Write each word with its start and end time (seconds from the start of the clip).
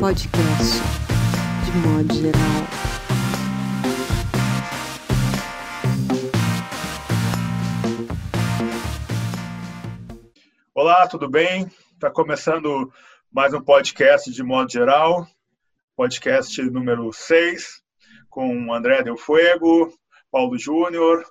podcast, 0.00 0.80
de 1.66 1.72
modo 1.86 2.14
geral. 2.14 2.40
Olá, 10.74 11.06
tudo 11.06 11.28
bem? 11.28 11.70
Está 11.92 12.10
começando 12.10 12.90
mais 13.30 13.52
um 13.52 13.60
podcast 13.60 14.32
de 14.32 14.42
modo 14.42 14.72
geral, 14.72 15.28
podcast 15.94 16.62
número 16.62 17.12
6, 17.12 17.82
com 18.30 18.72
André 18.72 19.02
Del 19.02 19.18
Fuego, 19.18 19.92
Paulo 20.30 20.56
Júnior, 20.56 21.22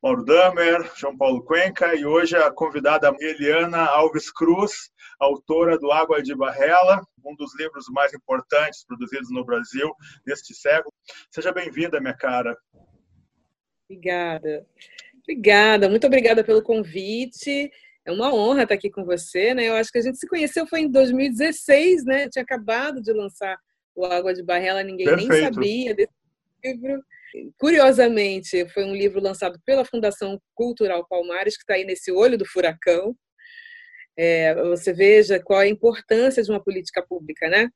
Mauro 0.00 0.24
Damer, 0.24 0.88
João 0.94 1.16
Paulo 1.16 1.42
Cuenca 1.42 1.96
e 1.96 2.06
hoje 2.06 2.36
a 2.36 2.48
convidada 2.52 3.12
Eliana 3.18 3.84
Alves 3.86 4.30
Cruz, 4.30 4.92
autora 5.24 5.78
do 5.78 5.90
Água 5.90 6.22
de 6.22 6.34
Barrela, 6.34 7.02
um 7.24 7.34
dos 7.34 7.58
livros 7.58 7.86
mais 7.90 8.12
importantes 8.12 8.84
produzidos 8.86 9.30
no 9.30 9.44
Brasil 9.44 9.92
neste 10.26 10.54
século. 10.54 10.92
Seja 11.30 11.52
bem-vinda, 11.52 12.00
minha 12.00 12.14
cara. 12.14 12.56
Obrigada. 13.88 14.66
Obrigada, 15.22 15.88
muito 15.88 16.06
obrigada 16.06 16.44
pelo 16.44 16.62
convite. 16.62 17.70
É 18.06 18.12
uma 18.12 18.34
honra 18.34 18.64
estar 18.64 18.74
aqui 18.74 18.90
com 18.90 19.04
você, 19.04 19.54
né? 19.54 19.66
Eu 19.66 19.74
acho 19.74 19.90
que 19.90 19.98
a 19.98 20.02
gente 20.02 20.18
se 20.18 20.28
conheceu 20.28 20.66
foi 20.66 20.80
em 20.80 20.90
2016, 20.90 22.04
né? 22.04 22.24
Eu 22.24 22.30
tinha 22.30 22.42
acabado 22.42 23.00
de 23.00 23.12
lançar 23.12 23.56
o 23.94 24.04
Água 24.04 24.34
de 24.34 24.42
Barrela, 24.42 24.82
ninguém 24.82 25.06
Perfeito. 25.06 25.32
nem 25.32 25.42
sabia 25.42 25.94
desse 25.94 26.12
livro. 26.62 27.02
Curiosamente, 27.58 28.68
foi 28.68 28.84
um 28.84 28.94
livro 28.94 29.20
lançado 29.20 29.58
pela 29.64 29.84
Fundação 29.84 30.38
Cultural 30.54 31.06
Palmares, 31.08 31.56
que 31.56 31.62
está 31.62 31.74
aí 31.74 31.84
nesse 31.84 32.12
olho 32.12 32.36
do 32.36 32.46
furacão. 32.46 33.16
É, 34.16 34.54
você 34.54 34.92
veja 34.92 35.42
qual 35.42 35.60
a 35.60 35.68
importância 35.68 36.42
de 36.42 36.50
uma 36.50 36.62
política 36.62 37.04
pública, 37.06 37.48
né? 37.48 37.68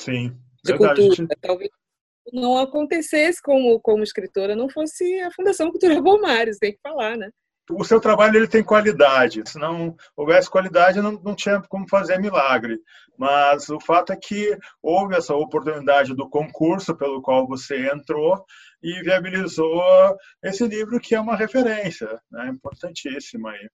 Sim. 0.00 0.36
De 0.64 0.72
verdade. 0.72 1.00
cultura. 1.00 1.28
Talvez 1.40 1.70
não 2.32 2.58
acontecesse 2.58 3.40
como, 3.40 3.80
como 3.80 4.02
escritora, 4.02 4.56
não 4.56 4.68
fosse 4.68 5.20
a 5.20 5.30
Fundação 5.30 5.70
Cultural 5.70 6.02
Palmares, 6.02 6.58
tem 6.58 6.72
que 6.72 6.80
falar, 6.82 7.16
né? 7.16 7.30
o 7.70 7.84
seu 7.84 8.00
trabalho 8.00 8.36
ele 8.36 8.46
tem 8.46 8.62
qualidade. 8.62 9.42
Se 9.46 9.58
não 9.58 9.96
houvesse 10.16 10.48
qualidade, 10.48 11.00
não, 11.00 11.12
não 11.12 11.34
tinha 11.34 11.60
como 11.68 11.88
fazer 11.88 12.18
milagre. 12.18 12.78
Mas 13.18 13.68
o 13.68 13.80
fato 13.80 14.12
é 14.12 14.16
que 14.16 14.56
houve 14.82 15.16
essa 15.16 15.34
oportunidade 15.34 16.14
do 16.14 16.28
concurso 16.28 16.96
pelo 16.96 17.20
qual 17.20 17.46
você 17.46 17.90
entrou 17.90 18.44
e 18.82 19.02
viabilizou 19.02 20.16
esse 20.42 20.66
livro 20.66 21.00
que 21.00 21.14
é 21.14 21.20
uma 21.20 21.36
referência, 21.36 22.20
né? 22.30 22.48
importantíssima 22.48 23.50
aí. 23.50 23.68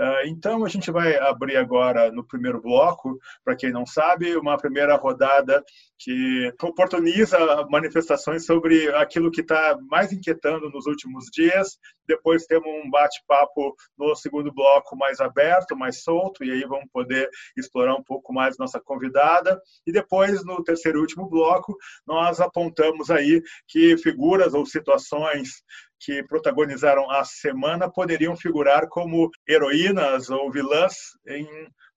Ah, 0.00 0.22
então, 0.26 0.64
a 0.64 0.68
gente 0.68 0.92
vai 0.92 1.16
abrir 1.18 1.56
agora 1.56 2.12
no 2.12 2.24
primeiro 2.24 2.62
bloco, 2.62 3.18
para 3.44 3.56
quem 3.56 3.72
não 3.72 3.84
sabe, 3.84 4.36
uma 4.36 4.56
primeira 4.56 4.94
rodada 4.94 5.64
que 5.98 6.54
oportuniza 6.62 7.36
manifestações 7.68 8.46
sobre 8.46 8.94
aquilo 8.94 9.28
que 9.28 9.40
está 9.40 9.76
mais 9.90 10.12
inquietando 10.12 10.70
nos 10.70 10.86
últimos 10.86 11.24
dias. 11.32 11.78
Depois 12.06 12.46
temos 12.46 12.68
um 12.68 12.88
bate-papo 12.88 13.74
no 13.98 14.14
segundo 14.14 14.52
bloco 14.52 14.96
mais 14.96 15.20
aberto, 15.20 15.76
mais 15.76 16.04
solto, 16.04 16.44
e 16.44 16.52
aí 16.52 16.60
vamos 16.60 16.88
poder 16.92 17.28
explorar 17.56 17.96
um 17.96 18.02
pouco 18.04 18.32
mais 18.32 18.56
nossa 18.56 18.80
convidada. 18.80 19.60
E 19.84 19.90
depois, 19.90 20.44
no 20.44 20.62
terceiro 20.62 20.98
e 20.98 21.00
último 21.00 21.28
bloco, 21.28 21.76
nós 22.06 22.40
apontamos 22.40 23.10
aí 23.10 23.42
que 23.66 23.98
figuras 23.98 24.54
ou 24.54 24.64
situações 24.64 25.64
que 26.00 26.22
protagonizaram 26.24 27.10
a 27.10 27.24
semana 27.24 27.90
poderiam 27.90 28.36
figurar 28.36 28.88
como 28.88 29.30
heroínas 29.46 30.30
ou 30.30 30.50
vilãs 30.50 30.94
em 31.26 31.46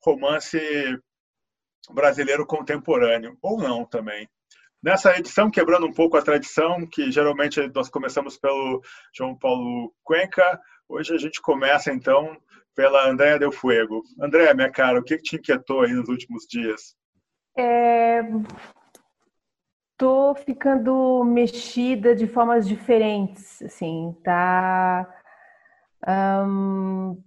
romance 0.03 0.59
brasileiro 1.89 2.45
contemporâneo, 2.45 3.37
ou 3.41 3.57
não 3.57 3.85
também. 3.85 4.27
Nessa 4.81 5.15
edição, 5.17 5.51
quebrando 5.51 5.85
um 5.85 5.93
pouco 5.93 6.17
a 6.17 6.21
tradição, 6.21 6.87
que 6.87 7.11
geralmente 7.11 7.71
nós 7.73 7.89
começamos 7.89 8.37
pelo 8.37 8.81
João 9.13 9.37
Paulo 9.37 9.93
Cuenca, 10.03 10.59
hoje 10.89 11.13
a 11.13 11.17
gente 11.17 11.39
começa 11.39 11.91
então 11.91 12.35
pela 12.75 13.07
Andréa 13.07 13.37
Del 13.37 13.51
Fuego. 13.51 14.01
André, 14.19 14.51
minha 14.53 14.71
cara, 14.71 14.99
o 14.99 15.03
que 15.03 15.17
te 15.17 15.35
inquietou 15.35 15.81
aí 15.81 15.93
nos 15.93 16.09
últimos 16.09 16.47
dias? 16.47 16.95
É, 17.55 18.21
tô 20.01 20.33
ficando 20.33 21.23
mexida 21.23 22.15
de 22.15 22.25
formas 22.25 22.67
diferentes, 22.67 23.61
assim, 23.61 24.17
tá? 24.23 25.07
Um, 26.07 27.21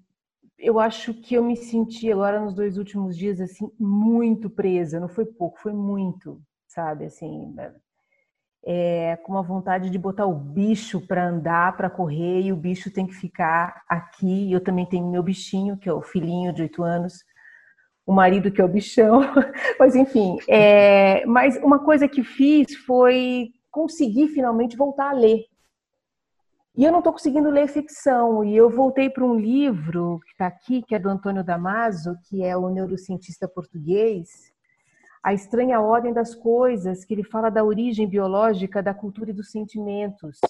eu 0.58 0.80
acho 0.80 1.14
que 1.14 1.36
eu 1.36 1.44
me 1.44 1.56
senti 1.56 2.10
agora 2.10 2.40
nos 2.40 2.52
dois 2.52 2.76
últimos 2.76 3.16
dias 3.16 3.40
assim 3.40 3.70
muito 3.78 4.50
presa. 4.50 4.98
Não 4.98 5.08
foi 5.08 5.24
pouco, 5.24 5.60
foi 5.60 5.72
muito, 5.72 6.42
sabe? 6.66 7.04
Assim, 7.04 7.54
é, 8.64 9.16
com 9.18 9.34
uma 9.34 9.42
vontade 9.42 9.88
de 9.88 9.96
botar 9.96 10.26
o 10.26 10.34
bicho 10.34 11.00
para 11.00 11.28
andar, 11.28 11.76
para 11.76 11.88
correr 11.88 12.40
e 12.40 12.52
o 12.52 12.56
bicho 12.56 12.90
tem 12.90 13.06
que 13.06 13.14
ficar 13.14 13.84
aqui. 13.88 14.50
Eu 14.50 14.60
também 14.60 14.84
tenho 14.84 15.08
meu 15.08 15.22
bichinho 15.22 15.76
que 15.78 15.88
é 15.88 15.92
o 15.92 16.02
filhinho 16.02 16.52
de 16.52 16.62
oito 16.62 16.82
anos 16.82 17.22
o 18.06 18.12
marido 18.12 18.50
que 18.50 18.60
é 18.60 18.64
o 18.64 18.68
bichão, 18.68 19.20
mas 19.78 19.94
enfim. 19.94 20.36
É, 20.48 21.24
mas 21.26 21.56
uma 21.62 21.78
coisa 21.78 22.06
que 22.06 22.22
fiz 22.22 22.74
foi 22.84 23.52
conseguir 23.70 24.28
finalmente 24.28 24.76
voltar 24.76 25.10
a 25.10 25.12
ler. 25.12 25.44
E 26.76 26.84
eu 26.84 26.90
não 26.90 26.98
estou 26.98 27.12
conseguindo 27.12 27.50
ler 27.50 27.68
ficção, 27.68 28.44
e 28.44 28.56
eu 28.56 28.68
voltei 28.68 29.08
para 29.08 29.24
um 29.24 29.36
livro 29.36 30.18
que 30.24 30.32
está 30.32 30.46
aqui, 30.46 30.82
que 30.82 30.94
é 30.94 30.98
do 30.98 31.08
Antônio 31.08 31.44
Damaso, 31.44 32.18
que 32.24 32.42
é 32.42 32.56
o 32.56 32.68
neurocientista 32.68 33.46
português, 33.46 34.52
A 35.22 35.32
Estranha 35.32 35.80
Ordem 35.80 36.12
das 36.12 36.34
Coisas, 36.34 37.04
que 37.04 37.14
ele 37.14 37.22
fala 37.22 37.48
da 37.48 37.62
origem 37.62 38.08
biológica 38.08 38.82
da 38.82 38.92
cultura 38.92 39.30
e 39.30 39.32
dos 39.32 39.52
sentimentos. 39.52 40.40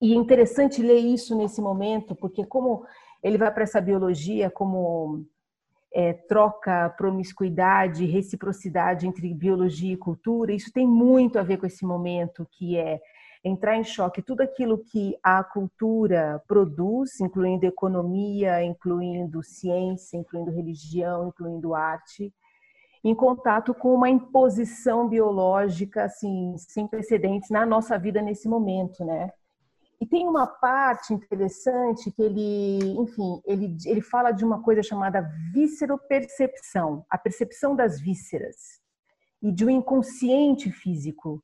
E 0.00 0.12
é 0.12 0.16
interessante 0.16 0.82
ler 0.82 0.98
isso 0.98 1.34
nesse 1.34 1.62
momento, 1.62 2.14
porque 2.14 2.44
como 2.44 2.84
ele 3.22 3.38
vai 3.38 3.50
para 3.50 3.62
essa 3.62 3.80
biologia 3.80 4.50
como 4.50 5.24
é, 5.94 6.12
troca, 6.12 6.90
promiscuidade, 6.98 8.04
reciprocidade 8.04 9.06
entre 9.06 9.32
biologia 9.32 9.92
e 9.92 9.96
cultura, 9.96 10.52
isso 10.52 10.72
tem 10.72 10.86
muito 10.86 11.38
a 11.38 11.42
ver 11.42 11.58
com 11.58 11.66
esse 11.66 11.86
momento 11.86 12.46
que 12.50 12.76
é 12.76 13.00
entrar 13.44 13.76
em 13.76 13.84
choque 13.84 14.20
tudo 14.20 14.40
aquilo 14.40 14.78
que 14.78 15.16
a 15.22 15.44
cultura 15.44 16.42
produz, 16.48 17.20
incluindo 17.20 17.64
economia, 17.64 18.64
incluindo 18.64 19.42
ciência, 19.42 20.16
incluindo 20.16 20.50
religião, 20.50 21.28
incluindo 21.28 21.74
arte, 21.74 22.32
em 23.04 23.14
contato 23.14 23.72
com 23.74 23.94
uma 23.94 24.08
imposição 24.08 25.08
biológica 25.08 26.04
assim 26.04 26.56
sem 26.56 26.88
precedentes 26.88 27.50
na 27.50 27.64
nossa 27.64 27.98
vida 27.98 28.20
nesse 28.20 28.48
momento, 28.48 29.04
né? 29.04 29.30
E 30.00 30.06
tem 30.06 30.26
uma 30.26 30.46
parte 30.46 31.14
interessante 31.14 32.10
que 32.10 32.22
ele, 32.22 32.98
enfim, 32.98 33.40
ele, 33.44 33.76
ele 33.86 34.00
fala 34.00 34.32
de 34.32 34.44
uma 34.44 34.62
coisa 34.62 34.82
chamada 34.82 35.28
vísceropercepção, 35.52 37.04
a 37.08 37.16
percepção 37.16 37.74
das 37.74 38.00
vísceras 38.00 38.82
e 39.42 39.52
de 39.52 39.64
um 39.64 39.70
inconsciente 39.70 40.70
físico. 40.70 41.42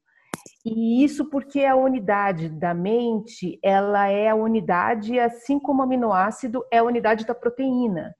E 0.65 1.05
isso 1.05 1.28
porque 1.31 1.65
a 1.65 1.77
unidade 1.77 2.49
da 2.49 2.75
mente, 2.75 3.59
ela 3.62 4.09
é 4.09 4.28
a 4.28 4.34
unidade, 4.34 5.19
assim 5.19 5.59
como 5.59 5.81
o 5.81 5.83
aminoácido 5.84 6.65
é 6.72 6.78
a 6.78 6.84
unidade 6.84 7.27
da 7.27 7.34
proteína. 7.34 8.15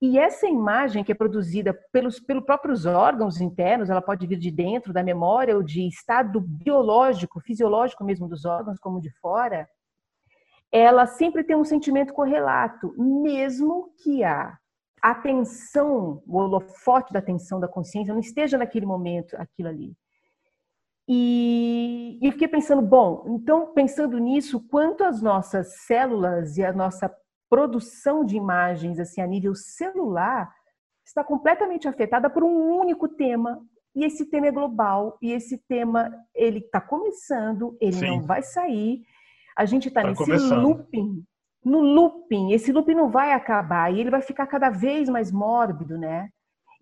E 0.00 0.16
essa 0.16 0.46
imagem 0.46 1.02
que 1.02 1.10
é 1.10 1.14
produzida 1.14 1.74
pelos, 1.92 2.20
pelos 2.20 2.44
próprios 2.44 2.86
órgãos 2.86 3.40
internos, 3.40 3.90
ela 3.90 4.00
pode 4.00 4.26
vir 4.26 4.38
de 4.38 4.50
dentro 4.50 4.92
da 4.92 5.02
memória 5.02 5.56
ou 5.56 5.62
de 5.62 5.88
estado 5.88 6.40
biológico, 6.40 7.40
fisiológico 7.40 8.04
mesmo 8.04 8.28
dos 8.28 8.44
órgãos, 8.44 8.78
como 8.78 9.00
de 9.00 9.10
fora, 9.18 9.68
ela 10.70 11.06
sempre 11.06 11.42
tem 11.42 11.56
um 11.56 11.64
sentimento 11.64 12.12
correlato, 12.12 12.94
mesmo 12.96 13.92
que 14.02 14.22
a 14.22 14.56
atenção, 15.02 16.22
o 16.26 16.36
holofote 16.36 17.12
da 17.12 17.18
atenção 17.18 17.58
da 17.58 17.66
consciência 17.66 18.12
não 18.12 18.20
esteja 18.20 18.58
naquele 18.58 18.86
momento, 18.86 19.34
aquilo 19.36 19.68
ali. 19.68 19.96
E, 21.08 22.18
eu 22.20 22.32
fiquei 22.32 22.48
pensando, 22.48 22.82
bom, 22.82 23.24
então 23.28 23.72
pensando 23.72 24.18
nisso, 24.18 24.60
quanto 24.68 25.02
as 25.02 25.22
nossas 25.22 25.86
células 25.86 26.58
e 26.58 26.64
a 26.64 26.72
nossa 26.72 27.10
produção 27.48 28.24
de 28.24 28.36
imagens 28.36 28.98
assim 28.98 29.20
a 29.20 29.26
nível 29.26 29.54
celular 29.54 30.52
está 31.04 31.24
completamente 31.24 31.88
afetada 31.88 32.28
por 32.28 32.44
um 32.44 32.78
único 32.78 33.08
tema. 33.08 33.60
E 33.94 34.04
esse 34.04 34.26
tema 34.26 34.46
é 34.46 34.52
global 34.52 35.16
e 35.20 35.32
esse 35.32 35.58
tema 35.66 36.12
ele 36.34 36.58
está 36.58 36.80
começando 36.80 37.76
ele 37.80 37.92
Sim. 37.92 38.08
não 38.08 38.22
vai 38.22 38.42
sair. 38.42 39.02
A 39.56 39.64
gente 39.64 39.88
está 39.88 40.02
tá 40.02 40.08
nesse 40.08 40.22
começando. 40.22 40.62
looping 40.62 41.24
no 41.64 41.80
looping. 41.80 42.52
Esse 42.52 42.72
looping 42.72 42.94
não 42.94 43.10
vai 43.10 43.32
acabar 43.32 43.92
e 43.92 44.00
ele 44.00 44.10
vai 44.10 44.22
ficar 44.22 44.46
cada 44.46 44.70
vez 44.70 45.08
mais 45.08 45.32
mórbido 45.32 45.98
né? 45.98 46.28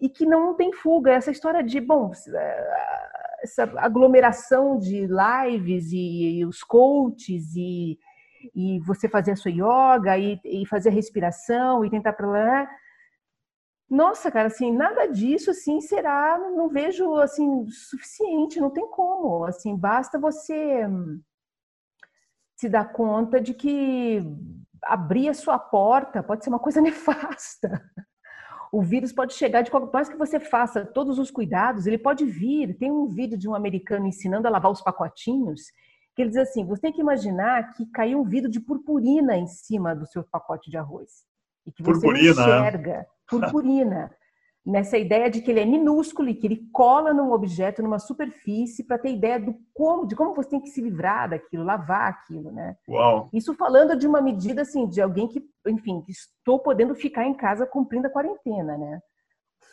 E 0.01 0.09
que 0.09 0.27
não 0.27 0.55
tem 0.55 0.73
fuga. 0.73 1.13
Essa 1.13 1.31
história 1.31 1.63
de 1.63 1.81
bom 1.81 2.13
essa 3.43 3.65
aglomeração 3.77 4.79
de 4.79 5.07
lives 5.07 5.93
e, 5.93 6.39
e 6.39 6.47
os 6.47 6.63
coaches 6.63 7.55
e 7.55 7.99
e 8.55 8.81
você 8.81 9.09
fazer 9.09 9.33
a 9.33 9.37
sua 9.37 9.51
yoga 9.51 10.17
e, 10.19 10.41
e 10.45 10.67
fazer 10.67 10.91
a 10.91 10.93
respiração 10.93 11.85
e 11.85 11.91
tentar 11.91 12.13
para 12.13 12.27
lá 12.27 12.69
Nossa, 13.89 14.31
cara, 14.31 14.49
assim, 14.49 14.73
nada 14.73 15.07
disso 15.07 15.51
assim 15.51 15.81
será, 15.81 16.39
não 16.39 16.69
vejo 16.69 17.15
assim 17.17 17.67
suficiente, 17.69 18.61
não 18.61 18.71
tem 18.71 18.89
como. 18.91 19.45
Assim, 19.45 19.77
basta 19.77 20.19
você 20.19 20.87
se 22.57 22.69
dar 22.69 22.93
conta 22.93 23.41
de 23.41 23.55
que 23.55 24.23
abrir 24.83 25.29
a 25.29 25.35
sua 25.35 25.59
porta 25.59 26.23
pode 26.23 26.43
ser 26.45 26.51
uma 26.51 26.59
coisa 26.59 26.81
nefasta. 26.83 27.83
O 28.73 28.83
vírus 28.83 29.13
pode 29.13 29.35
chegar 29.35 29.63
de 29.63 29.71
qualquer 29.71 29.93
mais 29.93 30.09
que 30.09 30.17
você 30.17 30.41
faça 30.41 30.85
todos 30.85 31.19
os 31.19 31.31
cuidados, 31.31 31.87
ele 31.87 31.99
pode 31.99 32.25
vir. 32.25 32.77
Tem 32.77 32.91
um 32.91 33.07
vídeo 33.07 33.39
de 33.39 33.49
um 33.49 33.55
americano 33.55 34.07
ensinando 34.07 34.47
a 34.47 34.51
lavar 34.51 34.71
os 34.73 34.83
pacotinhos, 34.83 35.63
que 36.17 36.23
ele 36.23 36.31
diz 36.31 36.39
assim: 36.39 36.65
você 36.65 36.81
tem 36.81 36.93
que 36.93 37.01
imaginar 37.01 37.75
que 37.75 37.85
caiu 37.87 38.21
um 38.21 38.25
vidro 38.25 38.51
de 38.51 38.59
purpurina 38.59 39.37
em 39.37 39.47
cima 39.47 39.95
do 39.95 40.07
seu 40.07 40.25
pacote 40.25 40.71
de 40.71 40.79
arroz. 40.79 41.27
E 41.67 41.71
que 41.71 41.83
você 41.83 42.01
purpurina. 42.01 42.31
enxerga 42.31 43.07
purpurina 43.29 44.11
nessa 44.65 44.99
ideia 44.99 45.31
de 45.31 45.43
que 45.43 45.51
ele 45.51 45.61
é 45.61 45.65
minúsculo 45.65 46.29
e 46.29 46.35
que 46.35 46.47
ele 46.47 46.69
cola 46.73 47.13
num 47.15 47.31
objeto, 47.31 47.83
numa 47.83 48.01
superfície, 48.01 48.83
para 48.83 48.99
ter 48.99 49.13
ideia 49.13 49.39
do 49.39 49.55
como, 49.73 50.07
de 50.07 50.17
como 50.17 50.35
você 50.35 50.49
tem 50.49 50.61
que 50.61 50.71
se 50.71 50.81
livrar 50.81 51.29
daquilo, 51.29 51.63
lavar 51.63 52.09
aquilo, 52.09 52.51
né? 52.51 52.77
Uau. 52.89 53.29
Isso 53.33 53.55
falando 53.55 53.97
de 53.97 54.09
uma 54.09 54.21
medida 54.21 54.63
assim 54.63 54.89
de 54.89 55.01
alguém 55.01 55.29
que, 55.29 55.45
enfim, 55.69 56.01
que 56.01 56.11
estou 56.11 56.59
podendo 56.59 56.97
ficar 56.97 57.25
em 57.27 57.35
casa 57.35 57.65
cumprindo 57.67 58.09
a 58.09 58.11
quarentena, 58.11 58.77
né? 58.77 59.01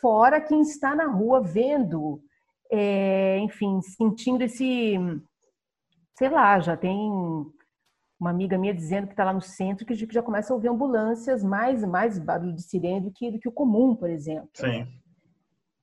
Fora 0.00 0.40
quem 0.40 0.60
está 0.60 0.94
na 0.94 1.06
rua 1.06 1.40
vendo, 1.40 2.20
é, 2.70 3.38
enfim, 3.38 3.80
sentindo 3.80 4.44
esse, 4.44 4.96
sei 6.14 6.28
lá, 6.28 6.58
já 6.60 6.76
tem 6.76 6.96
uma 8.18 8.30
amiga 8.30 8.56
minha 8.56 8.74
dizendo 8.74 9.06
que 9.06 9.12
está 9.12 9.24
lá 9.24 9.32
no 9.32 9.40
centro 9.40 9.84
que 9.84 9.94
já 9.94 10.22
começa 10.22 10.52
a 10.52 10.56
ouvir 10.56 10.68
ambulâncias 10.68 11.42
mais 11.42 11.84
mais 11.84 12.18
barulho 12.18 12.54
de 12.54 12.62
sirene 12.62 13.08
do 13.08 13.12
que 13.12 13.30
do 13.30 13.38
que 13.38 13.48
o 13.48 13.52
comum, 13.52 13.94
por 13.94 14.08
exemplo. 14.08 14.48
Sim. 14.54 14.86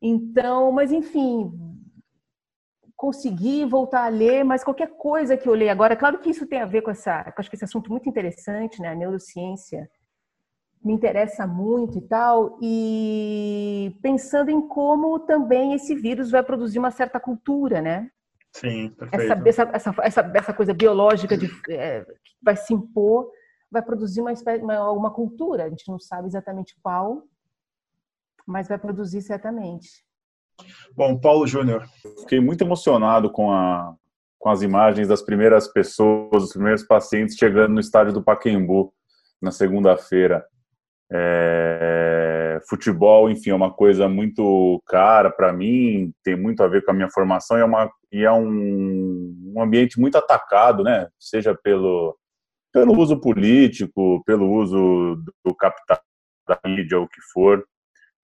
Então, 0.01 0.71
mas 0.71 0.91
enfim, 0.91 1.51
consegui 2.95 3.65
voltar 3.65 4.05
a 4.05 4.09
ler, 4.09 4.43
mas 4.43 4.63
qualquer 4.63 4.95
coisa 4.97 5.35
que 5.35 5.47
eu 5.47 5.53
leio 5.53 5.71
agora, 5.71 5.95
claro 5.95 6.19
que 6.19 6.29
isso 6.29 6.47
tem 6.47 6.61
a 6.61 6.65
ver 6.65 6.81
com 6.81 6.91
essa, 6.91 7.33
acho 7.37 7.49
que 7.49 7.55
esse 7.55 7.65
assunto 7.65 7.89
muito 7.89 8.07
interessante, 8.09 8.81
né, 8.81 8.89
a 8.89 8.95
neurociência 8.95 9.89
me 10.83 10.93
interessa 10.93 11.45
muito 11.45 11.97
e 11.97 12.01
tal, 12.01 12.57
e 12.61 13.95
pensando 14.01 14.49
em 14.49 14.67
como 14.67 15.19
também 15.19 15.73
esse 15.73 15.93
vírus 15.95 16.31
vai 16.31 16.43
produzir 16.43 16.79
uma 16.79 16.89
certa 16.89 17.19
cultura, 17.19 17.81
né? 17.81 18.09
Sim, 18.53 18.89
perfeito. 18.89 19.47
Essa, 19.47 19.63
essa, 19.73 19.95
essa, 20.01 20.31
essa 20.33 20.53
coisa 20.53 20.73
biológica 20.73 21.37
de, 21.37 21.49
é, 21.69 22.03
que 22.03 22.35
vai 22.41 22.55
se 22.55 22.73
impor, 22.73 23.31
vai 23.71 23.81
produzir 23.81 24.21
uma, 24.21 24.33
espécie, 24.33 24.61
uma, 24.61 24.91
uma 24.91 25.11
cultura, 25.11 25.65
a 25.65 25.69
gente 25.69 25.87
não 25.87 25.99
sabe 25.99 26.27
exatamente 26.27 26.75
qual, 26.83 27.23
mas 28.45 28.67
vai 28.67 28.77
produzir 28.77 29.21
certamente. 29.21 30.05
Bom, 30.95 31.17
Paulo 31.19 31.47
Júnior. 31.47 31.87
Fiquei 32.19 32.39
muito 32.39 32.63
emocionado 32.63 33.31
com, 33.31 33.51
a, 33.51 33.95
com 34.37 34.49
as 34.49 34.61
imagens 34.61 35.07
das 35.07 35.21
primeiras 35.21 35.67
pessoas, 35.67 36.43
os 36.43 36.53
primeiros 36.53 36.83
pacientes 36.83 37.37
chegando 37.37 37.73
no 37.73 37.79
estádio 37.79 38.13
do 38.13 38.23
Paquembu 38.23 38.93
na 39.41 39.51
segunda-feira. 39.51 40.45
É, 41.11 42.00
futebol, 42.67 43.29
enfim, 43.29 43.51
é 43.51 43.55
uma 43.55 43.71
coisa 43.71 44.07
muito 44.07 44.81
cara 44.87 45.29
para 45.29 45.53
mim, 45.53 46.13
tem 46.23 46.35
muito 46.35 46.63
a 46.63 46.67
ver 46.67 46.83
com 46.83 46.91
a 46.91 46.93
minha 46.93 47.09
formação 47.09 47.57
e 47.57 47.61
é, 47.61 47.65
uma, 47.65 47.91
e 48.11 48.23
é 48.23 48.31
um, 48.31 49.53
um 49.55 49.61
ambiente 49.61 49.99
muito 49.99 50.17
atacado, 50.17 50.83
né? 50.83 51.07
Seja 51.19 51.53
pelo, 51.55 52.17
pelo 52.73 52.97
uso 52.97 53.19
político, 53.19 54.23
pelo 54.25 54.49
uso 54.51 55.23
do 55.43 55.55
capital 55.55 55.99
da 56.47 56.59
mídia, 56.65 56.99
o 56.99 57.07
que 57.07 57.21
for. 57.33 57.65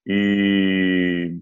E, 0.06 1.40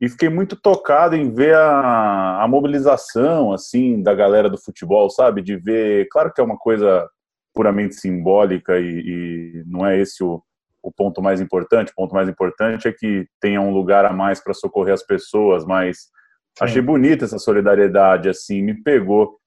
e 0.00 0.08
fiquei 0.08 0.28
muito 0.28 0.56
tocado 0.56 1.16
em 1.16 1.32
ver 1.32 1.54
a, 1.54 2.42
a 2.42 2.48
mobilização, 2.48 3.52
assim, 3.52 4.02
da 4.02 4.14
galera 4.14 4.50
do 4.50 4.60
futebol, 4.60 5.08
sabe? 5.10 5.42
De 5.42 5.56
ver, 5.56 6.08
claro 6.10 6.32
que 6.32 6.40
é 6.40 6.44
uma 6.44 6.58
coisa 6.58 7.08
puramente 7.54 7.94
simbólica 7.94 8.78
e, 8.78 9.00
e 9.06 9.64
não 9.66 9.86
é 9.86 9.98
esse 9.98 10.22
o, 10.22 10.42
o 10.84 10.92
ponto 10.92 11.22
mais 11.22 11.40
importante. 11.40 11.90
O 11.92 11.94
ponto 11.94 12.14
mais 12.14 12.28
importante 12.28 12.86
é 12.86 12.92
que 12.92 13.26
tenha 13.40 13.60
um 13.60 13.72
lugar 13.72 14.04
a 14.04 14.12
mais 14.12 14.38
para 14.38 14.52
socorrer 14.52 14.92
as 14.92 15.02
pessoas, 15.02 15.64
mas 15.64 15.96
Sim. 15.98 16.64
achei 16.64 16.82
bonita 16.82 17.24
essa 17.24 17.38
solidariedade, 17.38 18.28
assim, 18.28 18.62
me 18.62 18.74
pegou. 18.82 19.38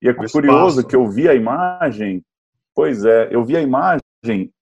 E 0.00 0.08
é 0.08 0.12
o 0.12 0.30
curioso 0.30 0.80
espaço. 0.80 0.86
que 0.86 0.94
eu 0.94 1.06
vi 1.08 1.28
a 1.28 1.34
imagem, 1.34 2.22
pois 2.74 3.04
é, 3.04 3.28
eu 3.32 3.44
vi 3.44 3.56
a 3.56 3.60
imagem 3.60 4.52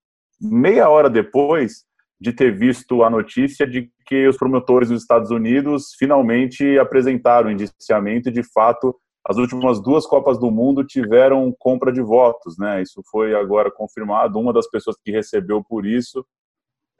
meia 0.40 0.88
hora 0.88 1.10
depois 1.10 1.84
de 2.18 2.32
ter 2.32 2.56
visto 2.56 3.02
a 3.02 3.10
notícia 3.10 3.66
de 3.66 3.90
que 4.06 4.26
os 4.26 4.36
promotores 4.36 4.88
dos 4.88 5.02
Estados 5.02 5.30
Unidos 5.30 5.94
finalmente 5.98 6.78
apresentaram 6.78 7.48
o 7.48 7.52
indiciamento 7.52 8.28
e, 8.28 8.32
de 8.32 8.42
fato, 8.42 8.96
as 9.24 9.36
últimas 9.36 9.80
duas 9.80 10.06
Copas 10.06 10.38
do 10.38 10.50
Mundo 10.50 10.84
tiveram 10.84 11.54
compra 11.56 11.92
de 11.92 12.00
votos, 12.00 12.58
né? 12.58 12.82
Isso 12.82 13.02
foi 13.10 13.34
agora 13.34 13.70
confirmado. 13.70 14.38
Uma 14.38 14.52
das 14.52 14.68
pessoas 14.68 14.96
que 15.02 15.12
recebeu 15.12 15.62
por 15.62 15.86
isso 15.86 16.26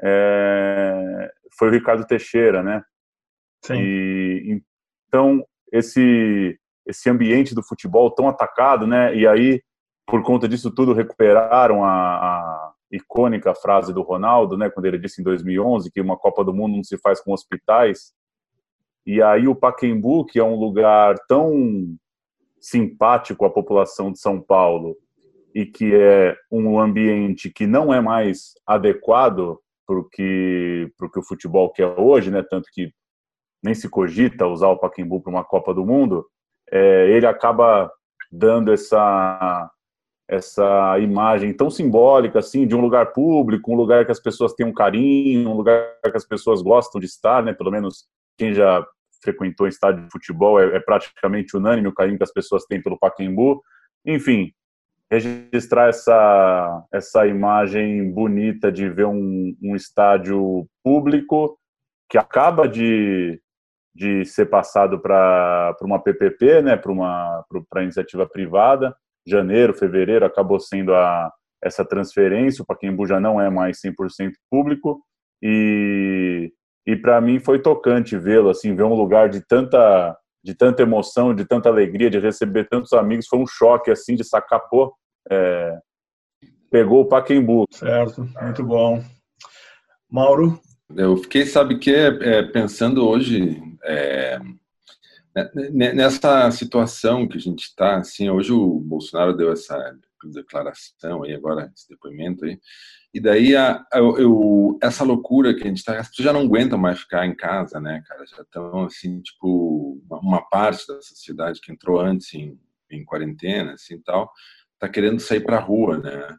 é, 0.00 1.30
foi 1.58 1.68
o 1.68 1.72
Ricardo 1.72 2.06
Teixeira, 2.06 2.62
né? 2.62 2.82
Sim. 3.64 3.74
E, 3.76 4.62
então 5.08 5.44
esse 5.72 6.58
esse 6.84 7.08
ambiente 7.08 7.54
do 7.54 7.62
futebol 7.62 8.10
tão 8.10 8.28
atacado, 8.28 8.86
né? 8.86 9.14
E 9.16 9.26
aí 9.26 9.62
por 10.06 10.22
conta 10.22 10.48
disso 10.48 10.70
tudo 10.70 10.92
recuperaram 10.92 11.84
a, 11.84 11.90
a 11.90 12.72
icônica 12.90 13.54
frase 13.54 13.92
do 13.92 14.02
Ronaldo, 14.02 14.56
né? 14.56 14.70
Quando 14.70 14.86
ele 14.86 14.98
disse 14.98 15.20
em 15.20 15.24
2011 15.24 15.90
que 15.90 16.00
uma 16.00 16.16
Copa 16.16 16.44
do 16.44 16.54
Mundo 16.54 16.76
não 16.76 16.84
se 16.84 16.98
faz 16.98 17.20
com 17.20 17.32
hospitais. 17.32 18.12
E 19.04 19.20
aí 19.20 19.48
o 19.48 19.56
Pacaembu, 19.56 20.24
que 20.24 20.38
é 20.38 20.44
um 20.44 20.56
lugar 20.56 21.16
tão 21.26 21.96
simpático 22.62 23.44
à 23.44 23.50
população 23.50 24.12
de 24.12 24.20
São 24.20 24.40
Paulo 24.40 24.96
e 25.52 25.66
que 25.66 25.94
é 25.94 26.36
um 26.50 26.78
ambiente 26.78 27.50
que 27.50 27.66
não 27.66 27.92
é 27.92 28.00
mais 28.00 28.54
adequado 28.66 29.58
para 29.86 29.98
o 29.98 30.04
que, 30.04 30.90
que 31.12 31.18
o 31.18 31.24
futebol 31.24 31.70
quer 31.70 31.98
hoje, 31.98 32.30
né? 32.30 32.42
tanto 32.48 32.68
que 32.72 32.90
nem 33.62 33.74
se 33.74 33.88
cogita 33.88 34.46
usar 34.46 34.68
o 34.68 34.78
Pacaembu 34.78 35.20
para 35.20 35.30
uma 35.30 35.44
Copa 35.44 35.74
do 35.74 35.84
Mundo, 35.84 36.24
é, 36.70 37.10
ele 37.10 37.26
acaba 37.26 37.92
dando 38.30 38.72
essa 38.72 39.70
essa 40.28 40.98
imagem 40.98 41.52
tão 41.52 41.68
simbólica 41.68 42.38
assim 42.38 42.66
de 42.66 42.74
um 42.74 42.80
lugar 42.80 43.12
público, 43.12 43.70
um 43.70 43.74
lugar 43.74 44.06
que 44.06 44.12
as 44.12 44.20
pessoas 44.20 44.54
têm 44.54 44.64
um 44.64 44.72
carinho, 44.72 45.50
um 45.50 45.56
lugar 45.56 45.94
que 46.00 46.16
as 46.16 46.24
pessoas 46.24 46.62
gostam 46.62 46.98
de 46.98 47.06
estar, 47.06 47.42
né? 47.42 47.52
Pelo 47.52 47.70
menos 47.70 48.06
quem 48.38 48.54
já 48.54 48.86
frequentou 49.22 49.66
estádio 49.66 50.04
de 50.04 50.10
futebol, 50.10 50.60
é, 50.60 50.76
é, 50.76 50.80
praticamente 50.80 51.56
unânime 51.56 51.88
o 51.88 51.94
carinho 51.94 52.18
que 52.18 52.24
as 52.24 52.32
pessoas 52.32 52.64
têm 52.64 52.82
pelo 52.82 52.98
Pacaembu. 52.98 53.62
Enfim, 54.04 54.52
registrar 55.10 55.88
essa, 55.88 56.84
essa 56.92 57.26
imagem 57.26 58.10
bonita 58.12 58.72
de 58.72 58.88
ver 58.88 59.06
um, 59.06 59.54
um 59.62 59.76
estádio 59.76 60.66
público 60.82 61.58
que 62.08 62.18
acaba 62.18 62.68
de, 62.68 63.40
de 63.94 64.24
ser 64.24 64.46
passado 64.46 65.00
para 65.00 65.76
uma 65.82 66.02
PPP, 66.02 66.62
né, 66.62 66.76
para 66.76 66.92
uma 66.92 67.44
iniciativa 67.76 68.26
privada. 68.26 68.94
Janeiro, 69.26 69.74
fevereiro 69.74 70.24
acabou 70.24 70.58
sendo 70.58 70.94
a, 70.94 71.30
essa 71.62 71.84
transferência, 71.84 72.62
o 72.62 72.66
Pacaembu 72.66 73.06
já 73.06 73.20
não 73.20 73.40
é 73.40 73.48
mais 73.48 73.80
100% 73.80 74.32
público 74.50 75.00
e 75.40 76.52
e 76.86 76.96
para 76.96 77.20
mim 77.20 77.38
foi 77.38 77.60
tocante 77.60 78.16
vê-lo 78.18 78.50
assim 78.50 78.74
ver 78.74 78.84
um 78.84 78.94
lugar 78.94 79.28
de 79.28 79.40
tanta 79.40 80.16
de 80.42 80.54
tanta 80.54 80.82
emoção 80.82 81.34
de 81.34 81.44
tanta 81.44 81.68
alegria 81.68 82.10
de 82.10 82.18
receber 82.18 82.68
tantos 82.68 82.92
amigos 82.92 83.26
foi 83.28 83.38
um 83.38 83.46
choque 83.46 83.90
assim 83.90 84.14
de 84.14 84.24
sacar 84.24 84.60
pô 84.68 84.94
é, 85.30 85.78
pegou 86.70 87.02
o 87.02 87.08
Paquembu 87.08 87.66
certo 87.70 88.28
muito 88.40 88.64
bom. 88.64 89.02
Mauro? 90.10 90.60
Eu 90.94 91.16
fiquei 91.16 91.46
sabe 91.46 91.78
que 91.78 91.94
é, 91.94 92.42
pensando 92.42 93.08
hoje 93.08 93.62
é, 93.84 94.38
né, 95.34 95.92
nessa 95.92 96.50
situação 96.50 97.26
que 97.26 97.38
a 97.38 97.40
gente 97.40 97.62
está 97.62 97.96
assim 97.96 98.28
hoje 98.28 98.52
o 98.52 98.78
Bolsonaro 98.80 99.34
deu 99.34 99.52
essa 99.52 99.76
declaração 100.30 101.22
aí 101.22 101.34
agora 101.34 101.70
esse 101.74 101.88
depoimento 101.88 102.44
aí 102.44 102.58
e 103.14 103.20
daí 103.20 103.54
a, 103.54 103.84
eu, 103.92 104.18
eu, 104.18 104.78
essa 104.82 105.04
loucura 105.04 105.52
que 105.52 105.62
a 105.62 105.66
gente 105.66 105.78
está, 105.78 105.98
as 105.98 106.08
pessoas 106.08 106.24
já 106.24 106.32
não 106.32 106.40
aguentam 106.40 106.78
mais 106.78 107.00
ficar 107.00 107.26
em 107.26 107.34
casa, 107.34 107.78
né, 107.78 108.02
cara? 108.08 108.24
Já 108.24 108.40
estão 108.40 108.84
assim, 108.84 109.20
tipo, 109.20 110.02
uma 110.10 110.40
parte 110.48 110.86
da 110.86 111.00
sociedade 111.02 111.60
que 111.60 111.70
entrou 111.70 112.00
antes 112.00 112.32
em, 112.32 112.58
em 112.90 113.04
quarentena, 113.04 113.74
assim, 113.74 114.00
tal, 114.00 114.32
tá 114.78 114.88
querendo 114.88 115.20
sair 115.20 115.40
para 115.40 115.60
rua, 115.60 115.98
né? 115.98 116.36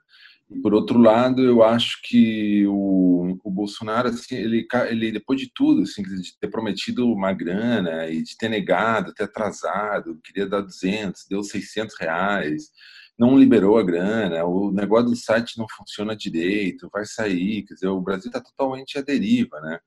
E 0.49 0.59
por 0.61 0.73
outro 0.73 0.97
lado, 0.97 1.43
eu 1.43 1.61
acho 1.63 1.99
que 2.03 2.65
o, 2.67 3.37
o 3.43 3.51
Bolsonaro, 3.51 4.09
assim, 4.09 4.35
ele, 4.35 4.67
ele 4.89 5.11
depois 5.11 5.39
de 5.39 5.51
tudo, 5.53 5.83
assim, 5.83 6.01
de 6.01 6.37
ter 6.39 6.47
prometido 6.47 7.07
uma 7.07 7.31
grana 7.33 8.09
e 8.09 8.23
de 8.23 8.35
ter 8.35 8.49
negado, 8.49 9.13
ter 9.13 9.25
atrasado, 9.25 10.19
queria 10.23 10.47
dar 10.47 10.61
200, 10.61 11.27
deu 11.29 11.43
600 11.43 11.95
reais, 11.99 12.71
não 13.17 13.37
liberou 13.37 13.77
a 13.77 13.83
grana, 13.83 14.43
o 14.45 14.71
negócio 14.71 15.09
do 15.09 15.15
site 15.15 15.57
não 15.57 15.67
funciona 15.69 16.15
direito, 16.15 16.89
vai 16.91 17.05
sair, 17.05 17.63
quer 17.63 17.75
dizer, 17.75 17.87
o 17.87 18.01
Brasil 18.01 18.27
está 18.27 18.41
totalmente 18.41 18.97
à 18.97 19.01
deriva, 19.01 19.59
né? 19.61 19.79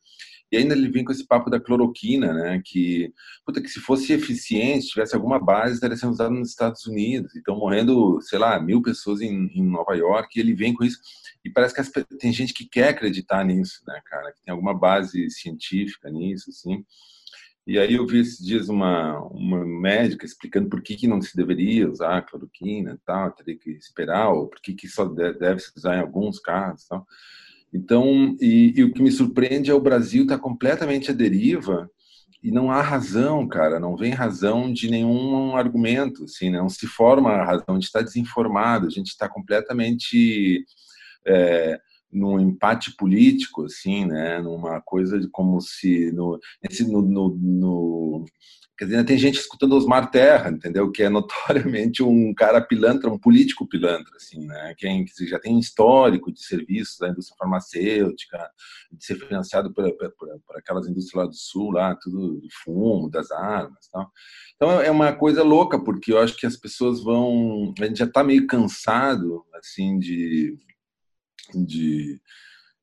E 0.51 0.57
ainda 0.57 0.75
ele 0.75 0.89
vem 0.89 1.05
com 1.05 1.11
esse 1.11 1.27
papo 1.27 1.51
da 1.51 1.59
cloroquina, 1.59 2.33
né? 2.33 2.63
Que, 2.65 3.13
puta, 3.45 3.61
que 3.61 3.69
se 3.69 3.81
fosse 3.81 4.13
eficiente, 4.13 4.87
tivesse 4.87 5.15
alguma 5.15 5.41
base, 5.41 5.75
estaria 5.75 5.97
sendo 5.97 6.13
usado 6.13 6.33
nos 6.35 6.51
Estados 6.51 6.87
Unidos. 6.87 7.35
Então, 7.35 7.57
morrendo, 7.59 8.21
sei 8.23 8.39
lá, 8.39 8.61
mil 8.61 8.81
pessoas 8.81 9.21
em, 9.21 9.49
em 9.49 9.65
Nova 9.65 9.97
York, 9.97 10.37
e 10.37 10.41
ele 10.41 10.55
vem 10.55 10.73
com 10.73 10.85
isso. 10.85 11.01
E 11.45 11.51
parece 11.51 11.75
que 11.75 11.81
as, 11.81 11.91
tem 12.21 12.33
gente 12.33 12.55
que 12.55 12.69
quer 12.69 12.91
acreditar 12.91 13.45
nisso, 13.45 13.83
né, 13.89 14.01
cara? 14.05 14.33
Que 14.33 14.43
tem 14.45 14.53
alguma 14.53 14.73
base 14.73 15.29
científica 15.31 16.09
nisso, 16.11 16.51
assim. 16.51 16.85
E 17.67 17.79
aí 17.79 17.95
eu 17.95 18.07
vi 18.07 18.21
esses 18.21 18.39
dias 18.39 18.69
uma, 18.69 19.19
uma 19.29 19.65
médica 19.65 20.25
explicando 20.25 20.69
por 20.69 20.81
que, 20.81 20.95
que 20.95 21.09
não 21.09 21.21
se 21.21 21.37
deveria 21.37 21.91
usar 21.91 22.23
cloroquina 22.23 22.93
e 22.93 22.99
tal, 23.05 23.33
teria 23.33 23.59
que 23.59 23.71
esperar, 23.71 24.31
ou 24.31 24.47
por 24.47 24.61
que, 24.61 24.73
que 24.73 24.89
só 24.89 25.05
deve 25.05 25.59
se 25.59 25.73
usar 25.77 25.97
em 25.97 26.01
alguns 26.01 26.39
casos 26.39 26.85
e 26.85 26.89
tal. 26.89 27.07
Então, 27.73 28.37
e, 28.41 28.73
e 28.77 28.85
o 28.85 28.93
que 28.93 29.03
me 29.03 29.11
surpreende 29.11 29.71
é 29.71 29.75
o 29.75 29.81
Brasil 29.81 30.23
estar 30.23 30.37
tá 30.37 30.43
completamente 30.43 31.11
à 31.11 31.15
deriva 31.15 31.91
e 32.41 32.53
não 32.53 32.71
há 32.71 32.81
razão, 32.81 33.49
cara, 33.49 33.81
não 33.81 33.97
vem 33.97 34.13
razão 34.13 34.73
de 34.73 34.89
nenhum 34.89 35.57
argumento, 35.57 36.25
assim, 36.25 36.51
né? 36.51 36.59
não 36.59 36.69
se 36.69 36.87
forma 36.87 37.31
a 37.31 37.45
razão, 37.45 37.65
a 37.71 37.75
gente 37.75 37.87
está 37.87 38.01
desinformado, 38.01 38.87
a 38.87 38.91
gente 38.91 39.09
está 39.09 39.29
completamente 39.29 40.65
é, 41.27 41.81
num 42.17 42.41
empate 42.41 42.97
político, 42.97 43.65
assim, 43.65 44.07
né? 44.07 44.41
Numa 44.41 44.81
coisa 44.81 45.21
de 45.21 45.29
como 45.29 45.61
se 45.61 46.11
no, 46.13 46.39
esse, 46.63 46.91
no, 46.91 47.03
no, 47.03 47.37
no 47.37 48.25
Quer 48.79 48.85
dizer, 48.85 49.05
tem 49.05 49.17
gente 49.17 49.39
escutando 49.39 49.75
Osmar 49.75 50.11
Terra, 50.11 50.51
entendeu? 50.51 50.93
Que 50.93 51.05
é 51.05 51.09
notoriamente 51.09 52.03
um 52.03 52.35
cara 52.35 52.61
pilantra, 52.61 53.11
um 53.11 53.19
político 53.19 53.67
pilantra, 53.67 54.15
assim, 54.17 54.45
né? 54.47 54.75
Quem 54.77 55.03
que 55.07 55.27
já 55.27 55.39
tem 55.39 55.59
histórico 55.59 56.31
de 56.31 56.43
serviços 56.45 56.99
da 56.99 57.09
indústria 57.09 57.39
farmacêutica, 57.39 58.39
de 58.93 59.03
ser 59.03 59.15
financiado 59.15 59.73
por, 59.73 59.91
por, 59.97 60.13
por, 60.47 60.59
aquelas 60.59 60.87
indústrias 60.87 61.25
lá 61.25 61.27
do 61.27 61.35
sul, 61.35 61.71
lá, 61.71 61.95
tudo 61.95 62.39
do 62.39 62.49
fumo, 62.63 63.09
das 63.09 63.31
armas, 63.31 63.89
tal. 63.91 64.11
Então 64.57 64.79
é 64.79 64.91
uma 64.91 65.11
coisa 65.15 65.43
louca, 65.43 65.83
porque 65.83 66.13
eu 66.13 66.19
acho 66.19 66.37
que 66.37 66.47
as 66.47 66.57
pessoas 66.57 67.03
vão, 67.03 67.73
a 67.81 67.85
gente 67.87 67.99
já 67.99 68.05
está 68.05 68.23
meio 68.23 68.47
cansado, 68.47 69.43
assim, 69.55 69.99
de 69.99 70.55
de, 71.55 72.21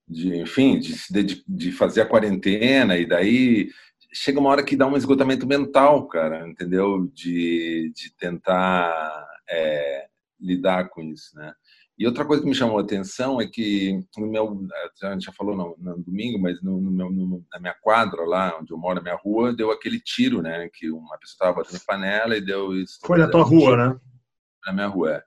de 0.07 0.37
enfim, 0.37 0.79
de, 0.79 0.95
de, 1.23 1.43
de 1.47 1.71
fazer 1.71 2.01
a 2.01 2.05
quarentena 2.05 2.97
e 2.97 3.05
daí 3.05 3.69
chega 4.13 4.39
uma 4.39 4.49
hora 4.49 4.63
que 4.63 4.75
dá 4.75 4.85
um 4.85 4.95
esgotamento 4.95 5.47
mental, 5.47 6.07
cara, 6.07 6.47
entendeu? 6.47 7.07
De, 7.13 7.91
de 7.95 8.15
tentar 8.15 9.25
é, 9.49 10.05
lidar 10.39 10.89
com 10.89 11.01
isso, 11.01 11.35
né? 11.35 11.53
E 11.97 12.07
outra 12.07 12.25
coisa 12.25 12.41
que 12.41 12.49
me 12.49 12.55
chamou 12.55 12.79
a 12.79 12.81
atenção 12.81 13.39
é 13.39 13.47
que 13.47 14.03
no 14.17 14.27
meu, 14.27 14.67
a 15.03 15.13
gente 15.13 15.25
já 15.25 15.31
falou 15.31 15.55
no, 15.55 15.75
no 15.77 16.03
domingo, 16.03 16.39
mas 16.39 16.61
no, 16.61 16.81
no 16.81 16.91
meu, 16.91 17.11
no, 17.11 17.45
na 17.53 17.59
minha 17.59 17.75
quadra 17.81 18.25
lá, 18.25 18.57
onde 18.59 18.73
eu 18.73 18.77
moro, 18.77 18.95
na 18.95 19.01
minha 19.01 19.15
rua, 19.15 19.53
deu 19.53 19.71
aquele 19.71 19.99
tiro, 19.99 20.41
né? 20.41 20.69
Que 20.73 20.89
uma 20.89 21.17
pessoa 21.19 21.33
estava 21.33 21.53
batendo 21.57 21.79
panela 21.85 22.35
e 22.35 22.41
deu 22.41 22.75
isso. 22.75 22.97
Foi 23.05 23.19
na 23.19 23.27
tua 23.27 23.43
rua, 23.43 23.77
né? 23.77 23.99
Na 24.65 24.73
minha 24.73 24.87
rua. 24.87 25.23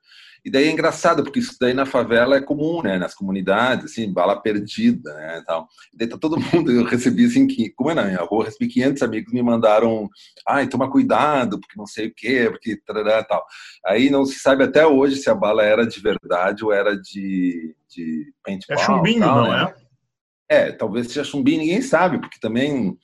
E 0.47 0.50
daí 0.50 0.69
é 0.69 0.71
engraçado, 0.71 1.25
porque 1.25 1.40
isso 1.40 1.57
daí 1.61 1.75
na 1.75 1.85
favela 1.85 2.37
é 2.37 2.40
comum, 2.40 2.81
né? 2.81 2.99
Nas 2.99 3.12
comunidades, 3.12 3.87
assim, 3.87 4.12
bala 4.12 4.40
perdida, 4.40 5.12
né? 5.12 5.43
Tal. 5.45 5.66
E 5.93 5.99
daí 5.99 6.07
tá 6.07 6.16
todo 6.16 6.38
mundo, 6.38 6.71
eu 6.71 6.85
recebi 6.85 7.25
assim, 7.25 7.49
que, 7.49 7.71
como 7.71 7.90
é 7.90 7.95
na 7.95 8.05
minha 8.05 8.23
rua, 8.23 8.45
recebi 8.45 8.69
500 8.69 9.02
amigos 9.02 9.33
me 9.33 9.43
mandaram, 9.43 10.09
ai, 10.47 10.69
toma 10.69 10.88
cuidado, 10.88 11.59
porque 11.61 11.76
não 11.76 11.85
sei 11.85 12.07
o 12.07 12.14
quê, 12.14 12.49
porque 12.49 12.81
tarará, 12.87 13.25
tal. 13.25 13.45
Aí 13.85 14.09
não 14.09 14.25
se 14.25 14.38
sabe 14.38 14.62
até 14.62 14.87
hoje 14.87 15.16
se 15.16 15.28
a 15.28 15.35
bala 15.35 15.64
era 15.64 15.85
de 15.85 16.00
verdade 16.00 16.64
ou 16.64 16.73
era 16.73 16.95
de, 16.95 17.75
de 17.90 18.33
paintball. 18.45 18.78
É 18.78 18.87
chumbinho, 18.87 19.21
tal, 19.21 19.37
não 19.37 19.50
né? 19.50 19.75
é? 20.49 20.66
É, 20.69 20.71
talvez 20.71 21.09
seja 21.09 21.25
chumbinho, 21.25 21.59
ninguém 21.59 21.83
sabe, 21.83 22.21
porque 22.21 22.38
também 22.40 22.97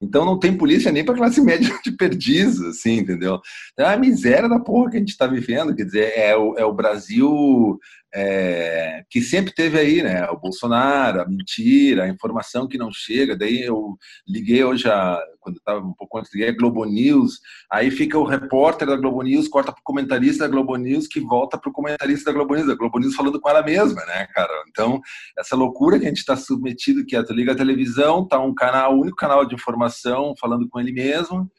então 0.00 0.24
não 0.24 0.38
tem 0.38 0.56
polícia 0.56 0.90
nem 0.90 1.04
para 1.04 1.16
classe 1.16 1.40
média 1.44 1.78
de 1.84 1.92
perdiz, 1.92 2.60
assim, 2.60 2.98
entendeu? 2.98 3.40
Então 3.72 3.86
é 3.86 3.94
a 3.94 3.98
miséria 3.98 4.48
da 4.48 4.58
porra 4.58 4.90
que 4.90 4.96
a 4.96 5.00
gente 5.00 5.10
está 5.10 5.26
vivendo, 5.26 5.74
quer 5.74 5.84
dizer, 5.84 6.12
é 6.16 6.36
o, 6.36 6.56
é 6.56 6.64
o 6.64 6.72
Brasil 6.72 7.78
é, 8.12 9.04
que 9.08 9.20
sempre 9.20 9.54
teve 9.54 9.78
aí, 9.78 10.02
né? 10.02 10.28
O 10.30 10.36
Bolsonaro, 10.36 11.20
a 11.22 11.26
mentira, 11.26 12.04
a 12.04 12.08
informação 12.08 12.66
que 12.66 12.76
não 12.76 12.90
chega. 12.92 13.36
Daí 13.36 13.62
eu 13.62 13.96
liguei 14.26 14.64
hoje, 14.64 14.88
a, 14.88 15.20
quando 15.38 15.56
estava 15.56 15.80
um 15.80 15.92
pouco 15.92 16.18
antes, 16.18 16.32
liguei 16.32 16.48
a 16.48 16.56
Globo 16.56 16.84
News. 16.84 17.40
Aí 17.70 17.90
fica 17.90 18.18
o 18.18 18.24
repórter 18.24 18.88
da 18.88 18.96
Globo 18.96 19.22
News, 19.22 19.48
corta 19.48 19.72
para 19.72 19.80
o 19.80 19.84
comentarista 19.84 20.44
da 20.44 20.50
Globo 20.50 20.76
News, 20.76 21.06
que 21.06 21.20
volta 21.20 21.56
para 21.56 21.70
o 21.70 21.72
comentarista 21.72 22.30
da 22.30 22.36
Globo 22.36 22.54
News. 22.54 22.68
A 22.68 22.74
Globo 22.74 22.98
News 22.98 23.14
falando 23.14 23.40
com 23.40 23.48
ela 23.48 23.62
mesma, 23.62 24.04
né, 24.06 24.26
cara? 24.34 24.52
Então, 24.68 25.00
essa 25.38 25.54
loucura 25.54 25.98
que 25.98 26.06
a 26.06 26.08
gente 26.08 26.18
está 26.18 26.36
submetido, 26.36 27.06
que 27.06 27.14
é, 27.14 27.22
tu 27.22 27.32
liga 27.32 27.52
a 27.52 27.56
televisão, 27.56 28.26
tá 28.26 28.40
um 28.40 28.54
canal, 28.54 28.96
o 28.96 29.02
único 29.02 29.16
canal 29.16 29.46
de 29.46 29.54
informação 29.54 29.89
falando 30.38 30.68
com 30.68 30.80
ele 30.80 30.92
mesmo, 30.92 31.50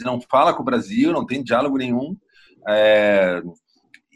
não 0.00 0.20
fala 0.20 0.52
com 0.54 0.62
o 0.62 0.64
Brasil, 0.64 1.12
não 1.12 1.26
tem 1.26 1.42
diálogo 1.42 1.78
nenhum. 1.78 2.16
É, 2.68 3.42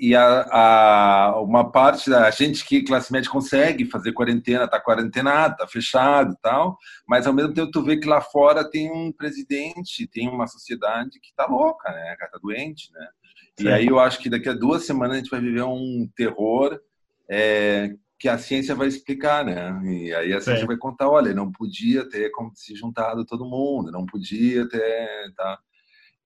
e 0.00 0.16
a, 0.16 0.46
a, 0.50 1.40
uma 1.42 1.70
parte 1.70 2.08
da 2.08 2.30
gente 2.30 2.64
que 2.64 2.82
classe 2.82 3.12
média 3.12 3.30
consegue 3.30 3.84
fazer 3.84 4.12
quarentena, 4.12 4.66
tá 4.66 4.80
quarentenado, 4.80 5.56
tá 5.58 5.66
fechado 5.66 6.34
tal, 6.40 6.78
mas 7.06 7.26
ao 7.26 7.34
mesmo 7.34 7.52
tempo 7.52 7.70
tu 7.70 7.82
vê 7.82 7.98
que 7.98 8.08
lá 8.08 8.22
fora 8.22 8.68
tem 8.68 8.90
um 8.90 9.12
presidente, 9.12 10.08
tem 10.08 10.26
uma 10.26 10.46
sociedade 10.46 11.20
que 11.20 11.34
tá 11.36 11.46
louca, 11.46 11.92
né, 11.92 12.16
tá 12.18 12.38
doente, 12.42 12.90
né? 12.94 13.08
Sim. 13.58 13.66
E 13.66 13.68
aí 13.70 13.86
eu 13.88 13.98
acho 13.98 14.18
que 14.20 14.30
daqui 14.30 14.48
a 14.48 14.54
duas 14.54 14.86
semanas 14.86 15.16
a 15.16 15.18
gente 15.18 15.30
vai 15.30 15.40
viver 15.40 15.64
um 15.64 16.08
terror 16.16 16.80
é, 17.30 17.94
que 18.20 18.28
a 18.28 18.36
ciência 18.36 18.74
vai 18.74 18.86
explicar, 18.86 19.42
né? 19.42 19.80
E 19.82 20.14
aí 20.14 20.34
a 20.34 20.40
ciência 20.42 20.60
Sim. 20.60 20.66
vai 20.66 20.76
contar, 20.76 21.08
olha, 21.08 21.32
não 21.32 21.50
podia 21.50 22.06
ter 22.06 22.30
se 22.52 22.76
juntado 22.76 23.24
todo 23.24 23.48
mundo, 23.48 23.90
não 23.90 24.04
podia 24.04 24.68
ter, 24.68 25.32
tá? 25.34 25.58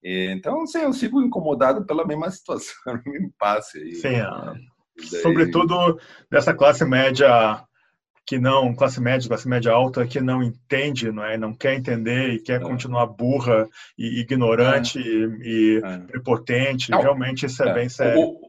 Então, 0.03 0.63
assim, 0.63 0.79
eu 0.81 0.93
sigo 0.93 1.23
incomodado 1.23 1.87
pela 1.87 2.05
mesma 2.05 2.29
situação, 2.33 2.75
me 3.07 3.31
passe 3.39 3.79
aí. 3.79 3.95
Sim, 3.95 4.19
daí... 4.19 5.23
sobretudo 5.23 5.99
dessa 6.29 6.53
classe 6.53 6.85
média 6.85 7.65
que 8.27 8.39
não, 8.39 8.75
classe 8.75 9.01
média, 9.01 9.29
classe 9.29 9.49
média 9.49 9.71
alta, 9.71 10.07
que 10.07 10.21
não 10.21 10.43
entende, 10.43 11.13
não 11.13 11.25
é? 11.25 11.37
Não 11.37 11.55
quer 11.55 11.75
entender 11.75 12.31
e 12.31 12.41
quer 12.41 12.61
é. 12.61 12.65
continuar 12.65 13.07
burra 13.07 13.69
e 13.99 14.21
ignorante 14.21 14.99
é. 14.99 15.03
e, 15.47 15.83
é. 15.85 15.99
prepotente. 15.99 16.91
Não, 16.91 17.01
Realmente 17.01 17.47
isso 17.47 17.63
é, 17.63 17.69
é, 17.69 17.75
bem 17.75 17.89
sério. 17.89 18.21
O, 18.21 18.44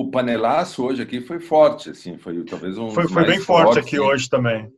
o, 0.00 0.10
panelaço 0.10 0.84
hoje 0.84 1.02
aqui 1.02 1.20
foi 1.20 1.40
forte, 1.40 1.90
assim, 1.90 2.16
foi 2.18 2.44
talvez 2.44 2.78
um 2.78 2.90
Foi, 2.90 3.08
foi 3.08 3.24
bem 3.26 3.40
forte 3.40 3.78
aqui 3.78 3.98
hoje 3.98 4.28
também. 4.28 4.70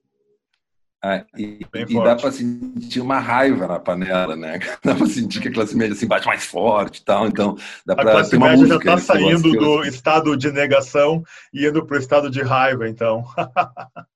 É, 1.02 1.24
e, 1.34 1.66
e 1.88 1.94
dá 2.04 2.14
para 2.14 2.30
sentir 2.30 3.00
uma 3.00 3.18
raiva 3.18 3.66
na 3.66 3.80
panela, 3.80 4.36
né? 4.36 4.58
Dá 4.84 4.94
para 4.94 5.06
sentir 5.06 5.40
que 5.40 5.48
a 5.48 5.52
classe 5.52 5.74
média 5.74 5.94
assim, 5.94 6.06
bate 6.06 6.26
mais 6.26 6.44
forte 6.44 6.98
e 6.98 7.04
tal. 7.06 7.26
Então, 7.26 7.56
dá 7.86 7.94
para 7.94 8.10
A 8.10 8.12
classe 8.12 8.38
média 8.38 8.66
já 8.66 8.76
está 8.76 8.98
saindo 8.98 9.50
do 9.50 9.82
estado 9.84 10.36
de 10.36 10.52
negação 10.52 11.24
e 11.54 11.66
indo 11.66 11.86
para 11.86 11.96
o 11.96 11.98
estado 11.98 12.30
de 12.30 12.42
raiva, 12.42 12.86
então. 12.86 13.24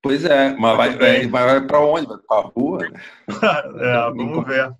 Pois 0.02 0.26
é, 0.26 0.54
mas 0.58 0.76
vai, 0.76 0.98
vai, 0.98 1.26
vai 1.26 1.66
para 1.66 1.80
onde? 1.80 2.06
Vai 2.06 2.18
para 2.18 2.36
a 2.36 2.50
rua? 2.50 2.78
Né? 2.78 3.00
é, 3.80 4.10
vamos 4.10 4.46
ver. 4.46 4.74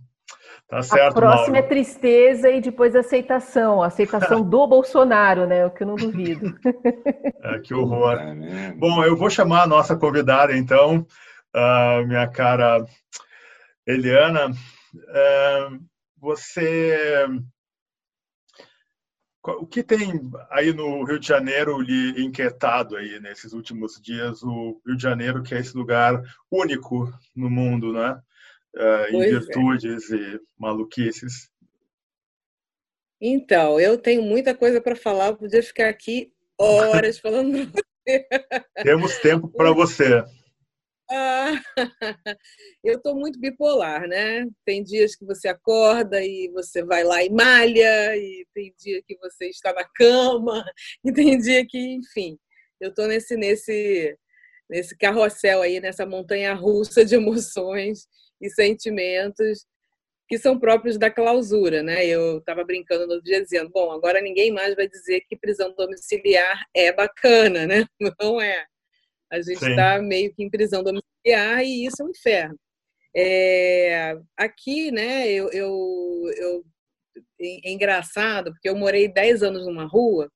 Tá 0.68 0.83
certo, 0.83 1.18
a 1.18 1.21
próxima 1.21 1.52
Mauro. 1.52 1.66
é 1.66 1.68
tristeza 1.68 2.50
e 2.50 2.61
depois 2.61 2.97
aceitação. 2.97 3.83
Aceitação 3.83 4.40
do 4.49 4.66
Bolsonaro, 4.66 5.47
né? 5.47 5.66
O 5.66 5.71
que 5.71 5.83
eu 5.83 5.87
não 5.87 5.97
duvido. 5.97 6.54
É, 7.42 7.59
que 7.59 7.75
horror. 7.75 8.18
É 8.18 8.73
Bom, 8.73 9.04
eu 9.04 9.16
vou 9.16 9.28
chamar 9.28 9.62
a 9.62 9.66
nossa 9.66 9.94
convidada, 9.94 10.56
então 10.56 11.06
uh, 11.54 12.06
minha 12.06 12.26
cara 12.26 12.85
Eliana, 13.87 14.50
uh, 14.50 15.85
você. 16.16 17.26
O 19.47 19.66
que 19.66 19.83
tem 19.83 20.30
aí 20.50 20.73
no 20.73 21.04
Rio 21.04 21.21
de 21.21 21.28
Janeiro 21.28 21.78
lhe 21.78 22.25
inquietado 22.25 22.97
aí 22.97 23.21
nesses 23.21 23.52
últimos 23.52 24.00
dias? 24.00 24.42
O 24.42 24.80
Rio 24.87 24.97
de 24.97 25.02
Janeiro, 25.02 25.42
que 25.42 25.54
é 25.54 25.59
esse 25.59 25.76
lugar 25.76 26.23
único 26.50 27.12
no 27.37 27.50
mundo, 27.50 27.92
né? 27.92 28.18
Uh, 28.76 29.16
em 29.16 29.22
é. 29.22 29.28
virtudes 29.28 30.10
é. 30.10 30.16
e 30.16 30.40
maluquices. 30.58 31.48
Então, 33.20 33.78
eu 33.80 33.96
tenho 33.96 34.22
muita 34.22 34.54
coisa 34.54 34.80
para 34.80 34.96
falar, 34.96 35.28
eu 35.28 35.36
podia 35.36 35.62
ficar 35.62 35.88
aqui 35.88 36.32
horas 36.58 37.18
falando 37.18 37.70
para 37.70 37.82
você. 37.82 38.26
Temos 38.82 39.18
tempo 39.18 39.48
para 39.48 39.72
você. 39.72 40.22
Ah, 41.10 41.52
eu 42.82 42.96
estou 42.96 43.14
muito 43.14 43.38
bipolar, 43.38 44.08
né? 44.08 44.46
Tem 44.64 44.82
dias 44.82 45.14
que 45.14 45.24
você 45.24 45.48
acorda 45.48 46.22
e 46.22 46.50
você 46.52 46.82
vai 46.84 47.04
lá 47.04 47.22
e 47.22 47.30
malha, 47.30 48.16
e 48.16 48.46
tem 48.54 48.74
dia 48.78 49.02
que 49.06 49.16
você 49.18 49.48
está 49.48 49.72
na 49.72 49.84
cama, 49.84 50.64
e 51.04 51.12
tem 51.12 51.38
dia 51.38 51.64
que, 51.66 51.78
enfim, 51.78 52.38
eu 52.80 52.88
estou 52.88 53.06
nesse, 53.06 53.36
nesse, 53.36 54.16
nesse 54.68 54.96
carrossel 54.96 55.62
aí, 55.62 55.78
nessa 55.80 56.06
montanha 56.06 56.54
russa 56.54 57.04
de 57.04 57.14
emoções 57.14 58.06
e 58.44 58.50
sentimentos, 58.50 59.66
que 60.28 60.38
são 60.38 60.58
próprios 60.58 60.98
da 60.98 61.10
clausura, 61.10 61.82
né? 61.82 62.06
Eu 62.06 62.38
estava 62.38 62.64
brincando 62.64 63.06
no 63.06 63.22
dia 63.22 63.42
dizendo, 63.42 63.70
bom, 63.70 63.90
agora 63.90 64.20
ninguém 64.20 64.52
mais 64.52 64.74
vai 64.74 64.88
dizer 64.88 65.22
que 65.28 65.36
prisão 65.36 65.74
domiciliar 65.76 66.64
é 66.74 66.92
bacana, 66.92 67.66
né? 67.66 67.84
Não 68.20 68.40
é. 68.40 68.64
A 69.30 69.40
gente 69.40 69.64
está 69.64 70.00
meio 70.00 70.32
que 70.34 70.42
em 70.42 70.50
prisão 70.50 70.82
domiciliar 70.82 71.64
e 71.64 71.86
isso 71.86 72.02
é 72.02 72.04
um 72.04 72.10
inferno. 72.10 72.58
É, 73.16 74.16
aqui, 74.36 74.90
né, 74.90 75.30
eu, 75.30 75.48
eu, 75.50 76.32
eu, 76.36 76.64
é 77.40 77.70
engraçado, 77.70 78.50
porque 78.52 78.68
eu 78.68 78.76
morei 78.76 79.06
10 79.06 79.42
anos 79.44 79.66
numa 79.66 79.84
rua 79.84 80.28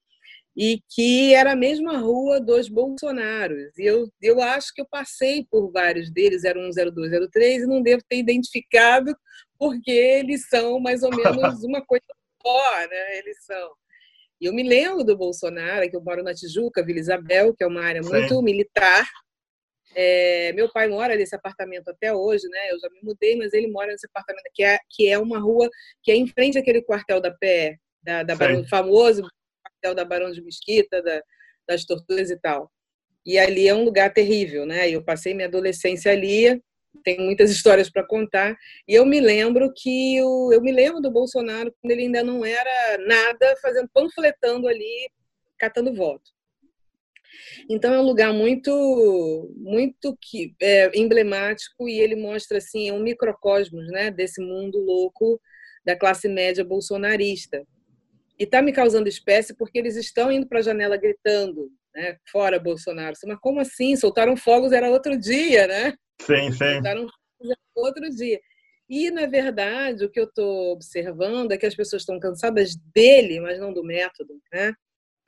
e 0.58 0.82
que 0.88 1.32
era 1.32 1.52
a 1.52 1.56
mesma 1.56 1.98
rua 1.98 2.40
dos 2.40 2.68
Bolsonaros. 2.68 3.78
E 3.78 3.84
eu, 3.84 4.10
eu 4.20 4.42
acho 4.42 4.74
que 4.74 4.80
eu 4.80 4.86
passei 4.90 5.46
por 5.48 5.70
vários 5.70 6.10
deles, 6.10 6.42
01, 6.42 6.70
02, 6.92 7.30
03, 7.30 7.62
e 7.62 7.66
não 7.66 7.80
devo 7.80 8.02
ter 8.08 8.16
identificado 8.16 9.16
porque 9.56 9.92
eles 9.92 10.48
são 10.48 10.80
mais 10.80 11.04
ou 11.04 11.10
menos 11.14 11.62
uma 11.62 11.80
coisa 11.86 12.04
só, 12.42 12.88
né? 12.88 13.18
Eles 13.18 13.36
são. 13.44 13.70
E 14.40 14.46
eu 14.46 14.52
me 14.52 14.64
lembro 14.64 15.04
do 15.04 15.16
Bolsonaro, 15.16 15.88
que 15.88 15.96
eu 15.96 16.02
moro 16.02 16.24
na 16.24 16.34
Tijuca, 16.34 16.84
Vila 16.84 16.98
Isabel, 16.98 17.54
que 17.54 17.62
é 17.62 17.66
uma 17.66 17.84
área 17.84 18.02
muito 18.02 18.34
Sim. 18.34 18.42
militar. 18.42 19.06
É, 19.94 20.52
meu 20.54 20.70
pai 20.72 20.88
mora 20.88 21.14
nesse 21.14 21.36
apartamento 21.36 21.88
até 21.88 22.12
hoje, 22.12 22.48
né? 22.48 22.72
Eu 22.72 22.80
já 22.80 22.90
me 22.90 23.00
mudei, 23.04 23.36
mas 23.36 23.52
ele 23.52 23.68
mora 23.68 23.92
nesse 23.92 24.06
apartamento 24.06 24.50
que 24.52 24.64
é, 24.64 24.80
que 24.90 25.08
é 25.08 25.16
uma 25.20 25.38
rua 25.38 25.70
que 26.02 26.10
é 26.10 26.16
em 26.16 26.26
frente 26.26 26.58
àquele 26.58 26.82
quartel 26.82 27.20
da 27.20 27.30
PE, 27.30 27.78
da, 28.02 28.24
da 28.24 28.36
famoso 28.68 29.22
da 29.82 30.04
Barão 30.04 30.30
de 30.30 30.42
Mesquita, 30.42 31.02
da, 31.02 31.22
das 31.66 31.84
Torturas 31.84 32.30
e 32.30 32.38
tal. 32.38 32.70
E 33.24 33.38
ali 33.38 33.68
é 33.68 33.74
um 33.74 33.84
lugar 33.84 34.12
terrível, 34.12 34.64
né? 34.64 34.88
Eu 34.90 35.02
passei 35.02 35.34
minha 35.34 35.48
adolescência 35.48 36.10
ali, 36.12 36.62
tem 37.04 37.18
muitas 37.20 37.50
histórias 37.50 37.90
para 37.90 38.06
contar. 38.06 38.56
E 38.86 38.94
eu 38.94 39.04
me 39.04 39.20
lembro 39.20 39.72
que 39.74 40.20
o, 40.22 40.52
eu 40.52 40.60
me 40.60 40.72
lembro 40.72 41.00
do 41.00 41.10
Bolsonaro 41.10 41.74
quando 41.80 41.90
ele 41.92 42.02
ainda 42.02 42.22
não 42.22 42.44
era 42.44 42.98
nada, 43.06 43.56
fazendo 43.60 43.88
panfletando 43.92 44.66
ali, 44.66 45.10
catando 45.58 45.94
voto. 45.94 46.30
Então 47.68 47.92
é 47.92 48.00
um 48.00 48.04
lugar 48.04 48.32
muito, 48.32 49.52
muito 49.56 50.16
que, 50.20 50.54
é, 50.60 50.90
emblemático 50.98 51.88
e 51.88 52.00
ele 52.00 52.16
mostra 52.16 52.58
assim 52.58 52.88
é 52.88 52.92
um 52.92 53.02
microcosmos, 53.02 53.86
né, 53.88 54.10
desse 54.10 54.40
mundo 54.40 54.78
louco 54.78 55.40
da 55.84 55.96
classe 55.96 56.28
média 56.28 56.64
bolsonarista. 56.64 57.64
E 58.38 58.44
está 58.44 58.62
me 58.62 58.72
causando 58.72 59.08
espécie 59.08 59.54
porque 59.56 59.78
eles 59.78 59.96
estão 59.96 60.30
indo 60.30 60.46
para 60.46 60.60
a 60.60 60.62
janela 60.62 60.96
gritando, 60.96 61.70
né, 61.94 62.16
fora 62.30 62.58
Bolsonaro. 62.58 63.16
Mas 63.26 63.38
como 63.40 63.60
assim? 63.60 63.96
Soltaram 63.96 64.36
fogos 64.36 64.72
era 64.72 64.90
outro 64.90 65.18
dia, 65.18 65.66
né? 65.66 65.94
Sim, 66.20 66.52
sim. 66.52 66.74
Soltaram 66.74 67.00
fogos 67.00 67.50
era 67.50 67.58
outro 67.74 68.10
dia. 68.10 68.40
E, 68.88 69.10
na 69.10 69.26
verdade, 69.26 70.04
o 70.04 70.10
que 70.10 70.18
eu 70.18 70.24
estou 70.24 70.72
observando 70.72 71.52
é 71.52 71.58
que 71.58 71.66
as 71.66 71.74
pessoas 71.74 72.02
estão 72.02 72.18
cansadas 72.18 72.74
dele, 72.94 73.38
mas 73.40 73.58
não 73.58 73.72
do 73.72 73.84
método, 73.84 74.40
né? 74.52 74.72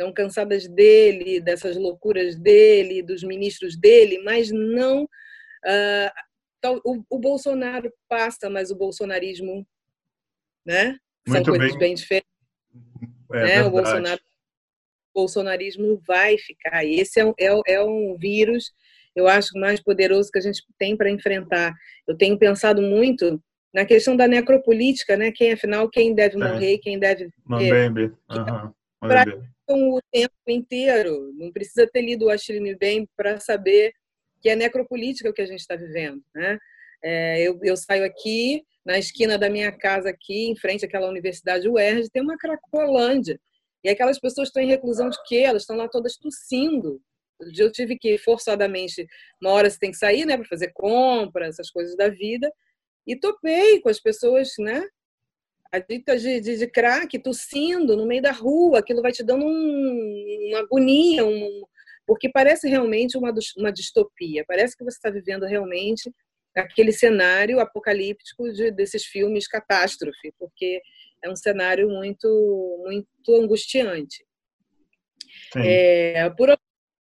estão 0.01 0.13
cansadas 0.13 0.67
dele, 0.67 1.41
dessas 1.41 1.77
loucuras 1.77 2.35
dele, 2.35 3.03
dos 3.03 3.23
ministros 3.23 3.79
dele, 3.79 4.19
mas 4.25 4.51
não. 4.51 5.05
Uh, 5.05 6.81
o, 6.85 7.05
o, 7.11 7.19
Bolsonaro 7.19 7.93
passa, 8.09 8.49
mas 8.49 8.71
o 8.71 8.77
bolsonarismo, 8.77 9.67
né? 10.65 10.97
São 11.29 11.43
coisas 11.43 11.71
bem, 11.73 11.79
bem 11.79 11.95
diferentes. 11.95 12.31
É, 13.33 13.45
né? 13.45 13.63
O 13.65 13.71
Bolsonaro, 13.71 14.21
bolsonarismo 15.15 16.01
vai 16.07 16.39
ficar. 16.39 16.85
E 16.85 17.01
esse 17.01 17.21
é 17.21 17.25
um, 17.25 17.33
é, 17.39 17.75
é 17.75 17.83
um 17.83 18.17
vírus, 18.19 18.73
eu 19.15 19.29
acho, 19.29 19.59
mais 19.59 19.81
poderoso 19.81 20.31
que 20.31 20.39
a 20.39 20.43
gente 20.43 20.63
tem 20.79 20.97
para 20.97 21.11
enfrentar. 21.11 21.75
Eu 22.07 22.17
tenho 22.17 22.39
pensado 22.39 22.81
muito 22.81 23.43
na 23.73 23.85
questão 23.85 24.17
da 24.17 24.27
necropolítica, 24.27 25.17
né? 25.17 25.31
Quem, 25.33 25.53
afinal, 25.53 25.89
quem 25.89 26.15
deve 26.15 26.37
morrer, 26.37 26.79
quem 26.79 26.99
deve. 26.99 27.31
Mambembe. 27.45 28.13
Uhum 28.31 28.73
o 29.71 30.01
tempo 30.11 30.35
inteiro. 30.49 31.33
Não 31.37 31.53
precisa 31.53 31.87
ter 31.87 32.03
lido 32.03 32.27
o 32.27 32.31
Achille 32.31 32.75
bem 32.77 33.09
para 33.17 33.39
saber 33.41 33.93
que 34.41 34.49
é 34.49 34.57
necropolítica 34.57 35.31
o 35.31 35.33
que 35.33 35.43
a 35.43 35.47
gente 35.47 35.61
está 35.61 35.77
vivendo. 35.77 36.23
Né? 36.35 36.59
É, 37.03 37.41
eu, 37.43 37.59
eu, 37.63 37.77
saio 37.77 38.05
aqui, 38.05 38.63
na 38.85 38.99
esquina 38.99 39.39
da 39.39 39.49
minha 39.49 39.73
casa, 39.73 40.11
aqui, 40.11 40.49
em 40.49 40.57
frente 40.57 40.85
àquela 40.85 41.09
universidade 41.09 41.69
UERJ, 41.69 42.11
tem 42.11 42.23
uma 42.23 42.37
Cracolândia. 42.37 43.41
E 43.83 43.89
aquelas 43.89 44.19
pessoas 44.19 44.49
estão 44.49 44.63
em 44.63 44.69
reclusão 44.69 45.09
de 45.09 45.19
quê? 45.27 45.39
Elas 45.39 45.63
estão 45.63 45.77
lá 45.77 45.89
todas 45.89 46.17
tossindo. 46.17 47.01
Eu 47.57 47.73
tive 47.73 47.97
que, 47.97 48.19
forçadamente, 48.19 49.07
uma 49.41 49.53
hora 49.53 49.71
você 49.71 49.79
tem 49.79 49.91
que 49.91 49.97
sair 49.97 50.27
né, 50.27 50.37
para 50.37 50.47
fazer 50.47 50.73
compras, 50.75 51.55
essas 51.55 51.71
coisas 51.71 51.97
da 51.97 52.09
vida, 52.09 52.53
e 53.07 53.17
topei 53.17 53.81
com 53.81 53.89
as 53.89 53.99
pessoas 53.99 54.51
né, 54.59 54.87
adictas 55.73 56.21
de, 56.21 56.41
de, 56.41 56.59
de 56.59 56.67
crack, 56.67 57.19
tossindo 57.19 57.97
no 57.97 58.07
meio 58.07 58.21
da 58.21 58.33
rua, 58.33 58.81
aquilo 58.81 59.01
vai 59.01 59.13
te 59.13 59.23
dando 59.23 59.47
um, 59.47 60.49
uma 60.51 60.61
agonia, 60.61 61.25
um, 61.25 61.63
porque 62.07 62.29
parece 62.29 62.69
realmente 62.69 63.17
uma, 63.17 63.33
uma 63.57 63.73
distopia, 63.73 64.45
parece 64.47 64.77
que 64.77 64.85
você 64.85 64.97
está 64.97 65.11
vivendo 65.11 65.47
realmente 65.47 66.13
aquele 66.57 66.93
cenário 66.93 67.61
apocalíptico 67.61 68.53
de, 68.53 68.71
desses 68.71 69.05
filmes 69.05 69.47
catástrofe, 69.47 70.33
porque 70.39 70.81
é 71.23 71.31
um 71.31 71.37
cenário 71.37 71.89
muito, 71.89 72.83
muito 72.85 73.35
angustiante. 73.43 74.25
É, 75.57 76.29
por, 76.31 76.57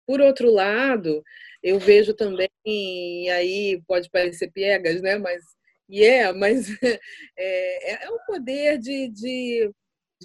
por 0.06 0.22
outro 0.22 0.52
lado, 0.52 1.22
eu 1.62 1.80
vejo 1.80 2.14
também, 2.14 2.50
e 2.66 3.30
aí 3.30 3.82
pode 3.88 4.10
parecer 4.10 4.52
piegas, 4.52 5.02
né, 5.02 5.18
mas 5.18 5.44
e 5.90 6.04
é, 6.04 6.32
mas 6.34 6.68
é, 7.38 8.06
é 8.06 8.10
um 8.10 8.18
poder 8.26 8.78
de, 8.80 9.10
de, 9.10 9.72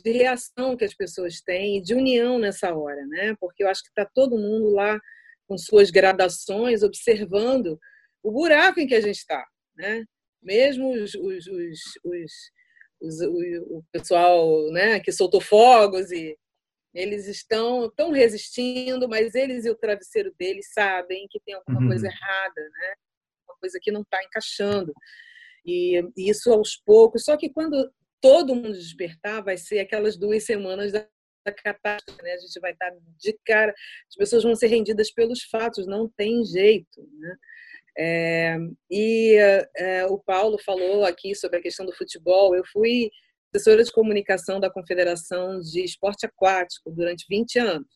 de, 0.03 0.11
reação 0.11 0.77
que 0.77 0.85
as 0.85 0.95
pessoas 0.95 1.41
têm, 1.41 1.83
de 1.83 1.95
união 1.95 2.39
nessa 2.39 2.75
hora, 2.75 3.05
né? 3.07 3.35
Porque 3.41 3.63
eu 3.65 3.69
acho 3.69 3.83
que 3.83 3.89
está 3.89 4.09
todo 4.15 4.39
mundo 4.39 4.71
lá 4.71 4.99
com 5.47 5.59
suas 5.59 5.91
gradações, 5.91 6.83
observando 6.83 7.79
o 8.23 8.33
buraco 8.33 8.81
em 8.81 8.87
que 8.87 8.95
a 8.95 9.01
gente 9.01 9.17
está, 9.17 9.45
né? 9.77 10.05
Mesmo 10.43 10.93
os, 10.93 11.15
os, 11.15 11.47
os, 11.47 11.81
os, 13.01 13.21
o, 13.21 13.83
pessoal 13.93 14.71
né, 14.71 15.01
que 15.01 15.13
soltou 15.13 15.41
fogos 15.41 16.11
e 16.11 16.37
eles 16.95 17.27
estão, 17.27 17.87
estão 17.87 18.11
resistindo, 18.11 19.09
mas 19.09 19.35
eles 19.35 19.65
e 19.65 19.71
o 19.71 19.77
travesseiro 19.77 20.35
deles 20.39 20.73
sabem 20.73 21.27
que 21.31 21.41
tem 21.41 21.55
alguma 21.55 21.81
uhum. 21.81 21.89
coisa 21.89 22.07
errada, 22.07 22.61
né? 22.61 22.95
Uma 23.49 23.57
coisa 23.61 23.79
que 23.81 23.91
não 23.91 24.03
está 24.03 24.23
encaixando. 24.23 24.93
E 25.65 26.03
isso 26.17 26.53
aos 26.53 26.77
poucos. 26.77 27.25
Só 27.25 27.37
que 27.37 27.51
quando 27.51 27.93
todo 28.21 28.55
mundo 28.55 28.73
despertar, 28.73 29.43
vai 29.43 29.57
ser 29.57 29.81
aquelas 29.81 30.17
duas 30.17 30.45
semanas 30.45 30.93
da, 30.93 31.07
da 31.45 31.53
catástrofe, 31.53 32.23
né? 32.23 32.33
A 32.33 32.39
gente 32.39 32.61
vai 32.61 32.73
estar 32.73 32.91
de 33.17 33.39
cara, 33.45 33.73
as 34.09 34.17
pessoas 34.17 34.43
vão 34.43 34.55
ser 34.55 34.69
rendidas 34.69 35.11
pelos 35.13 35.43
fatos, 35.45 35.87
não 35.87 36.09
tem 36.09 36.45
jeito, 36.45 37.09
né? 37.19 37.37
É, 37.99 38.57
e 38.89 39.37
é, 39.77 40.07
o 40.07 40.19
Paulo 40.19 40.57
falou 40.65 41.05
aqui 41.05 41.35
sobre 41.35 41.59
a 41.59 41.63
questão 41.63 41.85
do 41.85 41.93
futebol. 41.93 42.55
Eu 42.55 42.65
fui 42.73 43.11
assessora 43.53 43.83
de 43.83 43.91
comunicação 43.91 44.61
da 44.61 44.71
Confederação 44.71 45.59
de 45.61 45.83
Esporte 45.83 46.25
Aquático 46.25 46.91
durante 46.93 47.27
20 47.29 47.59
anos. 47.59 47.89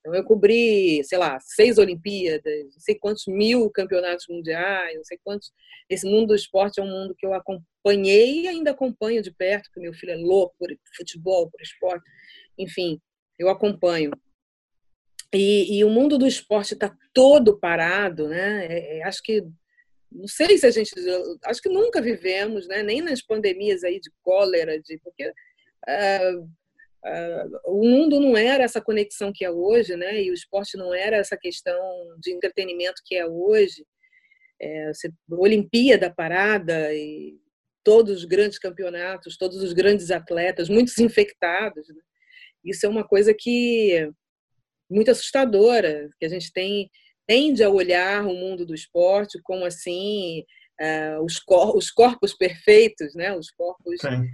Então, 0.00 0.14
eu 0.14 0.24
cobri, 0.24 1.02
sei 1.04 1.16
lá, 1.16 1.38
seis 1.40 1.78
Olimpíadas, 1.78 2.64
não 2.64 2.80
sei 2.80 2.94
quantos 2.94 3.26
mil 3.26 3.70
campeonatos 3.70 4.26
mundiais, 4.28 4.96
não 4.96 5.04
sei 5.04 5.18
quantos. 5.24 5.50
Esse 5.88 6.06
mundo 6.06 6.28
do 6.28 6.34
esporte 6.34 6.78
é 6.78 6.82
um 6.82 6.90
mundo 6.90 7.14
que 7.16 7.24
eu 7.24 7.32
acompanhei 7.32 8.42
e 8.42 8.48
ainda 8.48 8.72
acompanho 8.72 9.22
de 9.22 9.30
perto, 9.32 9.64
porque 9.64 9.80
meu 9.80 9.94
filho 9.94 10.12
é 10.12 10.16
louco 10.16 10.54
por 10.58 10.68
futebol, 10.94 11.48
por 11.50 11.60
esporte. 11.62 12.04
Enfim, 12.58 13.00
eu 13.38 13.48
acompanho. 13.48 14.10
E, 15.32 15.78
e 15.78 15.84
o 15.84 15.90
mundo 15.90 16.18
do 16.18 16.26
esporte 16.26 16.74
está 16.74 16.94
todo 17.12 17.58
parado, 17.58 18.28
né? 18.28 18.66
É, 18.66 18.98
é, 18.98 19.04
acho 19.04 19.22
que 19.22 19.42
não 20.10 20.28
sei 20.28 20.56
se 20.58 20.66
a 20.66 20.70
gente 20.70 20.92
acho 21.44 21.60
que 21.60 21.68
nunca 21.68 22.00
vivemos 22.00 22.68
né 22.68 22.84
nem 22.84 23.02
nas 23.02 23.20
pandemias 23.20 23.82
aí 23.82 23.98
de 23.98 24.12
cólera 24.22 24.80
de 24.80 24.96
porque 25.02 25.28
uh, 25.28 26.48
Uh, 27.04 27.60
o 27.66 27.86
mundo 27.86 28.18
não 28.18 28.34
era 28.34 28.64
essa 28.64 28.80
conexão 28.80 29.30
que 29.30 29.44
é 29.44 29.50
hoje, 29.50 29.94
né? 29.94 30.22
E 30.22 30.30
o 30.30 30.34
esporte 30.34 30.74
não 30.78 30.94
era 30.94 31.18
essa 31.18 31.36
questão 31.36 31.78
de 32.18 32.32
entretenimento 32.32 33.02
que 33.04 33.14
é 33.14 33.26
hoje. 33.26 33.84
É, 34.58 34.88
você, 34.88 35.10
Olimpíada 35.30 36.10
parada 36.14 36.94
e 36.94 37.36
todos 37.82 38.20
os 38.20 38.24
grandes 38.24 38.58
campeonatos, 38.58 39.36
todos 39.36 39.62
os 39.62 39.74
grandes 39.74 40.10
atletas, 40.10 40.70
muitos 40.70 40.96
infectados. 40.98 41.86
Né? 41.88 42.00
Isso 42.64 42.86
é 42.86 42.88
uma 42.88 43.06
coisa 43.06 43.34
que 43.38 44.10
muito 44.90 45.10
assustadora, 45.10 46.08
que 46.18 46.26
a 46.26 46.28
gente 46.28 46.52
tem 46.52 46.90
tende 47.26 47.64
a 47.64 47.70
olhar 47.70 48.26
o 48.26 48.34
mundo 48.34 48.66
do 48.66 48.74
esporte 48.74 49.40
como 49.42 49.64
assim 49.64 50.44
uh, 50.78 51.24
os, 51.24 51.38
cor 51.38 51.74
os 51.74 51.90
corpos 51.90 52.34
perfeitos, 52.34 53.14
né? 53.14 53.34
Os 53.34 53.50
corpos 53.50 53.98
Sim 54.00 54.28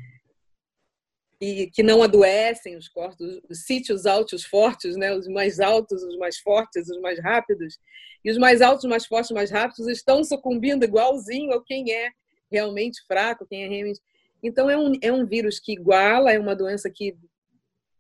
e 1.40 1.70
que 1.70 1.82
não 1.82 2.02
adoecem 2.02 2.76
os 2.76 2.86
corpos, 2.86 3.40
os 3.48 3.64
sítios 3.64 4.04
altos, 4.04 4.44
fortes, 4.44 4.94
né? 4.94 5.14
os 5.14 5.26
mais 5.26 5.58
altos, 5.58 6.02
os 6.02 6.16
mais 6.18 6.38
fortes, 6.38 6.90
os 6.90 7.00
mais 7.00 7.18
rápidos. 7.18 7.78
E 8.22 8.30
os 8.30 8.36
mais 8.36 8.60
altos, 8.60 8.84
mais 8.84 9.06
fortes, 9.06 9.30
mais 9.30 9.50
rápidos 9.50 9.88
estão 9.88 10.22
sucumbindo 10.22 10.84
igualzinho 10.84 11.52
ao 11.52 11.62
quem 11.62 11.90
é 11.90 12.10
realmente 12.52 13.00
fraco, 13.06 13.46
quem 13.46 13.64
é 13.64 13.68
realmente. 13.68 14.00
Então, 14.42 14.68
é 14.68 14.76
um, 14.76 14.92
é 15.00 15.10
um 15.10 15.24
vírus 15.24 15.58
que 15.58 15.72
iguala, 15.72 16.30
é 16.30 16.38
uma 16.38 16.54
doença 16.54 16.90
que, 16.90 17.16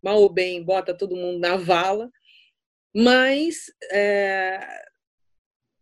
mal 0.02 0.20
ou 0.20 0.28
bem, 0.28 0.62
bota 0.62 0.92
todo 0.92 1.16
mundo 1.16 1.38
na 1.38 1.56
vala, 1.56 2.10
mas 2.94 3.66
é, 3.92 4.60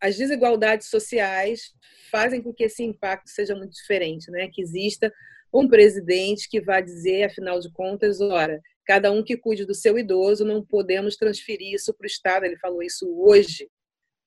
as 0.00 0.16
desigualdades 0.16 0.88
sociais 0.88 1.72
fazem 2.10 2.42
com 2.42 2.52
que 2.52 2.64
esse 2.64 2.82
impacto 2.82 3.28
seja 3.28 3.54
muito 3.54 3.72
diferente, 3.72 4.30
né? 4.30 4.48
que 4.52 4.62
exista 4.62 5.12
um 5.52 5.68
presidente 5.68 6.48
que 6.48 6.60
vá 6.60 6.80
dizer, 6.80 7.24
afinal 7.24 7.58
de 7.58 7.70
contas, 7.72 8.20
ora, 8.20 8.60
cada 8.86 9.10
um 9.10 9.22
que 9.22 9.36
cuide 9.36 9.64
do 9.64 9.74
seu 9.74 9.98
idoso, 9.98 10.44
não 10.44 10.64
podemos 10.64 11.16
transferir 11.16 11.74
isso 11.74 11.92
para 11.94 12.04
o 12.04 12.06
Estado. 12.06 12.44
Ele 12.44 12.58
falou 12.58 12.82
isso 12.82 13.06
hoje. 13.18 13.68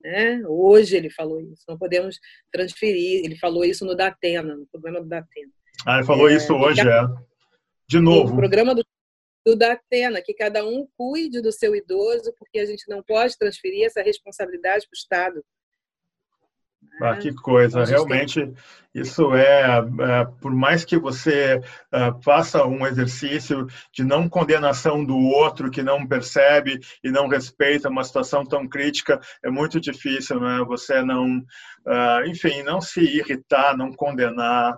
Né? 0.04 0.41
Hoje 0.48 0.98
ele 0.98 1.10
falou 1.10 1.39
isso. 1.39 1.63
Não 1.67 1.78
podemos 1.78 2.20
transferir. 2.52 3.24
Ele 3.24 3.36
falou 3.38 3.63
isso 3.63 3.86
no 3.86 3.96
Datena, 3.96 4.56
no 4.56 4.67
programa 4.67 5.02
do 5.02 5.08
Datena. 5.08 5.52
Ah, 5.86 5.98
ele 5.98 6.06
falou 6.06 6.30
é, 6.30 6.36
isso 6.36 6.54
hoje, 6.54 6.82
é. 6.82 7.02
De 7.88 8.00
novo. 8.00 8.32
No 8.32 8.38
programa 8.38 8.76
do, 8.76 8.84
do 9.45 9.56
Datena, 9.56 10.21
que 10.21 10.34
cada 10.34 10.65
um 10.65 10.88
cuide 10.97 11.41
do 11.41 11.51
seu 11.51 11.75
idoso, 11.75 12.34
porque 12.38 12.60
a 12.60 12.65
gente 12.65 12.88
não 12.88 13.01
pode 13.01 13.38
transferir 13.38 13.86
essa 13.86 14.01
responsabilidade 14.01 14.86
para 14.88 14.95
o 14.95 14.97
Estado. 14.97 15.45
Ah, 17.01 17.15
que 17.15 17.34
coisa, 17.34 17.84
realmente 17.84 18.54
isso 18.93 19.34
é, 19.34 19.63
é, 19.63 20.25
por 20.41 20.54
mais 20.54 20.84
que 20.84 20.97
você 20.97 21.58
uh, 21.58 22.21
faça 22.21 22.65
um 22.65 22.86
exercício 22.86 23.65
de 23.93 24.04
não 24.04 24.27
condenação 24.27 25.04
do 25.04 25.17
outro 25.17 25.71
que 25.71 25.82
não 25.82 26.06
percebe 26.06 26.80
e 27.04 27.10
não 27.10 27.27
respeita 27.27 27.89
uma 27.89 28.04
situação 28.04 28.45
tão 28.45 28.67
crítica, 28.67 29.19
é 29.43 29.49
muito 29.49 29.80
difícil, 29.80 30.39
né? 30.39 30.63
Você 30.67 31.01
não, 31.01 31.38
uh, 31.38 32.25
enfim, 32.27 32.62
não 32.63 32.82
se 32.82 33.01
irritar, 33.01 33.77
não 33.77 33.93
condenar. 33.93 34.77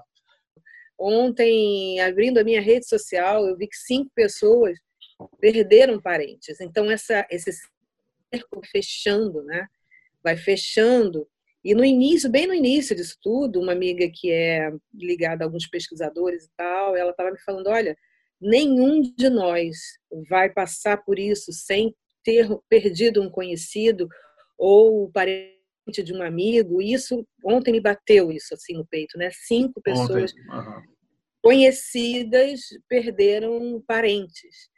Ontem, 0.97 1.99
abrindo 1.99 2.37
a 2.37 2.43
minha 2.43 2.61
rede 2.61 2.87
social, 2.87 3.45
eu 3.45 3.57
vi 3.57 3.67
que 3.67 3.75
cinco 3.75 4.11
pessoas 4.15 4.77
perderam 5.39 6.01
parentes. 6.01 6.59
Então, 6.59 6.89
essa, 6.89 7.25
esse 7.29 7.51
cerco 8.33 8.61
fechando, 8.71 9.43
né? 9.43 9.67
Vai 10.23 10.37
fechando 10.37 11.27
e 11.63 11.73
no 11.73 11.85
início, 11.85 12.29
bem 12.29 12.45
no 12.45 12.53
início 12.53 12.93
disso 12.93 13.17
tudo, 13.21 13.61
uma 13.61 13.71
amiga 13.71 14.09
que 14.13 14.29
é 14.29 14.69
ligada 14.93 15.43
a 15.43 15.47
alguns 15.47 15.65
pesquisadores 15.65 16.45
e 16.45 16.49
tal, 16.57 16.95
ela 16.95 17.11
estava 17.11 17.31
me 17.31 17.39
falando: 17.39 17.67
olha, 17.67 17.97
nenhum 18.39 19.01
de 19.01 19.29
nós 19.29 19.77
vai 20.29 20.49
passar 20.49 20.97
por 21.05 21.17
isso 21.17 21.53
sem 21.53 21.95
ter 22.21 22.49
perdido 22.67 23.21
um 23.21 23.29
conhecido 23.29 24.09
ou 24.57 25.09
parente 25.09 25.62
de 25.91 26.13
um 26.13 26.21
amigo. 26.21 26.81
Isso 26.81 27.27
ontem 27.43 27.71
me 27.71 27.79
bateu 27.79 28.31
isso 28.31 28.53
assim 28.53 28.73
no 28.73 28.85
peito, 28.85 29.17
né? 29.17 29.29
Cinco 29.31 29.81
pessoas 29.81 30.33
uhum. 30.33 30.81
conhecidas 31.41 32.61
perderam 32.87 33.83
parentes. 33.87 34.71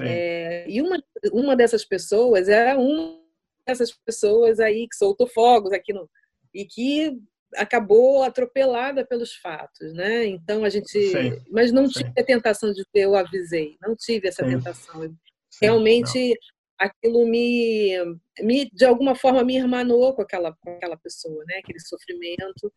É, 0.00 0.68
e 0.68 0.82
uma, 0.82 1.02
uma 1.32 1.56
dessas 1.56 1.84
pessoas 1.84 2.48
era 2.48 2.78
uma 2.78 3.18
dessas 3.66 3.92
pessoas 3.92 4.60
aí 4.60 4.86
que 4.88 4.96
soltou 4.96 5.26
fogos 5.26 5.72
aqui 5.72 5.92
no, 5.92 6.08
e 6.54 6.64
que 6.64 7.18
acabou 7.54 8.22
atropelada 8.22 9.06
pelos 9.06 9.34
fatos, 9.36 9.92
né? 9.94 10.26
Então 10.26 10.64
a 10.64 10.68
gente, 10.68 10.88
sim, 10.88 11.42
mas 11.50 11.72
não 11.72 11.86
sim. 11.86 12.00
tive 12.00 12.12
a 12.18 12.24
tentação 12.24 12.72
de 12.72 12.84
ter, 12.92 13.00
eu 13.00 13.14
avisei, 13.14 13.76
não 13.80 13.96
tive 13.96 14.28
essa 14.28 14.44
sim. 14.44 14.50
tentação. 14.50 15.14
Realmente. 15.60 16.34
Aquilo 16.78 17.26
me, 17.26 17.92
me, 18.40 18.70
de 18.70 18.84
alguma 18.84 19.14
forma, 19.14 19.42
me 19.44 19.56
irmanou 19.56 20.14
com 20.14 20.22
aquela, 20.22 20.54
com 20.60 20.70
aquela 20.70 20.96
pessoa, 20.96 21.44
né? 21.46 21.58
Aquele 21.58 21.80
sofrimento 21.80 22.72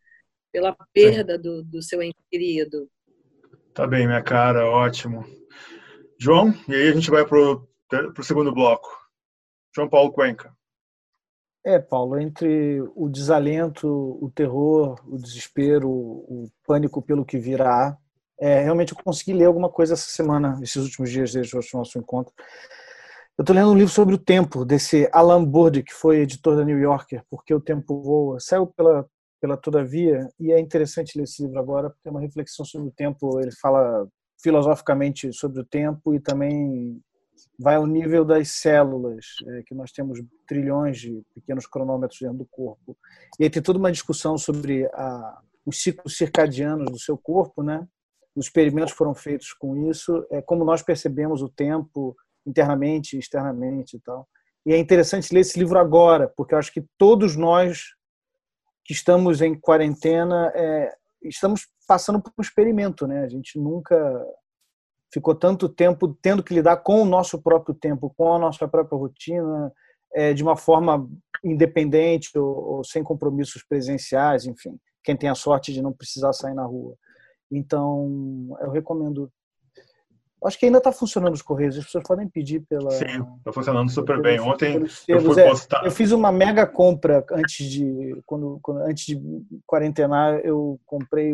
pela 0.51 0.75
perda 0.93 1.37
do, 1.37 1.63
do 1.63 1.81
seu 1.81 2.01
ente 2.01 2.19
querido. 2.29 2.89
Tá 3.73 3.87
bem, 3.87 4.05
minha 4.05 4.21
cara, 4.21 4.69
ótimo. 4.69 5.25
João, 6.19 6.53
e 6.67 6.75
aí 6.75 6.89
a 6.89 6.93
gente 6.93 7.09
vai 7.09 7.25
para 7.25 7.37
o 7.39 8.23
segundo 8.23 8.53
bloco. 8.53 8.89
João 9.73 9.89
Paulo 9.89 10.11
Cuenca. 10.11 10.53
É, 11.63 11.79
Paulo, 11.79 12.19
entre 12.19 12.81
o 12.95 13.07
desalento, 13.07 13.87
o 13.87 14.31
terror, 14.31 14.99
o 15.07 15.17
desespero, 15.17 15.89
o 15.89 16.49
pânico 16.65 17.01
pelo 17.01 17.23
que 17.23 17.37
virá, 17.37 17.97
é, 18.39 18.59
realmente 18.63 18.91
eu 18.91 19.03
consegui 19.03 19.33
ler 19.33 19.45
alguma 19.45 19.69
coisa 19.69 19.93
essa 19.93 20.09
semana, 20.09 20.59
esses 20.63 20.83
últimos 20.83 21.11
dias 21.11 21.31
desde 21.31 21.55
o 21.55 21.61
nosso 21.73 21.99
encontro. 21.99 22.33
Eu 23.41 23.43
estou 23.43 23.55
lendo 23.55 23.71
um 23.71 23.75
livro 23.75 23.91
sobre 23.91 24.13
o 24.13 24.19
tempo, 24.19 24.63
desse 24.63 25.09
Alan 25.11 25.43
Burd, 25.43 25.81
que 25.81 25.91
foi 25.91 26.19
editor 26.19 26.55
da 26.55 26.63
New 26.63 26.77
Yorker, 26.77 27.23
Porque 27.27 27.51
o 27.51 27.59
Tempo 27.59 27.99
Voa. 27.99 28.39
Saiu 28.39 28.67
pela, 28.67 29.03
pela 29.41 29.57
Todavia, 29.57 30.29
e 30.39 30.51
é 30.51 30.59
interessante 30.59 31.17
ler 31.17 31.23
esse 31.23 31.41
livro 31.41 31.57
agora, 31.57 31.89
porque 31.89 32.07
é 32.07 32.11
uma 32.11 32.21
reflexão 32.21 32.63
sobre 32.63 32.89
o 32.89 32.91
tempo. 32.91 33.39
Ele 33.39 33.49
fala 33.59 34.07
filosoficamente 34.43 35.33
sobre 35.33 35.59
o 35.59 35.65
tempo 35.65 36.13
e 36.13 36.19
também 36.19 37.01
vai 37.57 37.77
ao 37.77 37.87
nível 37.87 38.23
das 38.23 38.47
células, 38.49 39.25
é, 39.47 39.63
que 39.63 39.73
nós 39.73 39.91
temos 39.91 40.21
trilhões 40.47 40.99
de 40.99 41.23
pequenos 41.33 41.65
cronômetros 41.65 42.19
dentro 42.19 42.37
do 42.37 42.45
corpo. 42.45 42.95
E 43.39 43.43
aí 43.45 43.49
tem 43.49 43.63
toda 43.63 43.79
uma 43.79 43.91
discussão 43.91 44.37
sobre 44.37 44.85
a, 44.93 45.41
os 45.65 45.81
ciclos 45.81 46.15
circadianos 46.15 46.91
do 46.91 46.99
seu 46.99 47.17
corpo, 47.17 47.63
né? 47.63 47.87
Os 48.35 48.45
experimentos 48.45 48.93
foram 48.93 49.15
feitos 49.15 49.51
com 49.51 49.89
isso, 49.89 50.27
é 50.29 50.43
como 50.43 50.63
nós 50.63 50.83
percebemos 50.83 51.41
o 51.41 51.49
tempo 51.49 52.15
internamente, 52.45 53.17
externamente 53.17 53.97
e 53.97 53.99
tal. 53.99 54.27
E 54.65 54.73
é 54.73 54.77
interessante 54.77 55.33
ler 55.33 55.41
esse 55.41 55.57
livro 55.57 55.79
agora, 55.79 56.31
porque 56.35 56.53
eu 56.53 56.59
acho 56.59 56.71
que 56.71 56.85
todos 56.97 57.35
nós 57.35 57.83
que 58.85 58.93
estamos 58.93 59.41
em 59.41 59.59
quarentena 59.59 60.51
é, 60.55 60.93
estamos 61.23 61.67
passando 61.87 62.21
por 62.21 62.31
um 62.37 62.41
experimento, 62.41 63.07
né? 63.07 63.23
A 63.23 63.27
gente 63.27 63.59
nunca 63.59 63.95
ficou 65.13 65.35
tanto 65.35 65.67
tempo 65.67 66.17
tendo 66.21 66.43
que 66.43 66.53
lidar 66.53 66.77
com 66.77 67.01
o 67.01 67.05
nosso 67.05 67.41
próprio 67.41 67.75
tempo, 67.75 68.13
com 68.15 68.33
a 68.33 68.39
nossa 68.39 68.67
própria 68.67 68.97
rotina, 68.97 69.71
é, 70.13 70.33
de 70.33 70.43
uma 70.43 70.55
forma 70.55 71.09
independente 71.43 72.37
ou, 72.37 72.75
ou, 72.75 72.83
sem 72.83 73.03
compromissos 73.03 73.63
presenciais, 73.63 74.45
enfim, 74.45 74.77
quem 75.03 75.17
tem 75.17 75.29
a 75.29 75.35
sorte 75.35 75.73
de 75.73 75.81
não 75.81 75.91
precisar 75.91 76.33
sair 76.33 76.53
na 76.53 76.65
rua. 76.65 76.95
Então, 77.51 78.55
eu 78.61 78.71
recomendo. 78.71 79.31
Acho 80.43 80.57
que 80.57 80.65
ainda 80.65 80.79
está 80.79 80.91
funcionando 80.91 81.35
os 81.35 81.41
correios, 81.43 81.77
as 81.77 81.85
pessoas 81.85 82.03
podem 82.03 82.27
pedir 82.27 82.61
pela. 82.61 82.89
Sim, 82.91 83.23
está 83.37 83.53
funcionando 83.53 83.91
super 83.91 84.19
bem. 84.19 84.39
Ontem 84.39 84.87
eu 85.07 85.21
fui 85.21 85.39
é, 85.39 85.47
postar. 85.47 85.85
Eu 85.85 85.91
fiz 85.91 86.11
uma 86.11 86.31
mega 86.31 86.65
compra 86.65 87.23
antes 87.31 87.69
de. 87.69 88.19
Quando, 88.25 88.59
quando, 88.61 88.81
antes 88.81 89.05
de 89.05 89.21
quarentenar, 89.67 90.39
eu 90.39 90.79
comprei 90.83 91.33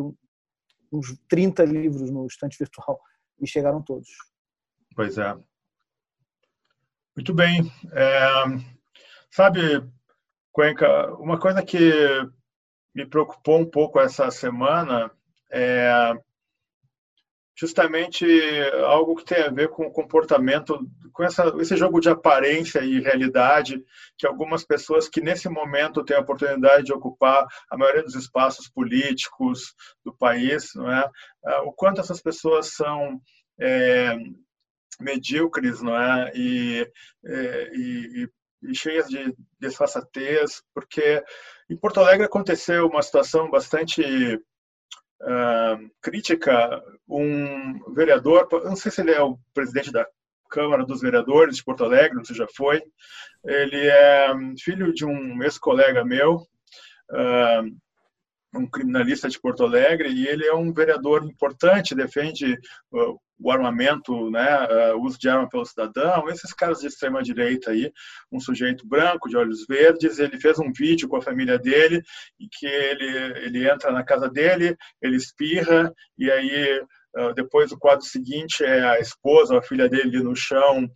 uns 0.91 1.17
30 1.29 1.63
livros 1.63 2.11
no 2.11 2.27
estante 2.27 2.57
virtual 2.59 2.99
e 3.39 3.47
chegaram 3.47 3.81
todos. 3.81 4.09
Pois 4.93 5.17
é. 5.17 5.37
Muito 7.15 7.33
bem. 7.33 7.71
É, 7.93 8.43
sabe, 9.31 9.83
Cuenca, 10.51 11.13
uma 11.13 11.39
coisa 11.39 11.63
que 11.63 11.79
me 12.93 13.05
preocupou 13.05 13.59
um 13.59 13.65
pouco 13.65 13.99
essa 13.99 14.29
semana 14.31 15.09
é 15.49 16.13
justamente 17.57 18.25
algo 18.85 19.15
que 19.15 19.25
tem 19.25 19.41
a 19.41 19.49
ver 19.49 19.69
com 19.69 19.87
o 19.87 19.91
comportamento, 19.91 20.79
com 21.11 21.23
essa, 21.23 21.51
esse 21.59 21.75
jogo 21.75 21.99
de 21.99 22.07
aparência 22.07 22.81
e 22.81 23.01
realidade 23.01 23.83
que 24.15 24.27
algumas 24.27 24.63
pessoas 24.63 25.09
que 25.09 25.19
nesse 25.19 25.49
momento 25.49 26.03
têm 26.03 26.15
a 26.15 26.21
oportunidade 26.21 26.83
de 26.83 26.93
ocupar 26.93 27.47
a 27.69 27.75
maioria 27.75 28.03
dos 28.03 28.13
espaços 28.13 28.69
políticos 28.69 29.73
do 30.05 30.13
país, 30.13 30.69
não 30.75 30.91
é? 30.91 31.09
Ah, 31.43 31.63
o 31.63 31.73
quanto 31.73 31.99
essas 31.99 32.21
pessoas 32.21 32.75
são 32.75 33.19
é, 33.59 34.15
medíocres, 34.99 35.81
não 35.81 35.97
é? 35.97 36.31
E, 36.35 36.87
é, 37.25 37.71
e, 37.73 38.29
e 38.69 38.75
cheias 38.75 39.07
de 39.07 39.33
desfaçatez, 39.59 40.61
porque 40.75 41.23
em 41.67 41.75
Porto 41.75 41.99
Alegre 41.99 42.25
aconteceu 42.25 42.85
uma 42.85 43.01
situação 43.01 43.49
bastante 43.49 44.03
crítica, 46.01 46.81
um 47.07 47.93
vereador, 47.93 48.47
não 48.63 48.75
sei 48.75 48.91
se 48.91 49.01
ele 49.01 49.11
é 49.11 49.21
o 49.21 49.37
presidente 49.53 49.91
da 49.91 50.07
Câmara 50.49 50.85
dos 50.85 51.01
Vereadores 51.01 51.57
de 51.57 51.63
Porto 51.63 51.83
Alegre, 51.83 52.15
não 52.15 52.23
sei 52.23 52.35
se 52.35 52.39
já 52.41 52.47
foi, 52.47 52.81
ele 53.43 53.87
é 53.87 54.33
filho 54.59 54.93
de 54.93 55.05
um 55.05 55.43
ex-colega 55.43 56.05
meu, 56.05 56.35
uh, 57.11 57.77
um 58.57 58.67
criminalista 58.67 59.29
de 59.29 59.39
Porto 59.39 59.63
Alegre, 59.63 60.09
e 60.09 60.27
ele 60.27 60.45
é 60.45 60.53
um 60.53 60.73
vereador 60.73 61.23
importante, 61.23 61.95
defende 61.95 62.53
uh, 62.91 63.19
o 63.39 63.51
armamento, 63.51 64.31
né, 64.31 64.93
o 64.95 65.03
uso 65.03 65.19
de 65.19 65.29
arma 65.29 65.47
pelo 65.47 65.65
cidadão, 65.65 66.27
esses 66.27 66.51
caras 66.53 66.79
de 66.79 66.87
extrema 66.87 67.21
direita 67.21 67.69
aí, 67.69 67.91
um 68.31 68.39
sujeito 68.39 68.87
branco 68.87 69.29
de 69.29 69.37
olhos 69.37 69.65
verdes, 69.67 70.17
ele 70.17 70.39
fez 70.39 70.57
um 70.57 70.71
vídeo 70.71 71.07
com 71.07 71.17
a 71.17 71.21
família 71.21 71.59
dele 71.59 72.01
e 72.39 72.47
que 72.49 72.65
ele 72.65 73.07
ele 73.45 73.69
entra 73.69 73.91
na 73.91 74.03
casa 74.03 74.27
dele, 74.27 74.75
ele 74.99 75.17
espirra 75.17 75.93
e 76.17 76.31
aí 76.31 76.81
depois 77.35 77.71
o 77.71 77.77
quadro 77.77 78.05
seguinte 78.05 78.63
é 78.63 78.83
a 78.83 78.99
esposa, 78.99 79.57
a 79.57 79.61
filha 79.61 79.87
dele 79.87 80.21
no 80.21 80.35
chão 80.35 80.89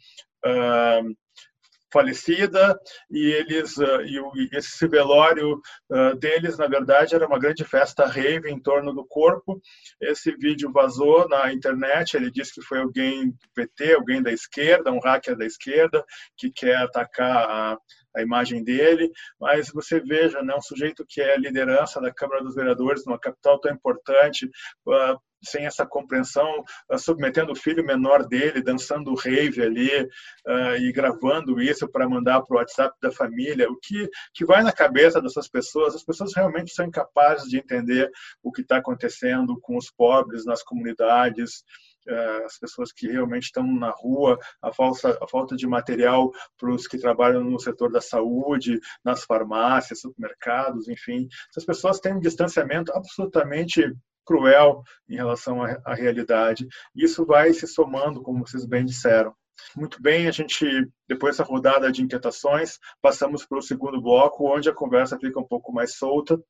falecida 1.91 2.79
e 3.09 3.31
eles 3.31 3.77
uh, 3.77 4.01
e, 4.01 4.49
esse 4.53 4.87
velório 4.87 5.61
uh, 5.89 6.15
deles 6.17 6.57
na 6.57 6.67
verdade 6.67 7.15
era 7.15 7.27
uma 7.27 7.39
grande 7.39 7.63
festa 7.63 8.05
rave 8.05 8.49
em 8.49 8.59
torno 8.59 8.93
do 8.93 9.05
corpo. 9.05 9.61
Esse 9.99 10.31
vídeo 10.37 10.71
vazou 10.71 11.27
na 11.27 11.51
internet 11.53 12.15
ele 12.15 12.31
disse 12.31 12.53
que 12.53 12.61
foi 12.61 12.79
alguém 12.79 13.29
do 13.29 13.49
PT 13.53 13.93
alguém 13.93 14.21
da 14.21 14.31
esquerda 14.31 14.91
um 14.91 14.99
hacker 14.99 15.37
da 15.37 15.45
esquerda 15.45 16.03
que 16.37 16.51
quer 16.51 16.77
atacar 16.77 17.49
a, 17.49 17.77
a 18.15 18.21
imagem 18.21 18.63
dele. 18.63 19.11
Mas 19.39 19.69
você 19.69 19.99
veja 19.99 20.41
né 20.41 20.55
um 20.55 20.61
sujeito 20.61 21.05
que 21.07 21.21
é 21.21 21.37
liderança 21.37 22.01
da 22.01 22.13
Câmara 22.13 22.43
dos 22.43 22.55
Vereadores 22.55 23.05
numa 23.05 23.19
capital 23.19 23.59
tão 23.59 23.71
importante 23.71 24.45
uh, 24.87 25.19
sem 25.43 25.65
essa 25.65 25.85
compreensão, 25.85 26.63
uh, 26.91 26.97
submetendo 26.97 27.51
o 27.51 27.55
filho 27.55 27.85
menor 27.85 28.27
dele, 28.27 28.61
dançando 28.61 29.13
rave 29.15 29.61
ali 29.61 30.03
uh, 30.47 30.75
e 30.79 30.91
gravando 30.91 31.61
isso 31.61 31.87
para 31.87 32.07
mandar 32.07 32.41
para 32.41 32.55
o 32.55 32.59
WhatsApp 32.59 32.95
da 33.01 33.11
família, 33.11 33.69
o 33.69 33.77
que, 33.77 34.09
que 34.33 34.45
vai 34.45 34.63
na 34.63 34.71
cabeça 34.71 35.21
dessas 35.21 35.47
pessoas? 35.47 35.95
As 35.95 36.03
pessoas 36.03 36.33
realmente 36.35 36.73
são 36.73 36.85
incapazes 36.85 37.49
de 37.49 37.57
entender 37.57 38.09
o 38.43 38.51
que 38.51 38.61
está 38.61 38.77
acontecendo 38.77 39.59
com 39.59 39.77
os 39.77 39.91
pobres 39.91 40.45
nas 40.45 40.63
comunidades, 40.63 41.63
uh, 42.07 42.45
as 42.45 42.57
pessoas 42.57 42.91
que 42.91 43.07
realmente 43.07 43.45
estão 43.45 43.65
na 43.65 43.91
rua, 43.91 44.37
a 44.61 44.69
a 44.69 45.27
falta 45.27 45.55
de 45.55 45.67
material 45.67 46.31
para 46.57 46.71
os 46.71 46.87
que 46.87 46.97
trabalham 46.97 47.43
no 47.43 47.59
setor 47.59 47.91
da 47.91 48.01
saúde, 48.01 48.79
nas 49.03 49.23
farmácias, 49.23 50.01
supermercados, 50.01 50.87
enfim. 50.87 51.27
Essas 51.49 51.65
pessoas 51.65 51.99
têm 51.99 52.15
um 52.15 52.19
distanciamento 52.19 52.91
absolutamente 52.93 53.93
cruel 54.25 54.83
em 55.07 55.15
relação 55.15 55.63
à, 55.63 55.79
à 55.85 55.93
realidade. 55.93 56.67
Isso 56.95 57.25
vai 57.25 57.53
se 57.53 57.67
somando, 57.67 58.21
como 58.21 58.45
vocês 58.45 58.65
bem 58.65 58.85
disseram. 58.85 59.35
Muito 59.75 60.01
bem, 60.01 60.27
a 60.27 60.31
gente, 60.31 60.65
depois 61.07 61.37
dessa 61.37 61.47
rodada 61.47 61.91
de 61.91 62.01
inquietações, 62.01 62.79
passamos 63.01 63.45
para 63.45 63.59
o 63.59 63.61
segundo 63.61 64.01
bloco, 64.01 64.53
onde 64.53 64.69
a 64.69 64.73
conversa 64.73 65.19
fica 65.19 65.39
um 65.39 65.47
pouco 65.47 65.71
mais 65.71 65.95
solta. 65.95 66.41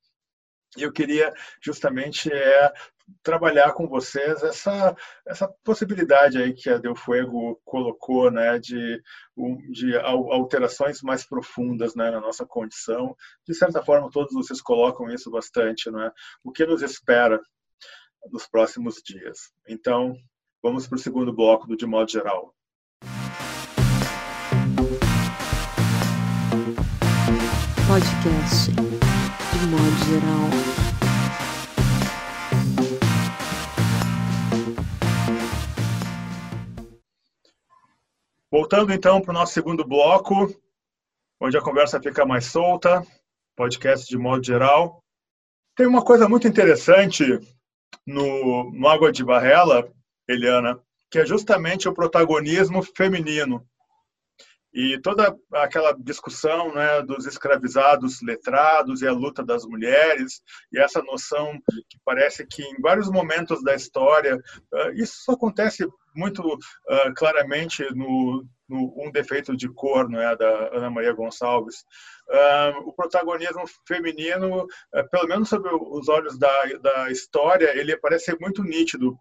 E 0.76 0.82
eu 0.82 0.92
queria 0.92 1.32
justamente 1.62 2.32
é, 2.32 2.72
trabalhar 3.22 3.72
com 3.72 3.86
vocês 3.86 4.42
essa, 4.42 4.96
essa 5.26 5.48
possibilidade 5.62 6.38
aí 6.38 6.54
que 6.54 6.70
a 6.70 6.78
Del 6.78 6.96
Fuego 6.96 7.60
colocou, 7.64 8.30
né, 8.30 8.58
de, 8.58 9.02
de 9.70 9.96
alterações 9.98 11.02
mais 11.02 11.26
profundas 11.26 11.94
né, 11.94 12.10
na 12.10 12.20
nossa 12.20 12.46
condição. 12.46 13.14
De 13.46 13.54
certa 13.54 13.82
forma, 13.82 14.10
todos 14.10 14.32
vocês 14.32 14.62
colocam 14.62 15.10
isso 15.10 15.30
bastante, 15.30 15.90
né? 15.90 16.10
O 16.42 16.50
que 16.50 16.64
nos 16.64 16.82
espera 16.82 17.40
nos 18.30 18.46
próximos 18.46 19.02
dias. 19.02 19.52
Então, 19.68 20.14
vamos 20.62 20.86
para 20.86 20.96
o 20.96 20.98
segundo 20.98 21.32
bloco 21.32 21.66
do 21.66 21.76
De 21.76 21.86
Modo 21.86 22.10
Geral. 22.10 22.54
Podcast 27.86 28.70
De 28.72 29.66
Modo 29.66 30.04
Geral. 30.06 30.82
Voltando 38.50 38.92
então 38.92 39.20
para 39.20 39.30
o 39.30 39.34
nosso 39.34 39.54
segundo 39.54 39.82
bloco, 39.82 40.46
onde 41.40 41.56
a 41.56 41.62
conversa 41.62 42.00
fica 42.00 42.26
mais 42.26 42.44
solta, 42.44 43.02
podcast 43.56 44.06
de 44.06 44.18
modo 44.18 44.44
geral. 44.44 45.02
Tem 45.74 45.86
uma 45.86 46.04
coisa 46.04 46.28
muito 46.28 46.46
interessante 46.46 47.24
no, 48.06 48.70
no 48.72 48.88
Água 48.88 49.12
de 49.12 49.24
Barrela, 49.24 49.90
Eliana, 50.28 50.78
que 51.10 51.18
é 51.18 51.26
justamente 51.26 51.88
o 51.88 51.94
protagonismo 51.94 52.82
feminino. 52.82 53.66
E 54.74 54.98
toda 55.02 55.36
aquela 55.52 55.92
discussão 55.92 56.74
né, 56.74 57.02
dos 57.02 57.26
escravizados 57.26 58.22
letrados 58.22 59.02
e 59.02 59.06
a 59.06 59.12
luta 59.12 59.44
das 59.44 59.66
mulheres, 59.66 60.40
e 60.72 60.78
essa 60.78 61.02
noção 61.02 61.52
que 61.90 61.98
parece 62.02 62.46
que 62.46 62.62
em 62.62 62.80
vários 62.80 63.10
momentos 63.10 63.62
da 63.62 63.74
história, 63.74 64.34
uh, 64.36 64.90
isso 64.94 65.30
acontece 65.30 65.86
muito 66.16 66.42
uh, 66.42 67.14
claramente 67.14 67.84
no, 67.94 68.46
no, 68.72 68.92
Um 68.96 69.10
Defeito 69.10 69.56
de 69.56 69.68
Cor, 69.68 70.08
né, 70.08 70.34
da 70.36 70.70
Ana 70.72 70.90
Maria 70.90 71.12
Gonçalves. 71.12 71.84
Uh, 72.28 72.88
o 72.88 72.92
protagonismo 72.92 73.64
feminino, 73.86 74.66
pelo 75.10 75.28
menos 75.28 75.48
sob 75.48 75.68
os 75.70 76.08
olhos 76.08 76.38
da, 76.38 76.64
da 76.80 77.10
história, 77.10 77.76
ele 77.76 77.96
parece 77.96 78.36
muito 78.40 78.62
nítido. 78.62 79.16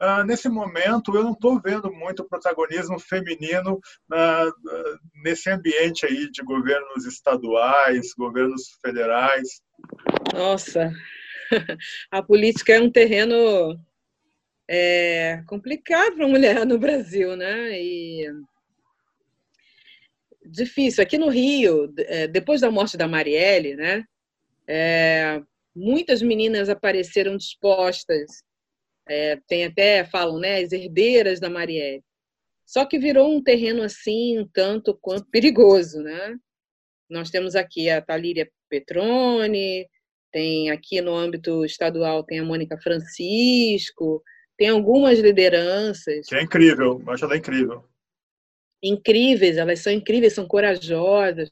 Uh, 0.00 0.22
nesse 0.24 0.48
momento, 0.48 1.14
eu 1.16 1.24
não 1.24 1.32
estou 1.32 1.60
vendo 1.60 1.92
muito 1.92 2.24
protagonismo 2.24 3.00
feminino 3.00 3.74
uh, 4.12 4.98
nesse 5.24 5.50
ambiente 5.50 6.06
aí 6.06 6.30
de 6.30 6.40
governos 6.42 7.04
estaduais, 7.04 8.14
governos 8.16 8.78
federais. 8.80 9.60
Nossa, 10.32 10.92
a 12.12 12.22
política 12.22 12.74
é 12.74 12.80
um 12.80 12.90
terreno 12.90 13.76
é, 14.68 15.42
complicado 15.48 16.14
para 16.14 16.26
a 16.26 16.28
mulher 16.28 16.64
no 16.64 16.78
Brasil, 16.78 17.34
né? 17.36 17.72
E 17.72 18.30
difícil. 20.50 21.02
Aqui 21.02 21.18
no 21.18 21.28
Rio, 21.28 21.92
é, 21.98 22.26
depois 22.26 22.60
da 22.60 22.70
morte 22.70 22.96
da 22.96 23.08
Marielle, 23.08 23.74
né? 23.76 24.04
É, 24.66 25.42
muitas 25.74 26.20
meninas 26.20 26.68
apareceram 26.68 27.36
dispostas 27.36 28.42
é, 29.08 29.36
tem 29.48 29.64
até, 29.64 30.04
falam, 30.04 30.38
né, 30.38 30.60
as 30.60 30.72
herdeiras 30.72 31.40
da 31.40 31.48
Marielle. 31.48 32.04
Só 32.66 32.84
que 32.84 32.98
virou 32.98 33.34
um 33.34 33.42
terreno 33.42 33.82
assim, 33.82 34.38
um 34.38 34.46
tanto 34.46 34.96
quanto 35.00 35.30
perigoso, 35.30 36.02
né? 36.02 36.36
Nós 37.08 37.30
temos 37.30 37.56
aqui 37.56 37.88
a 37.88 38.02
Talíria 38.02 38.50
Petrone, 38.68 39.88
tem 40.30 40.70
aqui 40.70 41.00
no 41.00 41.14
âmbito 41.14 41.64
estadual 41.64 42.22
tem 42.22 42.38
a 42.38 42.44
Mônica 42.44 42.76
Francisco, 42.82 44.22
tem 44.58 44.68
algumas 44.68 45.18
lideranças. 45.18 46.26
Que 46.26 46.34
é 46.34 46.42
incrível, 46.42 47.02
acho 47.06 47.24
ela 47.24 47.36
incrível. 47.38 47.84
Incríveis, 48.82 49.56
elas 49.56 49.80
são 49.80 49.92
incríveis, 49.92 50.34
são 50.34 50.46
corajosas, 50.46 51.48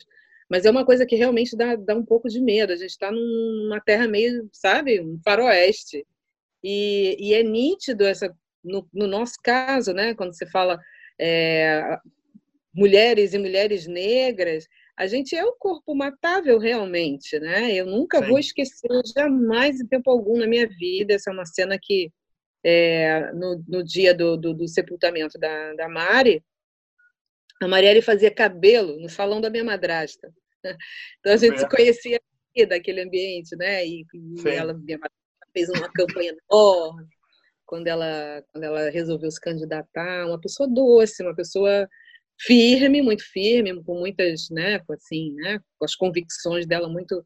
mas 0.49 0.65
é 0.65 0.71
uma 0.71 0.85
coisa 0.85 1.05
que 1.05 1.17
realmente 1.17 1.57
dá, 1.57 1.75
dá 1.75 1.95
um 1.95 2.05
pouco 2.05 2.29
de 2.29 2.41
medo. 2.41 2.73
A 2.73 2.77
gente 2.77 2.91
está 2.91 3.11
numa 3.11 3.81
terra 3.81 4.07
meio, 4.07 4.49
sabe, 4.53 5.01
um 5.01 5.19
faroeste. 5.25 6.07
E, 6.63 7.17
e 7.19 7.35
é 7.35 7.43
nítido 7.43 8.05
essa, 8.05 8.35
no, 8.63 8.89
no, 8.93 9.07
nosso 9.07 9.35
caso, 9.43 9.93
né, 9.93 10.15
quando 10.15 10.35
você 10.35 10.47
fala 10.47 10.81
é, 11.21 11.99
mulheres 12.75 13.35
e 13.35 13.39
mulheres 13.39 13.87
negras, 13.87 14.67
a 14.97 15.07
gente 15.07 15.37
é 15.37 15.45
o 15.45 15.53
corpo 15.53 15.95
matável 15.95 16.59
realmente, 16.59 17.39
né? 17.39 17.73
Eu 17.75 17.87
nunca 17.87 18.19
Sim. 18.19 18.29
vou 18.29 18.39
esquecer 18.39 18.89
jamais 19.15 19.79
em 19.79 19.87
tempo 19.87 20.11
algum 20.11 20.39
na 20.39 20.47
minha 20.47 20.67
vida. 20.67 21.15
Essa 21.15 21.31
é 21.31 21.33
uma 21.33 21.45
cena 21.45 21.79
que 21.81 22.11
é, 22.65 23.31
no, 23.33 23.63
no, 23.69 23.85
dia 23.85 24.15
do, 24.15 24.37
do, 24.37 24.55
do, 24.55 24.67
sepultamento 24.67 25.39
da, 25.39 25.75
da 25.75 25.89
Mari, 25.89 26.43
a 27.63 27.69
Marielle 27.69 28.03
fazia 28.03 28.31
cabelo 28.31 29.01
no 29.01 29.09
salão 29.09 29.41
da 29.41 29.51
minha 29.51 29.65
madrasta. 29.65 30.33
Então 31.21 31.33
a 31.33 31.37
gente 31.37 31.55
é. 31.55 31.59
se 31.59 31.69
conhecia 31.69 32.21
daquele 32.69 33.01
ambiente, 33.01 33.55
né? 33.55 33.87
E, 33.87 34.05
e 34.13 34.49
ela, 34.49 34.75
minha 34.75 34.99
fez 35.53 35.69
uma 35.69 35.89
campanha 35.93 36.35
enorme 36.51 37.07
quando 37.65 37.87
ela, 37.87 38.43
quando 38.53 38.65
ela 38.65 38.91
resolveu 38.91 39.31
se 39.31 39.41
candidatar. 39.41 40.27
Uma 40.27 40.41
pessoa 40.41 40.69
doce, 40.69 41.23
uma 41.23 41.35
pessoa 41.37 41.89
firme, 42.41 43.01
muito 43.01 43.25
firme, 43.25 43.83
com 43.83 43.99
muitas, 43.99 44.49
né, 44.51 44.81
assim, 44.91 45.33
né, 45.35 45.59
com 45.79 45.85
as 45.85 45.95
convicções 45.95 46.67
dela 46.67 46.89
muito, 46.89 47.25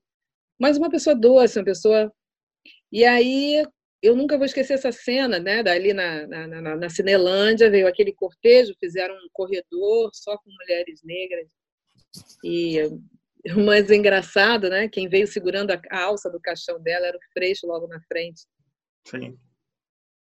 mas 0.59 0.77
uma 0.79 0.91
pessoa 0.91 1.17
doce, 1.17 1.59
uma 1.59 1.65
pessoa. 1.65 2.13
E 2.93 3.05
aí 3.05 3.65
eu 4.03 4.17
nunca 4.17 4.37
vou 4.37 4.47
esquecer 4.47 4.75
essa 4.75 4.91
cena, 4.91 5.39
né, 5.39 5.63
dali 5.63 5.93
na, 5.93 6.27
na, 6.27 6.47
na, 6.47 6.77
na 6.77 6.89
Cinelândia, 6.89 7.71
veio 7.71 7.87
aquele 7.87 8.13
cortejo, 8.13 8.75
fizeram 8.81 9.15
um 9.15 9.29
corredor 9.33 10.11
só 10.15 10.37
com 10.39 10.51
mulheres 10.51 11.03
negras 11.03 11.49
e 12.45 12.79
o 13.57 13.61
mais 13.61 13.91
engraçado, 13.91 14.69
né? 14.69 14.89
Quem 14.89 15.09
veio 15.09 15.27
segurando 15.27 15.71
a 15.71 16.03
alça 16.03 16.31
do 16.31 16.41
caixão 16.41 16.81
dela 16.81 17.07
era 17.07 17.17
o 17.17 17.33
Freixo 17.33 17.67
logo 17.67 17.87
na 17.87 18.01
frente. 18.03 18.43
Sim. 19.07 19.39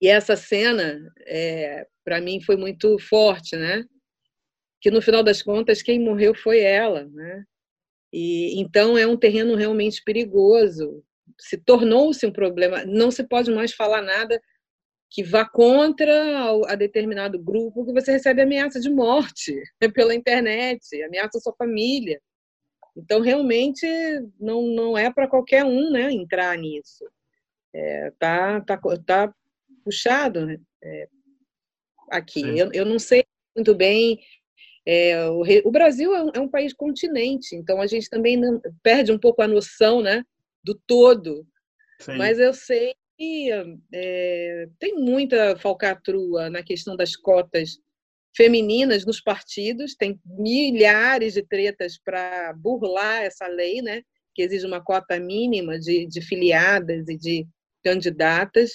E 0.00 0.08
essa 0.08 0.37
cena, 0.37 1.00
é, 1.26 1.87
para 2.04 2.20
mim, 2.20 2.40
foi 2.40 2.56
muito 2.56 2.98
forte, 2.98 3.56
né? 3.56 3.84
Que 4.80 4.90
no 4.90 5.00
final 5.00 5.22
das 5.22 5.42
contas 5.42 5.82
quem 5.82 5.98
morreu 5.98 6.34
foi 6.34 6.60
ela, 6.60 7.04
né? 7.06 7.44
E 8.12 8.60
então 8.60 8.98
é 8.98 9.06
um 9.06 9.16
terreno 9.16 9.54
realmente 9.54 10.02
perigoso. 10.04 11.04
Se 11.38 11.56
tornou-se 11.56 12.24
um 12.26 12.32
problema. 12.32 12.84
Não 12.84 13.10
se 13.10 13.24
pode 13.24 13.50
mais 13.50 13.72
falar 13.72 14.02
nada 14.02 14.40
que 15.10 15.22
vá 15.22 15.44
contra 15.44 16.12
a 16.66 16.74
determinado 16.74 17.38
grupo, 17.38 17.86
que 17.86 17.92
você 17.92 18.12
recebe 18.12 18.42
ameaça 18.42 18.80
de 18.80 18.90
morte 18.90 19.54
pela 19.94 20.14
internet, 20.14 21.02
ameaça 21.02 21.38
a 21.38 21.40
sua 21.40 21.54
família. 21.54 22.20
Então, 22.96 23.20
realmente, 23.20 23.86
não, 24.40 24.62
não 24.62 24.98
é 24.98 25.12
para 25.12 25.28
qualquer 25.28 25.64
um 25.64 25.90
né, 25.90 26.12
entrar 26.12 26.56
nisso. 26.58 27.04
É, 27.72 28.12
tá, 28.18 28.60
tá, 28.60 28.80
tá 29.06 29.34
puxado 29.84 30.46
né, 30.46 30.58
é, 30.82 31.08
aqui. 32.10 32.40
Eu, 32.58 32.72
eu 32.72 32.84
não 32.84 32.98
sei 32.98 33.24
muito 33.54 33.74
bem 33.74 34.20
É, 34.86 35.28
o, 35.28 35.42
o, 35.64 35.70
Brasil 35.70 36.14
é 36.14 36.22
um, 36.22 36.30
é 36.34 36.40
um, 36.40 36.48
país 36.48 36.72
continente, 36.74 37.56
então 37.56 37.80
a 37.80 37.86
gente 37.86 38.10
também 38.10 38.36
não, 38.36 38.60
perde 38.82 39.12
um 39.12 39.18
pouco 39.18 39.40
a 39.40 39.48
noção 39.48 40.02
né, 40.02 40.22
do 40.64 40.74
todo. 40.87 41.46
Sim. 42.00 42.16
Mas 42.16 42.38
eu 42.38 42.53
sei 42.53 42.94
que 43.16 43.50
é, 43.92 44.68
tem 44.79 44.94
muita 44.96 45.57
falcatrua 45.57 46.50
na 46.50 46.62
questão 46.62 46.96
das 46.96 47.14
cotas 47.14 47.79
femininas 48.37 49.07
nos 49.07 49.20
partidos, 49.20 49.94
tem 49.94 50.20
milhares 50.24 51.35
de 51.35 51.42
tretas 51.42 51.96
para 51.96 52.53
burlar 52.55 53.22
essa 53.22 53.46
lei, 53.46 53.81
né, 53.81 54.03
que 54.35 54.42
exige 54.42 54.66
uma 54.66 54.83
cota 54.83 55.20
mínima 55.20 55.79
de, 55.79 56.07
de 56.07 56.20
filiadas 56.20 57.09
e 57.09 57.16
de 57.16 57.46
candidatas. 57.85 58.72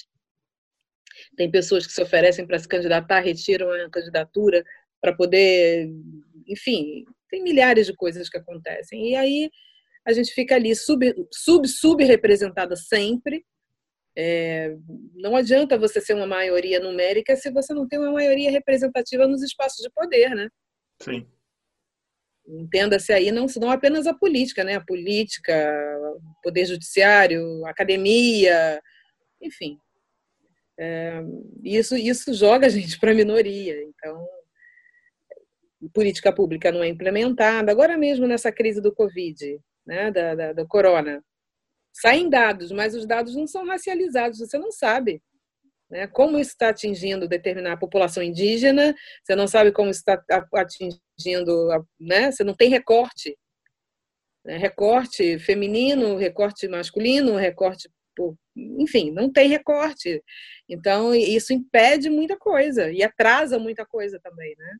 Tem 1.36 1.52
pessoas 1.52 1.86
que 1.86 1.92
se 1.92 2.02
oferecem 2.02 2.48
para 2.48 2.58
se 2.58 2.68
candidatar, 2.68 3.20
retiram 3.20 3.70
a 3.70 3.90
candidatura 3.90 4.64
para 5.02 5.14
poder, 5.14 5.90
enfim, 6.48 7.04
tem 7.30 7.44
milhares 7.44 7.88
de 7.88 7.94
coisas 7.94 8.30
que 8.30 8.38
acontecem. 8.38 9.10
E 9.10 9.16
aí 9.16 9.50
a 10.06 10.14
gente 10.14 10.34
fica 10.34 10.56
ali 10.56 10.76
sub, 10.76 11.14
sub, 11.32 11.68
sub 11.68 12.04
representada 12.04 12.76
sempre. 12.76 13.46
É, 14.18 14.76
não 15.16 15.36
adianta 15.36 15.78
você 15.78 16.02
ser 16.02 16.14
uma 16.14 16.28
maioria 16.28 16.80
numérica 16.80 17.36
se 17.36 17.52
você 17.52 17.74
não 17.74 17.88
tem 17.88 18.00
uma 18.00 18.12
maioria 18.12 18.52
representativa 18.52 19.28
nos 19.28 19.42
espaços 19.42 19.82
de 19.82 19.90
poder, 19.92 20.36
né? 20.36 20.50
Sim. 21.02 21.28
Entenda-se 22.48 23.14
aí 23.14 23.32
não, 23.32 23.46
não 23.58 23.70
apenas 23.70 24.08
a 24.08 24.14
política, 24.14 24.64
né? 24.64 24.76
A 24.76 24.84
política, 24.84 25.54
o 26.16 26.42
poder 26.42 26.66
judiciário, 26.66 27.66
a 27.66 27.70
academia, 27.70 28.82
enfim. 29.42 29.78
É, 30.78 31.22
isso, 31.64 31.96
isso 31.96 32.34
joga 32.34 32.66
a 32.66 32.70
gente 32.70 33.00
para 33.00 33.12
a 33.12 33.16
minoria. 33.16 33.84
Então, 33.84 34.28
política 35.94 36.34
pública 36.34 36.72
não 36.72 36.84
é 36.84 36.88
implementada. 36.88 37.72
Agora 37.72 37.98
mesmo 37.98 38.28
nessa 38.28 38.52
crise 38.52 38.82
do 38.82 38.94
Covid, 38.94 39.60
né, 39.90 40.12
da, 40.12 40.36
da, 40.36 40.54
do 40.54 40.68
corona, 40.68 41.24
saem 41.92 42.30
dados, 42.30 42.72
mas 42.72 42.94
os 42.94 43.08
dados 43.08 43.36
não 43.36 43.48
são 43.48 43.66
racializados, 43.66 44.38
você 44.38 44.58
não 44.60 44.72
sabe. 44.72 45.22
Né, 45.90 46.06
como 46.06 46.38
isso 46.38 46.52
está 46.52 46.70
atingindo 46.70 47.28
determinada 47.28 47.80
população 47.80 48.22
indígena, 48.22 48.96
você 49.24 49.36
não 49.36 49.48
sabe 49.48 49.72
como 49.72 49.90
está 49.90 50.24
atingindo, 50.54 51.68
né, 52.00 52.32
você 52.32 52.44
não 52.44 52.56
tem 52.56 52.70
recorte. 52.70 53.36
Né, 54.46 54.58
recorte 54.58 55.40
feminino, 55.40 56.16
recorte 56.16 56.68
masculino, 56.68 57.36
recorte 57.36 57.90
por, 58.16 58.36
enfim, 58.56 59.10
não 59.12 59.32
tem 59.32 59.50
recorte. 59.50 60.24
Então, 60.70 61.16
isso 61.16 61.52
impede 61.52 62.12
muita 62.12 62.38
coisa 62.38 62.92
e 62.92 63.02
atrasa 63.02 63.58
muita 63.58 63.84
coisa 63.88 64.20
também, 64.22 64.56
né? 64.56 64.78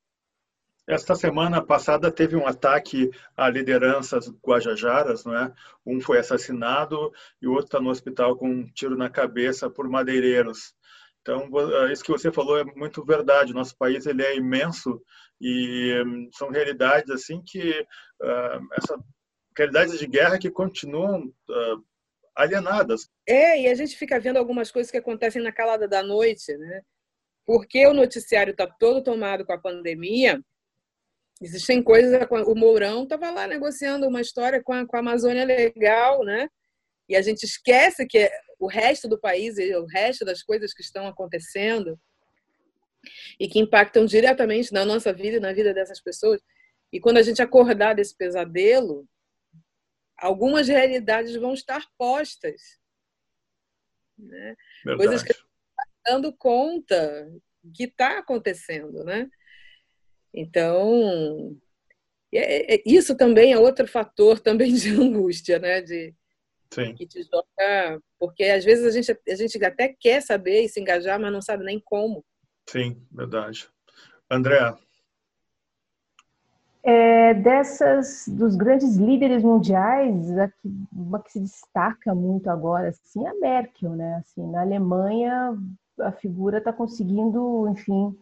Esta 0.90 1.14
semana 1.14 1.64
passada 1.64 2.12
teve 2.12 2.36
um 2.36 2.48
ataque 2.48 3.12
a 3.38 3.48
lideranças 3.48 4.28
guajajaras, 4.44 5.24
não 5.24 5.38
é? 5.38 5.54
Um 5.86 6.02
foi 6.02 6.18
assassinado 6.18 7.12
e 7.40 7.48
o 7.48 7.52
outro 7.52 7.66
está 7.66 7.80
no 7.80 7.92
hospital 7.92 8.36
com 8.36 8.50
um 8.50 8.66
tiro 8.66 8.98
na 8.98 9.08
cabeça 9.08 9.70
por 9.70 9.88
madeireiros. 9.88 10.74
Então, 11.22 11.48
eh, 11.86 11.94
isso 11.94 12.04
que 12.04 12.12
você 12.12 12.32
falou 12.32 12.58
é 12.58 12.64
muito 12.64 13.06
verdade. 13.06 13.54
Nosso 13.54 13.78
país 13.78 14.08
ele 14.08 14.24
é 14.24 14.36
imenso 14.36 15.00
e 15.40 15.94
hum, 16.04 16.28
são 16.34 16.50
realidades 16.50 17.12
assim 17.12 17.40
que 17.46 17.70
uh, 18.22 18.68
essa 18.74 18.98
realidades 19.56 20.00
de 20.00 20.08
guerra 20.08 20.40
que 20.40 20.50
continuam 20.50 21.26
uh, 21.26 21.84
alienadas. 22.36 23.12
É, 23.28 23.62
e 23.62 23.68
a 23.68 23.76
gente 23.76 23.96
fica 23.96 24.20
vendo 24.20 24.38
algumas 24.38 24.72
coisas 24.72 24.90
que 24.90 24.98
acontecem 24.98 25.40
na 25.40 25.52
calada 25.52 25.88
da 25.88 26.02
noite, 26.02 26.58
né? 26.58 26.82
Porque 27.46 27.86
o 27.86 27.94
noticiário 27.94 28.52
está 28.52 28.66
todo 28.66 29.04
tomado 29.04 29.46
com 29.46 29.54
a 29.54 29.60
pandemia, 29.60 30.42
Existem 31.42 31.82
coisas. 31.82 32.20
O 32.46 32.56
Mourão 32.56 33.04
estava 33.04 33.32
lá 33.32 33.48
negociando 33.48 34.08
uma 34.08 34.22
história 34.22 34.62
com 34.62 34.74
a, 34.74 34.86
com 34.86 34.96
a 34.98 35.00
Amazônia 35.00 35.46
Legal, 35.46 36.24
né? 36.24 36.50
E 37.08 37.16
a 37.16 37.22
gente 37.22 37.44
esquece 37.44 38.06
que 38.06 38.30
o 38.60 38.68
resto 38.68 39.08
do 39.08 39.20
país 39.20 39.58
e 39.58 39.74
o 39.76 39.86
resto 39.86 40.26
das 40.26 40.44
coisas 40.44 40.74
que 40.74 40.82
estão 40.82 41.08
acontecendo 41.08 42.00
e 43.40 43.48
que 43.48 43.60
impactam 43.60 44.06
diretamente 44.06 44.74
na 44.74 44.84
nossa 44.84 45.14
vida 45.14 45.38
e 45.38 45.40
na 45.40 45.54
vida 45.54 45.74
dessas 45.74 46.02
pessoas. 46.02 46.42
E 46.92 47.00
quando 47.00 47.18
a 47.18 47.22
gente 47.22 47.42
acordar 47.42 47.96
desse 47.96 48.16
pesadelo, 48.16 49.08
algumas 50.18 50.68
realidades 50.68 51.36
vão 51.36 51.54
estar 51.54 51.84
postas. 51.98 52.80
Né? 54.18 54.56
Coisas 54.98 55.24
que 55.24 55.32
a 55.32 55.36
gente 55.36 55.46
está 55.46 55.84
dando 56.06 56.34
conta 56.34 57.32
que 57.74 57.86
está 57.86 58.20
acontecendo, 58.20 59.04
né? 59.04 59.30
Então, 60.34 61.56
é, 62.34 62.76
é, 62.76 62.84
isso 62.86 63.16
também 63.16 63.54
é 63.54 63.58
outro 63.58 63.88
fator 63.88 64.40
também 64.40 64.74
de 64.74 64.90
angústia, 65.00 65.60
né? 65.60 65.82
De, 65.82 66.14
Sim. 66.72 66.94
Que 66.94 67.08
te 67.08 67.24
joga, 67.24 68.00
porque 68.20 68.44
às 68.44 68.64
vezes 68.64 68.86
a 68.86 68.92
gente, 68.92 69.20
a 69.28 69.36
gente 69.36 69.66
até 69.66 69.88
quer 69.88 70.22
saber 70.22 70.64
e 70.64 70.70
se 70.70 70.80
engajar, 70.80 71.20
mas 71.20 71.34
não 71.34 71.42
sabe 71.42 71.64
nem 71.64 71.80
como. 71.80 72.24
Sim, 72.68 73.02
verdade. 73.12 73.68
André. 74.30 74.76
É, 76.84 77.34
dessas, 77.34 78.26
dos 78.28 78.56
grandes 78.56 78.96
líderes 78.96 79.44
mundiais, 79.44 80.38
a 80.38 80.48
que, 80.48 80.70
uma 80.94 81.22
que 81.22 81.32
se 81.32 81.40
destaca 81.40 82.14
muito 82.14 82.50
agora, 82.50 82.90
assim, 82.90 83.26
é 83.26 83.30
a 83.30 83.36
Merkel, 83.36 83.96
né? 83.96 84.16
Assim, 84.16 84.50
na 84.50 84.62
Alemanha, 84.62 85.58
a 86.00 86.12
figura 86.12 86.60
está 86.60 86.72
conseguindo, 86.72 87.68
enfim, 87.70 88.16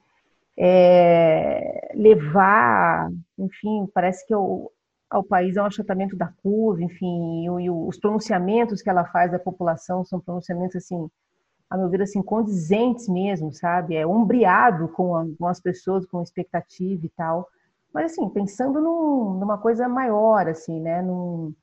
é, 0.57 1.91
levar, 1.95 3.09
enfim, 3.37 3.87
parece 3.93 4.25
que 4.25 4.35
o, 4.35 4.71
ao 5.09 5.23
país 5.23 5.55
é 5.55 5.61
um 5.61 5.65
achatamento 5.65 6.15
da 6.17 6.27
curva, 6.43 6.83
enfim, 6.83 7.45
e, 7.45 7.65
e, 7.65 7.69
os 7.69 7.99
pronunciamentos 7.99 8.81
que 8.81 8.89
ela 8.89 9.05
faz 9.05 9.31
da 9.31 9.39
população 9.39 10.03
são 10.03 10.19
pronunciamentos, 10.19 10.77
assim, 10.77 11.09
a 11.69 11.77
meu 11.77 11.89
ver, 11.89 12.01
assim, 12.01 12.21
condizentes 12.23 13.07
mesmo, 13.09 13.53
sabe? 13.53 13.95
É 13.95 14.07
umbriado 14.07 14.87
com, 14.89 15.15
a, 15.15 15.25
com 15.37 15.47
as 15.47 15.59
pessoas, 15.59 16.05
com 16.05 16.21
expectativa 16.21 17.05
e 17.05 17.09
tal. 17.09 17.47
Mas, 17.93 18.11
assim, 18.13 18.29
pensando 18.29 18.81
num, 18.81 19.33
numa 19.39 19.57
coisa 19.57 19.87
maior, 19.89 20.47
assim, 20.47 20.79
né? 20.79 21.01
Num, 21.01 21.53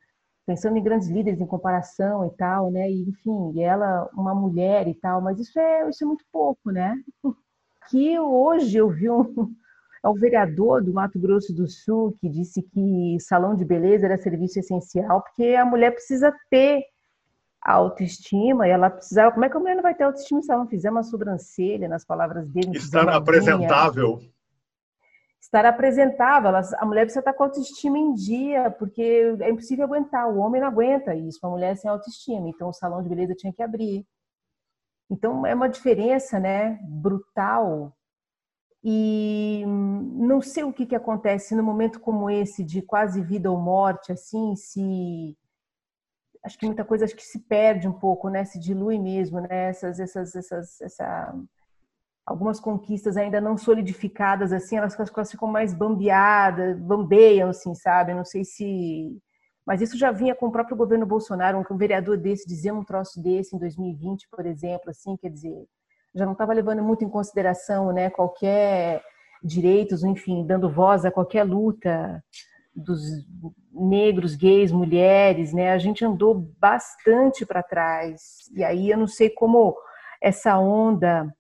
pensando 0.47 0.77
em 0.77 0.83
grandes 0.83 1.09
líderes 1.09 1.41
em 1.41 1.47
comparação 1.47 2.27
e 2.27 2.31
tal, 2.37 2.71
né? 2.71 2.91
E, 2.91 3.09
enfim, 3.09 3.53
e 3.55 3.63
ela, 3.63 4.09
uma 4.15 4.35
mulher 4.35 4.87
e 4.89 4.95
tal, 4.95 5.21
mas 5.23 5.39
isso 5.41 5.59
é, 5.59 5.89
isso 5.89 6.05
é 6.05 6.07
muito 6.07 6.25
pouco, 6.33 6.71
né? 6.71 6.97
que 7.89 8.19
hoje 8.19 8.79
eu 8.79 8.89
vi 8.91 9.11
um, 9.11 9.25
é 10.05 10.09
o 10.09 10.15
vereador 10.15 10.83
do 10.83 10.93
Mato 10.93 11.19
Grosso 11.19 11.55
do 11.55 11.67
Sul 11.67 12.17
que 12.21 12.29
disse 12.29 12.63
que 12.63 13.17
salão 13.21 13.55
de 13.57 13.65
beleza 13.65 14.07
era 14.07 14.19
serviço 14.19 14.59
essencial, 14.59 15.23
porque 15.23 15.55
a 15.55 15.65
mulher 15.65 15.93
precisa 15.93 16.35
ter 16.51 16.85
autoestima 17.65 18.69
e 18.69 18.71
ela 18.71 18.91
precisava. 18.91 19.33
Como 19.33 19.45
é 19.45 19.49
que 19.49 19.57
a 19.57 19.61
mulher 19.61 19.75
não 19.75 19.83
vai 19.83 19.95
ter 19.95 20.05
autoestima 20.05 20.43
se 20.43 20.53
ela 20.53 20.63
não 20.63 20.69
fizer 20.69 20.91
uma 20.91 21.03
sobrancelha, 21.03 21.89
nas 21.89 22.05
palavras 22.05 22.47
dele? 22.51 22.77
Estar 22.77 23.09
apresentável. 23.09 24.21
Estar 25.41 25.65
apresentável. 25.65 26.51
a 26.55 26.87
mulher 26.87 27.03
precisa 27.03 27.21
estar 27.21 27.33
com 27.33 27.45
autoestima 27.45 27.99
em 27.99 28.13
dia, 28.15 28.71
porque 28.71 29.37
é 29.41 29.51
impossível 29.51 29.87
aguentar. 29.87 30.29
O 30.29 30.39
homem 30.39 30.61
não 30.61 30.69
aguenta 30.69 31.15
isso, 31.15 31.39
uma 31.43 31.53
mulher 31.53 31.77
sem 31.77 31.91
autoestima. 31.91 32.49
Então 32.49 32.69
o 32.69 32.73
salão 32.73 33.03
de 33.03 33.09
beleza 33.09 33.35
tinha 33.35 33.53
que 33.53 33.63
abrir. 33.63 34.05
Então 35.11 35.47
é 35.47 35.55
uma 35.55 35.69
diferença, 35.69 36.39
né, 36.41 36.79
brutal. 36.83 37.95
E 38.83 39.65
não 39.67 40.43
sei 40.43 40.63
o 40.65 40.73
que, 40.73 40.85
que 40.87 40.95
acontece 40.95 41.55
no 41.55 41.63
momento 41.63 42.01
como 42.01 42.29
esse 42.29 42.63
de 42.63 42.83
quase 42.83 43.23
vida 43.23 43.51
ou 43.51 43.59
morte, 43.59 44.13
assim, 44.13 44.55
se 44.57 45.37
acho 46.45 46.59
que 46.59 46.67
muita 46.67 46.85
coisa 46.85 47.07
acho 47.07 47.17
que 47.17 47.23
se 47.23 47.39
perde 47.41 47.89
um 47.89 47.93
pouco, 47.93 48.29
né, 48.29 48.45
se 48.45 48.59
dilui 48.61 48.99
mesmo, 48.99 49.41
né, 49.41 49.71
essas 49.71 49.99
essas 49.99 50.37
essas 50.37 50.81
essa 50.83 51.35
algumas 52.27 52.61
conquistas 52.61 53.17
ainda 53.17 53.41
não 53.41 53.57
solidificadas 53.57 54.53
assim, 54.53 54.77
elas, 54.77 54.99
elas 54.99 55.31
ficam 55.31 55.49
mais 55.49 55.75
bambeadas, 55.75 56.79
bambeiam 56.81 57.51
assim, 57.51 57.75
sabe? 57.75 58.15
não 58.15 58.25
sei 58.25 58.45
se 58.45 59.19
mas 59.67 59.81
isso 59.81 59.97
já 59.97 60.11
vinha 60.13 60.35
com 60.35 60.47
o 60.47 60.53
próprio 60.53 60.77
governo 60.77 61.07
Bolsonaro, 61.07 61.65
um 61.71 61.77
vereador 61.77 62.17
desse 62.17 62.47
dizendo 62.47 62.81
um 62.81 62.85
troço 62.85 63.21
desse 63.23 63.57
em 63.57 63.59
2020, 63.59 64.29
por 64.31 64.45
exemplo, 64.47 64.91
assim, 64.91 65.17
quer 65.17 65.31
dizer, 65.31 65.67
já 66.15 66.25
não 66.25 66.33
estava 66.33 66.53
levando 66.53 66.83
muito 66.83 67.05
em 67.05 67.09
consideração, 67.09 67.93
né, 67.93 68.11
qualquer 68.11 69.03
direitos, 69.43 70.05
enfim, 70.05 70.47
dando 70.47 70.71
voz 70.71 71.05
a 71.05 71.11
qualquer 71.11 71.45
luta 71.45 72.23
dos 72.75 73.01
negros, 73.73 74.35
gays, 74.35 74.73
mulheres, 74.73 75.53
né? 75.53 75.73
A 75.73 75.79
gente 75.79 76.05
andou 76.05 76.35
bastante 76.59 77.47
para 77.47 77.63
trás. 77.63 78.51
E 78.53 78.65
aí 78.65 78.91
eu 78.91 78.99
não 78.99 79.07
sei 79.07 79.31
como 79.31 79.77
essa 80.21 80.59
onda 80.59 81.33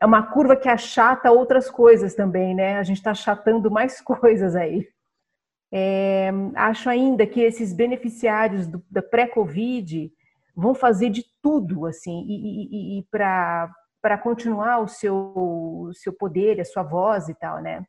é 0.00 0.06
uma 0.06 0.22
curva 0.22 0.56
que 0.56 0.68
achata 0.68 1.32
outras 1.32 1.70
coisas 1.70 2.14
também, 2.14 2.54
né? 2.54 2.78
A 2.78 2.82
gente 2.82 2.98
está 2.98 3.10
achatando 3.10 3.70
mais 3.70 4.00
coisas 4.02 4.54
aí. 4.54 4.86
É, 5.76 6.30
acho 6.54 6.88
ainda 6.88 7.26
que 7.26 7.40
esses 7.40 7.72
beneficiários 7.72 8.68
do, 8.68 8.80
da 8.88 9.02
pré-Covid 9.02 10.08
vão 10.54 10.72
fazer 10.72 11.10
de 11.10 11.24
tudo 11.42 11.84
assim 11.84 12.24
e, 12.28 12.36
e, 12.36 12.98
e 13.00 13.02
para 13.10 14.18
continuar 14.22 14.78
o 14.78 14.86
seu 14.86 15.90
seu 15.94 16.12
poder, 16.12 16.60
a 16.60 16.64
sua 16.64 16.84
voz 16.84 17.28
e 17.28 17.34
tal, 17.34 17.60
né? 17.60 17.84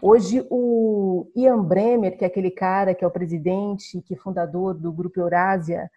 Hoje 0.00 0.46
o 0.50 1.30
Ian 1.36 1.62
Bremer, 1.62 2.16
que 2.16 2.24
é 2.24 2.26
aquele 2.26 2.50
cara 2.50 2.94
que 2.94 3.04
é 3.04 3.06
o 3.06 3.10
presidente, 3.10 4.00
que 4.00 4.14
é 4.14 4.16
fundador 4.16 4.72
do 4.72 4.90
Grupo 4.90 5.20
Eurásia, 5.20 5.90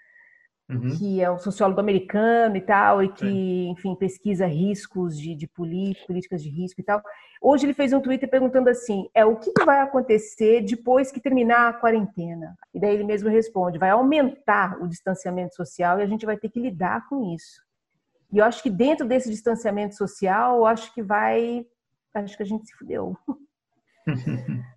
uhum. 0.71 0.97
que 0.97 1.21
é 1.21 1.29
um 1.31 1.37
sociólogo 1.37 1.79
americano 1.79 2.55
e 2.55 2.61
tal, 2.61 3.03
e 3.03 3.09
que, 3.09 3.25
Sim. 3.25 3.69
enfim, 3.69 3.95
pesquisa 3.95 4.45
riscos 4.45 5.17
de, 5.17 5.35
de 5.35 5.47
políticas 5.47 6.41
de 6.41 6.49
risco 6.49 6.79
e 6.79 6.83
tal. 6.83 7.01
Hoje 7.41 7.65
ele 7.65 7.73
fez 7.73 7.91
um 7.91 7.99
Twitter 7.99 8.29
perguntando 8.29 8.69
assim: 8.69 9.09
é 9.13 9.25
o 9.25 9.35
que 9.35 9.51
vai 9.65 9.81
acontecer 9.81 10.61
depois 10.61 11.11
que 11.11 11.19
terminar 11.19 11.69
a 11.69 11.73
quarentena? 11.73 12.55
E 12.73 12.79
daí 12.79 12.93
ele 12.93 13.03
mesmo 13.03 13.29
responde: 13.29 13.79
vai 13.79 13.89
aumentar 13.89 14.81
o 14.81 14.87
distanciamento 14.87 15.55
social 15.55 15.99
e 15.99 16.03
a 16.03 16.07
gente 16.07 16.25
vai 16.25 16.37
ter 16.37 16.49
que 16.49 16.59
lidar 16.59 17.07
com 17.07 17.33
isso. 17.33 17.61
E 18.31 18.37
eu 18.37 18.45
acho 18.45 18.63
que 18.63 18.69
dentro 18.69 19.07
desse 19.07 19.29
distanciamento 19.29 19.95
social, 19.95 20.57
eu 20.57 20.65
acho 20.65 20.93
que 20.93 21.01
vai. 21.01 21.65
Acho 22.13 22.37
que 22.37 22.43
a 22.43 22.45
gente 22.45 22.65
se 22.67 22.73
fudeu. 22.75 23.17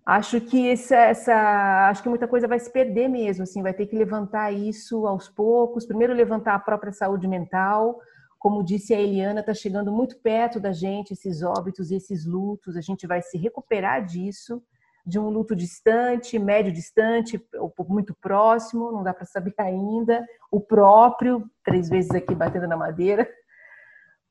acho 0.05 0.41
que 0.41 0.69
essa, 0.69 0.95
essa, 0.95 1.89
acho 1.89 2.03
que 2.03 2.09
muita 2.09 2.27
coisa 2.27 2.47
vai 2.47 2.59
se 2.59 2.71
perder 2.71 3.07
mesmo, 3.07 3.43
assim, 3.43 3.61
vai 3.61 3.73
ter 3.73 3.85
que 3.85 3.95
levantar 3.95 4.51
isso 4.51 5.05
aos 5.07 5.27
poucos. 5.29 5.85
Primeiro 5.85 6.13
levantar 6.13 6.55
a 6.55 6.59
própria 6.59 6.91
saúde 6.91 7.27
mental, 7.27 7.99
como 8.37 8.63
disse 8.63 8.93
a 8.93 9.01
Eliana, 9.01 9.39
está 9.39 9.53
chegando 9.53 9.91
muito 9.91 10.17
perto 10.21 10.59
da 10.59 10.71
gente 10.71 11.13
esses 11.13 11.41
óbitos, 11.41 11.91
esses 11.91 12.25
lutos. 12.25 12.77
A 12.77 12.81
gente 12.81 13.07
vai 13.07 13.21
se 13.21 13.37
recuperar 13.37 14.05
disso, 14.05 14.61
de 15.05 15.17
um 15.17 15.29
luto 15.29 15.55
distante, 15.55 16.37
médio 16.37 16.71
distante, 16.71 17.43
ou 17.55 17.73
muito 17.87 18.15
próximo, 18.21 18.91
não 18.91 19.03
dá 19.03 19.13
para 19.13 19.25
saber 19.25 19.53
ainda. 19.57 20.25
O 20.51 20.59
próprio, 20.59 21.43
três 21.63 21.89
vezes 21.89 22.11
aqui 22.11 22.35
batendo 22.35 22.67
na 22.67 22.77
madeira. 22.77 23.27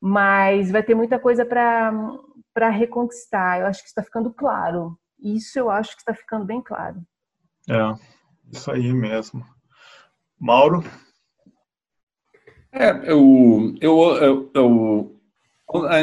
Mas 0.01 0.71
vai 0.71 0.83
ter 0.83 0.95
muita 0.95 1.19
coisa 1.19 1.45
para 1.45 1.93
para 2.55 2.71
reconquistar. 2.71 3.61
Eu 3.61 3.67
acho 3.67 3.83
que 3.83 3.89
está 3.89 4.03
ficando 4.03 4.33
claro. 4.33 4.97
Isso 5.21 5.59
eu 5.59 5.69
acho 5.69 5.91
que 5.91 6.03
está 6.03 6.15
ficando 6.15 6.47
bem 6.47 6.63
claro. 6.63 7.03
É, 7.69 7.95
isso 8.53 8.71
aí 8.71 8.93
mesmo. 8.93 9.45
Mauro? 10.39 10.85
É, 12.71 12.91
eu, 13.11 13.75
eu, 13.81 14.17
eu, 14.17 14.51
eu, 14.55 15.21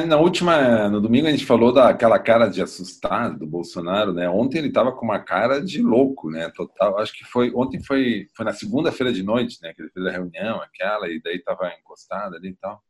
na 0.07 0.17
última, 0.17 0.89
no 0.89 1.01
domingo 1.01 1.27
a 1.27 1.31
gente 1.31 1.45
falou 1.45 1.73
daquela 1.73 2.17
cara 2.17 2.47
de 2.47 2.61
assustado 2.61 3.39
do 3.39 3.45
Bolsonaro, 3.45 4.13
né? 4.13 4.29
Ontem 4.29 4.57
ele 4.57 4.69
estava 4.69 4.91
com 4.91 5.05
uma 5.05 5.19
cara 5.19 5.61
de 5.61 5.81
louco, 5.81 6.29
né? 6.29 6.49
Total. 6.55 6.97
Acho 6.97 7.13
que 7.13 7.25
foi 7.25 7.53
ontem 7.53 7.83
foi, 7.83 8.27
foi 8.35 8.45
na 8.45 8.53
segunda-feira 8.53 9.13
de 9.13 9.21
noite, 9.21 9.61
né? 9.61 9.73
Que 9.73 9.81
ele 9.81 9.91
fez 9.91 10.05
a 10.05 10.11
reunião, 10.11 10.61
aquela 10.61 11.07
e 11.09 11.21
daí 11.21 11.35
estava 11.35 11.71
encostado 11.79 12.35
ali 12.35 12.49
e 12.49 12.55
tal. 12.55 12.81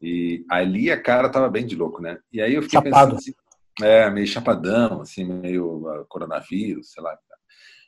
E 0.00 0.44
ali 0.50 0.90
a 0.90 1.00
cara 1.00 1.28
tava 1.28 1.48
bem 1.48 1.66
de 1.66 1.76
louco, 1.76 2.00
né? 2.00 2.18
E 2.32 2.40
aí 2.40 2.54
eu 2.54 2.62
fiquei 2.62 2.80
Chapado. 2.80 3.16
pensando 3.16 3.18
assim, 3.18 3.34
é, 3.82 4.10
meio 4.10 4.26
chapadão, 4.26 5.00
assim, 5.02 5.24
meio 5.24 5.86
uh, 5.86 6.06
coronavírus, 6.08 6.92
sei 6.92 7.02
lá. 7.02 7.16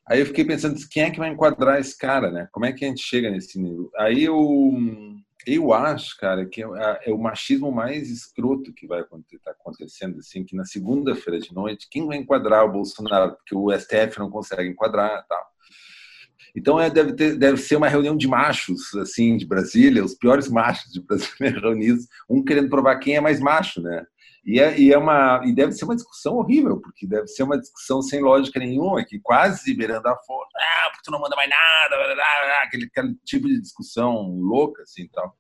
Aí 0.07 0.19
eu 0.21 0.27
fiquei 0.27 0.45
pensando, 0.45 0.77
quem 0.91 1.05
é 1.05 1.11
que 1.11 1.19
vai 1.19 1.29
enquadrar 1.29 1.79
esse 1.79 1.97
cara, 1.97 2.31
né? 2.31 2.49
Como 2.51 2.67
é 2.67 2.73
que 2.73 2.85
a 2.85 2.89
gente 2.89 3.03
chega 3.03 3.31
nesse 3.31 3.59
nível? 3.59 3.89
Aí 3.97 4.25
eu, 4.25 4.73
eu 5.47 5.73
acho, 5.73 6.19
cara, 6.19 6.45
que 6.45 6.63
é, 6.63 6.67
é 7.07 7.13
o 7.13 7.19
machismo 7.19 7.71
mais 7.71 8.11
escroto 8.11 8.73
que 8.73 8.87
vai 8.87 9.01
estar 9.01 9.19
tá 9.45 9.51
acontecendo, 9.53 10.19
assim, 10.19 10.45
que 10.45 10.57
na 10.57 10.65
segunda-feira 10.65 11.39
de 11.39 11.55
noite, 11.55 11.89
quem 11.89 12.07
vai 12.07 12.17
enquadrar 12.17 12.65
o 12.65 12.73
Bolsonaro? 12.73 13.37
Porque 13.37 13.55
o 13.55 13.71
STF 13.73 14.19
não 14.19 14.29
consegue 14.29 14.69
enquadrar 14.69 15.25
tal. 15.29 15.53
Então 16.55 16.79
é, 16.79 16.91
deve, 16.91 17.15
ter, 17.15 17.37
deve 17.37 17.57
ser 17.59 17.77
uma 17.77 17.89
reunião 17.89 18.17
de 18.17 18.29
machos, 18.29 18.95
assim, 18.97 19.37
de 19.37 19.47
Brasília, 19.47 20.05
os 20.05 20.15
piores 20.15 20.49
machos 20.49 20.93
de 20.93 21.01
Brasília 21.01 21.51
reunidos, 21.61 22.07
um 22.29 22.45
querendo 22.45 22.69
provar 22.69 22.99
quem 22.99 23.17
é 23.17 23.21
mais 23.21 23.41
macho, 23.41 23.81
né? 23.81 24.05
E, 24.45 24.59
é, 24.59 24.79
e, 24.79 24.93
é 24.93 24.99
uma, 24.99 25.41
e 25.45 25.55
deve 25.55 25.73
ser 25.73 25.85
uma 25.85 25.95
discussão 25.95 26.35
horrível, 26.35 26.81
porque 26.81 27.07
deve 27.07 27.29
ser 27.29 27.45
uma 27.45 27.59
discussão 27.59 28.03
sem 28.03 28.21
lógica 28.21 28.59
nenhuma, 28.59 29.05
que 29.05 29.21
quase 29.21 29.73
beirando 29.73 30.09
a 30.09 30.17
força, 30.17 30.51
ah, 30.57 30.91
porque 30.91 31.05
tu 31.05 31.13
não 31.13 31.21
manda 31.21 31.37
mais 31.37 31.49
nada, 31.49 31.97
blá, 31.97 32.07
blá, 32.07 32.15
blá, 32.15 32.63
aquele, 32.65 32.87
aquele 32.87 33.15
tipo 33.25 33.47
de 33.47 33.61
discussão 33.61 34.37
louca, 34.41 34.83
assim, 34.83 35.07
tal. 35.09 35.37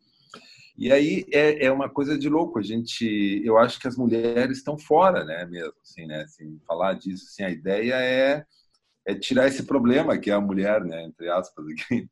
E 0.78 0.90
aí 0.90 1.26
é, 1.32 1.66
é 1.66 1.72
uma 1.72 1.88
coisa 1.88 2.16
de 2.16 2.28
louco. 2.28 2.58
A 2.58 2.62
gente, 2.62 3.42
eu 3.44 3.58
acho 3.58 3.78
que 3.78 3.88
as 3.88 3.96
mulheres 3.96 4.58
estão 4.58 4.78
fora, 4.78 5.24
né, 5.24 5.44
mesmo, 5.46 5.74
assim, 5.82 6.06
né, 6.06 6.22
assim, 6.22 6.60
falar 6.66 6.94
disso, 6.94 7.26
assim, 7.28 7.42
a 7.42 7.50
ideia 7.50 7.94
é 7.94 8.44
é 9.06 9.14
tirar 9.14 9.46
esse 9.48 9.64
problema 9.64 10.18
que 10.18 10.30
é 10.30 10.34
a 10.34 10.40
mulher, 10.40 10.84
né, 10.84 11.04
entre 11.04 11.28
aspas, 11.28 11.64
aqui 11.68 12.08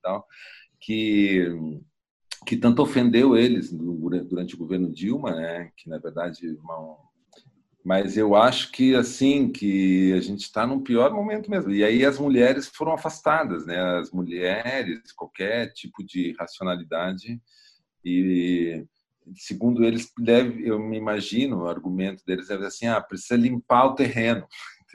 que 0.81 1.81
que 2.47 2.57
tanto 2.57 2.81
ofendeu 2.81 3.37
eles 3.37 3.71
durante 3.71 4.55
o 4.55 4.59
governo 4.59 4.91
Dilma, 4.91 5.35
né, 5.37 5.71
que 5.77 5.91
na 5.91 5.99
verdade 5.99 6.57
uma, 6.65 6.97
mas 7.85 8.17
eu 8.17 8.35
acho 8.35 8.71
que 8.73 8.95
assim 8.95 9.51
que 9.51 10.13
a 10.13 10.21
gente 10.21 10.41
está 10.41 10.67
num 10.67 10.83
pior 10.83 11.13
momento 11.13 11.51
mesmo. 11.51 11.71
E 11.71 11.83
aí 11.83 12.05
as 12.05 12.19
mulheres 12.19 12.67
foram 12.69 12.93
afastadas, 12.93 13.65
né? 13.67 13.79
As 13.99 14.11
mulheres, 14.11 15.13
qualquer 15.13 15.73
tipo 15.73 16.05
de 16.05 16.35
racionalidade 16.39 17.41
e 18.05 18.85
segundo 19.37 19.85
eles 19.85 20.11
deve, 20.19 20.67
eu 20.67 20.79
me 20.79 20.97
imagino, 20.97 21.63
o 21.63 21.69
argumento 21.69 22.25
deles 22.27 22.47
ser 22.47 22.59
assim, 22.63 22.87
ah, 22.87 23.01
precisa 23.01 23.37
limpar 23.37 23.87
o 23.87 23.95
terreno 23.95 24.47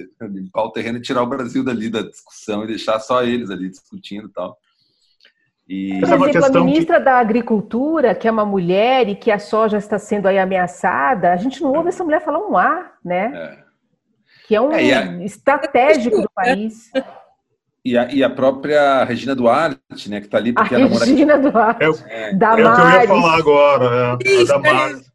limpar 0.21 0.63
o 0.63 0.71
terreno 0.71 0.97
e 0.97 1.01
tirar 1.01 1.23
o 1.23 1.27
Brasil 1.27 1.63
dali 1.63 1.89
da 1.89 2.01
discussão 2.01 2.63
e 2.63 2.67
deixar 2.67 2.99
só 2.99 3.23
eles 3.23 3.49
ali 3.49 3.69
discutindo 3.69 4.27
e 4.27 4.31
tal. 4.31 4.57
E... 5.67 5.99
Por 5.99 6.09
é 6.09 6.29
exemplo, 6.29 6.45
a 6.45 6.63
ministra 6.63 6.99
que... 6.99 7.05
da 7.05 7.17
Agricultura, 7.17 8.13
que 8.13 8.27
é 8.27 8.31
uma 8.31 8.45
mulher 8.45 9.09
e 9.09 9.15
que 9.15 9.31
a 9.31 9.39
soja 9.39 9.77
está 9.77 9.97
sendo 9.97 10.27
aí 10.27 10.37
ameaçada, 10.37 11.31
a 11.31 11.37
gente 11.37 11.61
não 11.61 11.73
ouve 11.73 11.89
essa 11.89 12.03
mulher 12.03 12.23
falar 12.23 12.39
um 12.39 12.55
A, 12.55 12.91
né? 13.03 13.31
É. 13.33 13.65
Que 14.47 14.55
é 14.55 14.61
um 14.61 14.71
é, 14.71 14.93
a... 14.93 15.23
estratégico 15.23 16.21
do 16.21 16.29
país. 16.29 16.91
E 17.83 17.97
a, 17.97 18.11
e 18.11 18.23
a 18.23 18.29
própria 18.29 19.03
Regina 19.03 19.35
Duarte, 19.35 20.09
né, 20.09 20.19
que 20.19 20.25
está 20.25 20.37
ali 20.37 20.53
porque 20.53 20.73
a 20.73 20.87
Regina 20.87 21.37
Duarte. 21.37 21.83
É, 21.83 21.85
é, 21.85 22.31
é, 22.31 22.35
o 22.35 22.37
que 22.37 22.61
eu 22.61 22.99
ia 23.01 23.07
falar 23.07 23.37
agora, 23.37 24.17
é, 24.23 24.41
a 24.41 24.43
Damares. 24.45 25.11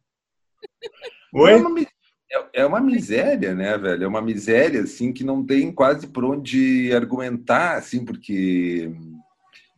Oi? 1.33 1.87
É, 2.31 2.61
é 2.61 2.65
uma 2.65 2.79
miséria, 2.79 3.53
né, 3.53 3.77
velho? 3.77 4.05
É 4.05 4.07
uma 4.07 4.21
miséria, 4.21 4.81
assim, 4.81 5.11
que 5.11 5.23
não 5.23 5.45
tem 5.45 5.71
quase 5.71 6.07
por 6.07 6.23
onde 6.23 6.93
argumentar, 6.93 7.75
assim, 7.75 8.05
porque 8.05 8.89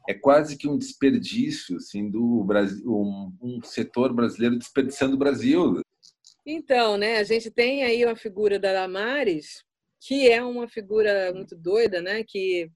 é 0.08 0.14
quase 0.14 0.56
que 0.56 0.68
um 0.68 0.78
desperdício, 0.78 1.78
assim, 1.78 2.10
do 2.10 2.44
Brasil, 2.44 2.84
um, 2.86 3.34
um 3.42 3.64
setor 3.64 4.14
brasileiro 4.14 4.58
desperdiçando 4.58 5.16
o 5.16 5.20
Brasil. 5.20 5.82
Então, 6.46 6.98
né, 6.98 7.18
a 7.18 7.24
gente 7.24 7.50
tem 7.50 7.84
aí 7.84 8.06
uma 8.06 8.16
figura 8.16 8.60
da 8.60 8.74
Damares, 8.74 9.64
que 10.00 10.30
é 10.30 10.44
uma 10.44 10.68
figura 10.68 11.34
muito 11.34 11.56
doida, 11.56 12.02
né, 12.02 12.24
que 12.24 12.70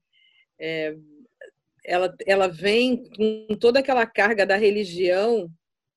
é, 0.58 0.96
ela, 1.84 2.14
ela 2.26 2.48
vem 2.48 3.04
com 3.14 3.54
toda 3.60 3.78
aquela 3.80 4.06
carga 4.06 4.46
da 4.46 4.56
religião 4.56 5.50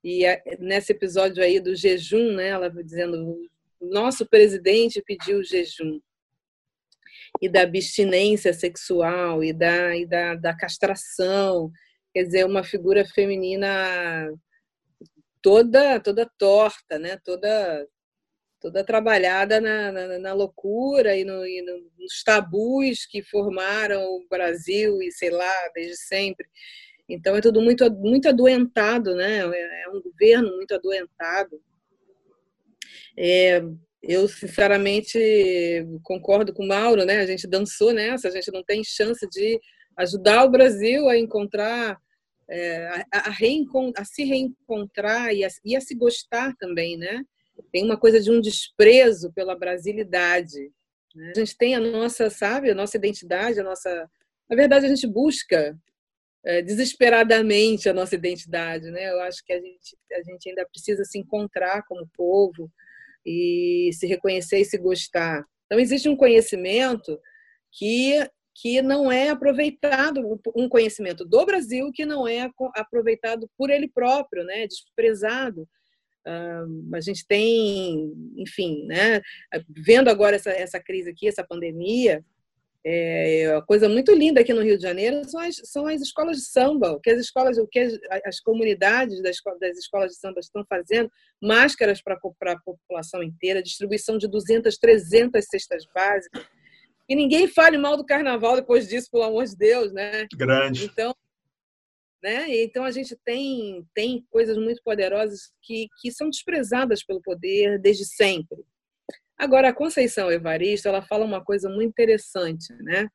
e 0.04 0.24
nesse 0.60 0.92
episódio 0.92 1.42
aí 1.42 1.60
do 1.60 1.76
jejum, 1.76 2.34
né, 2.34 2.50
ela 2.50 2.70
dizendo 2.70 3.50
nosso 3.82 4.26
presidente 4.26 5.02
pediu 5.06 5.44
jejum 5.44 6.00
e 7.42 7.50
da 7.50 7.62
abstinência 7.62 8.54
sexual 8.54 9.44
e 9.44 9.54
da, 9.54 9.96
e 9.96 10.06
da, 10.06 10.36
da 10.36 10.56
castração, 10.56 11.72
quer 12.14 12.24
dizer, 12.24 12.46
uma 12.46 12.64
figura 12.64 13.06
feminina 13.06 14.30
toda 15.42 16.00
toda 16.00 16.30
torta, 16.38 17.00
né? 17.00 17.18
Toda 17.24 17.88
toda 18.60 18.84
trabalhada 18.84 19.60
na, 19.60 19.92
na, 19.92 20.20
na 20.20 20.34
loucura 20.34 21.18
e, 21.18 21.24
no, 21.24 21.44
e, 21.48 21.64
nos 21.98 22.24
tabus 22.24 23.08
que 23.08 23.24
formaram 23.24 24.04
o 24.04 24.28
Brasil 24.30 25.02
e 25.02 25.12
sei 25.12 25.32
lá 25.32 25.52
desde 25.74 25.98
sempre. 25.98 26.48
Então 27.10 27.36
é 27.36 27.42
tudo 27.42 27.62
muito 27.62 27.90
muito 27.92 28.30
adoentado, 28.30 29.16
né? 29.16 29.40
É, 29.40 29.84
é 29.84 29.90
um 29.90 30.02
governo 30.02 30.56
muito 30.56 30.76
adoentado. 30.76 31.60
É, 33.18 33.62
eu, 34.02 34.28
sinceramente, 34.28 35.20
concordo 36.04 36.54
com 36.54 36.64
o 36.64 36.68
Mauro, 36.68 37.06
né? 37.06 37.20
A 37.20 37.26
gente 37.26 37.48
dançou 37.48 37.94
nessa, 37.94 38.28
a 38.28 38.32
gente 38.32 38.52
não 38.52 38.64
tem 38.64 38.84
chance 38.84 39.28
de 39.30 39.60
ajudar 39.98 40.44
o 40.46 40.50
Brasil 40.50 41.08
a 41.08 41.18
encontrar, 41.18 41.98
é, 42.50 42.88
a, 42.88 43.06
a, 43.12 43.30
a, 43.98 44.06
se 44.06 44.24
reencontrar 44.24 45.34
e 45.34 45.44
a, 45.44 45.50
e 45.64 45.76
a 45.76 45.82
se 45.82 45.94
gostar 45.96 46.56
também, 46.58 46.98
né? 46.98 47.24
Tem 47.72 47.84
uma 47.84 47.98
coisa 47.98 48.20
de 48.20 48.32
um 48.32 48.42
desprezo 48.42 49.32
pela 49.34 49.58
brasilidade. 49.58 50.72
Né? 51.16 51.34
A 51.36 51.40
gente 51.40 51.56
tem 51.56 51.76
a 51.76 51.80
nossa, 51.80 52.30
sabe, 52.30 52.72
a 52.72 52.76
nossa 52.76 52.98
identidade, 52.98 53.60
a 53.60 53.64
nossa. 53.64 54.10
Na 54.50 54.56
verdade, 54.56 54.86
a 54.86 54.90
gente 54.90 55.08
busca 55.08 55.78
é, 56.44 56.62
desesperadamente 56.62 57.88
a 57.88 57.94
nossa 57.94 58.16
identidade, 58.16 58.90
né? 58.92 59.12
Eu 59.12 59.22
acho 59.22 59.44
que 59.46 59.54
a 59.54 59.60
gente, 59.60 59.98
a 60.14 60.24
gente 60.24 60.50
ainda 60.50 60.66
precisa 60.66 61.04
se 61.06 61.20
encontrar 61.20 61.84
como 61.84 62.10
povo, 62.16 62.72
e 63.26 63.92
se 63.94 64.08
reconhecer 64.08 64.60
e 64.60 64.66
se 64.66 64.78
gostar. 64.78 65.46
Então, 65.66 65.80
existe 65.80 66.10
um 66.10 66.16
conhecimento 66.16 67.20
que, 67.72 68.28
que 68.56 68.82
não 68.82 69.12
é 69.12 69.30
aproveitado, 69.30 70.40
um 70.56 70.68
conhecimento 70.68 71.24
do 71.26 71.46
Brasil 71.46 71.92
que 71.92 72.06
não 72.06 72.28
é 72.28 72.50
aproveitado 72.76 73.50
por 73.58 73.70
ele 73.70 73.88
próprio, 73.88 74.44
né? 74.44 74.68
desprezado. 74.68 75.68
Uh, 76.28 76.96
a 76.96 77.02
gente 77.02 77.26
tem, 77.26 78.14
enfim, 78.38 78.86
né, 78.86 79.22
vendo 79.68 80.08
agora 80.08 80.36
essa, 80.36 80.52
essa 80.52 80.80
crise 80.80 81.10
aqui, 81.10 81.28
essa 81.28 81.44
pandemia, 81.44 82.24
é, 82.84 83.54
a 83.56 83.62
coisa 83.62 83.88
muito 83.88 84.12
linda 84.12 84.42
aqui 84.42 84.54
no 84.54 84.64
Rio 84.64 84.76
de 84.76 84.82
Janeiro 84.82 85.24
são 85.30 85.40
as, 85.40 85.56
são 85.66 85.88
as 85.88 86.02
escolas 86.02 86.38
de 86.38 86.46
samba, 86.46 86.92
o 86.92 87.00
que 87.00 87.12
as 87.12 87.20
escolas, 87.20 87.58
o 87.58 87.68
que 87.68 87.80
as, 87.80 87.94
as 88.26 88.40
comunidades 88.40 89.22
das, 89.22 89.38
das 89.60 89.78
escolas 89.78 90.12
de 90.12 90.18
samba 90.18 90.40
estão 90.40 90.66
fazendo, 90.68 91.12
máscaras 91.42 92.02
para 92.02 92.16
a 92.16 92.60
população 92.60 93.22
inteira, 93.22 93.62
distribuição 93.62 94.18
de 94.18 94.28
200, 94.28 94.78
300 94.78 95.46
cestas 95.46 95.86
básicas. 95.94 96.44
E 97.08 97.16
ninguém 97.16 97.48
fale 97.48 97.78
mal 97.78 97.96
do 97.96 98.06
carnaval 98.06 98.56
depois 98.56 98.88
disso, 98.88 99.10
pelo 99.12 99.24
amor 99.24 99.46
de 99.46 99.56
Deus, 99.56 99.92
né? 99.94 100.26
Grande. 100.34 100.86
Então, 100.86 101.14
né? 102.24 102.46
Então 102.64 102.84
a 102.84 102.92
gente 102.92 103.16
tem 103.24 103.86
tem 103.94 104.26
coisas 104.30 104.58
muito 104.58 104.82
poderosas 104.84 105.52
que, 105.62 105.88
que 106.00 106.12
são 106.12 106.30
desprezadas 106.30 107.04
pelo 107.04 107.22
poder 107.22 107.80
desde 107.80 108.06
sempre. 108.06 108.64
Agora 109.42 109.70
a 109.70 109.74
Conceição 109.74 110.32
Evaristo 110.32 110.88
ela 110.88 111.02
fala 111.02 111.26
uma 111.26 111.44
coisa 111.44 111.68
muito 111.68 111.90
interessante, 111.90 112.72
né? 112.74 113.10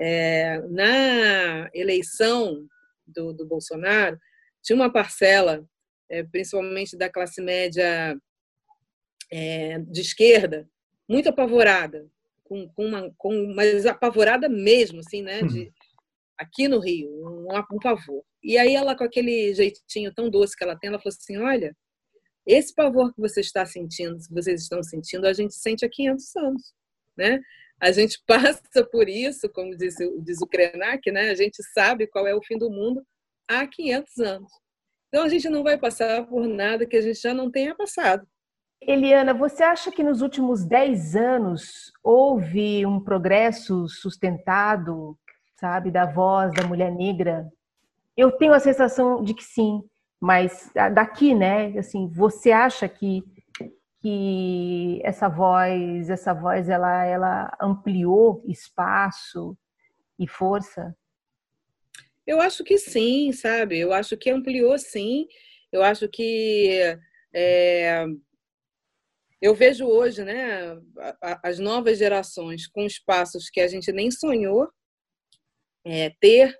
É, 0.00 0.62
na 0.62 1.68
eleição 1.74 2.66
do, 3.06 3.34
do, 3.34 3.46
Bolsonaro 3.46 4.18
tinha 4.62 4.74
uma 4.74 4.90
parcela, 4.90 5.62
é, 6.08 6.22
principalmente 6.22 6.96
da 6.96 7.10
classe 7.10 7.42
média 7.42 8.18
é, 9.30 9.78
de 9.80 10.00
esquerda, 10.00 10.66
muito 11.06 11.28
apavorada, 11.28 12.08
com, 12.44 12.66
com, 12.70 12.86
uma, 12.86 13.12
com 13.18 13.52
mas 13.54 13.84
apavorada 13.84 14.48
mesmo, 14.48 15.00
assim, 15.00 15.20
né? 15.20 15.42
De, 15.42 15.64
uhum. 15.64 15.72
aqui 16.38 16.66
no 16.66 16.78
Rio, 16.78 17.10
um, 17.10 17.48
um 17.72 17.78
pavor. 17.78 18.24
E 18.42 18.56
aí 18.56 18.74
ela, 18.74 18.96
com 18.96 19.04
aquele 19.04 19.52
jeitinho 19.52 20.14
tão 20.14 20.30
doce 20.30 20.56
que 20.56 20.64
ela 20.64 20.78
tem, 20.78 20.88
ela 20.88 20.98
falou 20.98 21.14
assim, 21.14 21.36
olha, 21.36 21.76
esse 22.48 22.74
pavor 22.74 23.12
que 23.12 23.20
você 23.20 23.40
está 23.40 23.64
sentindo, 23.66 24.18
que 24.18 24.32
vocês 24.32 24.62
estão 24.62 24.82
sentindo, 24.82 25.26
a 25.26 25.32
gente 25.32 25.54
sente 25.54 25.84
há 25.84 25.88
500 25.88 26.36
anos, 26.36 26.74
né? 27.16 27.40
A 27.80 27.92
gente 27.92 28.20
passa 28.26 28.84
por 28.90 29.08
isso, 29.08 29.48
como 29.50 29.76
diz, 29.76 29.96
diz 30.22 30.40
o 30.40 30.46
Krenak, 30.46 31.10
né? 31.10 31.30
A 31.30 31.34
gente 31.34 31.62
sabe 31.72 32.06
qual 32.06 32.26
é 32.26 32.34
o 32.34 32.42
fim 32.42 32.58
do 32.58 32.70
mundo 32.70 33.04
há 33.46 33.66
500 33.66 34.18
anos. 34.18 34.52
Então 35.08 35.24
a 35.24 35.28
gente 35.28 35.48
não 35.48 35.62
vai 35.62 35.78
passar 35.78 36.26
por 36.26 36.46
nada 36.46 36.86
que 36.86 36.96
a 36.96 37.00
gente 37.00 37.20
já 37.20 37.32
não 37.32 37.50
tenha 37.50 37.74
passado. 37.74 38.26
Eliana, 38.80 39.34
você 39.34 39.62
acha 39.62 39.90
que 39.90 40.02
nos 40.02 40.22
últimos 40.22 40.64
10 40.64 41.16
anos 41.16 41.92
houve 42.02 42.86
um 42.86 43.00
progresso 43.00 43.88
sustentado, 43.88 45.18
sabe, 45.58 45.90
da 45.90 46.06
voz 46.06 46.54
da 46.54 46.66
mulher 46.66 46.92
negra 46.92 47.50
eu 48.18 48.32
tenho 48.32 48.52
a 48.52 48.58
sensação 48.58 49.22
de 49.22 49.32
que 49.32 49.44
sim, 49.44 49.80
mas 50.20 50.70
daqui, 50.94 51.34
né? 51.34 51.78
Assim, 51.78 52.08
você 52.08 52.50
acha 52.50 52.88
que 52.88 53.22
que 54.00 55.00
essa 55.02 55.28
voz, 55.28 56.08
essa 56.08 56.32
voz, 56.32 56.68
ela, 56.68 57.04
ela 57.04 57.56
ampliou 57.60 58.44
espaço 58.46 59.58
e 60.18 60.28
força? 60.28 60.96
Eu 62.24 62.40
acho 62.40 62.62
que 62.62 62.78
sim, 62.78 63.32
sabe? 63.32 63.78
Eu 63.78 63.92
acho 63.92 64.16
que 64.16 64.30
ampliou 64.30 64.78
sim. 64.78 65.26
Eu 65.72 65.82
acho 65.82 66.08
que 66.08 66.96
é, 67.34 68.04
eu 69.40 69.54
vejo 69.54 69.86
hoje, 69.86 70.24
né, 70.24 70.76
as 71.42 71.58
novas 71.58 71.98
gerações 71.98 72.66
com 72.66 72.82
espaços 72.82 73.48
que 73.50 73.60
a 73.60 73.68
gente 73.68 73.92
nem 73.92 74.10
sonhou 74.10 74.68
é, 75.84 76.10
ter 76.20 76.56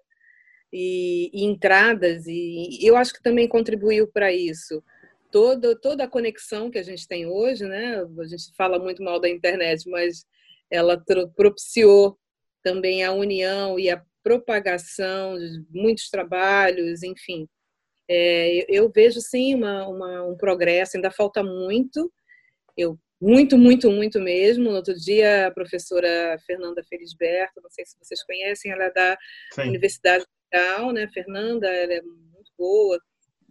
e, 0.72 1.30
e 1.32 1.44
entradas, 1.44 2.26
e 2.26 2.78
eu 2.82 2.96
acho 2.96 3.12
que 3.12 3.22
também 3.22 3.48
contribuiu 3.48 4.06
para 4.08 4.32
isso. 4.32 4.82
Toda, 5.30 5.78
toda 5.78 6.04
a 6.04 6.08
conexão 6.08 6.70
que 6.70 6.78
a 6.78 6.82
gente 6.82 7.06
tem 7.06 7.26
hoje, 7.26 7.64
né? 7.64 8.02
A 8.18 8.26
gente 8.26 8.44
fala 8.56 8.78
muito 8.78 9.02
mal 9.02 9.20
da 9.20 9.28
internet, 9.28 9.88
mas 9.88 10.24
ela 10.70 11.02
propiciou 11.36 12.18
também 12.62 13.04
a 13.04 13.12
união 13.12 13.78
e 13.78 13.90
a 13.90 14.02
propagação 14.22 15.38
de 15.38 15.64
muitos 15.70 16.08
trabalhos, 16.08 17.02
enfim. 17.02 17.46
É, 18.10 18.64
eu 18.68 18.90
vejo 18.90 19.20
sim 19.20 19.54
uma, 19.54 19.86
uma, 19.86 20.22
um 20.26 20.36
progresso, 20.36 20.96
ainda 20.96 21.10
falta 21.10 21.42
muito, 21.42 22.10
eu 22.76 22.98
muito, 23.20 23.58
muito, 23.58 23.90
muito 23.90 24.20
mesmo. 24.20 24.64
No 24.64 24.76
outro 24.76 24.94
dia, 24.94 25.48
a 25.48 25.50
professora 25.50 26.38
Fernanda 26.46 26.82
Felisberto, 26.88 27.60
não 27.60 27.70
sei 27.70 27.84
se 27.84 27.96
vocês 28.00 28.22
conhecem, 28.22 28.70
ela 28.70 28.84
é 28.84 28.92
da 28.92 29.18
sim. 29.52 29.62
Universidade 29.62 30.24
né? 30.92 31.08
Fernanda, 31.12 31.66
ela 31.68 31.94
é 31.94 32.02
muito 32.02 32.52
boa. 32.56 33.00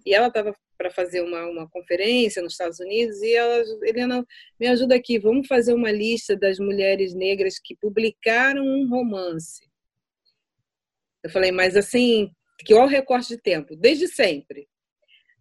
E 0.05 0.13
ela 0.13 0.27
estava 0.27 0.53
para 0.77 0.91
fazer 0.91 1.21
uma, 1.21 1.45
uma 1.47 1.69
conferência 1.69 2.41
nos 2.41 2.53
Estados 2.53 2.79
Unidos 2.79 3.21
e 3.21 3.33
ela, 3.33 3.63
Helena, 3.83 4.25
me 4.59 4.67
ajuda 4.67 4.95
aqui, 4.95 5.17
vamos 5.17 5.47
fazer 5.47 5.73
uma 5.73 5.91
lista 5.91 6.35
das 6.35 6.59
mulheres 6.59 7.13
negras 7.15 7.59
que 7.59 7.75
publicaram 7.75 8.63
um 8.63 8.87
romance. 8.87 9.67
Eu 11.23 11.31
falei, 11.31 11.51
mas 11.51 11.75
assim, 11.75 12.31
que 12.59 12.73
olha 12.73 12.85
o 12.85 12.87
recorte 12.87 13.29
de 13.29 13.41
tempo, 13.41 13.75
desde 13.75 14.07
sempre. 14.07 14.67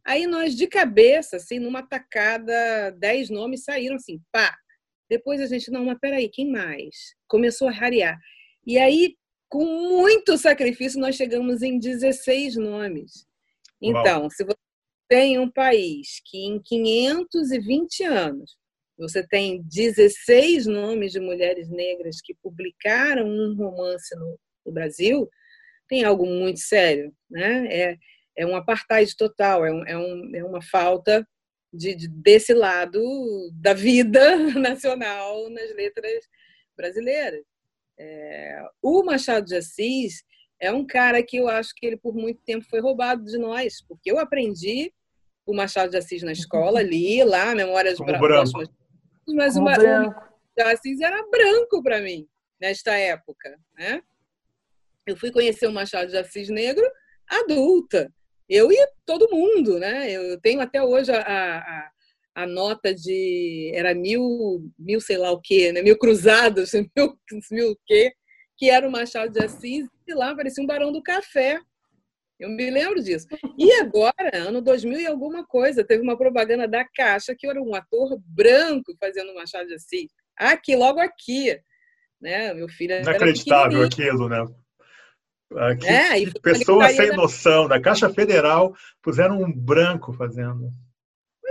Aí 0.05 0.27
nós, 0.27 0.55
de 0.55 0.67
cabeça, 0.67 1.37
assim, 1.37 1.59
numa 1.59 1.83
tacada, 1.83 2.91
dez 2.93 3.29
nomes 3.29 3.65
saíram 3.65 3.97
assim, 3.97 4.21
pá. 4.33 4.57
Depois 5.09 5.41
a 5.41 5.47
gente, 5.47 5.71
não, 5.71 5.85
mas 5.85 5.99
peraí, 6.01 6.29
quem 6.29 6.51
mais? 6.51 7.15
Começou 7.29 7.69
a 7.69 7.73
rarear. 7.73 8.19
E 8.67 8.79
aí 8.79 9.17
com 9.57 9.65
muito 9.65 10.37
sacrifício, 10.37 11.01
nós 11.01 11.17
chegamos 11.17 11.63
em 11.63 11.79
16 11.79 12.57
nomes. 12.57 13.27
Então, 13.81 14.21
Uau. 14.21 14.31
se 14.31 14.45
você 14.45 14.59
tem 15.09 15.39
um 15.39 15.51
país 15.51 16.21
que 16.27 16.45
em 16.45 16.61
520 16.61 18.05
anos 18.05 18.55
você 18.99 19.27
tem 19.27 19.63
16 19.63 20.67
nomes 20.67 21.13
de 21.13 21.21
mulheres 21.21 21.71
negras 21.71 22.21
que 22.23 22.35
publicaram 22.43 23.27
um 23.27 23.55
romance 23.57 24.15
no, 24.17 24.39
no 24.67 24.73
Brasil, 24.73 25.27
tem 25.89 26.05
algo 26.05 26.27
muito 26.27 26.61
sério, 26.61 27.11
né? 27.31 27.67
É, 27.71 27.97
é 28.37 28.47
um 28.47 28.57
apartheid 28.57 29.17
total, 29.17 29.65
é, 29.65 29.73
um, 29.73 29.87
é, 29.87 29.97
um, 29.97 30.37
é 30.37 30.45
uma 30.45 30.61
falta 30.61 31.27
de, 31.73 31.95
de, 31.95 32.09
desse 32.09 32.53
lado 32.53 33.01
da 33.55 33.73
vida 33.73 34.37
nacional 34.61 35.49
nas 35.49 35.75
letras 35.75 36.25
brasileiras. 36.77 37.56
É, 37.99 38.63
o 38.83 39.03
Machado 39.03 39.47
de 39.47 39.57
Assis 39.57 40.23
é 40.61 40.71
um 40.71 40.87
cara 40.87 41.23
que 41.23 41.37
eu 41.37 41.49
acho 41.49 41.75
que 41.75 41.87
ele 41.87 41.97
por 41.97 42.15
muito 42.15 42.41
tempo 42.45 42.65
foi 42.69 42.81
roubado 42.81 43.25
de 43.25 43.39
nós, 43.39 43.83
porque 43.87 44.11
eu 44.11 44.19
aprendi 44.19 44.93
o 45.47 45.55
Machado 45.55 45.91
de 45.91 45.97
Assis 45.97 46.23
na 46.23 46.33
escola, 46.33 46.83
li 46.83 47.23
lá 47.25 47.55
Memórias 47.55 47.99
Próximas, 47.99 48.69
mas 49.29 49.57
o 49.57 49.63
Machado 49.63 50.15
de 50.57 50.63
Assis 50.63 51.01
era 51.01 51.27
branco 51.29 51.83
para 51.83 52.01
mim 52.01 52.27
nesta 52.61 52.97
época, 52.97 53.59
né? 53.79 54.03
Eu 55.07 55.17
fui 55.17 55.31
conhecer 55.31 55.67
o 55.67 55.73
Machado 55.73 56.11
de 56.11 56.17
Assis 56.17 56.49
negro 56.49 56.85
adulta. 57.29 58.13
Eu 58.49 58.71
e 58.71 58.89
todo 59.05 59.31
mundo, 59.31 59.79
né? 59.79 60.11
Eu 60.11 60.41
tenho 60.41 60.61
até 60.61 60.83
hoje 60.83 61.13
a, 61.13 61.21
a, 61.21 61.91
a 62.37 62.47
nota 62.47 62.95
de 62.95 63.73
era 63.75 63.95
mil, 63.95 64.71
mil 64.79 65.01
sei 65.01 65.17
lá 65.17 65.33
o 65.33 65.41
quê, 65.41 65.73
né? 65.73 65.81
mil 65.81 65.97
cruzados, 65.97 66.71
mil, 66.95 67.19
mil 67.51 67.71
o 67.71 67.79
quê, 67.87 68.13
que 68.59 68.69
era 68.69 68.87
o 68.87 68.93
Machado 68.93 69.33
de 69.33 69.43
Assis, 69.43 69.89
e 70.07 70.13
lá 70.13 70.37
parecia 70.37 70.63
um 70.63 70.67
barão 70.67 70.93
do 70.93 71.03
café. 71.03 71.59
Eu 72.39 72.51
me 72.51 72.69
lembro 72.69 73.03
disso. 73.03 73.27
E 73.59 73.73
agora, 73.81 74.31
ano 74.35 74.61
2000 74.61 75.01
e 75.01 75.07
alguma 75.07 75.47
coisa, 75.47 75.83
teve 75.83 76.03
uma 76.03 76.19
propaganda 76.19 76.69
da 76.69 76.85
Caixa 76.85 77.35
que 77.35 77.47
era 77.47 77.61
um 77.61 77.75
ator 77.75 78.21
branco 78.27 78.95
fazendo 79.01 79.35
Machado 79.35 79.69
de 79.69 79.75
Assis. 79.75 80.11
Aqui, 80.37 80.77
logo 80.77 81.01
aqui. 81.01 81.59
Né? 82.21 82.53
Meu 82.53 82.69
filho 82.69 83.01
Inacreditável 83.01 83.83
aquilo, 83.83 84.29
né? 84.29 84.45
Aqui, 85.55 85.87
é, 85.87 86.31
pessoas 86.43 86.93
sem 86.93 87.17
noção. 87.17 87.67
Da 87.67 87.81
Caixa 87.81 88.11
Federal 88.11 88.75
puseram 89.01 89.41
um 89.41 89.51
branco 89.51 90.13
fazendo. 90.13 90.71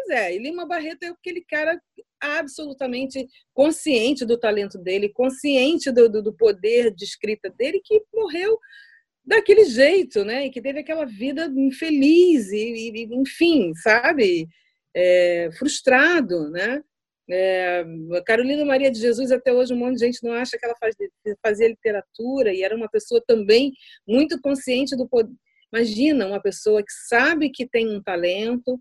Pois 0.06 0.20
é, 0.20 0.36
e 0.36 0.39
Lima 0.39 0.68
Barreto 0.68 1.03
é 1.03 1.08
aquele 1.08 1.41
cara 1.41 1.82
absolutamente 2.22 3.28
consciente 3.53 4.24
do 4.24 4.38
talento 4.38 4.78
dele, 4.78 5.10
consciente 5.10 5.91
do, 5.91 6.08
do, 6.08 6.22
do 6.22 6.34
poder 6.34 6.93
de 6.93 7.03
escrita 7.03 7.49
dele, 7.49 7.82
que 7.84 8.01
morreu 8.14 8.60
daquele 9.26 9.66
jeito, 9.66 10.24
né? 10.24 10.45
E 10.45 10.51
que 10.51 10.62
teve 10.62 10.80
aquela 10.80 11.06
vida 11.06 11.51
infeliz 11.58 12.51
e, 12.51 12.91
e 12.93 13.03
enfim, 13.16 13.74
sabe? 13.76 14.47
É, 14.95 15.49
frustrado, 15.58 16.51
né? 16.51 16.84
É, 17.28 17.84
Carolina 18.28 18.64
Maria 18.64 18.91
de 18.91 18.99
Jesus, 18.99 19.32
até 19.32 19.51
hoje, 19.51 19.74
um 19.74 19.78
monte 19.78 19.95
de 19.95 20.06
gente 20.06 20.24
não 20.24 20.34
acha 20.34 20.58
que 20.58 20.66
ela 20.66 20.76
faz, 20.80 20.95
fazia 21.41 21.68
literatura 21.68 22.53
e 22.53 22.62
era 22.62 22.76
uma 22.76 22.89
pessoa 22.89 23.24
também 23.26 23.72
muito 24.08 24.39
consciente 24.39 24.95
do 24.95 25.10
poder. 25.10 25.34
Imagina 25.74 26.28
uma 26.28 26.41
pessoa 26.41 26.84
que 26.84 26.91
sabe 27.08 27.49
que 27.49 27.68
tem 27.68 27.89
um 27.89 28.01
talento, 28.01 28.80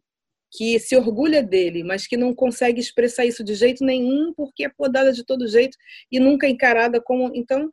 que 0.57 0.79
se 0.79 0.97
orgulha 0.97 1.43
dele, 1.43 1.83
mas 1.83 2.07
que 2.07 2.17
não 2.17 2.33
consegue 2.35 2.81
expressar 2.81 3.25
isso 3.25 3.43
de 3.43 3.55
jeito 3.55 3.85
nenhum 3.85 4.33
porque 4.33 4.65
é 4.65 4.69
podada 4.69 5.13
de 5.13 5.25
todo 5.25 5.49
jeito 5.49 5.77
e 6.11 6.21
nunca 6.21 6.49
encarada 6.49 7.01
como. 7.01 7.31
Então, 7.35 7.69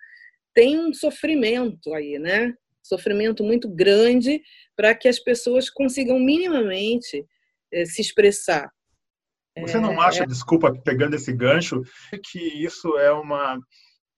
tem 0.53 0.79
um 0.79 0.93
sofrimento 0.93 1.93
aí, 1.93 2.17
né? 2.17 2.53
Sofrimento 2.81 3.43
muito 3.43 3.69
grande 3.69 4.41
para 4.75 4.95
que 4.95 5.07
as 5.07 5.19
pessoas 5.19 5.69
consigam 5.69 6.19
minimamente 6.19 7.23
eh, 7.71 7.85
se 7.85 8.01
expressar. 8.01 8.71
Você 9.59 9.79
não 9.79 9.93
é, 9.93 10.07
acha, 10.07 10.23
é... 10.23 10.25
desculpa, 10.25 10.73
pegando 10.83 11.15
esse 11.15 11.31
gancho, 11.31 11.81
que 12.31 12.39
isso 12.39 12.97
é 12.97 13.11
uma 13.11 13.59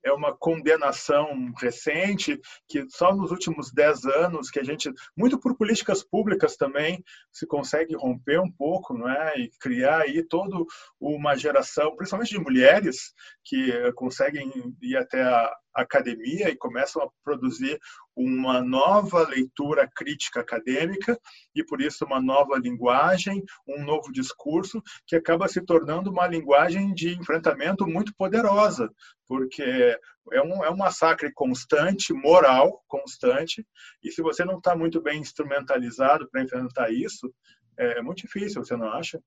é 0.04 0.12
uma 0.12 0.36
condenação 0.36 1.52
recente 1.58 2.40
que 2.68 2.86
só 2.90 3.16
nos 3.16 3.32
últimos 3.32 3.72
dez 3.72 4.06
anos 4.06 4.50
que 4.50 4.60
a 4.60 4.64
gente, 4.64 4.92
muito 5.16 5.40
por 5.40 5.56
políticas 5.56 6.04
públicas 6.04 6.58
também, 6.58 7.04
se 7.32 7.48
consegue 7.48 7.96
romper 7.96 8.40
um 8.40 8.52
pouco, 8.52 8.94
não 8.94 9.10
é, 9.10 9.38
e 9.38 9.50
criar 9.60 10.02
aí 10.02 10.24
toda 10.24 10.58
uma 11.00 11.36
geração, 11.36 11.96
principalmente 11.96 12.32
de 12.32 12.40
mulheres 12.40 13.14
que 13.44 13.92
conseguem 13.94 14.52
ir 14.82 14.98
até 14.98 15.22
a 15.22 15.54
academia 15.76 16.50
e 16.50 16.56
começam 16.56 17.02
a 17.02 17.10
produzir 17.24 17.80
uma 18.16 18.62
nova 18.62 19.28
leitura 19.28 19.90
crítica 19.94 20.42
acadêmica 20.42 21.20
e 21.56 21.64
por 21.64 21.82
isso 21.82 22.06
uma 22.06 22.22
nova 22.22 22.58
linguagem, 22.58 23.44
um 23.68 23.84
novo 23.84 24.12
discurso 24.12 24.82
que 25.08 25.16
acaba 25.16 25.48
se 25.48 25.62
tornando 25.62 26.12
uma 26.12 26.28
linguagem 26.28 26.94
de 26.94 27.18
enfrentamento 27.18 27.88
muito 27.88 28.14
poderosa, 28.16 28.90
porque 29.28 29.98
é 30.32 30.42
um, 30.42 30.64
é 30.64 30.70
um 30.70 30.78
massacre 30.78 31.32
constante, 31.34 32.14
moral 32.14 32.84
constante, 32.88 33.66
e 34.04 34.12
se 34.12 34.22
você 34.22 34.46
não 34.46 34.58
está 34.58 34.76
muito 34.76 35.02
bem 35.02 35.20
instrumentalizado 35.20 36.30
para 36.30 36.44
enfrentar 36.44 36.92
isso, 36.92 37.34
é 37.78 38.02
muito 38.02 38.22
difícil, 38.22 38.64
você 38.64 38.76
não 38.78 38.88
acha? 38.88 39.20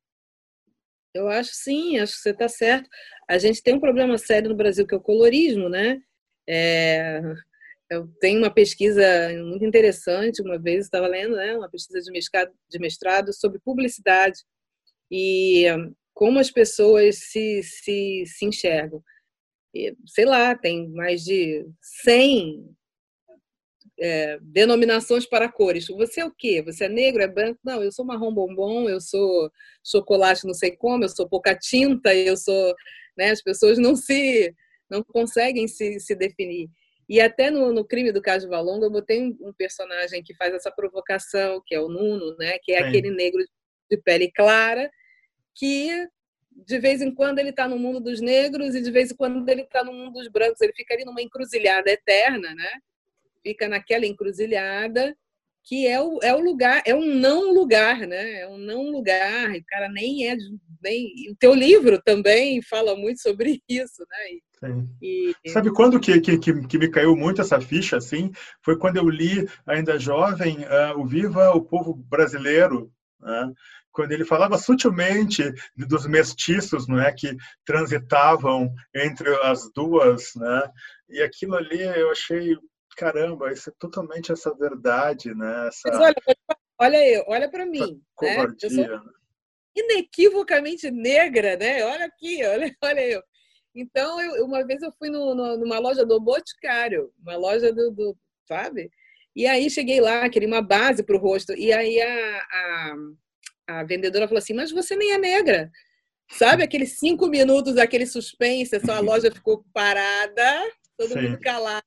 Eu 1.16 1.28
acho 1.28 1.50
sim, 1.54 1.98
acho 1.98 2.12
que 2.14 2.20
você 2.20 2.30
está 2.30 2.48
certo. 2.48 2.88
A 3.28 3.38
gente 3.38 3.62
tem 3.62 3.74
um 3.74 3.80
problema 3.80 4.18
sério 4.18 4.50
no 4.50 4.56
Brasil 4.56 4.86
que 4.86 4.94
é 4.94 4.98
o 4.98 5.02
colorismo, 5.02 5.68
né? 5.68 5.98
É, 6.48 7.20
eu 7.90 8.08
tenho 8.20 8.38
uma 8.38 8.50
pesquisa 8.50 9.02
muito 9.44 9.64
interessante, 9.64 10.42
uma 10.42 10.58
vez 10.58 10.84
estava 10.84 11.06
lendo, 11.06 11.36
né, 11.36 11.56
uma 11.56 11.70
pesquisa 11.70 12.00
de 12.00 12.10
mestrado, 12.10 12.52
de 12.68 12.78
mestrado 12.78 13.32
sobre 13.32 13.60
publicidade 13.60 14.40
e 15.10 15.66
como 16.12 16.38
as 16.38 16.50
pessoas 16.50 17.16
se, 17.16 17.62
se, 17.62 18.24
se 18.26 18.44
enxergam. 18.44 19.02
E, 19.74 19.94
sei 20.06 20.24
lá, 20.24 20.54
tem 20.54 20.88
mais 20.88 21.22
de 21.22 21.66
100 22.02 22.74
é, 24.00 24.38
denominações 24.40 25.26
para 25.26 25.50
cores. 25.50 25.86
Você 25.88 26.20
é 26.22 26.24
o 26.24 26.34
quê? 26.34 26.62
Você 26.62 26.86
é 26.86 26.88
negro, 26.88 27.22
é 27.22 27.28
branco? 27.28 27.60
Não, 27.62 27.82
eu 27.82 27.92
sou 27.92 28.04
marrom 28.04 28.32
bombom, 28.32 28.88
eu 28.88 29.00
sou 29.00 29.50
chocolate 29.84 30.46
não 30.46 30.54
sei 30.54 30.74
como, 30.74 31.04
eu 31.04 31.08
sou 31.08 31.28
pouca 31.28 31.54
tinta, 31.54 32.14
eu 32.14 32.36
sou... 32.36 32.74
Né, 33.16 33.30
as 33.30 33.42
pessoas 33.42 33.78
não 33.78 33.96
se 33.96 34.54
não 34.88 35.02
conseguem 35.02 35.66
se, 35.68 36.00
se 36.00 36.14
definir. 36.14 36.68
E 37.08 37.20
até 37.20 37.50
no, 37.50 37.72
no 37.72 37.84
crime 37.84 38.10
do 38.10 38.20
caso 38.20 38.48
Valonga, 38.48 38.86
eu 38.86 38.90
botei 38.90 39.20
um, 39.20 39.36
um, 39.40 39.52
personagem 39.52 40.22
que 40.22 40.34
faz 40.34 40.52
essa 40.52 40.70
provocação, 40.70 41.62
que 41.64 41.74
é 41.74 41.80
o 41.80 41.88
Nuno, 41.88 42.36
né? 42.36 42.58
que 42.58 42.72
é 42.72 42.78
Sim. 42.78 42.88
aquele 42.88 43.10
negro 43.10 43.44
de 43.88 43.96
pele 43.98 44.30
clara, 44.32 44.90
que 45.54 46.08
de 46.50 46.78
vez 46.78 47.02
em 47.02 47.14
quando 47.14 47.38
ele 47.38 47.50
está 47.50 47.68
no 47.68 47.78
mundo 47.78 48.00
dos 48.00 48.20
negros 48.20 48.74
e 48.74 48.80
de 48.80 48.90
vez 48.90 49.12
em 49.12 49.16
quando 49.16 49.48
ele 49.48 49.62
está 49.62 49.84
no 49.84 49.92
mundo 49.92 50.14
dos 50.14 50.28
brancos. 50.28 50.60
Ele 50.60 50.72
fica 50.72 50.94
ali 50.94 51.04
numa 51.04 51.22
encruzilhada 51.22 51.90
eterna, 51.90 52.54
né? 52.54 52.70
Fica 53.42 53.68
naquela 53.68 54.06
encruzilhada 54.06 55.16
que 55.66 55.86
é 55.86 56.00
o, 56.00 56.20
é 56.22 56.32
o 56.32 56.40
lugar, 56.40 56.80
é 56.86 56.94
um 56.94 57.04
não 57.04 57.52
lugar, 57.52 57.98
né? 58.06 58.40
É 58.40 58.48
um 58.48 58.56
não 58.56 58.88
lugar. 58.90 59.54
E 59.54 59.58
o 59.58 59.64
cara 59.66 59.88
nem 59.88 60.30
é 60.30 60.36
nem. 60.80 61.12
O 61.30 61.36
teu 61.36 61.52
livro 61.52 62.00
também 62.02 62.62
fala 62.62 62.96
muito 62.96 63.20
sobre 63.20 63.60
isso, 63.68 64.06
né? 64.08 64.70
E, 65.02 65.34
e... 65.44 65.50
Sabe 65.50 65.70
quando 65.70 66.00
que, 66.00 66.18
que, 66.20 66.38
que, 66.38 66.78
me 66.78 66.88
caiu 66.88 67.14
muito 67.14 67.42
essa 67.42 67.60
ficha, 67.60 67.96
assim? 67.96 68.30
Foi 68.62 68.78
quando 68.78 68.96
eu 68.96 69.08
li, 69.08 69.46
ainda 69.66 69.98
jovem, 69.98 70.60
uh, 70.60 70.98
o 70.98 71.04
Viva 71.04 71.50
o 71.50 71.60
Povo 71.60 71.94
Brasileiro, 71.94 72.90
né? 73.20 73.52
quando 73.96 74.12
ele 74.12 74.26
falava 74.26 74.58
sutilmente 74.58 75.42
dos 75.74 76.06
mestiços, 76.06 76.86
não 76.86 77.00
é, 77.00 77.10
que 77.12 77.34
transitavam 77.64 78.70
entre 78.94 79.34
as 79.42 79.72
duas, 79.72 80.34
né? 80.36 80.70
E 81.08 81.22
aquilo 81.22 81.56
ali 81.56 81.80
eu 81.80 82.10
achei, 82.10 82.56
caramba, 82.96 83.52
isso 83.52 83.70
é 83.70 83.72
totalmente 83.78 84.32
essa 84.32 84.54
verdade, 84.54 85.34
né? 85.34 85.68
Essa... 85.68 85.88
Mas 85.88 86.00
olha, 86.00 86.14
olha 86.80 87.08
eu, 87.08 87.24
olha 87.28 87.50
para 87.50 87.66
mim, 87.66 88.02
né? 88.22 88.46
Eu 88.62 88.70
sou 88.70 88.86
né? 88.86 89.00
inequivocamente 89.76 90.90
negra, 90.90 91.56
né? 91.56 91.84
Olha 91.84 92.06
aqui, 92.06 92.44
olha, 92.44 92.74
olha 92.82 93.00
eu. 93.06 93.22
Então, 93.74 94.18
eu, 94.20 94.46
uma 94.46 94.66
vez 94.66 94.82
eu 94.82 94.90
fui 94.98 95.10
no, 95.10 95.34
no, 95.34 95.58
numa 95.58 95.78
loja 95.78 96.04
do 96.04 96.18
Boticário, 96.18 97.12
uma 97.20 97.36
loja 97.36 97.70
do, 97.72 97.90
do, 97.90 98.16
sabe? 98.48 98.90
E 99.34 99.46
aí 99.46 99.68
cheguei 99.68 100.00
lá, 100.00 100.26
queria 100.30 100.48
uma 100.48 100.62
base 100.62 101.02
para 101.02 101.14
o 101.14 101.20
rosto. 101.20 101.52
E 101.52 101.70
aí 101.70 102.00
a, 102.00 102.46
a, 102.50 102.94
a, 103.68 103.84
vendedora 103.84 104.26
falou 104.26 104.38
assim: 104.38 104.54
Mas 104.54 104.72
você 104.72 104.96
nem 104.96 105.12
é 105.12 105.18
negra. 105.18 105.70
Sabe 106.30 106.62
aqueles 106.62 106.98
cinco 106.98 107.28
minutos, 107.28 107.76
aquele 107.76 108.06
suspense, 108.06 108.80
só 108.80 108.94
a 108.94 109.00
loja 109.00 109.30
ficou 109.30 109.62
parada, 109.74 110.72
todo 110.96 111.12
Sim. 111.12 111.20
mundo 111.20 111.40
calado. 111.40 111.84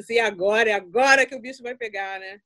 Assim, 0.00 0.18
agora, 0.18 0.70
é 0.70 0.72
agora 0.72 1.26
que 1.26 1.34
o 1.34 1.40
bicho 1.40 1.62
vai 1.62 1.76
pegar, 1.76 2.18
né? 2.18 2.40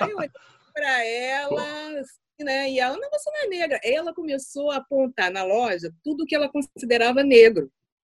Aí 0.00 0.10
eu 0.10 0.16
olhei 0.16 0.30
para 0.72 1.04
ela, 1.04 2.02
né? 2.40 2.70
E 2.70 2.80
ela, 2.80 2.96
não, 2.96 3.10
você 3.10 3.30
não 3.30 3.44
é 3.44 3.46
negra. 3.46 3.80
Ela 3.82 4.14
começou 4.14 4.70
a 4.70 4.76
apontar 4.76 5.30
na 5.30 5.44
loja 5.44 5.92
tudo 6.02 6.26
que 6.26 6.34
ela 6.34 6.50
considerava 6.50 7.22
negro. 7.22 7.70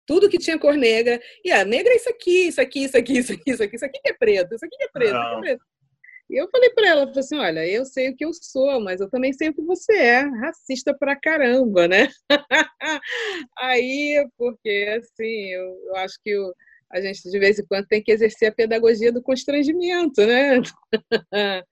Tudo 0.06 0.28
que 0.28 0.38
tinha 0.38 0.58
cor 0.58 0.74
negra. 0.74 1.20
E 1.44 1.50
a 1.50 1.64
negra 1.64 1.92
é 1.92 1.96
isso 1.96 2.08
aqui, 2.08 2.48
isso 2.48 2.60
aqui, 2.60 2.84
isso 2.84 2.96
aqui, 2.96 3.18
isso 3.18 3.32
aqui, 3.32 3.50
isso 3.50 3.62
aqui, 3.62 3.76
isso 3.76 3.84
aqui 3.84 4.00
que 4.02 4.10
é 4.10 4.14
preto, 4.14 4.54
isso 4.54 4.64
aqui 4.64 4.76
que 4.76 4.84
é 4.84 4.88
preto, 4.88 5.08
isso 5.08 5.16
aqui 5.16 5.34
é 5.34 5.40
preto. 5.40 5.64
E 6.30 6.40
eu 6.40 6.48
falei 6.50 6.70
para 6.70 6.88
ela, 6.88 7.06
falei 7.06 7.20
assim, 7.20 7.36
olha, 7.36 7.66
eu 7.66 7.84
sei 7.84 8.08
o 8.08 8.16
que 8.16 8.24
eu 8.24 8.32
sou, 8.32 8.80
mas 8.80 9.00
eu 9.00 9.10
também 9.10 9.32
sei 9.32 9.50
o 9.50 9.54
que 9.54 9.62
você 9.62 9.92
é, 9.92 10.20
racista 10.20 10.96
pra 10.96 11.14
caramba, 11.14 11.86
né? 11.86 12.08
Aí, 13.58 14.26
porque 14.38 14.98
assim, 14.98 15.50
eu, 15.50 15.78
eu 15.86 15.96
acho 15.96 16.18
que 16.22 16.30
eu, 16.30 16.54
a 16.94 17.00
gente 17.00 17.28
de 17.28 17.38
vez 17.40 17.58
em 17.58 17.66
quando 17.66 17.88
tem 17.88 18.00
que 18.00 18.12
exercer 18.12 18.48
a 18.48 18.54
pedagogia 18.54 19.10
do 19.10 19.20
constrangimento, 19.20 20.24
né? 20.24 20.62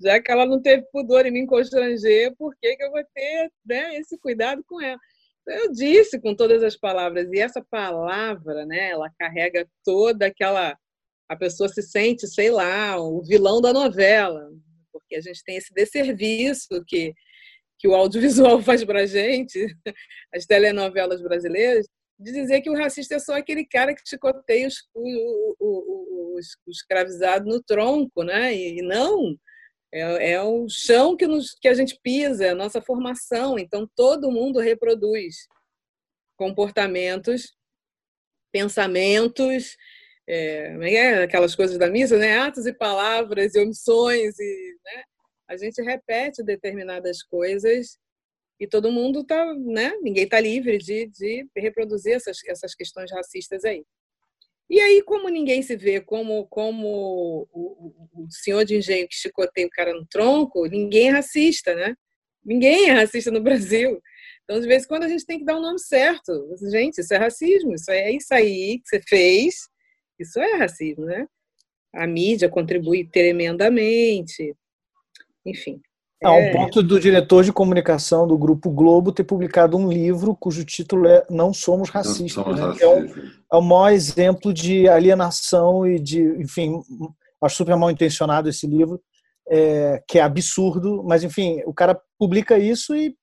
Já 0.00 0.20
que 0.20 0.32
ela 0.32 0.44
não 0.44 0.60
teve 0.60 0.82
pudor 0.92 1.24
em 1.24 1.30
me 1.30 1.46
constranger, 1.46 2.34
por 2.36 2.52
que, 2.60 2.76
que 2.76 2.82
eu 2.82 2.90
vou 2.90 3.04
ter 3.14 3.52
né, 3.64 3.94
esse 3.96 4.18
cuidado 4.18 4.64
com 4.66 4.82
ela? 4.82 4.98
Eu 5.46 5.70
disse 5.70 6.20
com 6.20 6.34
todas 6.34 6.60
as 6.64 6.76
palavras, 6.76 7.30
e 7.32 7.38
essa 7.38 7.64
palavra, 7.70 8.66
né, 8.66 8.90
ela 8.90 9.08
carrega 9.16 9.64
toda 9.84 10.26
aquela. 10.26 10.76
A 11.28 11.36
pessoa 11.36 11.68
se 11.68 11.80
sente, 11.80 12.26
sei 12.26 12.50
lá, 12.50 13.00
o 13.00 13.22
vilão 13.22 13.60
da 13.60 13.72
novela, 13.72 14.50
porque 14.92 15.14
a 15.14 15.20
gente 15.20 15.44
tem 15.44 15.56
esse 15.56 15.72
desserviço 15.72 16.84
que, 16.84 17.14
que 17.78 17.86
o 17.86 17.94
audiovisual 17.94 18.60
faz 18.64 18.84
para 18.84 19.02
a 19.02 19.06
gente, 19.06 19.64
as 20.34 20.46
telenovelas 20.46 21.22
brasileiras, 21.22 21.86
de 22.18 22.32
dizer 22.32 22.60
que 22.60 22.70
o 22.70 22.76
racista 22.76 23.16
é 23.16 23.18
só 23.18 23.34
aquele 23.36 23.66
cara 23.66 23.94
que 23.94 24.08
chicoteia 24.08 24.68
os, 24.68 24.76
o, 24.94 25.56
o, 25.58 26.34
o, 26.34 26.36
o 26.36 26.70
escravizado 26.70 27.46
no 27.46 27.62
tronco, 27.62 28.22
né? 28.22 28.54
E 28.54 28.82
não, 28.82 29.36
é, 29.92 30.32
é 30.32 30.42
o 30.42 30.68
chão 30.68 31.16
que, 31.16 31.26
nos, 31.26 31.54
que 31.60 31.68
a 31.68 31.74
gente 31.74 31.98
pisa, 32.02 32.46
é 32.46 32.50
a 32.50 32.54
nossa 32.54 32.80
formação. 32.80 33.58
Então, 33.58 33.88
todo 33.94 34.30
mundo 34.30 34.58
reproduz 34.60 35.48
comportamentos, 36.36 37.54
pensamentos, 38.52 39.76
é, 40.26 40.76
é, 40.80 40.94
é 40.94 41.22
aquelas 41.24 41.54
coisas 41.54 41.78
da 41.78 41.88
missa, 41.88 42.16
né? 42.16 42.38
Atos 42.38 42.66
e 42.66 42.72
palavras 42.72 43.54
e 43.54 43.60
omissões 43.60 44.38
e, 44.38 44.76
né? 44.84 45.04
A 45.48 45.56
gente 45.56 45.82
repete 45.82 46.42
determinadas 46.42 47.22
coisas 47.22 47.98
e 48.58 48.66
todo 48.66 48.92
mundo 48.92 49.20
está, 49.20 49.54
né? 49.54 49.92
Ninguém 50.02 50.24
está 50.24 50.40
livre 50.40 50.78
de, 50.78 51.06
de 51.06 51.46
reproduzir 51.56 52.14
essas, 52.14 52.38
essas 52.46 52.74
questões 52.74 53.10
racistas 53.10 53.64
aí. 53.64 53.84
E 54.70 54.80
aí, 54.80 55.02
como 55.02 55.28
ninguém 55.28 55.62
se 55.62 55.76
vê 55.76 56.00
como, 56.00 56.46
como 56.46 57.46
o, 57.52 57.94
o, 58.14 58.26
senhor 58.30 58.64
de 58.64 58.76
engenho 58.76 59.06
que 59.06 59.14
chicoteia 59.14 59.66
o 59.66 59.70
cara 59.70 59.92
no 59.92 60.06
tronco, 60.06 60.66
ninguém 60.66 61.08
é 61.08 61.12
racista, 61.12 61.74
né? 61.74 61.94
Ninguém 62.44 62.88
é 62.88 62.92
racista 62.92 63.30
no 63.30 63.42
Brasil. 63.42 64.00
Então, 64.44 64.60
de 64.60 64.66
vez 64.66 64.84
em 64.84 64.88
quando, 64.88 65.04
a 65.04 65.08
gente 65.08 65.26
tem 65.26 65.38
que 65.38 65.44
dar 65.44 65.56
o 65.56 65.58
um 65.58 65.62
nome 65.62 65.78
certo. 65.78 66.32
Gente, 66.70 67.00
isso 67.00 67.12
é 67.12 67.16
racismo, 67.16 67.74
isso 67.74 67.90
é 67.90 68.10
isso 68.10 68.32
aí 68.32 68.78
que 68.80 68.88
você 68.88 69.00
fez, 69.00 69.68
isso 70.18 70.38
é 70.40 70.56
racismo, 70.56 71.04
né? 71.04 71.26
A 71.94 72.06
mídia 72.06 72.48
contribui 72.48 73.06
tremendamente. 73.08 74.54
Enfim, 75.46 75.80
Há 76.22 76.32
um 76.32 76.38
é. 76.38 76.52
ponto 76.52 76.82
do 76.82 76.98
diretor 76.98 77.44
de 77.44 77.52
comunicação 77.52 78.26
do 78.26 78.38
Grupo 78.38 78.70
Globo 78.70 79.12
ter 79.12 79.24
publicado 79.24 79.76
um 79.76 79.90
livro 79.90 80.34
cujo 80.34 80.64
título 80.64 81.06
é 81.06 81.24
Não 81.28 81.52
Somos 81.52 81.90
Racistas. 81.90 82.36
Não 82.36 82.44
somos 82.44 82.60
né? 82.60 82.66
racistas. 82.66 82.88
É, 82.88 82.88
um, 82.88 83.30
é 83.52 83.56
o 83.56 83.62
maior 83.62 83.90
exemplo 83.90 84.52
de 84.52 84.88
alienação 84.88 85.86
e 85.86 85.98
de, 85.98 86.22
enfim, 86.40 86.80
acho 87.42 87.56
super 87.56 87.76
mal 87.76 87.90
intencionado 87.90 88.48
esse 88.48 88.66
livro, 88.66 89.00
é, 89.48 90.02
que 90.08 90.18
é 90.18 90.22
absurdo, 90.22 91.02
mas 91.04 91.22
enfim, 91.22 91.62
o 91.66 91.74
cara 91.74 92.00
publica 92.18 92.58
isso 92.58 92.94
e, 92.96 93.14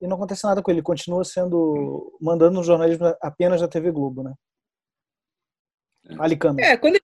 e 0.00 0.06
não 0.06 0.16
acontece 0.16 0.44
nada 0.44 0.62
com 0.62 0.70
ele, 0.70 0.80
continua 0.80 1.24
sendo, 1.24 2.16
mandando 2.20 2.54
no 2.54 2.64
jornalismo 2.64 3.14
apenas 3.20 3.60
da 3.60 3.68
TV 3.68 3.90
Globo, 3.90 4.22
né? 4.22 4.32
Alicano. 6.18 6.60
É, 6.60 6.76
quando 6.76 6.98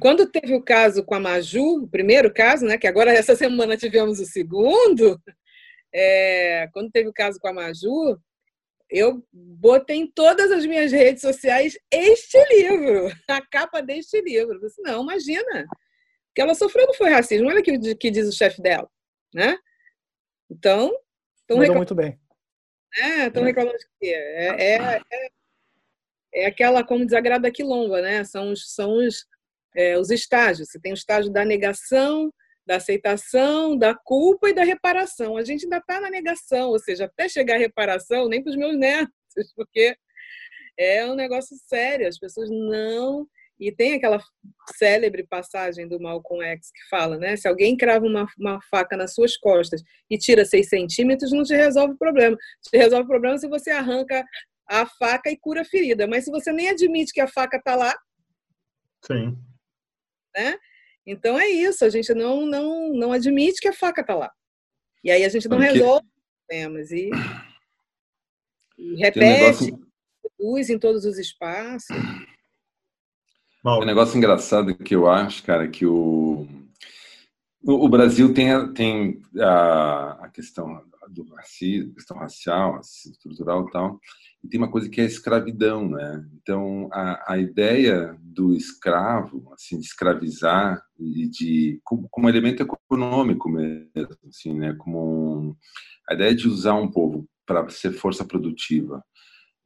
quando 0.00 0.30
teve 0.30 0.54
o 0.54 0.62
caso 0.62 1.04
com 1.04 1.14
a 1.14 1.20
Maju, 1.20 1.82
o 1.82 1.88
primeiro 1.88 2.32
caso, 2.32 2.64
né, 2.64 2.78
que 2.78 2.86
agora 2.86 3.10
essa 3.12 3.34
semana 3.34 3.76
tivemos 3.76 4.20
o 4.20 4.26
segundo, 4.26 5.20
é, 5.92 6.68
quando 6.72 6.90
teve 6.90 7.08
o 7.08 7.12
caso 7.12 7.38
com 7.40 7.48
a 7.48 7.52
Maju, 7.52 8.18
eu 8.90 9.26
botei 9.32 9.96
em 9.96 10.06
todas 10.06 10.52
as 10.52 10.64
minhas 10.66 10.92
redes 10.92 11.22
sociais 11.22 11.76
este 11.90 12.38
livro, 12.50 13.10
a 13.28 13.40
capa 13.40 13.80
deste 13.80 14.20
livro. 14.20 14.54
Eu 14.54 14.60
disse, 14.60 14.80
não, 14.82 15.02
imagina. 15.02 15.66
Que 16.34 16.40
ela 16.40 16.54
sofreu 16.54 16.86
não 16.86 16.94
foi 16.94 17.10
racismo. 17.10 17.48
Olha 17.48 17.60
o 17.60 17.62
que, 17.62 17.94
que 17.94 18.10
diz 18.10 18.28
o 18.28 18.36
chefe 18.36 18.60
dela. 18.60 18.88
Né? 19.32 19.56
Então. 20.50 20.92
Mandou 21.48 21.62
reclam... 21.62 21.76
muito 21.76 21.94
bem. 21.94 22.18
É, 22.96 23.26
estão 23.26 23.42
reclamando 23.42 23.76
de 23.76 23.86
quê? 24.00 24.14
É, 24.14 24.46
é, 24.46 24.76
é, 24.76 25.28
é, 26.32 26.46
aquela, 26.46 26.84
como 26.84 27.04
desagrada 27.04 27.50
quilomba, 27.50 28.00
né? 28.00 28.22
São 28.24 28.52
os, 28.52 28.72
são 28.72 28.96
os, 28.96 29.26
é, 29.74 29.98
os 29.98 30.10
estágios. 30.10 30.68
Você 30.68 30.78
tem 30.78 30.92
o 30.92 30.94
estágio 30.94 31.32
da 31.32 31.44
negação, 31.44 32.32
da 32.66 32.76
aceitação, 32.76 33.76
da 33.76 33.94
culpa 33.94 34.48
e 34.48 34.54
da 34.54 34.64
reparação. 34.64 35.36
A 35.36 35.44
gente 35.44 35.64
ainda 35.64 35.78
está 35.78 36.00
na 36.00 36.10
negação, 36.10 36.70
ou 36.70 36.78
seja, 36.78 37.04
até 37.04 37.28
chegar 37.28 37.56
à 37.56 37.58
reparação, 37.58 38.28
nem 38.28 38.42
para 38.42 38.50
os 38.50 38.56
meus 38.56 38.76
netos, 38.76 39.12
porque 39.54 39.96
é 40.78 41.06
um 41.06 41.14
negócio 41.14 41.56
sério. 41.66 42.08
As 42.08 42.18
pessoas 42.18 42.48
não. 42.50 43.26
E 43.58 43.70
tem 43.70 43.94
aquela 43.94 44.20
célebre 44.76 45.24
passagem 45.24 45.86
do 45.86 46.00
Malcolm 46.00 46.44
X 46.44 46.70
que 46.72 46.88
fala, 46.88 47.16
né? 47.16 47.36
Se 47.36 47.46
alguém 47.46 47.76
crava 47.76 48.04
uma, 48.04 48.26
uma 48.36 48.60
faca 48.68 48.96
nas 48.96 49.14
suas 49.14 49.36
costas 49.36 49.80
e 50.10 50.18
tira 50.18 50.44
seis 50.44 50.68
centímetros, 50.68 51.30
não 51.30 51.44
te 51.44 51.54
resolve 51.54 51.94
o 51.94 51.98
problema. 51.98 52.36
Te 52.62 52.76
resolve 52.76 53.04
o 53.04 53.08
problema 53.08 53.38
se 53.38 53.48
você 53.48 53.70
arranca 53.70 54.24
a 54.68 54.86
faca 54.86 55.30
e 55.30 55.36
cura 55.36 55.60
a 55.60 55.64
ferida. 55.64 56.06
Mas 56.06 56.24
se 56.24 56.30
você 56.30 56.52
nem 56.52 56.68
admite 56.68 57.12
que 57.12 57.20
a 57.20 57.28
faca 57.28 57.58
está 57.58 57.76
lá. 57.76 57.94
Sim. 59.06 59.38
Né? 60.36 60.58
Então 61.06 61.38
é 61.38 61.48
isso, 61.48 61.84
a 61.84 61.88
gente 61.88 62.12
não, 62.14 62.46
não, 62.46 62.92
não 62.92 63.12
admite 63.12 63.60
que 63.60 63.68
a 63.68 63.72
faca 63.72 64.00
está 64.00 64.14
lá. 64.14 64.32
E 65.02 65.10
aí 65.10 65.24
a 65.24 65.28
gente 65.28 65.48
não 65.48 65.58
Porque... 65.58 65.72
resolve 65.72 66.06
os 66.06 66.46
problemas 66.46 66.90
e, 66.90 67.10
e 68.78 68.96
repete, 68.96 69.72
um 69.72 69.84
produz 70.36 70.70
em 70.70 70.78
todos 70.78 71.04
os 71.04 71.18
espaços. 71.18 71.96
Um 73.64 73.84
negócio 73.84 74.16
engraçado 74.16 74.76
que 74.76 74.94
eu 74.94 75.08
acho, 75.08 75.42
cara, 75.42 75.68
que 75.68 75.86
o, 75.86 76.46
o 77.62 77.88
Brasil 77.88 78.32
tem, 78.34 78.72
tem 78.74 79.22
a, 79.40 80.24
a 80.24 80.28
questão 80.28 80.84
do 81.08 81.24
racismo, 81.34 81.94
questão 81.94 82.16
racial, 82.16 82.80
estrutural 82.80 83.66
e 83.66 83.70
tal, 83.70 84.00
e 84.44 84.48
tem 84.48 84.60
uma 84.60 84.70
coisa 84.70 84.90
que 84.90 85.00
é 85.00 85.04
a 85.04 85.06
escravidão, 85.06 85.88
né? 85.88 86.22
Então, 86.34 86.90
a, 86.92 87.32
a 87.32 87.38
ideia 87.38 88.14
do 88.20 88.54
escravo, 88.54 89.50
assim, 89.54 89.78
de 89.78 89.86
escravizar 89.86 90.82
e 90.98 91.26
de 91.26 91.80
como, 91.82 92.06
como 92.10 92.28
elemento 92.28 92.62
econômico 92.62 93.48
mesmo, 93.48 93.88
assim, 94.28 94.52
né? 94.52 94.74
Como 94.74 95.56
a 96.06 96.12
ideia 96.12 96.34
de 96.34 96.46
usar 96.46 96.74
um 96.74 96.90
povo 96.90 97.26
para 97.46 97.66
ser 97.70 97.92
força 97.94 98.22
produtiva 98.22 99.02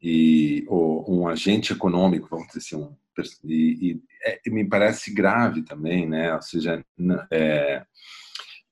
e 0.01 0.65
ou 0.69 1.05
um 1.13 1.27
agente 1.27 1.73
econômico, 1.73 2.29
vamos 2.31 2.47
dizer 2.47 2.59
assim, 2.59 2.77
um, 2.77 2.97
e, 3.45 3.91
e 3.91 4.03
é, 4.25 4.41
me 4.49 4.65
parece 4.65 5.13
grave 5.13 5.63
também, 5.63 6.09
né? 6.09 6.33
Ou 6.37 6.43
seja, 6.43 6.85
é, 7.33 7.85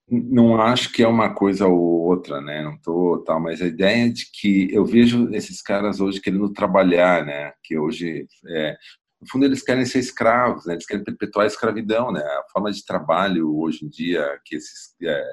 não 0.09 0.61
acho 0.61 0.93
que 0.93 1.03
é 1.03 1.09
uma 1.09 1.35
coisa 1.35 1.67
ou 1.67 1.79
outra, 1.79 2.41
né? 2.41 2.63
Não 2.63 2.79
tô 2.79 3.23
tal, 3.27 3.41
mas 3.41 3.61
a 3.61 3.67
ideia 3.67 4.13
de 4.13 4.31
que 4.31 4.69
eu 4.73 4.85
vejo 4.85 5.29
esses 5.35 5.61
caras 5.61 6.01
hoje 6.01 6.21
querendo 6.21 6.53
trabalhar, 6.53 7.25
né? 7.25 7.53
Que 7.63 7.77
hoje, 7.77 8.27
é, 8.49 8.77
no 9.21 9.29
fundo, 9.29 9.45
eles 9.45 9.63
querem 9.63 9.85
ser 9.85 9.99
escravos, 9.99 10.67
né? 10.67 10.75
Eles 10.75 10.87
querem 10.87 11.05
perpetuar 11.05 11.45
a 11.45 11.49
escravidão, 11.49 12.13
né? 12.13 12.21
A 12.21 12.45
forma 12.53 12.71
de 12.71 12.85
trabalho 12.85 13.57
hoje 13.59 13.85
em 13.85 13.89
dia 13.89 14.39
que 14.45 14.57
esses 14.57 14.95
é, 15.03 15.25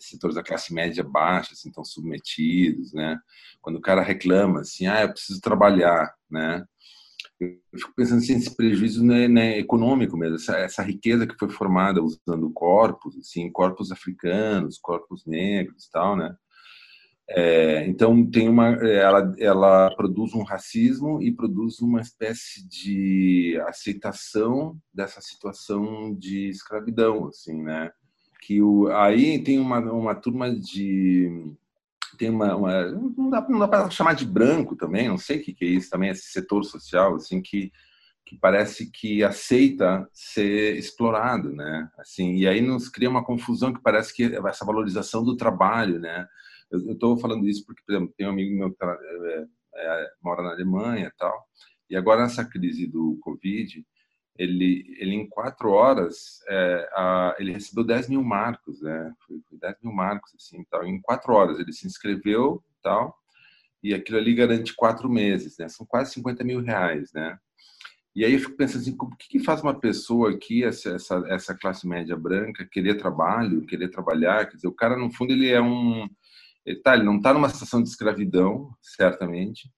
setores 0.00 0.36
da 0.36 0.42
classe 0.42 0.72
média 0.72 1.04
baixa 1.04 1.52
assim, 1.52 1.68
estão 1.68 1.84
submetidos, 1.84 2.92
né? 2.94 3.18
Quando 3.60 3.76
o 3.76 3.82
cara 3.82 4.02
reclama 4.02 4.60
assim, 4.60 4.86
ah, 4.86 5.02
eu 5.02 5.12
preciso 5.12 5.40
trabalhar, 5.40 6.14
né? 6.30 6.64
Eu 7.40 7.78
fico 7.78 7.92
pensando 7.96 8.18
assim, 8.18 8.36
esse 8.36 8.54
prejuízo 8.54 9.04
né, 9.04 9.58
econômico 9.58 10.16
mesmo, 10.16 10.36
essa, 10.36 10.56
essa, 10.58 10.82
riqueza 10.82 11.26
que 11.26 11.36
foi 11.38 11.48
formada 11.48 12.02
usando 12.02 12.50
corpos, 12.52 13.16
assim, 13.18 13.50
corpos 13.50 13.90
africanos, 13.90 14.78
corpos 14.78 15.26
negros, 15.26 15.88
tal, 15.90 16.16
né? 16.16 16.34
É, 17.28 17.86
então 17.86 18.28
tem 18.30 18.48
uma, 18.48 18.68
ela, 18.86 19.34
ela 19.38 19.96
produz 19.96 20.34
um 20.34 20.42
racismo 20.42 21.22
e 21.22 21.32
produz 21.32 21.80
uma 21.80 22.02
espécie 22.02 22.66
de 22.68 23.58
aceitação 23.66 24.76
dessa 24.92 25.22
situação 25.22 26.14
de 26.14 26.48
escravidão, 26.50 27.28
assim, 27.28 27.62
né? 27.62 27.90
Que 28.42 28.60
o, 28.60 28.88
aí 28.88 29.42
tem 29.42 29.58
uma, 29.58 29.78
uma 29.80 30.14
turma 30.14 30.54
de 30.54 31.54
tem 32.16 32.30
uma, 32.30 32.54
uma 32.56 32.90
não 32.90 33.30
dá, 33.30 33.40
dá 33.40 33.68
para 33.68 33.90
chamar 33.90 34.14
de 34.14 34.26
branco 34.26 34.76
também, 34.76 35.08
não 35.08 35.18
sei 35.18 35.38
o 35.38 35.42
que, 35.42 35.54
que 35.54 35.64
é 35.64 35.68
isso 35.68 35.90
também, 35.90 36.10
esse 36.10 36.30
setor 36.30 36.64
social, 36.64 37.14
assim, 37.14 37.40
que, 37.40 37.72
que 38.24 38.38
parece 38.38 38.90
que 38.90 39.22
aceita 39.22 40.08
ser 40.12 40.76
explorado, 40.76 41.52
né? 41.52 41.90
Assim, 41.98 42.36
e 42.36 42.48
aí 42.48 42.60
nos 42.60 42.88
cria 42.88 43.10
uma 43.10 43.24
confusão 43.24 43.72
que 43.72 43.82
parece 43.82 44.14
que 44.14 44.24
essa 44.24 44.64
valorização 44.64 45.24
do 45.24 45.36
trabalho, 45.36 45.98
né? 45.98 46.26
Eu 46.70 46.92
estou 46.92 47.16
falando 47.18 47.46
isso 47.48 47.64
porque, 47.64 47.82
por 47.86 47.94
exemplo, 47.94 48.14
tem 48.16 48.26
um 48.26 48.30
amigo 48.30 48.56
meu 48.56 48.70
que 48.70 48.78
tá, 48.78 48.98
é, 49.02 49.46
é, 49.76 50.10
mora 50.22 50.42
na 50.42 50.50
Alemanha 50.50 51.06
e 51.06 51.18
tal, 51.18 51.46
e 51.88 51.96
agora 51.96 52.22
nessa 52.22 52.44
crise 52.44 52.86
do 52.86 53.18
Covid, 53.20 53.84
ele, 54.36 54.96
ele 54.98 55.14
em 55.14 55.28
quatro 55.28 55.70
horas, 55.70 56.40
é, 56.48 56.90
a, 56.92 57.36
ele 57.38 57.52
recebeu 57.52 57.84
10 57.84 58.08
mil 58.08 58.22
marcos, 58.22 58.80
né? 58.82 59.12
Foi, 59.26 59.40
foi 59.48 59.58
10 59.58 59.76
mil 59.82 59.92
marcos, 59.92 60.34
assim, 60.34 60.64
tal. 60.70 60.84
Em 60.84 61.00
quatro 61.00 61.32
horas 61.32 61.58
ele 61.58 61.72
se 61.72 61.86
inscreveu, 61.86 62.62
tal, 62.82 63.16
e 63.82 63.94
aquilo 63.94 64.18
ali 64.18 64.34
garante 64.34 64.74
quatro 64.74 65.08
meses, 65.08 65.56
né? 65.58 65.68
São 65.68 65.86
quase 65.86 66.12
50 66.14 66.42
mil 66.42 66.60
reais, 66.60 67.12
né? 67.12 67.38
E 68.14 68.24
aí 68.24 68.32
eu 68.32 68.38
fico 68.38 68.56
pensando 68.56 68.82
assim, 68.82 68.96
o 68.98 69.10
que, 69.16 69.28
que 69.28 69.40
faz 69.40 69.60
uma 69.60 69.78
pessoa 69.78 70.30
aqui, 70.30 70.62
essa, 70.64 70.90
essa, 70.90 71.24
essa 71.28 71.54
classe 71.54 71.86
média 71.86 72.16
branca, 72.16 72.66
querer 72.70 72.94
trabalho, 72.96 73.66
querer 73.66 73.88
trabalhar? 73.88 74.46
Quer 74.46 74.56
dizer, 74.56 74.68
o 74.68 74.72
cara, 74.72 74.96
no 74.96 75.10
fundo, 75.12 75.32
ele 75.32 75.50
é 75.50 75.60
um... 75.60 76.08
Ele, 76.64 76.80
tá, 76.80 76.94
ele 76.94 77.04
não 77.04 77.16
está 77.16 77.34
numa 77.34 77.48
situação 77.48 77.82
de 77.82 77.88
escravidão, 77.88 78.74
certamente, 78.80 79.68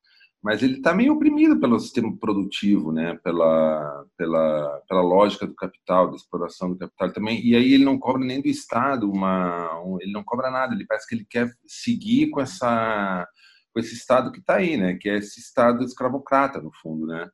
mas 0.46 0.62
ele 0.62 0.76
está 0.76 0.94
meio 0.94 1.14
oprimido 1.14 1.58
pelo 1.58 1.76
sistema 1.80 2.16
produtivo, 2.16 2.92
né? 2.92 3.18
Pela, 3.24 4.06
pela, 4.16 4.80
pela 4.88 5.02
lógica 5.02 5.44
do 5.44 5.56
capital, 5.56 6.08
da 6.08 6.14
exploração 6.14 6.70
do 6.70 6.78
capital 6.78 7.12
também. 7.12 7.44
E 7.44 7.56
aí 7.56 7.72
ele 7.72 7.84
não 7.84 7.98
cobra 7.98 8.24
nem 8.24 8.40
do 8.40 8.46
Estado 8.46 9.10
uma, 9.10 9.76
um, 9.80 10.00
ele 10.00 10.12
não 10.12 10.22
cobra 10.22 10.48
nada. 10.48 10.72
Ele 10.72 10.86
parece 10.86 11.04
que 11.08 11.16
ele 11.16 11.26
quer 11.28 11.52
seguir 11.66 12.30
com 12.30 12.40
essa, 12.40 13.26
com 13.74 13.80
esse 13.80 13.94
Estado 13.94 14.30
que 14.30 14.38
está 14.38 14.54
aí, 14.54 14.76
né? 14.76 14.94
Que 14.94 15.08
é 15.08 15.16
esse 15.16 15.40
Estado 15.40 15.82
escravocrata 15.82 16.60
no 16.60 16.70
fundo, 16.80 17.08
né? 17.08 17.28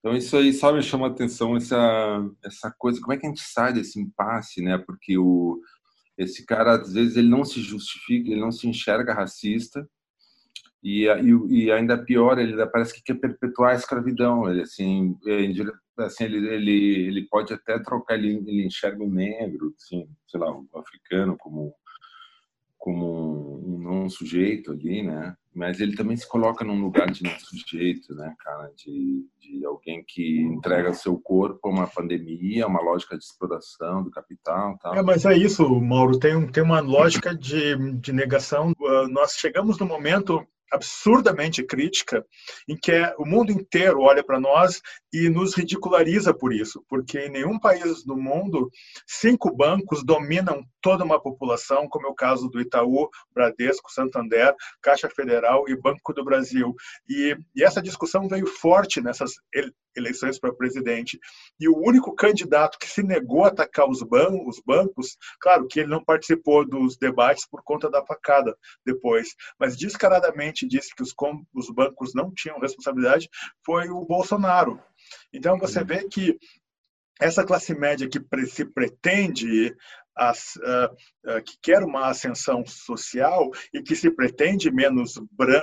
Então 0.00 0.14
isso 0.14 0.36
aí 0.36 0.52
só 0.52 0.70
me 0.70 0.82
chama 0.82 1.06
a 1.06 1.10
atenção 1.10 1.56
essa 1.56 2.30
essa 2.44 2.70
coisa. 2.76 3.00
Como 3.00 3.14
é 3.14 3.16
que 3.16 3.24
a 3.24 3.30
gente 3.30 3.40
sai 3.40 3.72
desse 3.72 3.98
impasse, 3.98 4.60
né? 4.60 4.76
Porque 4.76 5.16
o 5.16 5.62
esse 6.18 6.44
cara 6.44 6.74
às 6.74 6.92
vezes 6.92 7.16
ele 7.16 7.30
não 7.30 7.42
se 7.42 7.62
justifica, 7.62 8.30
ele 8.30 8.42
não 8.42 8.52
se 8.52 8.68
enxerga 8.68 9.14
racista 9.14 9.88
e, 10.84 11.06
e, 11.06 11.64
e, 11.64 11.72
ainda 11.72 11.96
pior, 11.96 12.38
ele 12.38 12.54
parece 12.66 12.92
que 12.92 13.02
quer 13.02 13.14
perpetuar 13.14 13.72
a 13.72 13.74
escravidão. 13.74 14.50
Ele, 14.50 14.60
assim, 14.60 15.16
é, 15.26 16.04
assim 16.04 16.24
ele, 16.24 16.46
ele, 16.46 17.06
ele 17.06 17.22
pode 17.22 17.54
até 17.54 17.78
trocar, 17.78 18.16
ele, 18.16 18.36
ele 18.46 18.66
enxerga 18.66 19.02
o 19.02 19.10
negro, 19.10 19.74
assim, 19.78 20.06
sei 20.28 20.38
lá, 20.38 20.54
o 20.54 20.68
africano 20.78 21.38
como, 21.38 21.74
como 22.76 23.66
um 23.66 23.78
não 23.78 24.10
sujeito 24.10 24.72
ali, 24.72 25.02
né? 25.02 25.34
Mas 25.54 25.80
ele 25.80 25.96
também 25.96 26.18
se 26.18 26.28
coloca 26.28 26.62
num 26.64 26.78
lugar 26.78 27.10
de 27.10 27.22
não 27.22 27.38
sujeito, 27.38 28.14
né, 28.14 28.34
cara? 28.40 28.70
De, 28.76 29.24
de 29.40 29.64
alguém 29.64 30.04
que 30.06 30.42
entrega 30.42 30.92
seu 30.92 31.18
corpo 31.18 31.66
a 31.66 31.70
uma 31.70 31.86
pandemia, 31.86 32.66
uma 32.66 32.82
lógica 32.82 33.16
de 33.16 33.24
exploração 33.24 34.02
do 34.02 34.10
capital 34.10 34.76
tal. 34.82 34.94
É, 34.94 35.02
mas 35.02 35.24
é 35.24 35.34
isso, 35.34 35.66
Mauro. 35.80 36.18
Tem, 36.18 36.46
tem 36.48 36.62
uma 36.62 36.80
lógica 36.80 37.34
de, 37.34 37.94
de 37.94 38.12
negação. 38.12 38.74
Ah, 38.84 39.06
nós 39.08 39.36
chegamos 39.36 39.78
no 39.78 39.86
momento 39.86 40.46
absurdamente 40.72 41.62
crítica, 41.62 42.24
em 42.68 42.76
que 42.76 42.92
o 43.18 43.24
mundo 43.24 43.52
inteiro 43.52 44.00
olha 44.00 44.24
para 44.24 44.40
nós 44.40 44.80
e 45.12 45.28
nos 45.28 45.54
ridiculariza 45.54 46.34
por 46.34 46.52
isso, 46.52 46.84
porque 46.88 47.18
em 47.20 47.30
nenhum 47.30 47.58
país 47.58 48.04
do 48.04 48.16
mundo 48.16 48.70
cinco 49.06 49.54
bancos 49.54 50.04
dominam 50.04 50.64
toda 50.84 51.02
uma 51.02 51.18
população, 51.18 51.88
como 51.88 52.06
é 52.06 52.10
o 52.10 52.14
caso 52.14 52.46
do 52.46 52.60
Itaú, 52.60 53.08
Bradesco, 53.32 53.90
Santander, 53.90 54.54
Caixa 54.82 55.08
Federal 55.08 55.66
e 55.66 55.74
Banco 55.74 56.12
do 56.12 56.22
Brasil. 56.22 56.74
E, 57.08 57.34
e 57.56 57.64
essa 57.64 57.80
discussão 57.80 58.28
veio 58.28 58.46
forte 58.46 59.00
nessas 59.00 59.32
eleições 59.96 60.38
para 60.38 60.52
presidente. 60.52 61.18
E 61.58 61.70
o 61.70 61.78
único 61.78 62.14
candidato 62.14 62.78
que 62.78 62.86
se 62.86 63.02
negou 63.02 63.44
a 63.44 63.48
atacar 63.48 63.88
os, 63.88 64.02
ban 64.02 64.28
os 64.46 64.60
bancos, 64.60 65.16
claro 65.40 65.66
que 65.66 65.80
ele 65.80 65.88
não 65.88 66.04
participou 66.04 66.68
dos 66.68 66.98
debates 66.98 67.48
por 67.48 67.62
conta 67.62 67.88
da 67.88 68.04
facada 68.04 68.54
depois, 68.84 69.34
mas 69.58 69.78
descaradamente 69.78 70.68
disse 70.68 70.94
que 70.94 71.02
os, 71.02 71.14
os 71.54 71.70
bancos 71.70 72.12
não 72.14 72.30
tinham 72.30 72.60
responsabilidade, 72.60 73.30
foi 73.64 73.88
o 73.88 74.04
Bolsonaro. 74.04 74.78
Então 75.32 75.58
você 75.58 75.82
vê 75.82 76.06
que 76.06 76.38
essa 77.20 77.44
classe 77.44 77.74
média 77.74 78.08
que 78.08 78.20
se 78.46 78.64
pretende 78.64 79.74
as, 80.16 80.56
uh, 80.56 80.92
uh, 81.30 81.42
que 81.42 81.58
quer 81.60 81.82
uma 81.82 82.08
ascensão 82.08 82.64
social 82.66 83.50
e 83.72 83.82
que 83.82 83.96
se 83.96 84.10
pretende 84.10 84.70
menos 84.70 85.14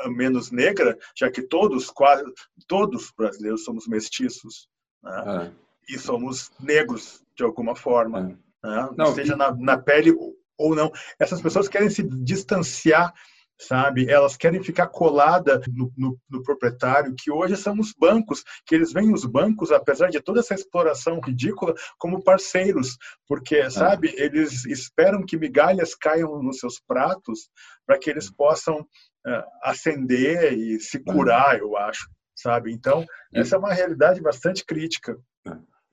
menos 0.09 0.51
negra, 0.51 0.97
já 1.15 1.29
que 1.31 1.41
todos 1.41 1.89
quase 1.89 2.23
todos 2.67 3.11
brasileiros 3.17 3.63
somos 3.63 3.87
mestiços 3.87 4.67
né? 5.03 5.51
é. 5.87 5.93
e 5.93 5.97
somos 5.97 6.51
negros 6.59 7.23
de 7.35 7.43
alguma 7.43 7.75
forma, 7.75 8.37
é. 8.63 8.67
né? 8.67 8.89
não, 8.97 9.13
seja 9.13 9.35
na, 9.35 9.55
na 9.55 9.77
pele 9.77 10.13
ou 10.57 10.75
não. 10.75 10.91
Essas 11.19 11.41
pessoas 11.41 11.67
querem 11.67 11.89
se 11.89 12.03
distanciar 12.03 13.13
sabe? 13.61 14.09
Elas 14.09 14.35
querem 14.35 14.61
ficar 14.63 14.87
colada 14.87 15.61
no, 15.71 15.91
no, 15.95 16.19
no, 16.29 16.43
proprietário, 16.43 17.15
que 17.17 17.31
hoje 17.31 17.55
são 17.55 17.79
os 17.79 17.93
bancos, 17.93 18.43
que 18.65 18.73
eles 18.73 18.91
veem 18.91 19.13
os 19.13 19.25
bancos, 19.25 19.71
apesar 19.71 20.09
de 20.09 20.19
toda 20.19 20.39
essa 20.39 20.55
exploração 20.55 21.19
ridícula, 21.19 21.75
como 21.97 22.23
parceiros, 22.23 22.97
porque, 23.27 23.57
ah. 23.57 23.69
sabe, 23.69 24.13
eles 24.17 24.65
esperam 24.65 25.25
que 25.25 25.37
migalhas 25.37 25.95
caiam 25.95 26.41
nos 26.41 26.57
seus 26.57 26.79
pratos 26.79 27.49
para 27.85 27.99
que 27.99 28.09
eles 28.09 28.31
possam 28.31 28.79
uh, 28.79 29.43
ascender 29.63 30.53
e 30.53 30.79
se 30.79 30.99
curar, 30.99 31.59
eu 31.59 31.77
acho, 31.77 32.09
sabe? 32.35 32.71
Então, 32.71 33.05
é. 33.33 33.41
essa 33.41 33.55
é 33.55 33.59
uma 33.59 33.73
realidade 33.73 34.21
bastante 34.21 34.65
crítica. 34.65 35.17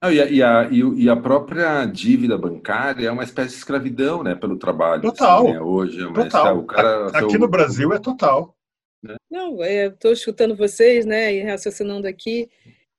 É. 0.02 0.06
Não, 0.06 0.12
e, 0.12 0.20
a, 0.20 0.26
e, 0.26 0.42
a, 0.42 0.68
e, 0.70 1.08
a, 1.08 1.16
própria 1.16 1.84
dívida 1.84 2.38
bancária 2.38 3.08
é 3.08 3.10
uma 3.10 3.24
espécie 3.24 3.50
de 3.50 3.56
escravidão, 3.56 4.22
né, 4.22 4.34
pelo 4.34 4.56
trabalho. 4.56 5.02
Total. 5.02 5.44
Assim, 5.44 5.52
né? 5.52 5.60
Hoje, 5.60 6.04
é 6.04 6.12
total. 6.12 6.64
Cara, 6.64 7.08
Aqui 7.08 7.30
seu... 7.30 7.40
no 7.40 7.48
Brasil 7.48 7.92
é 7.92 7.98
total. 7.98 8.56
Né? 9.02 9.16
Não, 9.30 9.62
estou 9.62 10.12
escutando 10.12 10.56
vocês, 10.56 11.04
né, 11.04 11.34
e 11.34 11.42
raciocinando 11.42 12.06
aqui. 12.06 12.48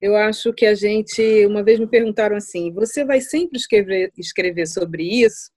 Eu 0.02 0.16
acho 0.16 0.54
que 0.54 0.66
a 0.66 0.74
gente, 0.74 1.46
uma 1.46 1.62
vez 1.62 1.80
me 1.80 1.88
perguntaram 1.88 2.36
assim: 2.36 2.72
você 2.72 3.04
vai 3.04 3.20
sempre 3.20 3.58
escrever, 3.58 4.12
escrever 4.18 4.68
sobre 4.68 5.04
isso? 5.04 5.52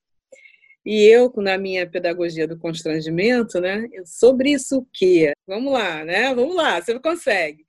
E 0.84 1.05
eu, 1.05 1.32
na 1.36 1.57
minha 1.57 1.88
pedagogia 1.88 2.47
do 2.47 2.59
constrangimento, 2.59 3.61
né, 3.61 3.88
sobre 4.05 4.51
isso 4.51 4.78
o 4.78 4.86
quê? 4.93 5.32
Vamos 5.47 5.72
lá, 5.72 6.05
né? 6.05 6.34
Vamos 6.34 6.57
lá, 6.57 6.80
você 6.80 6.99
consegue. 6.99 7.64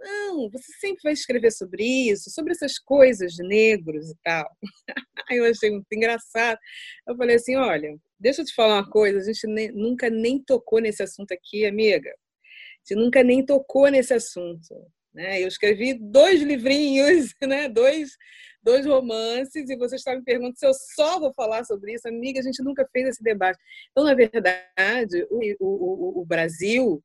Não, 0.00 0.48
você 0.50 0.72
sempre 0.80 1.02
vai 1.04 1.12
escrever 1.12 1.52
sobre 1.52 1.84
isso, 1.84 2.30
sobre 2.30 2.52
essas 2.52 2.78
coisas 2.78 3.36
negros 3.38 4.10
e 4.10 4.14
tal. 4.24 4.48
eu 5.30 5.44
achei 5.44 5.70
muito 5.70 5.92
engraçado. 5.92 6.58
Eu 7.06 7.16
falei 7.16 7.36
assim: 7.36 7.54
olha, 7.56 7.94
deixa 8.18 8.40
eu 8.40 8.46
te 8.46 8.54
falar 8.54 8.76
uma 8.76 8.90
coisa, 8.90 9.18
a 9.18 9.22
gente 9.22 9.46
nem, 9.46 9.70
nunca 9.72 10.08
nem 10.08 10.42
tocou 10.42 10.80
nesse 10.80 11.02
assunto 11.02 11.32
aqui, 11.32 11.66
amiga. 11.66 12.10
A 12.10 12.94
gente 12.94 13.04
nunca 13.04 13.22
nem 13.22 13.44
tocou 13.44 13.88
nesse 13.88 14.14
assunto. 14.14 14.74
Né? 15.12 15.42
Eu 15.42 15.48
escrevi 15.48 15.94
dois 15.94 16.40
livrinhos, 16.40 17.34
né? 17.42 17.68
dois, 17.68 18.16
dois 18.62 18.86
romances, 18.86 19.68
e 19.68 19.76
você 19.76 19.96
está 19.96 20.16
me 20.16 20.22
perguntando 20.22 20.56
se 20.56 20.66
eu 20.66 20.72
só 20.72 21.20
vou 21.20 21.32
falar 21.34 21.64
sobre 21.64 21.92
isso. 21.92 22.08
Amiga, 22.08 22.40
a 22.40 22.42
gente 22.42 22.62
nunca 22.62 22.88
fez 22.90 23.06
esse 23.08 23.22
debate. 23.22 23.58
Então, 23.90 24.04
na 24.04 24.14
verdade, 24.14 25.26
o, 25.30 25.40
o, 25.60 26.20
o 26.22 26.24
Brasil. 26.24 27.02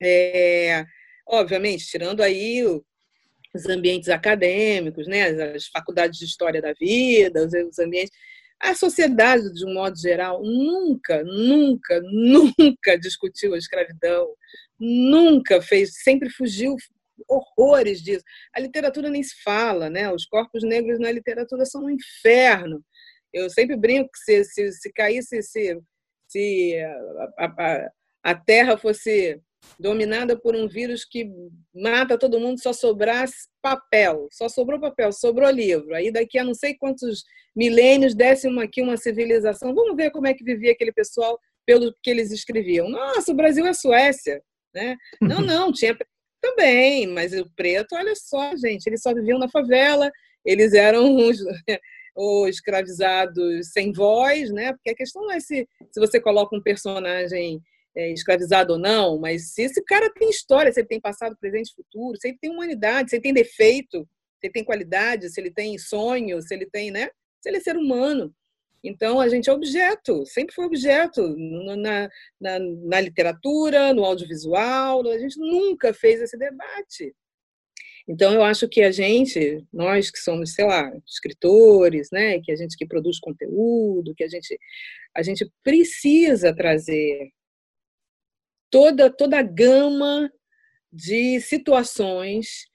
É, 0.00 0.84
obviamente, 1.28 1.86
tirando 1.86 2.22
aí 2.22 2.62
os 3.54 3.66
ambientes 3.66 4.08
acadêmicos, 4.08 5.06
né, 5.06 5.28
as 5.54 5.66
faculdades 5.66 6.18
de 6.18 6.24
história 6.24 6.60
da 6.60 6.72
vida, 6.72 7.46
os 7.46 7.78
ambientes. 7.78 8.10
A 8.60 8.74
sociedade, 8.74 9.52
de 9.52 9.64
um 9.64 9.74
modo 9.74 9.96
geral, 9.96 10.42
nunca, 10.42 11.22
nunca, 11.22 12.00
nunca 12.58 12.98
discutiu 12.98 13.54
a 13.54 13.58
escravidão, 13.58 14.26
nunca 14.78 15.62
fez, 15.62 16.02
sempre 16.02 16.28
fugiu 16.30 16.76
horrores 17.28 18.02
disso. 18.02 18.24
A 18.54 18.60
literatura 18.60 19.10
nem 19.10 19.22
se 19.22 19.34
fala, 19.42 19.88
né? 19.90 20.12
Os 20.12 20.26
corpos 20.26 20.62
negros 20.64 20.98
na 20.98 21.10
literatura 21.10 21.64
são 21.64 21.84
um 21.84 21.90
inferno. 21.90 22.82
Eu 23.32 23.50
sempre 23.50 23.76
brinco 23.76 24.10
que 24.12 24.18
se, 24.18 24.44
se, 24.44 24.72
se 24.72 24.92
caísse, 24.92 25.42
se, 25.42 25.78
se 26.26 26.76
a, 27.38 27.46
a, 27.46 27.90
a 28.24 28.34
Terra 28.34 28.76
fosse 28.76 29.40
dominada 29.78 30.38
por 30.38 30.56
um 30.56 30.68
vírus 30.68 31.04
que 31.04 31.30
mata 31.74 32.18
todo 32.18 32.40
mundo, 32.40 32.60
só 32.60 32.72
sobrasse 32.72 33.48
papel, 33.62 34.28
só 34.32 34.48
sobrou 34.48 34.80
papel, 34.80 35.12
sobrou 35.12 35.50
livro. 35.50 35.94
Aí 35.94 36.10
daqui 36.10 36.38
a 36.38 36.44
não 36.44 36.54
sei 36.54 36.74
quantos 36.74 37.24
milênios 37.54 38.14
desce 38.14 38.48
uma, 38.48 38.64
aqui 38.64 38.82
uma 38.82 38.96
civilização. 38.96 39.74
Vamos 39.74 39.96
ver 39.96 40.10
como 40.10 40.26
é 40.26 40.34
que 40.34 40.44
vivia 40.44 40.72
aquele 40.72 40.92
pessoal 40.92 41.38
pelo 41.66 41.94
que 42.02 42.10
eles 42.10 42.32
escreviam. 42.32 42.88
Nossa, 42.88 43.32
o 43.32 43.34
Brasil 43.34 43.66
é 43.66 43.72
Suécia, 43.72 44.42
né? 44.74 44.96
Não, 45.20 45.40
não, 45.40 45.70
tinha 45.72 45.96
também, 46.40 47.06
mas 47.06 47.32
o 47.32 47.48
preto, 47.56 47.94
olha 47.94 48.14
só, 48.14 48.56
gente, 48.56 48.86
eles 48.86 49.02
só 49.02 49.12
viviam 49.12 49.38
na 49.38 49.48
favela, 49.48 50.10
eles 50.44 50.72
eram 50.72 51.16
os, 51.16 51.38
os 52.16 52.48
escravizados 52.48 53.72
sem 53.72 53.92
voz, 53.92 54.50
né? 54.50 54.72
Porque 54.72 54.90
a 54.90 54.94
questão 54.94 55.22
não 55.22 55.32
é 55.32 55.40
se, 55.40 55.68
se 55.90 56.00
você 56.00 56.20
coloca 56.20 56.56
um 56.56 56.62
personagem 56.62 57.60
é, 57.98 58.12
escravizado 58.12 58.74
ou 58.74 58.78
não, 58.78 59.18
mas 59.18 59.54
se 59.54 59.62
esse 59.62 59.82
cara 59.82 60.08
tem 60.08 60.30
história, 60.30 60.70
se 60.70 60.78
ele 60.78 60.86
tem 60.86 61.00
passado, 61.00 61.36
presente 61.40 61.74
futuro, 61.74 62.16
se 62.16 62.28
ele 62.28 62.38
tem 62.40 62.48
humanidade, 62.48 63.10
se 63.10 63.16
ele 63.16 63.22
tem 63.24 63.34
defeito, 63.34 64.08
se 64.38 64.46
ele 64.46 64.52
tem 64.52 64.64
qualidade, 64.64 65.28
se 65.28 65.40
ele 65.40 65.50
tem 65.50 65.76
sonho, 65.76 66.40
se 66.40 66.54
ele 66.54 66.66
tem, 66.66 66.92
né? 66.92 67.10
Se 67.40 67.48
ele 67.48 67.56
é 67.56 67.60
ser 67.60 67.76
humano. 67.76 68.32
Então, 68.84 69.20
a 69.20 69.28
gente 69.28 69.50
é 69.50 69.52
objeto, 69.52 70.24
sempre 70.26 70.54
foi 70.54 70.64
objeto 70.64 71.34
na, 71.36 72.08
na, 72.40 72.58
na 72.60 73.00
literatura, 73.00 73.92
no 73.92 74.04
audiovisual, 74.04 75.04
a 75.08 75.18
gente 75.18 75.36
nunca 75.36 75.92
fez 75.92 76.22
esse 76.22 76.38
debate. 76.38 77.12
Então, 78.08 78.32
eu 78.32 78.44
acho 78.44 78.68
que 78.68 78.80
a 78.80 78.92
gente, 78.92 79.66
nós 79.72 80.08
que 80.08 80.18
somos, 80.18 80.54
sei 80.54 80.64
lá, 80.64 80.88
escritores, 81.04 82.10
né, 82.12 82.40
que 82.40 82.52
a 82.52 82.56
gente 82.56 82.76
que 82.76 82.86
produz 82.86 83.18
conteúdo, 83.18 84.14
que 84.14 84.22
a 84.22 84.28
gente, 84.28 84.56
a 85.16 85.22
gente 85.22 85.44
precisa 85.64 86.54
trazer 86.54 87.32
toda, 88.70 89.10
toda 89.10 89.38
a 89.38 89.42
gama 89.42 90.30
de 90.92 91.40
situações 91.40 92.66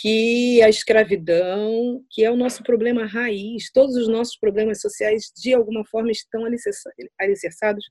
que 0.00 0.60
a 0.62 0.68
escravidão, 0.68 2.04
que 2.10 2.22
é 2.22 2.30
o 2.30 2.36
nosso 2.36 2.62
problema 2.62 3.06
raiz, 3.06 3.70
todos 3.72 3.96
os 3.96 4.08
nossos 4.08 4.36
problemas 4.36 4.80
sociais, 4.80 5.32
de 5.34 5.54
alguma 5.54 5.84
forma, 5.86 6.10
estão 6.10 6.44
alicerçados 7.18 7.84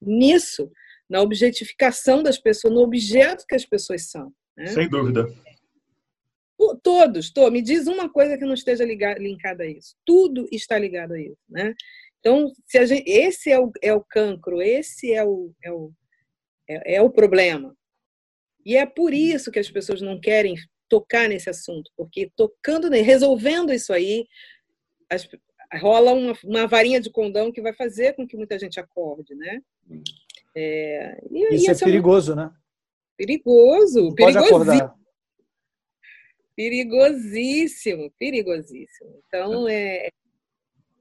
nisso, 0.00 0.70
na 1.08 1.20
objetificação 1.20 2.22
das 2.22 2.38
pessoas, 2.38 2.74
no 2.74 2.80
objeto 2.80 3.44
que 3.48 3.56
as 3.56 3.64
pessoas 3.64 4.08
são. 4.08 4.32
Né? 4.56 4.66
Sem 4.68 4.88
dúvida. 4.88 5.26
Todos, 6.82 7.30
tô, 7.30 7.50
me 7.50 7.62
diz 7.62 7.86
uma 7.86 8.08
coisa 8.08 8.36
que 8.36 8.44
não 8.44 8.54
esteja 8.54 8.84
ligada, 8.84 9.18
linkada 9.18 9.62
a 9.64 9.66
isso. 9.66 9.96
Tudo 10.04 10.48
está 10.52 10.78
ligado 10.78 11.12
a 11.14 11.20
isso. 11.20 11.38
Né? 11.48 11.74
Então, 12.20 12.52
se 12.66 12.84
gente, 12.86 13.08
esse 13.08 13.50
é 13.50 13.58
o, 13.58 13.70
é 13.80 13.92
o 13.94 14.04
cancro, 14.04 14.60
esse 14.60 15.12
é 15.12 15.24
o, 15.24 15.52
é 15.62 15.72
o, 15.72 15.92
é, 16.68 16.96
é 16.96 17.02
o 17.02 17.10
problema. 17.10 17.76
E 18.64 18.76
é 18.76 18.84
por 18.84 19.14
isso 19.14 19.50
que 19.50 19.58
as 19.58 19.70
pessoas 19.70 20.00
não 20.00 20.20
querem 20.20 20.54
tocar 20.88 21.28
nesse 21.28 21.48
assunto, 21.50 21.90
porque 21.96 22.30
tocando, 22.36 22.88
resolvendo 22.90 23.72
isso 23.72 23.92
aí, 23.92 24.26
as, 25.10 25.28
rola 25.80 26.12
uma, 26.12 26.34
uma, 26.44 26.66
varinha 26.66 27.00
de 27.00 27.10
condão 27.10 27.52
que 27.52 27.60
vai 27.60 27.72
fazer 27.72 28.14
com 28.14 28.26
que 28.26 28.36
muita 28.36 28.58
gente 28.58 28.80
acorde, 28.80 29.34
né? 29.34 29.60
É, 30.54 31.20
e, 31.30 31.54
isso 31.54 31.66
e 31.66 31.68
é, 31.68 31.72
é 31.72 31.78
perigoso, 31.78 32.34
né? 32.34 32.50
Perigoso, 33.16 34.14
perigosíssimo. 34.14 34.98
Perigosíssimo, 36.56 38.12
perigosíssimo. 38.18 39.22
Então, 39.26 39.68
é, 39.68 40.08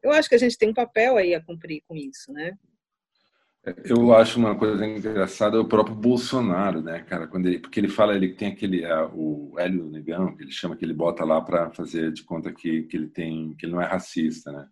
eu 0.03 0.11
acho 0.11 0.29
que 0.29 0.35
a 0.35 0.37
gente 0.37 0.57
tem 0.57 0.69
um 0.69 0.73
papel 0.73 1.17
aí 1.17 1.33
a 1.33 1.43
cumprir 1.43 1.81
com 1.87 1.95
isso, 1.95 2.31
né? 2.31 2.57
Eu 3.83 4.13
acho 4.15 4.39
uma 4.39 4.55
coisa 4.55 4.85
engraçada 4.85 5.59
o 5.59 5.67
próprio 5.67 5.95
Bolsonaro, 5.95 6.81
né, 6.81 6.99
cara? 7.03 7.27
Quando 7.27 7.47
ele, 7.47 7.59
porque 7.59 7.79
ele 7.79 7.89
fala, 7.89 8.15
ele 8.15 8.33
tem 8.33 8.49
aquele 8.49 8.85
uh, 8.85 9.11
o 9.13 9.59
Hélio 9.59 9.89
Negão, 9.89 10.35
que 10.35 10.43
ele 10.43 10.51
chama, 10.51 10.75
que 10.75 10.85
ele 10.85 10.93
bota 10.93 11.25
lá 11.25 11.41
para 11.41 11.69
fazer 11.71 12.13
de 12.13 12.23
conta 12.23 12.53
que, 12.53 12.83
que 12.83 12.95
ele 12.95 13.07
tem, 13.07 13.53
que 13.55 13.65
ele 13.65 13.73
não 13.73 13.81
é 13.81 13.85
racista, 13.85 14.51
né? 14.51 14.67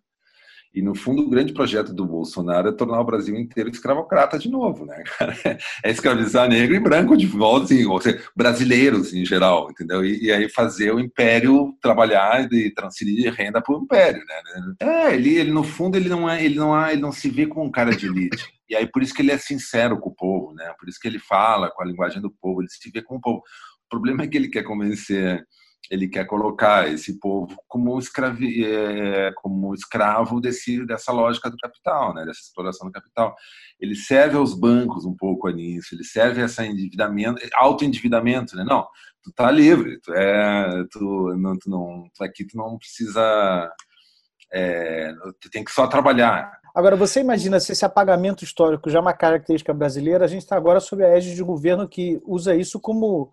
E 0.76 0.82
no 0.82 0.94
fundo 0.94 1.22
o 1.22 1.30
grande 1.30 1.54
projeto 1.54 1.94
do 1.94 2.04
Bolsonaro 2.04 2.68
é 2.68 2.72
tornar 2.72 3.00
o 3.00 3.04
Brasil 3.04 3.34
inteiro 3.34 3.70
escravocrata 3.70 4.38
de 4.38 4.50
novo, 4.50 4.84
né? 4.84 5.02
É 5.82 5.90
escravizar 5.90 6.46
negro 6.46 6.76
e 6.76 6.80
branco 6.80 7.16
de 7.16 7.26
volta, 7.26 7.64
assim, 7.64 7.86
ou 7.86 7.98
seja, 7.98 8.22
brasileiros 8.36 9.14
em 9.14 9.24
geral, 9.24 9.70
entendeu? 9.70 10.04
E, 10.04 10.24
e, 10.24 10.32
aí 10.32 10.50
fazer 10.50 10.92
o 10.92 11.00
império 11.00 11.74
trabalhar 11.80 12.46
e 12.52 12.70
transferir 12.74 13.32
renda 13.32 13.62
para 13.62 13.74
o 13.74 13.82
império, 13.82 14.22
né? 14.26 14.74
É, 14.80 15.14
ele, 15.14 15.36
ele 15.36 15.50
no 15.50 15.64
fundo 15.64 15.96
ele 15.96 16.10
não 16.10 16.28
é, 16.28 16.44
ele 16.44 16.56
não 16.56 16.78
é, 16.78 16.92
ele 16.92 17.00
não 17.00 17.12
se 17.12 17.30
vê 17.30 17.46
como 17.46 17.64
um 17.64 17.70
cara 17.70 17.96
de 17.96 18.06
elite. 18.06 18.44
E 18.68 18.76
aí 18.76 18.86
por 18.86 19.02
isso 19.02 19.14
que 19.14 19.22
ele 19.22 19.32
é 19.32 19.38
sincero 19.38 19.98
com 19.98 20.10
o 20.10 20.14
povo, 20.14 20.52
né? 20.52 20.74
Por 20.78 20.90
isso 20.90 20.98
que 21.00 21.08
ele 21.08 21.18
fala 21.18 21.70
com 21.70 21.82
a 21.82 21.86
linguagem 21.86 22.20
do 22.20 22.30
povo, 22.30 22.60
ele 22.60 22.68
se 22.68 22.90
vê 22.90 23.00
com 23.00 23.16
o 23.16 23.20
povo. 23.20 23.38
O 23.38 23.88
problema 23.88 24.24
é 24.24 24.26
que 24.26 24.36
ele 24.36 24.48
quer 24.48 24.62
convencer, 24.62 25.42
ele 25.90 26.08
quer 26.08 26.24
colocar 26.26 26.88
esse 26.88 27.18
povo 27.18 27.56
como, 27.68 27.98
escravi, 27.98 28.64
é, 28.64 29.32
como 29.36 29.74
escravo 29.74 30.40
desse, 30.40 30.84
dessa 30.84 31.12
lógica 31.12 31.50
do 31.50 31.56
capital, 31.56 32.14
né? 32.14 32.24
Dessa 32.24 32.40
exploração 32.40 32.86
do 32.86 32.92
capital. 32.92 33.34
Ele 33.78 33.94
serve 33.94 34.36
aos 34.36 34.54
bancos 34.54 35.04
um 35.04 35.14
pouco 35.14 35.48
nisso, 35.48 35.94
ele 35.94 36.04
serve 36.04 36.42
a 36.42 36.46
esse 36.46 36.62
endividamento, 36.64 37.40
autoendividamento, 37.54 38.56
né? 38.56 38.64
Não, 38.64 38.86
tu 39.22 39.32
tá 39.32 39.50
livre, 39.50 40.00
tu 40.00 40.12
é, 40.12 40.84
tu 40.90 41.34
não, 41.38 41.58
tu 41.58 41.70
não, 41.70 42.10
tu 42.14 42.24
aqui 42.24 42.44
tu 42.44 42.56
não 42.56 42.78
precisa, 42.78 43.72
é, 44.52 45.12
tu 45.40 45.50
tem 45.50 45.64
que 45.64 45.72
só 45.72 45.86
trabalhar 45.86 46.50
Agora, 46.76 46.94
você 46.94 47.20
imagina 47.20 47.58
se 47.58 47.72
esse 47.72 47.86
apagamento 47.86 48.44
histórico 48.44 48.90
já 48.90 48.98
é 48.98 49.00
uma 49.00 49.14
característica 49.14 49.72
brasileira, 49.72 50.26
a 50.26 50.28
gente 50.28 50.42
está 50.42 50.56
agora 50.56 50.78
sob 50.78 51.02
a 51.02 51.08
égide 51.08 51.34
de 51.34 51.42
governo 51.42 51.88
que 51.88 52.20
usa 52.22 52.54
isso 52.54 52.78
como. 52.78 53.32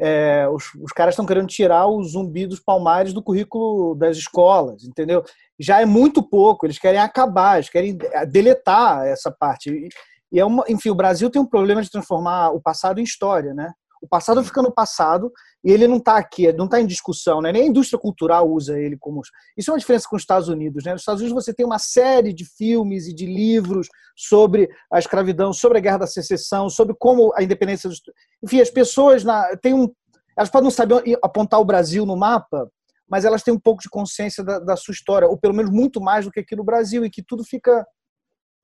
É, 0.00 0.48
os, 0.48 0.64
os 0.82 0.92
caras 0.92 1.14
estão 1.14 1.26
querendo 1.26 1.46
tirar 1.46 1.86
o 1.86 2.02
zumbi 2.02 2.46
dos 2.46 2.60
palmares 2.60 3.12
do 3.12 3.22
currículo 3.22 3.94
das 3.94 4.16
escolas, 4.16 4.84
entendeu? 4.84 5.24
Já 5.58 5.80
é 5.80 5.84
muito 5.84 6.22
pouco, 6.22 6.66
eles 6.66 6.78
querem 6.78 7.00
acabar, 7.00 7.56
eles 7.56 7.70
querem 7.70 7.96
deletar 8.30 9.06
essa 9.06 9.30
parte. 9.30 9.70
E, 9.70 9.88
e 10.32 10.40
é 10.40 10.44
uma, 10.44 10.64
enfim, 10.68 10.90
o 10.90 10.94
Brasil 10.94 11.30
tem 11.30 11.40
um 11.40 11.46
problema 11.46 11.82
de 11.82 11.90
transformar 11.90 12.50
o 12.50 12.60
passado 12.60 13.00
em 13.00 13.04
história, 13.04 13.54
né? 13.54 13.72
O 14.02 14.08
passado 14.08 14.42
fica 14.42 14.60
no 14.60 14.72
passado 14.72 15.32
e 15.64 15.70
ele 15.70 15.86
não 15.86 15.98
está 15.98 16.16
aqui, 16.16 16.52
não 16.54 16.64
está 16.64 16.80
em 16.80 16.86
discussão, 16.86 17.40
né? 17.40 17.52
nem 17.52 17.62
a 17.62 17.66
indústria 17.66 18.00
cultural 18.00 18.50
usa 18.50 18.76
ele 18.76 18.96
como. 18.98 19.22
Isso 19.56 19.70
é 19.70 19.72
uma 19.72 19.78
diferença 19.78 20.08
com 20.10 20.16
os 20.16 20.22
Estados 20.22 20.48
Unidos. 20.48 20.84
Né? 20.84 20.92
Nos 20.92 21.02
Estados 21.02 21.20
Unidos 21.20 21.44
você 21.44 21.54
tem 21.54 21.64
uma 21.64 21.78
série 21.78 22.32
de 22.32 22.44
filmes 22.44 23.06
e 23.06 23.14
de 23.14 23.26
livros 23.26 23.86
sobre 24.16 24.68
a 24.92 24.98
escravidão, 24.98 25.52
sobre 25.52 25.78
a 25.78 25.80
guerra 25.80 25.98
da 25.98 26.06
secessão, 26.08 26.68
sobre 26.68 26.96
como 26.98 27.32
a 27.36 27.44
independência 27.44 27.88
dos. 27.88 28.02
Enfim, 28.42 28.60
as 28.60 28.70
pessoas 28.70 29.24
na... 29.24 29.56
têm 29.56 29.74
um. 29.74 29.92
Elas 30.36 30.50
podem 30.50 30.64
não 30.64 30.70
saber 30.70 31.02
apontar 31.22 31.60
o 31.60 31.64
Brasil 31.64 32.06
no 32.06 32.16
mapa, 32.16 32.70
mas 33.08 33.24
elas 33.24 33.42
têm 33.42 33.52
um 33.52 33.60
pouco 33.60 33.82
de 33.82 33.90
consciência 33.90 34.42
da, 34.42 34.58
da 34.58 34.76
sua 34.76 34.92
história, 34.92 35.28
ou 35.28 35.36
pelo 35.36 35.54
menos 35.54 35.70
muito 35.70 36.00
mais 36.00 36.24
do 36.24 36.30
que 36.30 36.40
aqui 36.40 36.56
no 36.56 36.64
Brasil, 36.64 37.04
e 37.04 37.10
que 37.10 37.22
tudo 37.22 37.44
fica 37.44 37.86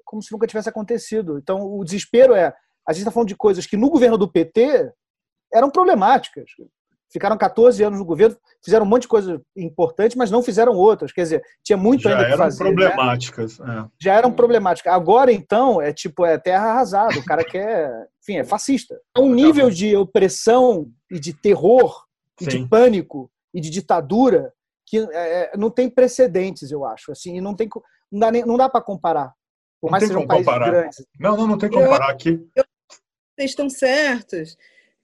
como 0.05 0.23
se 0.23 0.33
nunca 0.33 0.47
tivesse 0.47 0.69
acontecido. 0.69 1.39
Então, 1.39 1.63
o 1.63 1.85
desespero 1.85 2.35
é. 2.35 2.55
A 2.87 2.93
gente 2.93 3.03
está 3.03 3.11
falando 3.11 3.29
de 3.29 3.37
coisas 3.37 3.67
que 3.67 3.77
no 3.77 3.91
governo 3.91 4.17
do 4.17 4.31
PT 4.31 4.91
eram 5.53 5.71
problemáticas. 5.71 6.51
Ficaram 7.11 7.39
14 7.39 7.83
anos 7.83 7.99
no 7.99 8.05
governo, 8.05 8.37
fizeram 8.63 8.85
um 8.85 8.89
monte 8.89 9.03
de 9.03 9.09
coisas 9.09 9.41
importantes, 9.57 10.15
mas 10.17 10.31
não 10.31 10.43
fizeram 10.43 10.75
outras. 10.75 11.11
Quer 11.11 11.23
dizer, 11.23 11.43
tinha 11.65 11.77
muito 11.77 12.03
Já 12.03 12.11
ainda 12.11 12.25
que 12.27 12.33
eram 12.33 12.45
fazer. 12.45 12.59
problemáticas. 12.65 13.59
Né? 13.59 13.85
É. 13.87 13.91
Já 13.99 14.15
eram 14.15 14.31
problemáticas. 14.33 14.93
Agora, 14.93 15.33
então, 15.33 15.81
é 15.81 15.93
tipo, 15.93 16.27
é 16.27 16.37
terra 16.37 16.71
arrasada. 16.71 17.19
O 17.19 17.25
cara 17.25 17.43
quer, 17.45 18.09
enfim, 18.23 18.37
é 18.39 18.45
fascista. 18.45 19.01
É 19.17 19.21
um 19.21 19.33
nível 19.35 19.71
de 19.71 19.97
opressão 19.97 20.91
e 21.11 21.19
de 21.19 21.33
terror 21.33 22.05
e 22.41 22.45
Sim. 22.45 22.51
de 22.65 22.69
pânico 22.69 23.31
e 23.55 23.61
de 23.61 23.71
ditadura 23.71 24.53
que 24.87 24.99
é, 25.13 25.57
não 25.57 25.71
tem 25.71 25.89
precedentes, 25.89 26.71
eu 26.71 26.85
acho. 26.85 27.11
Assim, 27.13 27.37
e 27.37 27.41
não 27.41 27.55
tem, 27.55 27.69
não 28.13 28.21
dá, 28.21 28.31
nem- 28.31 28.45
não 28.45 28.57
dá 28.57 28.69
para 28.69 28.81
comparar. 28.83 29.33
Por 29.81 29.87
Não 29.89 29.93
mais 29.93 30.03
que 30.05 30.09
tem 30.11 30.15
sejam 30.17 30.27
como 30.29 30.29
países 30.29 30.47
comparar. 30.53 30.71
grandes. 30.71 31.07
Não, 31.19 31.37
não, 31.37 31.47
não 31.47 31.59
tem 31.59 31.71
como 31.71 31.83
Eu- 31.83 31.89
comparar 31.91 32.11
aqui. 32.11 32.39
Vocês 33.39 33.51
estão 33.51 33.71
certos 33.71 34.57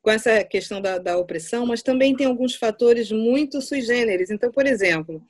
com 0.05 0.11
essa 0.11 0.45
questão 0.45 0.83
da, 0.83 0.99
da 0.99 1.17
opressão, 1.17 1.65
mas 1.65 1.83
também 1.83 2.15
tem 2.15 2.27
alguns 2.27 2.55
fatores 2.55 3.11
muito 3.11 3.63
sui 3.63 3.81
generis. 3.81 4.31
Então, 4.31 4.53
por 4.53 4.67
exemplo, 4.67 5.23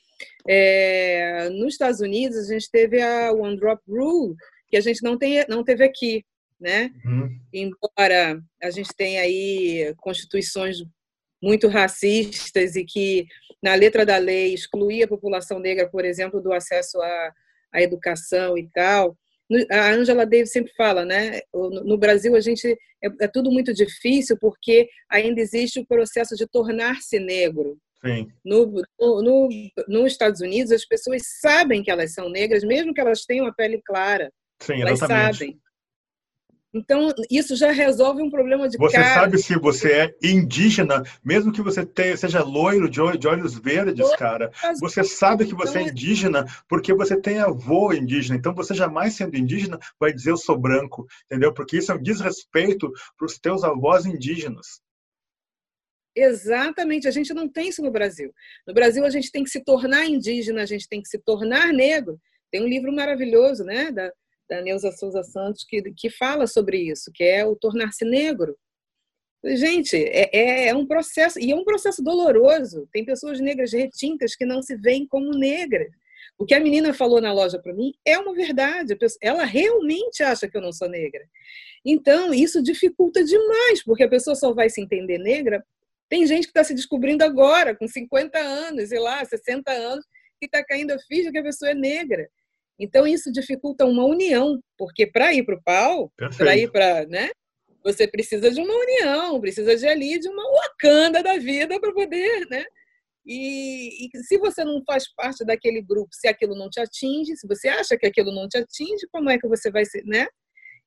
é, 0.48 1.48
nos 1.50 1.74
Estados 1.74 2.00
Unidos, 2.00 2.36
a 2.36 2.52
gente 2.52 2.68
teve 2.68 3.00
a 3.00 3.32
One 3.32 3.56
Drop 3.56 3.80
Rule, 3.88 4.34
que 4.66 4.76
a 4.76 4.80
gente 4.80 5.00
não, 5.00 5.16
tem, 5.16 5.44
não 5.48 5.62
teve 5.62 5.84
aqui, 5.84 6.24
né? 6.60 6.90
Uhum. 7.04 7.38
embora 7.52 8.42
a 8.60 8.70
gente 8.70 8.90
tenha 8.96 9.20
aí 9.20 9.94
constituições 9.98 10.78
muito 11.40 11.68
racistas 11.68 12.74
e 12.74 12.84
que 12.84 13.26
na 13.62 13.76
letra 13.76 14.04
da 14.04 14.16
lei 14.16 14.54
excluía 14.54 15.04
a 15.04 15.08
população 15.08 15.60
negra, 15.60 15.88
por 15.88 16.04
exemplo, 16.04 16.40
do 16.40 16.52
acesso 16.52 17.00
à, 17.00 17.32
à 17.72 17.80
educação 17.80 18.58
e 18.58 18.68
tal. 18.70 19.16
A 19.70 19.90
Angela 19.90 20.24
Davis 20.24 20.52
sempre 20.52 20.72
fala, 20.74 21.04
né? 21.04 21.40
No 21.52 21.84
no 21.84 21.98
Brasil 21.98 22.34
a 22.34 22.40
gente 22.40 22.66
é, 23.02 23.08
é 23.20 23.28
tudo 23.28 23.50
muito 23.50 23.74
difícil 23.74 24.36
porque 24.40 24.88
ainda 25.10 25.40
existe 25.40 25.78
o 25.80 25.86
processo 25.86 26.34
de 26.34 26.46
tornar-se 26.46 27.18
negro. 27.18 27.76
Sim. 28.04 28.28
No, 28.44 28.66
no, 29.00 29.22
no, 29.22 29.48
nos 29.88 30.12
Estados 30.12 30.40
Unidos 30.40 30.72
as 30.72 30.84
pessoas 30.84 31.22
sabem 31.40 31.82
que 31.82 31.90
elas 31.90 32.12
são 32.12 32.28
negras, 32.28 32.64
mesmo 32.64 32.92
que 32.92 33.00
elas 33.00 33.24
tenham 33.24 33.46
a 33.46 33.52
pele 33.52 33.80
clara. 33.84 34.30
Sim, 34.60 34.80
Elas 34.80 34.94
exatamente. 34.94 35.38
sabem. 35.38 35.60
Então, 36.74 37.14
isso 37.30 37.54
já 37.54 37.70
resolve 37.70 38.20
um 38.20 38.28
problema 38.28 38.68
de 38.68 38.76
Você 38.76 38.96
cara. 38.96 39.14
sabe 39.14 39.38
se 39.38 39.56
você 39.56 39.92
é 39.92 40.14
indígena, 40.20 41.04
mesmo 41.24 41.52
que 41.52 41.62
você 41.62 41.86
tenha, 41.86 42.16
seja 42.16 42.42
loiro 42.42 42.90
de, 42.90 43.00
olho- 43.00 43.16
de 43.16 43.28
olhos 43.28 43.56
verdes, 43.56 44.14
cara. 44.16 44.50
Você 44.80 45.04
sabe 45.04 45.46
que 45.46 45.54
você 45.54 45.78
é 45.78 45.80
Então, 45.82 45.92
indígena 45.92 46.44
porque 46.68 46.92
você 46.92 47.16
tem 47.20 47.38
avô 47.38 47.92
indígena. 47.92 48.36
Então 48.36 48.52
você 48.52 48.74
jamais 48.74 49.14
sendo 49.14 49.36
indígena 49.36 49.78
vai 50.00 50.12
dizer 50.12 50.32
eu 50.32 50.36
sou 50.36 50.58
branco, 50.58 51.06
entendeu? 51.26 51.54
Porque 51.54 51.76
isso 51.78 51.92
é 51.92 51.94
um 51.94 52.02
desrespeito 52.02 52.90
para 53.16 53.26
os 53.26 53.38
teus 53.38 53.62
avós 53.62 54.04
indígenas. 54.04 54.82
Exatamente, 56.16 57.08
a 57.08 57.10
gente 57.10 57.34
não 57.34 57.48
tem 57.48 57.68
isso 57.68 57.82
no 57.82 57.90
Brasil. 57.90 58.32
No 58.66 58.72
Brasil, 58.72 59.04
a 59.04 59.10
gente 59.10 59.30
tem 59.32 59.42
que 59.42 59.50
se 59.50 59.62
tornar 59.64 60.06
indígena, 60.06 60.62
a 60.62 60.66
gente 60.66 60.88
tem 60.88 61.02
que 61.02 61.08
se 61.08 61.18
tornar 61.18 61.72
negro. 61.72 62.20
Tem 62.52 62.62
um 62.62 62.68
livro 62.68 62.92
maravilhoso, 62.92 63.64
né, 63.64 63.90
da, 63.90 64.12
da 64.48 64.60
Neuza 64.60 64.92
Souza 64.92 65.22
Santos, 65.22 65.64
que, 65.68 65.82
que 65.92 66.10
fala 66.10 66.46
sobre 66.46 66.78
isso, 66.78 67.10
que 67.12 67.24
é 67.24 67.44
o 67.44 67.56
tornar-se 67.56 68.04
negro. 68.04 68.56
Gente, 69.44 69.96
é, 69.96 70.30
é, 70.32 70.68
é 70.68 70.74
um 70.74 70.86
processo, 70.86 71.38
e 71.38 71.50
é 71.50 71.54
um 71.54 71.64
processo 71.64 72.02
doloroso. 72.02 72.88
Tem 72.92 73.04
pessoas 73.04 73.40
negras 73.40 73.72
retintas 73.72 74.34
que 74.34 74.44
não 74.44 74.62
se 74.62 74.76
veem 74.76 75.06
como 75.06 75.30
negras. 75.30 75.88
O 76.38 76.44
que 76.46 76.54
a 76.54 76.60
menina 76.60 76.92
falou 76.94 77.20
na 77.20 77.32
loja 77.32 77.58
para 77.58 77.74
mim 77.74 77.92
é 78.04 78.18
uma 78.18 78.34
verdade. 78.34 78.96
Ela 79.20 79.44
realmente 79.44 80.22
acha 80.22 80.48
que 80.48 80.56
eu 80.56 80.62
não 80.62 80.72
sou 80.72 80.88
negra. 80.88 81.22
Então, 81.84 82.32
isso 82.32 82.62
dificulta 82.62 83.22
demais, 83.22 83.84
porque 83.84 84.04
a 84.04 84.08
pessoa 84.08 84.34
só 84.34 84.52
vai 84.52 84.70
se 84.70 84.80
entender 84.80 85.18
negra 85.18 85.64
tem 86.08 86.26
gente 86.26 86.44
que 86.44 86.50
está 86.50 86.62
se 86.62 86.74
descobrindo 86.74 87.24
agora, 87.24 87.74
com 87.74 87.88
50 87.88 88.38
anos, 88.38 88.88
sei 88.88 89.00
lá, 89.00 89.24
60 89.24 89.70
anos, 89.72 90.04
que 90.38 90.46
está 90.46 90.62
caindo 90.64 90.92
a 90.92 90.98
ficha 90.98 91.32
que 91.32 91.38
a 91.38 91.42
pessoa 91.42 91.70
é 91.70 91.74
negra. 91.74 92.28
Então, 92.78 93.06
isso 93.06 93.30
dificulta 93.30 93.84
uma 93.84 94.04
união, 94.04 94.58
porque 94.76 95.06
para 95.06 95.32
ir 95.32 95.44
para 95.44 95.56
o 95.56 95.62
pau, 95.62 96.12
para 96.36 96.56
ir 96.56 96.70
para. 96.70 97.06
Né, 97.06 97.30
você 97.84 98.08
precisa 98.08 98.50
de 98.50 98.60
uma 98.60 98.74
união, 98.74 99.40
precisa 99.40 99.76
de 99.76 99.86
ali 99.86 100.18
de 100.18 100.28
uma 100.28 100.42
Wakanda 100.52 101.22
da 101.22 101.36
vida 101.36 101.78
para 101.78 101.92
poder. 101.92 102.48
Né? 102.48 102.64
E, 103.26 104.06
e 104.06 104.18
se 104.22 104.38
você 104.38 104.64
não 104.64 104.82
faz 104.86 105.12
parte 105.14 105.44
daquele 105.44 105.82
grupo, 105.82 106.08
se 106.12 106.26
aquilo 106.26 106.56
não 106.56 106.70
te 106.70 106.80
atinge, 106.80 107.36
se 107.36 107.46
você 107.46 107.68
acha 107.68 107.96
que 107.96 108.06
aquilo 108.06 108.32
não 108.32 108.48
te 108.48 108.56
atinge, 108.56 109.06
como 109.12 109.28
é 109.28 109.38
que 109.38 109.46
você 109.46 109.70
vai 109.70 109.84
ser. 109.84 110.02
Né? 110.04 110.26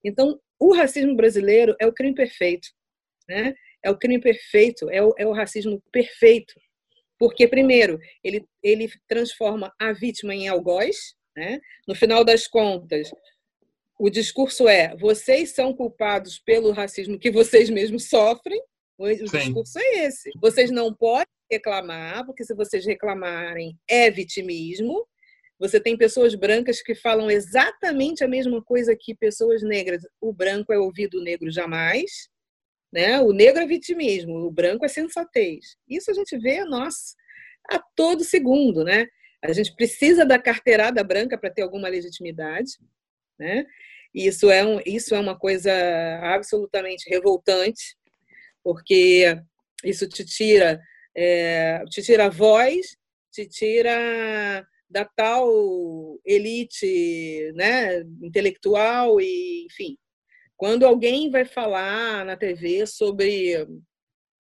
Então, 0.03 0.39
o 0.59 0.73
racismo 0.73 1.15
brasileiro 1.15 1.75
é 1.79 1.85
o 1.85 1.93
crime 1.93 2.15
perfeito. 2.15 2.67
Né? 3.29 3.53
É 3.83 3.91
o 3.91 3.97
crime 3.97 4.19
perfeito, 4.19 4.89
é 4.89 5.03
o, 5.03 5.13
é 5.19 5.27
o 5.27 5.33
racismo 5.33 5.81
perfeito. 5.91 6.53
Porque, 7.19 7.47
primeiro, 7.47 7.99
ele, 8.23 8.43
ele 8.63 8.89
transforma 9.07 9.71
a 9.79 9.93
vítima 9.93 10.33
em 10.33 10.47
algoz. 10.47 11.15
Né? 11.37 11.61
No 11.87 11.93
final 11.93 12.25
das 12.25 12.47
contas, 12.47 13.11
o 13.99 14.09
discurso 14.09 14.67
é: 14.67 14.95
vocês 14.97 15.51
são 15.51 15.71
culpados 15.71 16.39
pelo 16.39 16.71
racismo 16.71 17.19
que 17.19 17.29
vocês 17.29 17.69
mesmos 17.69 18.09
sofrem. 18.09 18.59
O, 18.97 19.07
Sim. 19.07 19.25
discurso 19.25 19.77
é 19.77 20.05
esse. 20.05 20.31
Vocês 20.41 20.71
não 20.71 20.91
podem 20.91 21.27
reclamar, 21.51 22.25
porque 22.25 22.43
se 22.43 22.55
vocês 22.55 22.83
reclamarem, 22.83 23.77
é 23.87 24.09
vitimismo. 24.09 25.07
Você 25.59 25.79
tem 25.79 25.95
pessoas 25.95 26.33
brancas 26.33 26.81
que 26.81 26.95
falam 26.95 27.29
exatamente 27.29 28.23
a 28.23 28.27
mesma 28.27 28.61
coisa 28.63 28.97
que 28.99 29.13
pessoas 29.13 29.61
negras. 29.61 30.01
O 30.19 30.33
branco 30.33 30.73
é 30.73 30.79
ouvido, 30.79 31.19
o 31.19 31.23
negro 31.23 31.51
jamais. 31.51 32.29
Né? 32.91 33.19
O 33.19 33.31
negro 33.31 33.61
é 33.61 33.67
vitimismo, 33.67 34.37
o 34.39 34.51
branco 34.51 34.85
é 34.85 34.87
sensatez. 34.87 35.77
Isso 35.87 36.09
a 36.09 36.13
gente 36.15 36.35
vê, 36.37 36.63
nossa, 36.63 37.15
a 37.69 37.79
todo 37.95 38.23
segundo, 38.23 38.83
né? 38.83 39.07
A 39.51 39.53
gente 39.53 39.75
precisa 39.75 40.25
da 40.25 40.37
carteirada 40.37 41.03
branca 41.03 41.37
para 41.37 41.49
ter 41.49 41.61
alguma 41.61 41.87
legitimidade, 41.87 42.71
né? 43.39 43.65
E 44.13 44.27
isso 44.27 44.49
é, 44.49 44.65
um, 44.65 44.79
isso 44.85 45.13
é 45.13 45.19
uma 45.19 45.37
coisa 45.37 45.71
absolutamente 46.21 47.09
revoltante, 47.09 47.95
porque 48.63 49.37
isso 49.83 50.07
te 50.07 50.25
tira, 50.25 50.81
é, 51.15 51.83
te 51.89 52.01
tira 52.01 52.25
a 52.25 52.29
voz, 52.29 52.97
te 53.31 53.45
tira 53.47 54.65
da 54.89 55.05
tal 55.05 56.19
elite 56.25 57.51
né, 57.53 57.99
intelectual 58.21 59.19
e, 59.19 59.65
enfim, 59.65 59.97
quando 60.55 60.85
alguém 60.85 61.29
vai 61.29 61.45
falar 61.45 62.25
na 62.25 62.35
TV 62.35 62.87
sobre 62.87 63.67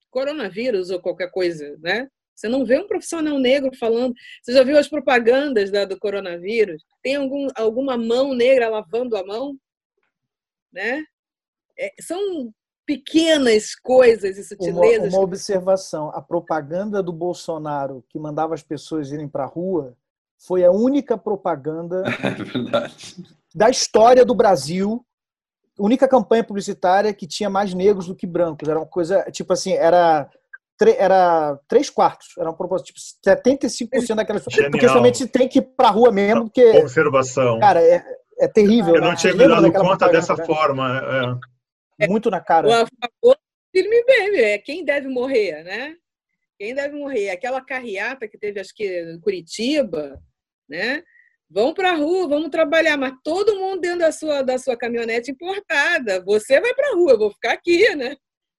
coronavírus 0.09 0.89
ou 0.89 1.01
qualquer 1.01 1.29
coisa, 1.29 1.77
né? 1.79 2.09
Você 2.37 2.47
não 2.47 2.63
vê 2.63 2.79
um 2.79 2.87
profissional 2.87 3.39
negro 3.39 3.75
falando. 3.75 4.13
Você 4.43 4.53
já 4.53 4.63
viu 4.63 4.77
as 4.77 4.87
propagandas 4.87 5.71
da, 5.71 5.85
do 5.85 5.97
coronavírus? 5.97 6.83
Tem 7.01 7.15
algum, 7.15 7.47
alguma 7.55 7.97
mão 7.97 8.35
negra 8.35 8.69
lavando 8.69 9.17
a 9.17 9.25
mão? 9.25 9.57
Né? 10.71 11.03
É, 11.79 11.91
são 11.99 12.53
pequenas 12.85 13.73
coisas 13.75 14.37
e 14.37 14.41
Uma, 14.41 14.47
sutilezas. 14.47 15.13
uma 15.13 15.23
observação: 15.23 16.09
a 16.09 16.21
propaganda 16.21 17.01
do 17.01 17.11
Bolsonaro 17.11 18.03
que 18.07 18.19
mandava 18.19 18.53
as 18.53 18.61
pessoas 18.61 19.11
irem 19.11 19.27
para 19.27 19.43
a 19.43 19.47
rua 19.47 19.97
foi 20.37 20.63
a 20.63 20.71
única 20.71 21.17
propaganda 21.17 22.03
É 22.13 23.37
da 23.55 23.71
história 23.71 24.23
do 24.23 24.35
Brasil, 24.35 25.03
única 25.79 26.07
campanha 26.07 26.43
publicitária 26.43 27.11
que 27.11 27.25
tinha 27.25 27.49
mais 27.49 27.73
negros 27.73 28.05
do 28.05 28.15
que 28.15 28.27
brancos. 28.27 28.69
Era 28.69 28.77
uma 28.77 28.85
coisa, 28.85 29.23
tipo 29.31 29.51
assim, 29.51 29.73
era, 29.73 30.29
era 30.97 31.59
três 31.67 31.89
quartos. 31.89 32.29
Era 32.37 32.49
uma 32.49 32.57
proposta, 32.57 32.85
tipo, 32.85 32.99
75% 32.99 34.15
daquelas 34.15 34.43
pessoas. 34.43 34.69
Porque 34.69 34.85
realmente 34.85 35.27
tem 35.27 35.47
que 35.47 35.59
ir 35.59 35.67
pra 35.75 35.89
rua 35.89 36.11
mesmo, 36.11 36.45
porque, 36.45 36.63
Observação. 36.77 37.59
cara, 37.59 37.81
é, 37.81 38.03
é 38.39 38.47
terrível. 38.47 38.95
Eu 38.95 39.01
não 39.01 39.11
né? 39.11 39.15
tinha 39.15 39.33
me 39.33 39.47
dado 39.47 39.71
conta 39.71 40.09
dessa 40.09 40.35
né? 40.35 40.45
forma. 40.45 41.39
É. 41.99 42.07
Muito 42.07 42.29
na 42.29 42.39
cara. 42.39 42.67
O 42.67 42.71
a 42.71 42.85
favor 42.85 43.37
filme 43.71 44.03
baby, 44.05 44.43
é 44.43 44.57
quem 44.57 44.83
deve 44.83 45.07
morrer, 45.07 45.63
né? 45.63 45.95
Quem 46.57 46.73
deve 46.73 46.95
morrer? 46.95 47.29
Aquela 47.29 47.61
carreata 47.61 48.27
que 48.27 48.37
teve, 48.37 48.59
acho 48.59 48.73
que 48.73 49.01
em 49.03 49.19
Curitiba, 49.19 50.19
né? 50.67 51.03
Vão 51.49 51.73
para 51.73 51.91
a 51.91 51.95
rua, 51.95 52.27
vamos 52.27 52.49
trabalhar, 52.49 52.97
mas 52.97 53.13
todo 53.23 53.55
mundo 53.55 53.79
dentro 53.79 53.99
da 53.99 54.11
sua, 54.11 54.41
da 54.41 54.57
sua 54.57 54.75
caminhonete 54.75 55.31
importada. 55.31 56.21
Você 56.25 56.59
vai 56.59 56.73
para 56.73 56.91
a 56.91 56.95
rua, 56.95 57.11
eu 57.11 57.19
vou 57.19 57.31
ficar 57.31 57.53
aqui, 57.53 57.95
né? 57.95 58.17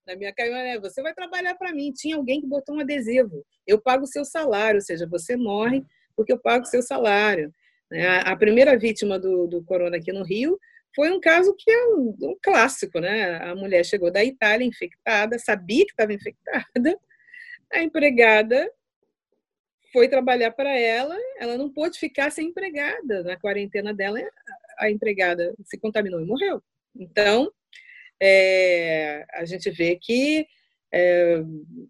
Na 0.08 0.16
minha 0.16 0.32
caminhonete, 0.32 0.80
você 0.80 1.02
vai 1.02 1.12
trabalhar 1.12 1.54
para 1.56 1.70
mim. 1.70 1.92
Tinha 1.92 2.16
alguém 2.16 2.40
que 2.40 2.46
botou 2.46 2.74
um 2.74 2.80
adesivo. 2.80 3.44
Eu 3.66 3.78
pago 3.78 4.04
o 4.04 4.06
seu 4.06 4.24
salário, 4.24 4.78
ou 4.78 4.82
seja, 4.82 5.06
você 5.06 5.36
morre 5.36 5.84
porque 6.16 6.32
eu 6.32 6.38
pago 6.38 6.64
o 6.64 6.66
seu 6.66 6.80
salário. 6.80 7.52
Né? 7.90 8.20
A 8.24 8.34
primeira 8.34 8.76
vítima 8.78 9.18
do, 9.18 9.46
do 9.46 9.62
corona 9.62 9.98
aqui 9.98 10.10
no 10.10 10.24
Rio 10.24 10.58
foi 10.96 11.10
um 11.10 11.20
caso 11.20 11.54
que 11.58 11.70
é 11.70 11.86
um, 11.88 12.16
um 12.22 12.38
clássico, 12.42 12.98
né? 12.98 13.36
A 13.36 13.54
mulher 13.54 13.84
chegou 13.84 14.10
da 14.10 14.24
Itália 14.24 14.66
infectada, 14.66 15.38
sabia 15.38 15.84
que 15.84 15.92
estava 15.92 16.14
infectada, 16.14 16.98
a 17.70 17.82
empregada 17.82 18.72
foi 19.92 20.08
trabalhar 20.08 20.52
para 20.52 20.74
ela, 20.74 21.16
ela 21.38 21.58
não 21.58 21.70
pôde 21.70 21.98
ficar 21.98 22.32
sem 22.32 22.48
empregada. 22.48 23.22
Na 23.22 23.38
quarentena 23.38 23.92
dela, 23.92 24.18
a 24.78 24.90
empregada 24.90 25.54
se 25.66 25.78
contaminou 25.78 26.20
e 26.20 26.24
morreu. 26.24 26.62
Então, 26.96 27.52
é, 28.20 29.24
a 29.34 29.44
gente 29.44 29.70
vê 29.70 29.98
que 30.00 30.46
é, 30.92 31.42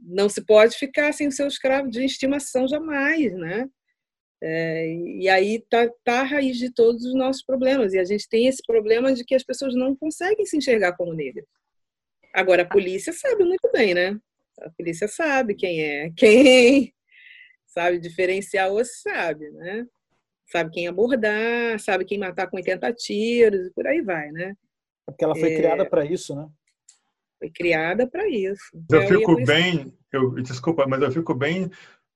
não 0.03 0.29
se 0.29 0.45
pode 0.45 0.77
ficar 0.77 1.13
sem 1.13 1.29
o 1.29 1.33
seu 1.33 1.47
escravo 1.47 1.89
de 1.89 2.05
estimação 2.05 2.67
jamais, 2.67 3.33
né? 3.35 3.69
É, 4.41 4.87
e 5.19 5.29
aí 5.29 5.65
tá, 5.69 5.89
tá 6.05 6.21
a 6.21 6.25
raiz 6.25 6.57
de 6.57 6.73
todos 6.73 7.05
os 7.05 7.15
nossos 7.15 7.43
problemas. 7.43 7.93
E 7.93 7.99
a 7.99 8.05
gente 8.05 8.29
tem 8.29 8.47
esse 8.47 8.63
problema 8.67 9.13
de 9.13 9.25
que 9.25 9.35
as 9.35 9.43
pessoas 9.43 9.75
não 9.75 9.97
conseguem 9.97 10.47
se 10.47 10.57
enxergar 10.57 10.97
como 10.97 11.13
negras. 11.13 11.45
Agora, 12.33 12.63
a 12.63 12.69
polícia 12.69 13.13
sabe 13.13 13.45
muito 13.45 13.69
bem, 13.73 13.95
né? 13.95 14.19
A 14.61 14.71
polícia 14.71 15.09
sabe 15.09 15.55
quem 15.55 15.83
é 15.83 16.11
quem, 16.17 16.93
sabe 17.67 17.99
diferenciar 17.99 18.71
ou 18.71 18.85
sabe, 18.85 19.51
né? 19.51 19.87
Sabe 20.47 20.71
quem 20.73 20.89
abordar, 20.89 21.79
sabe 21.81 22.05
quem 22.05 22.19
matar 22.19 22.49
com 22.49 22.57
80 22.57 22.93
tiros 22.95 23.67
e 23.67 23.71
por 23.73 23.87
aí 23.87 24.01
vai, 24.03 24.31
né? 24.33 24.55
Porque 25.09 25.25
ela 25.25 25.35
foi 25.35 25.53
é... 25.53 25.57
criada 25.57 25.89
para 25.89 26.05
isso, 26.05 26.35
né? 26.35 26.49
Foi 27.39 27.51
criada 27.51 28.07
para 28.07 28.29
isso. 28.29 28.63
Eu, 28.91 29.03
eu 29.03 29.09
fico 29.09 29.45
bem, 29.45 29.97
eu, 30.13 30.31
desculpa, 30.43 30.87
mas 30.87 31.01
eu 31.01 31.11
fico 31.11 31.35
bem 31.35 31.71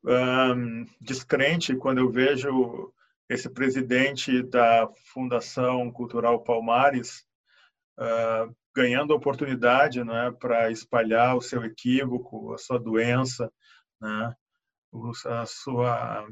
um, 0.04 0.84
descrente 1.00 1.76
quando 1.76 1.98
eu 1.98 2.10
vejo 2.10 2.92
esse 3.28 3.48
presidente 3.48 4.42
da 4.42 4.88
Fundação 5.12 5.90
Cultural 5.92 6.42
Palmares 6.42 7.24
uh, 7.98 8.54
ganhando 8.74 9.14
oportunidade 9.14 10.02
né, 10.02 10.34
para 10.38 10.70
espalhar 10.70 11.36
o 11.36 11.40
seu 11.40 11.64
equívoco, 11.64 12.52
a 12.52 12.58
sua 12.58 12.78
doença, 12.78 13.50
né, 14.00 14.34
a 15.26 15.46
sua. 15.46 16.26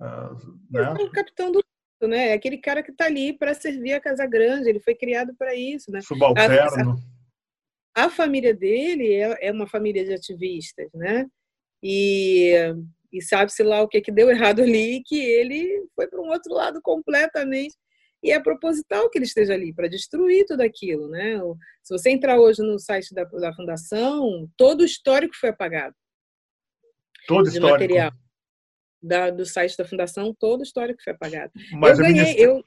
Uh, 0.00 0.58
né? 0.70 0.94
É 0.98 1.02
o 1.02 1.10
capitão 1.10 1.50
do 1.50 1.62
né? 2.06 2.28
É 2.28 2.32
aquele 2.34 2.58
cara 2.58 2.82
que 2.82 2.90
está 2.90 3.06
ali 3.06 3.32
para 3.32 3.54
servir 3.54 3.94
a 3.94 4.00
Casa 4.00 4.26
Grande, 4.26 4.68
ele 4.68 4.80
foi 4.80 4.94
criado 4.94 5.34
para 5.36 5.54
isso, 5.54 5.90
né? 5.90 6.00
Subalterno. 6.00 6.96
A, 7.94 8.02
a, 8.02 8.06
a 8.06 8.10
família 8.10 8.54
dele 8.54 9.12
é, 9.14 9.48
é, 9.48 9.52
uma 9.52 9.66
família 9.66 10.04
de 10.04 10.12
ativistas, 10.12 10.88
né? 10.94 11.26
E, 11.82 12.52
e 13.12 13.22
sabe-se 13.22 13.62
lá 13.62 13.82
o 13.82 13.88
que, 13.88 14.00
que 14.00 14.12
deu 14.12 14.30
errado 14.30 14.62
ali, 14.62 15.02
que 15.04 15.18
ele 15.18 15.86
foi 15.96 16.06
para 16.06 16.20
um 16.20 16.28
outro 16.28 16.52
lado 16.52 16.80
completamente 16.82 17.74
e 18.22 18.32
é 18.32 18.40
proposital 18.40 19.08
que 19.08 19.18
ele 19.18 19.26
esteja 19.26 19.54
ali 19.54 19.72
para 19.72 19.88
destruir 19.88 20.44
tudo 20.44 20.60
aquilo, 20.60 21.08
né? 21.08 21.38
Se 21.82 21.96
você 21.96 22.10
entrar 22.10 22.38
hoje 22.38 22.62
no 22.62 22.78
site 22.78 23.14
da, 23.14 23.24
da 23.24 23.54
fundação, 23.54 24.48
todo 24.56 24.80
o 24.80 24.84
histórico 24.84 25.36
foi 25.36 25.50
apagado. 25.50 25.94
Todo 27.26 27.44
de 27.44 27.56
histórico. 27.56 27.80
material 27.80 28.12
da, 29.02 29.30
do 29.30 29.46
site 29.46 29.76
da 29.76 29.84
fundação, 29.84 30.34
todo 30.38 30.60
o 30.60 30.62
histórico 30.62 31.02
foi 31.02 31.12
apagado. 31.12 31.52
Mas 31.72 31.98
eu 31.98 32.04
ganhei, 32.04 32.22
ministra... 32.22 32.44
eu 32.44 32.64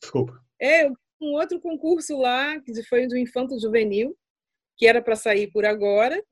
desculpa. 0.00 0.40
É, 0.60 0.88
um 1.20 1.32
outro 1.34 1.60
concurso 1.60 2.18
lá 2.18 2.60
que 2.60 2.82
foi 2.84 3.06
do 3.06 3.16
Infanto 3.16 3.58
Juvenil, 3.58 4.16
que 4.76 4.86
era 4.86 5.00
para 5.00 5.16
sair 5.16 5.50
por 5.50 5.64
agora. 5.64 6.22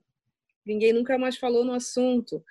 Ninguém 0.65 0.93
nunca 0.93 1.19
mais 1.19 1.37
falou 1.37 1.65
no 1.65 1.73
assunto. 1.73 2.43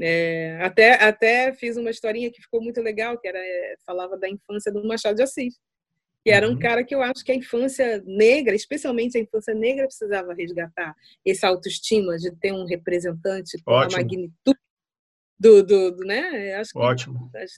É, 0.00 0.58
até, 0.60 0.92
até 1.02 1.52
fiz 1.52 1.76
uma 1.76 1.90
historinha 1.90 2.30
que 2.30 2.42
ficou 2.42 2.62
muito 2.62 2.80
legal, 2.80 3.18
que 3.18 3.26
era 3.26 3.38
é, 3.38 3.76
falava 3.84 4.16
da 4.16 4.28
infância 4.28 4.70
do 4.72 4.86
Machado 4.86 5.16
de 5.16 5.22
Assis, 5.22 5.58
que 6.24 6.30
era 6.30 6.46
um 6.46 6.52
uhum. 6.52 6.58
cara 6.58 6.84
que 6.84 6.94
eu 6.94 7.02
acho 7.02 7.24
que 7.24 7.32
a 7.32 7.34
infância 7.34 8.02
negra, 8.06 8.54
especialmente 8.54 9.18
a 9.18 9.20
infância 9.20 9.54
negra, 9.54 9.86
precisava 9.86 10.34
resgatar 10.34 10.94
essa 11.26 11.48
autoestima 11.48 12.16
de 12.16 12.30
ter 12.36 12.52
um 12.52 12.64
representante 12.64 13.60
com 13.64 13.72
Ótimo. 13.72 14.00
a 14.00 14.02
magnitude 14.02 14.58
do, 15.38 15.62
do, 15.62 15.90
do 15.92 16.04
né? 16.04 16.54
Acho 16.54 16.70
Ótimo. 16.76 17.30
As, 17.34 17.52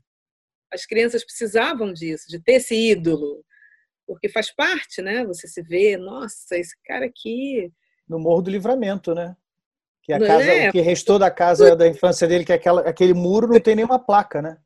as 0.73 0.87
crianças 0.87 1.25
precisavam 1.25 1.93
disso, 1.93 2.29
de 2.29 2.39
ter 2.39 2.55
esse 2.55 2.75
ídolo, 2.75 3.45
porque 4.07 4.29
faz 4.29 4.55
parte, 4.55 5.01
né? 5.03 5.25
Você 5.25 5.49
se 5.49 5.63
vê, 5.63 5.97
nossa, 5.97 6.57
esse 6.57 6.77
cara 6.85 7.07
aqui 7.07 7.73
no 8.09 8.19
Morro 8.19 8.43
do 8.43 8.51
Livramento, 8.51 9.15
né? 9.15 9.37
Que 10.03 10.13
a 10.13 10.19
casa, 10.19 10.45
é? 10.45 10.69
o 10.69 10.73
que 10.73 10.81
restou 10.81 11.19
da 11.19 11.31
casa 11.31 11.77
da 11.77 11.87
infância 11.87 12.27
dele, 12.27 12.45
que 12.45 12.53
é 12.53 12.57
aquela, 12.57 12.81
aquele 12.83 13.15
muro 13.15 13.47
não 13.47 13.61
tem 13.61 13.77
nenhuma 13.77 13.99
placa, 13.99 14.43
né? 14.43 14.59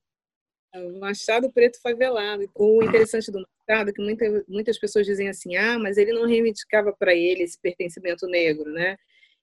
O 0.74 0.98
Machado 0.98 1.52
Preto 1.52 1.80
favelado. 1.80 2.48
O 2.54 2.82
interessante 2.82 3.30
do 3.30 3.44
Machado 3.68 3.90
é 3.90 3.92
que 3.92 4.02
muita, 4.02 4.44
muitas 4.48 4.78
pessoas 4.78 5.06
dizem 5.06 5.28
assim, 5.28 5.56
ah, 5.56 5.78
mas 5.78 5.98
ele 5.98 6.12
não 6.12 6.26
reivindicava 6.26 6.92
para 6.98 7.14
ele 7.14 7.42
esse 7.42 7.60
pertencimento 7.60 8.26
negro, 8.26 8.72
né? 8.72 8.96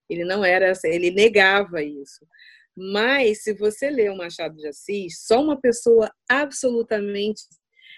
Ele 0.10 0.26
não 0.26 0.44
era, 0.44 0.74
ele 0.86 1.12
negava 1.12 1.82
isso. 1.82 2.26
Mas 2.76 3.44
se 3.44 3.54
você 3.54 3.90
lê 3.90 4.10
o 4.10 4.18
Machado 4.18 4.56
de 4.56 4.68
Assis, 4.68 5.26
só 5.26 5.42
uma 5.42 5.60
pessoa 5.60 6.12
absolutamente 6.30 7.44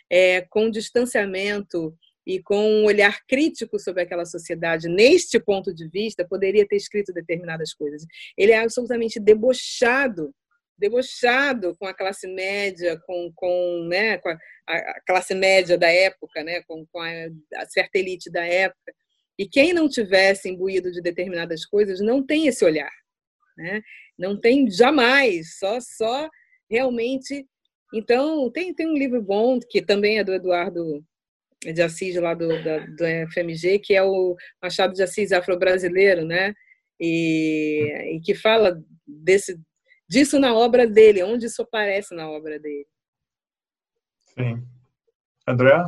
é, 0.09 0.41
com 0.41 0.69
distanciamento 0.69 1.95
e 2.26 2.41
com 2.41 2.55
um 2.55 2.86
olhar 2.86 3.19
crítico 3.28 3.78
sobre 3.80 4.03
aquela 4.03 4.26
sociedade, 4.26 4.88
neste 4.88 5.39
ponto 5.39 5.74
de 5.74 5.88
vista, 5.89 6.26
poderia 6.28 6.65
ter 6.67 6.78
escrito 6.78 7.11
determinadas 7.13 7.74
coisas. 7.74 8.05
Ele 8.38 8.51
é 8.51 8.59
absolutamente 8.59 9.19
debochado, 9.19 10.34
debochado 10.78 11.76
com 11.78 11.86
a 11.86 11.93
classe 11.93 12.28
média, 12.28 12.99
com, 13.05 13.32
com, 13.36 13.88
né, 13.89 14.17
com 14.17 14.30
a, 14.30 14.38
a 14.67 15.01
classe 15.05 15.36
média 15.36 15.78
da 15.78 15.89
época, 15.89 16.43
né, 16.43 16.61
com, 16.63 16.86
com 16.91 16.99
a, 16.99 17.09
a 17.55 17.65
certa 17.67 17.99
elite 17.99 18.32
da 18.32 18.45
época. 18.45 18.93
E 19.38 19.47
quem 19.47 19.74
não 19.74 19.89
tivesse 19.89 20.49
imbuído 20.49 20.91
de 20.91 21.01
determinadas 21.01 21.65
coisas 21.65 21.99
não 21.99 22.26
tem 22.26 22.47
esse 22.47 22.63
olhar, 22.63 22.91
né? 23.57 23.82
Não 24.24 24.39
tem 24.39 24.71
jamais, 24.71 25.57
só 25.59 25.82
só 25.82 26.30
realmente. 26.69 27.45
Então 27.93 28.49
tem 28.49 28.74
tem 28.74 28.88
um 28.88 28.97
livro 28.97 29.21
bom 29.21 29.59
que 29.59 29.82
também 29.82 30.17
é 30.17 30.24
do 30.24 30.34
Eduardo 30.34 31.03
de 31.61 31.82
Assis 31.82 32.15
lá 32.15 32.34
do, 32.34 32.47
da, 32.63 32.80
do 32.80 33.32
FMG, 33.32 33.80
que 33.80 33.93
é 33.93 34.01
o 34.01 34.36
Machado 34.61 34.93
de 34.93 35.03
Assis 35.03 35.32
afro-brasileiro, 35.34 36.26
né? 36.26 36.54
E, 37.00 38.16
e, 38.16 38.21
que 38.21 38.33
fala 38.33 38.82
desse, 39.05 39.59
disso 40.08 40.39
na 40.39 40.54
obra 40.54 40.87
dele, 40.87 41.24
onde 41.24 41.45
isso 41.47 41.62
aparece 41.62 42.16
na 42.16 42.29
obra 42.29 42.59
dele. 42.59 42.87
Sim. 44.37 44.66
André? 45.47 45.83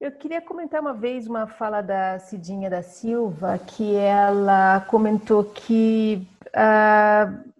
Eu 0.00 0.12
queria 0.12 0.42
comentar 0.42 0.80
uma 0.80 0.92
vez 0.92 1.26
uma 1.26 1.46
fala 1.46 1.80
da 1.80 2.18
Cidinha 2.18 2.68
da 2.68 2.82
Silva, 2.82 3.58
que 3.58 3.94
ela 3.94 4.80
comentou 4.82 5.44
que 5.44 6.26
uh, 6.56 7.52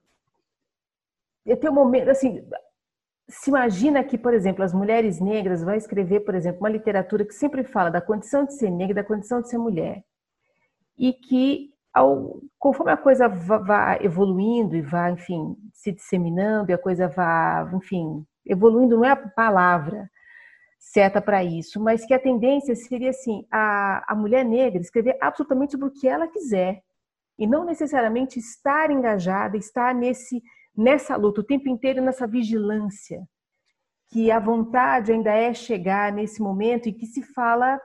tem 1.60 1.70
um 1.70 1.74
momento, 1.74 2.10
assim, 2.10 2.42
se 3.28 3.50
imagina 3.50 4.04
que, 4.04 4.16
por 4.16 4.32
exemplo, 4.32 4.62
as 4.64 4.72
mulheres 4.72 5.20
negras 5.20 5.62
vão 5.62 5.74
escrever, 5.74 6.20
por 6.20 6.34
exemplo, 6.34 6.60
uma 6.60 6.68
literatura 6.68 7.24
que 7.24 7.34
sempre 7.34 7.64
fala 7.64 7.90
da 7.90 8.00
condição 8.00 8.44
de 8.44 8.54
ser 8.54 8.70
negra, 8.70 8.94
da 8.94 9.04
condição 9.04 9.40
de 9.40 9.48
ser 9.48 9.58
mulher. 9.58 10.04
E 10.96 11.12
que, 11.12 11.70
ao, 11.92 12.40
conforme 12.58 12.92
a 12.92 12.96
coisa 12.96 13.28
vá 13.28 13.98
evoluindo 14.00 14.76
e 14.76 14.80
vá, 14.80 15.10
enfim, 15.10 15.56
se 15.72 15.92
disseminando, 15.92 16.70
e 16.70 16.74
a 16.74 16.78
coisa 16.78 17.08
vá, 17.08 17.68
enfim, 17.74 18.24
evoluindo, 18.44 18.96
não 18.96 19.04
é 19.04 19.10
a 19.10 19.16
palavra 19.16 20.08
certa 20.78 21.20
para 21.20 21.42
isso, 21.42 21.80
mas 21.80 22.06
que 22.06 22.14
a 22.14 22.18
tendência 22.18 22.74
seria, 22.76 23.10
assim, 23.10 23.44
a, 23.50 24.12
a 24.12 24.14
mulher 24.14 24.44
negra 24.44 24.80
escrever 24.80 25.18
absolutamente 25.20 25.72
sobre 25.72 25.88
o 25.88 25.90
que 25.90 26.06
ela 26.06 26.28
quiser. 26.28 26.80
E 27.38 27.46
não 27.46 27.64
necessariamente 27.64 28.38
estar 28.38 28.90
engajada, 28.90 29.56
estar 29.56 29.94
nesse 29.94 30.42
nessa 30.76 31.16
luta, 31.16 31.40
o 31.40 31.44
tempo 31.44 31.70
inteiro 31.70 32.02
nessa 32.02 32.26
vigilância, 32.26 33.26
que 34.10 34.30
a 34.30 34.38
vontade 34.38 35.10
ainda 35.10 35.30
é 35.30 35.54
chegar 35.54 36.12
nesse 36.12 36.42
momento 36.42 36.86
e 36.86 36.92
que 36.92 37.06
se 37.06 37.22
fala, 37.22 37.80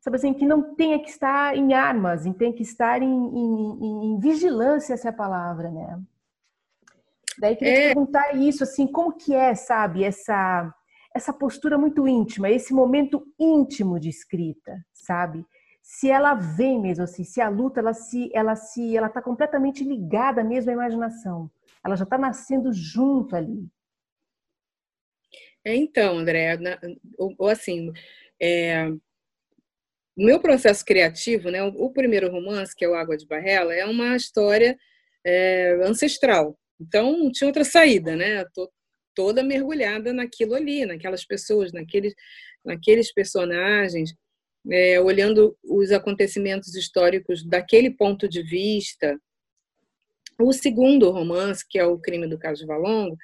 sabe 0.00 0.16
assim, 0.16 0.32
que 0.32 0.46
não 0.46 0.74
tenha 0.74 0.98
que 0.98 1.10
estar 1.10 1.54
em 1.54 1.74
armas, 1.74 2.24
tem 2.38 2.52
que 2.52 2.62
estar 2.62 3.02
em, 3.02 3.06
em, 3.06 4.14
em 4.14 4.18
vigilância, 4.18 4.94
essa 4.94 5.08
é 5.08 5.10
a 5.10 5.14
palavra, 5.14 5.70
né? 5.70 6.00
Daí 7.38 7.54
queria 7.54 7.74
é. 7.74 7.86
perguntar 7.88 8.34
isso, 8.34 8.64
assim, 8.64 8.86
como 8.86 9.12
que 9.12 9.34
é, 9.34 9.54
sabe, 9.54 10.04
essa 10.04 10.74
essa 11.14 11.32
postura 11.32 11.76
muito 11.76 12.06
íntima, 12.06 12.48
esse 12.50 12.72
momento 12.72 13.26
íntimo 13.38 13.98
de 13.98 14.08
escrita, 14.08 14.80
sabe? 14.92 15.44
Se 15.82 16.10
ela 16.10 16.34
vem 16.34 16.80
mesmo 16.80 17.04
assim, 17.04 17.24
se 17.24 17.40
a 17.40 17.48
luta 17.48 17.80
ela 17.80 17.92
se 17.94 18.30
ela 18.34 18.54
se 18.54 18.96
ela 18.96 19.08
está 19.08 19.20
completamente 19.20 19.82
ligada 19.82 20.44
mesmo 20.44 20.70
à 20.70 20.74
imaginação, 20.74 21.50
ela 21.84 21.96
já 21.96 22.04
está 22.04 22.18
nascendo 22.18 22.72
junto 22.72 23.34
ali. 23.34 23.68
É, 25.64 25.74
então, 25.74 26.18
André, 26.18 26.58
ou, 27.18 27.34
ou 27.38 27.48
assim, 27.48 27.92
é, 28.40 28.88
o 30.16 30.24
meu 30.24 30.40
processo 30.40 30.84
criativo, 30.84 31.50
né, 31.50 31.62
o, 31.62 31.90
primeiro 31.90 32.30
romance, 32.30 32.74
que 32.74 32.84
é 32.84 32.88
o 32.88 32.94
Água 32.94 33.16
de 33.16 33.26
Barrela, 33.26 33.74
é 33.74 33.84
uma 33.84 34.16
história 34.16 34.78
é, 35.24 35.78
ancestral. 35.84 36.58
Então, 36.80 37.30
tinha 37.30 37.48
outra 37.48 37.64
saída, 37.64 38.16
né? 38.16 38.44
Tô 38.54 38.70
toda 39.14 39.42
mergulhada 39.42 40.12
naquilo 40.12 40.54
ali, 40.54 40.86
naquelas 40.86 41.24
pessoas, 41.24 41.72
naqueles, 41.72 42.14
naqueles 42.64 43.12
personagens, 43.12 44.14
é, 44.68 45.00
olhando 45.00 45.56
os 45.64 45.90
acontecimentos 45.92 46.74
históricos 46.74 47.44
daquele 47.44 47.90
ponto 47.90 48.28
de 48.28 48.42
vista. 48.42 49.18
O 50.38 50.52
segundo 50.52 51.10
romance, 51.10 51.64
que 51.68 51.78
é 51.78 51.84
o 51.84 51.98
Crime 51.98 52.26
do 52.26 52.38
Caso 52.38 52.66
Valongo, 52.66 53.16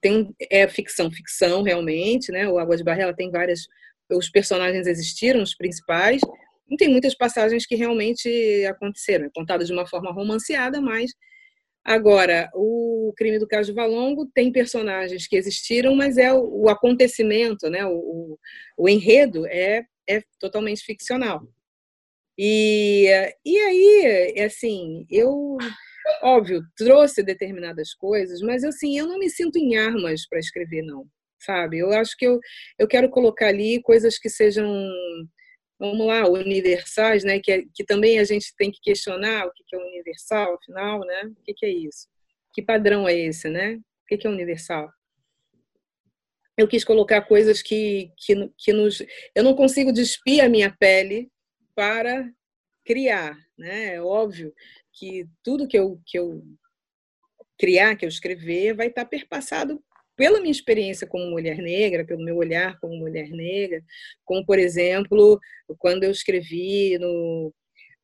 tem 0.00 0.34
é 0.50 0.68
ficção, 0.68 1.10
ficção 1.10 1.62
realmente, 1.62 2.30
né? 2.30 2.48
O 2.48 2.58
Água 2.58 2.76
de 2.76 2.84
Barrela 2.84 3.14
tem 3.14 3.30
várias, 3.30 3.66
os 4.10 4.28
personagens 4.28 4.86
existiram, 4.86 5.42
os 5.42 5.54
principais, 5.54 6.20
e 6.68 6.76
tem 6.76 6.88
muitas 6.88 7.14
passagens 7.14 7.66
que 7.66 7.74
realmente 7.74 8.64
aconteceram, 8.66 9.26
é 9.26 9.30
contado 9.34 9.64
de 9.64 9.72
uma 9.72 9.86
forma 9.86 10.12
romanceada, 10.12 10.80
mas 10.80 11.10
agora 11.84 12.48
o 12.54 13.12
crime 13.16 13.38
do 13.38 13.48
caso 13.48 13.74
Valongo 13.74 14.30
tem 14.32 14.52
personagens 14.52 15.26
que 15.26 15.36
existiram, 15.36 15.96
mas 15.96 16.16
é 16.16 16.32
o, 16.32 16.64
o 16.64 16.68
acontecimento, 16.68 17.68
né? 17.68 17.84
O, 17.84 17.94
o, 17.94 18.38
o 18.76 18.88
enredo 18.88 19.46
é 19.46 19.84
é 20.10 20.22
totalmente 20.38 20.84
ficcional. 20.84 21.42
E, 22.38 23.06
e 23.44 23.58
aí, 23.58 24.32
é 24.36 24.44
assim, 24.44 25.06
eu 25.10 25.58
óbvio, 26.22 26.62
trouxe 26.76 27.22
determinadas 27.22 27.94
coisas, 27.94 28.40
mas 28.40 28.64
assim, 28.64 28.98
eu 28.98 29.06
não 29.06 29.18
me 29.18 29.28
sinto 29.30 29.58
em 29.58 29.76
armas 29.76 30.26
para 30.26 30.38
escrever, 30.38 30.82
não, 30.82 31.06
sabe? 31.38 31.78
Eu 31.78 31.92
acho 31.92 32.16
que 32.16 32.26
eu, 32.26 32.38
eu 32.78 32.88
quero 32.88 33.10
colocar 33.10 33.48
ali 33.48 33.82
coisas 33.82 34.18
que 34.18 34.28
sejam, 34.28 34.66
vamos 35.78 36.06
lá, 36.06 36.26
universais, 36.28 37.24
né? 37.24 37.40
Que, 37.40 37.66
que 37.74 37.84
também 37.84 38.18
a 38.18 38.24
gente 38.24 38.54
tem 38.56 38.70
que 38.70 38.80
questionar 38.82 39.46
o 39.46 39.52
que 39.52 39.76
é 39.76 39.78
universal, 39.78 40.54
afinal, 40.54 41.00
né? 41.00 41.24
O 41.26 41.54
que 41.54 41.66
é 41.66 41.70
isso? 41.70 42.08
Que 42.52 42.62
padrão 42.62 43.08
é 43.08 43.16
esse, 43.16 43.48
né? 43.48 43.74
O 43.74 44.16
que 44.16 44.26
é 44.26 44.30
universal? 44.30 44.90
Eu 46.60 46.68
quis 46.68 46.84
colocar 46.84 47.22
coisas 47.22 47.62
que, 47.62 48.12
que, 48.18 48.50
que 48.58 48.70
nos. 48.70 49.02
Eu 49.34 49.42
não 49.42 49.54
consigo 49.54 49.90
despir 49.90 50.44
a 50.44 50.48
minha 50.48 50.70
pele 50.78 51.30
para 51.74 52.30
criar, 52.84 53.34
né? 53.56 53.94
É 53.94 54.02
óbvio 54.02 54.52
que 54.92 55.26
tudo 55.42 55.66
que 55.66 55.78
eu, 55.78 55.98
que 56.04 56.18
eu 56.18 56.42
criar, 57.58 57.96
que 57.96 58.04
eu 58.04 58.10
escrever, 58.10 58.74
vai 58.74 58.88
estar 58.88 59.06
perpassado 59.06 59.82
pela 60.14 60.38
minha 60.38 60.52
experiência 60.52 61.06
como 61.06 61.30
mulher 61.30 61.56
negra, 61.56 62.04
pelo 62.04 62.22
meu 62.22 62.36
olhar 62.36 62.78
como 62.78 62.94
mulher 62.94 63.30
negra, 63.30 63.82
como, 64.22 64.44
por 64.44 64.58
exemplo, 64.58 65.40
quando 65.78 66.04
eu 66.04 66.10
escrevi 66.10 66.98
no, 66.98 67.54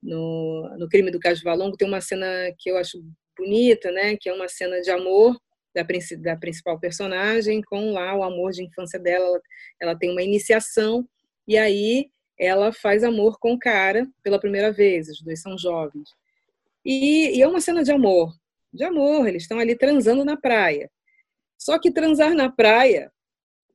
no, 0.02 0.76
no 0.78 0.88
Crime 0.88 1.10
do 1.10 1.20
Caso 1.20 1.42
Valongo, 1.42 1.76
tem 1.76 1.86
uma 1.86 2.00
cena 2.00 2.26
que 2.58 2.70
eu 2.70 2.78
acho 2.78 3.04
bonita, 3.36 3.92
né, 3.92 4.16
que 4.16 4.30
é 4.30 4.32
uma 4.32 4.48
cena 4.48 4.80
de 4.80 4.90
amor 4.90 5.38
da, 5.76 5.86
da 6.20 6.36
principal 6.36 6.80
personagem 6.80 7.60
com 7.60 7.92
lá 7.92 8.16
o 8.16 8.22
amor 8.22 8.52
de 8.52 8.64
infância 8.64 8.98
dela, 8.98 9.26
ela, 9.26 9.40
ela 9.82 9.98
tem 9.98 10.10
uma 10.10 10.22
iniciação, 10.22 11.06
e 11.46 11.58
aí 11.58 12.08
ela 12.38 12.72
faz 12.72 13.04
amor 13.04 13.38
com 13.38 13.52
o 13.52 13.58
cara 13.58 14.08
pela 14.22 14.40
primeira 14.40 14.72
vez, 14.72 15.08
os 15.08 15.20
dois 15.20 15.40
são 15.40 15.58
jovens. 15.58 16.08
E, 16.84 17.36
e 17.36 17.42
é 17.42 17.46
uma 17.48 17.60
cena 17.60 17.82
de 17.82 17.92
amor, 17.92 18.34
de 18.72 18.84
amor, 18.84 19.28
eles 19.28 19.42
estão 19.42 19.58
ali 19.58 19.76
transando 19.76 20.24
na 20.24 20.36
praia. 20.36 20.90
Só 21.58 21.78
que 21.78 21.90
transar 21.90 22.34
na 22.34 22.50
praia, 22.50 23.12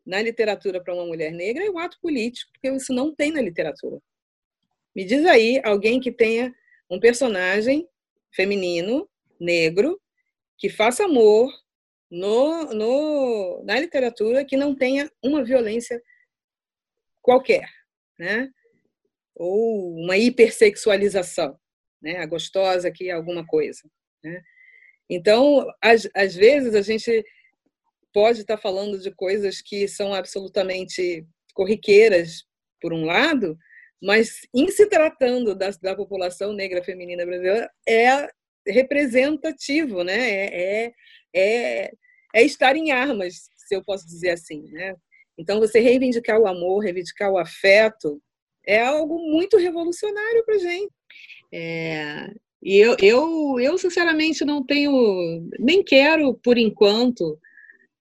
na 0.06 0.22
literatura 0.22 0.82
para 0.82 0.94
uma 0.94 1.06
mulher 1.06 1.32
negra, 1.32 1.64
é 1.64 1.69
um 1.69 1.78
ato 1.78 1.99
político, 2.02 2.52
porque 2.53 2.76
isso 2.76 2.94
não 2.94 3.14
tem 3.14 3.32
na 3.32 3.41
literatura. 3.41 3.99
Me 4.95 5.06
diz 5.06 5.26
aí 5.26 5.61
alguém 5.64 5.99
que 5.99 6.11
tenha 6.11 6.53
um 6.90 6.99
personagem 6.99 7.88
feminino, 8.32 9.07
negro, 9.40 9.99
que 10.57 10.69
faça 10.69 11.06
amor 11.06 11.52
no, 12.11 12.65
no, 12.73 13.63
na 13.63 13.79
literatura 13.79 14.45
que 14.45 14.57
não 14.57 14.75
tenha 14.75 15.09
uma 15.23 15.43
violência 15.43 16.01
qualquer, 17.21 17.67
né? 18.19 18.51
Ou 19.35 19.95
uma 19.95 20.17
hipersexualização 20.17 21.57
né? 22.01 22.17
A 22.17 22.25
gostosa 22.25 22.91
que 22.91 23.09
é 23.09 23.13
alguma 23.13 23.45
coisa, 23.45 23.81
né? 24.23 24.41
Então, 25.09 25.67
às, 25.81 26.09
às 26.15 26.33
vezes 26.33 26.73
a 26.73 26.81
gente 26.81 27.23
pode 28.13 28.41
estar 28.41 28.57
falando 28.57 28.97
de 28.99 29.11
coisas 29.11 29.61
que 29.61 29.88
são 29.88 30.13
absolutamente 30.13 31.25
corriqueiras, 31.53 32.45
por 32.81 32.93
um 32.93 33.05
lado, 33.05 33.57
mas 34.01 34.41
em 34.53 34.69
se 34.71 34.88
tratando 34.88 35.53
da, 35.53 35.69
da 35.81 35.95
população 35.95 36.53
negra 36.53 36.83
feminina 36.83 37.25
brasileira, 37.25 37.69
é 37.88 38.27
representativo, 38.67 40.03
né? 40.03 40.29
É, 40.29 40.85
é, 40.85 40.93
é, 41.34 41.91
é 42.34 42.44
estar 42.44 42.76
em 42.76 42.91
armas, 42.91 43.49
se 43.56 43.76
eu 43.76 43.84
posso 43.84 44.06
dizer 44.06 44.32
assim, 44.32 44.64
né? 44.72 44.95
Então, 45.38 45.60
você 45.60 45.80
reivindicar 45.80 46.40
o 46.40 46.48
amor, 46.48 46.84
reivindicar 46.84 47.32
o 47.32 47.38
afeto, 47.38 48.22
é 48.66 48.82
algo 48.84 49.18
muito 49.18 49.58
revolucionário 49.58 50.44
para 50.45 50.58
gente. 50.58 50.94
É, 51.52 52.32
e 52.62 52.78
eu, 52.78 52.95
eu, 53.02 53.60
eu, 53.60 53.78
sinceramente, 53.78 54.45
não 54.45 54.64
tenho, 54.64 55.49
nem 55.60 55.84
quero, 55.84 56.36
por 56.36 56.58
enquanto, 56.58 57.40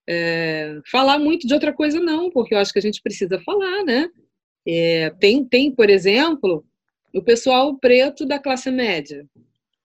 é, 0.08 0.80
falar 0.90 1.18
muito 1.18 1.46
de 1.46 1.54
outra 1.54 1.72
coisa, 1.72 1.98
não, 1.98 2.30
porque 2.30 2.54
eu 2.54 2.58
acho 2.58 2.72
que 2.72 2.78
a 2.78 2.82
gente 2.82 3.00
precisa 3.00 3.40
falar, 3.40 3.84
né? 3.84 4.08
É, 4.66 5.10
tem, 5.18 5.44
tem, 5.44 5.72
por 5.74 5.88
exemplo, 5.88 6.64
o 7.14 7.22
pessoal 7.22 7.76
preto 7.78 8.26
da 8.26 8.38
classe 8.38 8.70
média. 8.70 9.26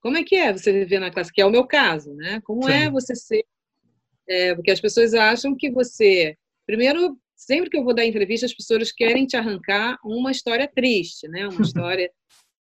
Como 0.06 0.18
é 0.18 0.24
que 0.24 0.36
é 0.36 0.54
você 0.54 0.72
viver 0.72 1.00
na 1.00 1.10
classe, 1.10 1.34
que 1.34 1.42
é 1.42 1.46
o 1.48 1.50
meu 1.50 1.66
caso, 1.66 2.14
né? 2.14 2.40
Como 2.44 2.70
é 2.70 2.82
Sim. 2.82 2.86
é 2.86 2.92
você 2.92 3.16
ser. 3.16 3.44
É, 4.30 4.54
porque 4.54 4.70
as 4.70 4.80
pessoas 4.80 5.16
acham 5.16 5.58
que 5.58 5.72
você. 5.72 6.38
Primeiro, 6.64 7.18
sempre 7.36 7.72
que 7.72 7.76
eu 7.76 7.84
vou 7.84 7.92
dar 7.92 8.06
entrevista, 8.06 8.46
as 8.46 8.54
pessoas 8.54 8.92
querem 8.92 9.26
te 9.26 9.36
arrancar 9.36 9.98
uma 10.06 10.30
história 10.30 10.72
triste, 10.72 11.28
né? 11.28 11.48
Uma 11.48 11.58
história 11.66 12.12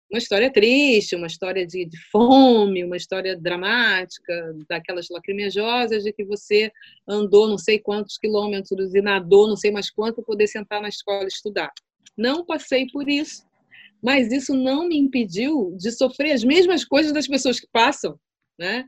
uma 0.09 0.17
história 0.17 0.49
triste, 0.49 1.13
uma 1.13 1.27
história 1.27 1.67
de, 1.67 1.83
de, 1.83 1.97
fome, 2.09 2.85
uma 2.85 2.95
história 2.95 3.35
dramática, 3.35 4.55
daquelas 4.69 5.09
lacrimejosas 5.09 6.03
de 6.03 6.13
que 6.13 6.23
você 6.23 6.71
andou 7.05 7.49
não 7.49 7.57
sei 7.57 7.79
quantos 7.79 8.17
quilômetros 8.17 8.95
e 8.95 9.01
nadou 9.01 9.45
não 9.45 9.57
sei 9.57 9.71
mais 9.71 9.89
quanto 9.89 10.15
para 10.15 10.23
poder 10.23 10.47
sentar 10.47 10.81
na 10.81 10.87
escola 10.87 11.25
e 11.25 11.27
estudar. 11.27 11.73
Não 12.15 12.45
passei 12.45 12.87
por 12.93 13.09
isso, 13.09 13.43
mas 14.05 14.31
isso 14.31 14.53
não 14.53 14.87
me 14.87 14.95
impediu 14.99 15.75
de 15.79 15.91
sofrer 15.91 16.31
as 16.31 16.43
mesmas 16.43 16.85
coisas 16.85 17.11
das 17.11 17.27
pessoas 17.27 17.59
que 17.59 17.65
passam, 17.71 18.19
né? 18.55 18.85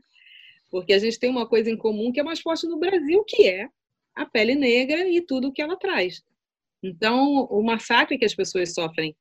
Porque 0.70 0.92
a 0.92 0.98
gente 1.00 1.18
tem 1.18 1.28
uma 1.28 1.44
coisa 1.44 1.68
em 1.68 1.76
comum 1.76 2.12
que 2.12 2.20
é 2.20 2.22
mais 2.22 2.38
forte 2.38 2.68
no 2.68 2.78
Brasil, 2.78 3.24
que 3.26 3.48
é 3.48 3.68
a 4.14 4.24
pele 4.24 4.54
negra 4.54 5.08
e 5.08 5.20
tudo 5.20 5.48
o 5.48 5.52
que 5.52 5.60
ela 5.60 5.76
traz. 5.76 6.22
Então, 6.80 7.48
o 7.50 7.60
massacre 7.64 8.16
que 8.16 8.24
as 8.24 8.32
pessoas 8.32 8.72
sofrem 8.72 9.12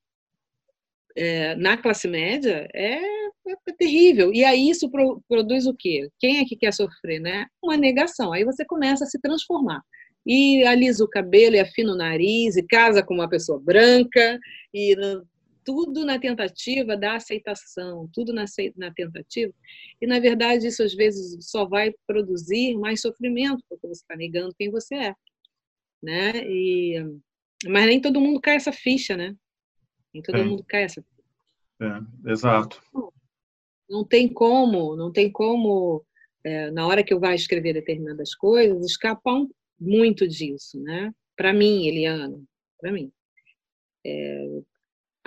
é, 1.16 1.56
na 1.56 1.76
classe 1.76 2.08
média 2.08 2.70
é, 2.76 3.02
é, 3.02 3.74
terrível. 3.76 4.32
E 4.32 4.44
aí 4.44 4.70
isso 4.70 4.92
pro, 4.92 5.20
produz 5.28 5.66
o 5.66 5.74
quê? 5.74 6.12
Quem 6.20 6.38
é 6.38 6.46
que 6.46 6.56
quer 6.56 6.74
sofrer, 6.74 7.20
né? 7.20 7.48
Uma 7.60 7.76
negação. 7.76 8.32
Aí 8.34 8.46
você 8.46 8.64
começa 8.64 9.04
a 9.04 9.08
se 9.08 9.20
transformar. 9.20 9.82
E 10.24 10.64
alisa 10.64 11.04
o 11.04 11.10
cabelo 11.10 11.56
e 11.56 11.60
afina 11.60 11.92
o 11.92 11.98
nariz 11.98 12.56
e 12.56 12.62
casa 12.62 13.02
com 13.02 13.16
uma 13.16 13.28
pessoa 13.28 13.60
branca 13.60 14.40
e 14.72 14.96
tudo 15.68 16.06
na 16.06 16.18
tentativa 16.18 16.96
da 16.96 17.18
aceitação, 17.18 18.10
tudo 18.14 18.32
na, 18.32 18.46
na 18.78 18.90
tentativa. 18.94 19.54
E, 20.02 20.08
na 20.08 20.18
verdade, 20.18 20.66
isso 20.66 20.82
às 20.82 20.94
vezes 20.94 21.46
só 21.50 21.66
vai 21.66 21.94
produzir 22.08 22.78
mais 22.78 23.02
sofrimento, 23.02 23.62
porque 23.68 23.86
você 23.86 24.02
está 24.02 24.16
negando 24.16 24.56
quem 24.58 24.72
você 24.72 24.96
é. 24.96 25.16
Né? 26.02 26.38
E, 26.48 27.06
mas 27.66 27.86
nem 27.86 28.00
todo 28.00 28.22
mundo 28.22 28.40
cai 28.40 28.56
essa 28.56 28.72
ficha, 28.72 29.18
né? 29.18 29.36
Nem 30.14 30.24
todo 30.24 30.38
é. 30.38 30.44
mundo 30.46 30.64
cai 30.66 30.84
essa. 30.84 31.04
É, 31.82 32.32
exato. 32.32 32.82
Não 33.90 34.06
tem 34.06 34.32
como, 34.32 34.96
não 34.96 35.12
tem 35.12 35.30
como, 35.30 36.02
é, 36.46 36.72
na 36.72 36.88
hora 36.88 37.04
que 37.04 37.14
eu 37.14 37.20
vá 37.20 37.36
escrever 37.36 37.74
determinadas 37.74 38.34
coisas, 38.34 38.86
escapar 38.86 39.46
muito 39.78 40.26
disso, 40.26 40.82
né? 40.82 41.14
Para 41.36 41.52
mim, 41.52 41.88
Eliana, 41.88 42.42
para 42.80 42.90
mim. 42.90 43.12
É, 44.06 44.62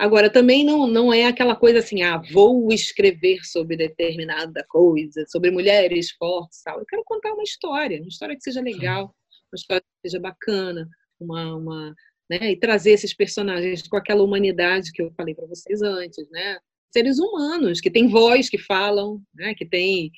agora, 0.01 0.31
também 0.31 0.63
não, 0.63 0.87
não 0.87 1.13
é 1.13 1.25
aquela 1.25 1.55
coisa 1.55 1.77
assim, 1.77 2.01
ah, 2.01 2.17
vou 2.31 2.73
escrever 2.73 3.45
sobre 3.45 3.77
determinada 3.77 4.65
coisa, 4.67 5.23
sobre 5.27 5.51
mulheres 5.51 6.09
fortes, 6.13 6.63
tal. 6.63 6.79
Eu 6.79 6.85
quero 6.87 7.03
contar 7.05 7.31
uma 7.33 7.43
história, 7.43 7.99
uma 7.99 8.07
história 8.07 8.35
que 8.35 8.41
seja 8.41 8.61
legal, 8.61 9.15
uma 9.51 9.55
história 9.55 9.81
que 9.81 10.09
seja 10.09 10.19
bacana, 10.19 10.89
uma, 11.19 11.55
uma 11.55 11.95
né, 12.27 12.51
e 12.51 12.55
trazer 12.57 12.91
esses 12.91 13.13
personagens 13.13 13.87
com 13.87 13.95
aquela 13.95 14.23
humanidade 14.23 14.91
que 14.91 15.03
eu 15.03 15.11
falei 15.11 15.35
para 15.35 15.45
vocês 15.45 15.83
antes, 15.83 16.27
né? 16.31 16.57
Seres 16.91 17.19
humanos 17.19 17.79
que 17.79 17.91
têm 17.91 18.07
voz, 18.07 18.49
que 18.49 18.57
falam, 18.57 19.21
né, 19.35 19.53
que 19.53 19.67
têm 19.67 20.11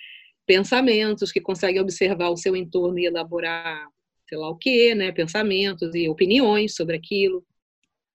pensamentos, 0.45 1.29
que 1.29 1.41
conseguem 1.41 1.81
observar 1.81 2.29
o 2.29 2.37
seu 2.37 2.55
entorno 2.55 2.99
e 2.99 3.05
elaborar, 3.05 3.85
sei 4.29 4.37
lá 4.37 4.49
o 4.49 4.55
quê, 4.55 4.95
né, 4.95 5.11
pensamentos 5.11 5.93
e 5.93 6.07
opiniões 6.07 6.73
sobre 6.73 6.95
aquilo. 6.95 7.45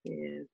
É, 0.06 0.44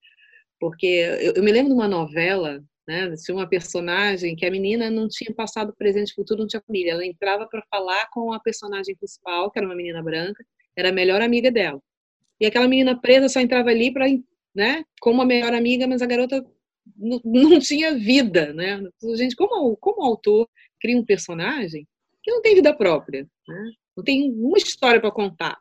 porque 0.64 0.86
eu, 0.86 1.34
eu, 1.36 1.44
me 1.44 1.52
lembro 1.52 1.68
de 1.68 1.74
uma 1.74 1.86
novela, 1.86 2.64
né, 2.88 3.14
tinha 3.22 3.36
uma 3.36 3.46
personagem 3.46 4.34
que 4.34 4.46
a 4.46 4.50
menina 4.50 4.88
não 4.88 5.06
tinha 5.06 5.30
passado 5.34 5.74
presente 5.76 6.14
futuro, 6.14 6.40
não 6.40 6.46
tinha 6.46 6.62
família. 6.66 6.92
Ela 6.92 7.04
entrava 7.04 7.46
para 7.46 7.62
falar 7.70 8.08
com 8.10 8.32
a 8.32 8.40
personagem 8.40 8.96
principal, 8.96 9.50
que 9.50 9.58
era 9.58 9.68
uma 9.68 9.76
menina 9.76 10.02
branca, 10.02 10.42
era 10.74 10.88
a 10.88 10.92
melhor 10.92 11.20
amiga 11.20 11.50
dela. 11.50 11.78
E 12.40 12.46
aquela 12.46 12.66
menina 12.66 12.98
presa 12.98 13.28
só 13.28 13.40
entrava 13.40 13.68
ali 13.68 13.92
para, 13.92 14.06
né, 14.54 14.86
como 15.02 15.20
a 15.20 15.26
melhor 15.26 15.52
amiga, 15.52 15.86
mas 15.86 16.00
a 16.00 16.06
garota 16.06 16.42
não, 16.96 17.20
não 17.22 17.58
tinha 17.60 17.94
vida, 17.98 18.54
né? 18.54 18.82
Gente, 19.16 19.36
como, 19.36 19.76
como 19.76 20.00
o 20.00 20.06
autor 20.06 20.48
cria 20.80 20.96
um 20.96 21.04
personagem 21.04 21.86
que 22.22 22.30
não 22.32 22.40
tem 22.40 22.54
vida 22.54 22.74
própria, 22.74 23.28
né? 23.46 23.70
não 23.94 24.02
tem 24.02 24.32
uma 24.32 24.56
história 24.56 24.98
para 24.98 25.12
contar. 25.12 25.58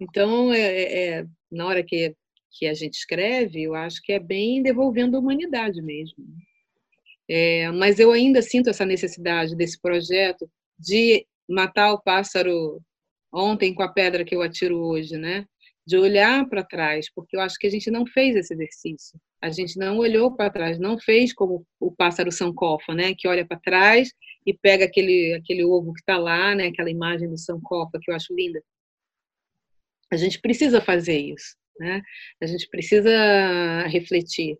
Então, 0.00 0.54
é, 0.54 0.60
é, 0.60 1.08
é, 1.18 1.26
na 1.52 1.66
hora 1.66 1.82
que, 1.82 2.16
que 2.54 2.66
a 2.66 2.74
gente 2.74 2.94
escreve, 2.94 3.62
eu 3.62 3.74
acho 3.74 4.00
que 4.02 4.12
é 4.12 4.18
bem 4.18 4.62
devolvendo 4.62 5.16
a 5.16 5.20
humanidade 5.20 5.82
mesmo. 5.82 6.24
É, 7.28 7.70
mas 7.72 7.98
eu 7.98 8.12
ainda 8.12 8.40
sinto 8.42 8.70
essa 8.70 8.84
necessidade 8.84 9.56
desse 9.56 9.80
projeto 9.80 10.48
de 10.78 11.26
matar 11.48 11.92
o 11.92 12.00
pássaro 12.00 12.80
ontem 13.32 13.74
com 13.74 13.82
a 13.82 13.88
pedra 13.88 14.24
que 14.24 14.34
eu 14.34 14.42
atiro 14.42 14.78
hoje, 14.78 15.16
né? 15.16 15.46
De 15.86 15.98
olhar 15.98 16.48
para 16.48 16.64
trás, 16.64 17.12
porque 17.12 17.36
eu 17.36 17.40
acho 17.40 17.58
que 17.58 17.66
a 17.66 17.70
gente 17.70 17.90
não 17.90 18.06
fez 18.06 18.36
esse 18.36 18.54
exercício. 18.54 19.18
A 19.40 19.50
gente 19.50 19.78
não 19.78 19.98
olhou 19.98 20.34
para 20.34 20.50
trás, 20.50 20.78
não 20.78 20.98
fez 20.98 21.32
como 21.34 21.66
o 21.80 21.92
pássaro 21.92 22.32
Sankofa, 22.32 22.94
né? 22.94 23.14
Que 23.16 23.28
olha 23.28 23.46
para 23.46 23.58
trás 23.58 24.10
e 24.46 24.54
pega 24.54 24.84
aquele 24.84 25.34
aquele 25.34 25.64
ovo 25.64 25.92
que 25.92 26.00
está 26.00 26.16
lá, 26.18 26.54
né? 26.54 26.68
Aquela 26.68 26.90
imagem 26.90 27.28
do 27.28 27.38
Sankofa 27.38 27.98
que 28.00 28.10
eu 28.10 28.14
acho 28.14 28.34
linda. 28.34 28.62
A 30.10 30.16
gente 30.16 30.40
precisa 30.40 30.80
fazer 30.80 31.18
isso, 31.18 31.56
né? 31.78 32.02
A 32.42 32.46
gente 32.46 32.68
precisa 32.68 33.86
refletir. 33.86 34.58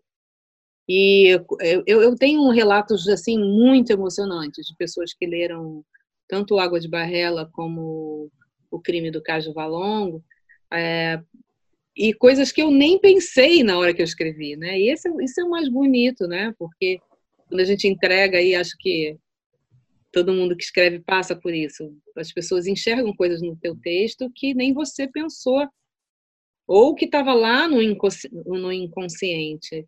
E 0.87 1.29
eu, 1.59 1.83
eu 1.87 2.15
tenho 2.15 2.49
relatos 2.51 3.07
assim 3.09 3.37
muito 3.39 3.91
emocionantes 3.91 4.67
de 4.67 4.75
pessoas 4.75 5.13
que 5.13 5.25
leram 5.25 5.83
tanto 6.27 6.59
Água 6.59 6.79
de 6.79 6.87
Barrela 6.87 7.49
como 7.51 8.31
O 8.69 8.79
Crime 8.79 9.09
do 9.11 9.21
Caso 9.21 9.53
Valongo, 9.53 10.23
é, 10.71 11.19
e 11.95 12.13
coisas 12.13 12.51
que 12.51 12.61
eu 12.61 12.69
nem 12.69 12.99
pensei 12.99 13.63
na 13.63 13.77
hora 13.77 13.93
que 13.93 14.01
eu 14.01 14.05
escrevi, 14.05 14.55
né? 14.55 14.77
E 14.77 14.89
esse, 14.89 15.09
isso 15.23 15.39
é 15.39 15.43
o 15.43 15.49
mais 15.49 15.69
bonito, 15.69 16.27
né? 16.27 16.53
Porque 16.57 16.99
quando 17.47 17.61
a 17.61 17.65
gente 17.65 17.87
entrega 17.87 18.37
aí, 18.37 18.53
acho 18.53 18.75
que 18.79 19.17
todo 20.11 20.33
mundo 20.33 20.55
que 20.57 20.63
escreve 20.63 20.99
passa 20.99 21.35
por 21.35 21.53
isso. 21.53 21.95
As 22.17 22.31
pessoas 22.31 22.67
enxergam 22.67 23.15
coisas 23.15 23.41
no 23.41 23.55
teu 23.55 23.75
texto 23.75 24.29
que 24.35 24.53
nem 24.53 24.73
você 24.73 25.07
pensou, 25.07 25.65
ou 26.67 26.95
que 26.95 27.05
estava 27.05 27.33
lá 27.33 27.67
no, 27.67 27.77
no 28.45 28.71
inconsciente. 28.71 29.85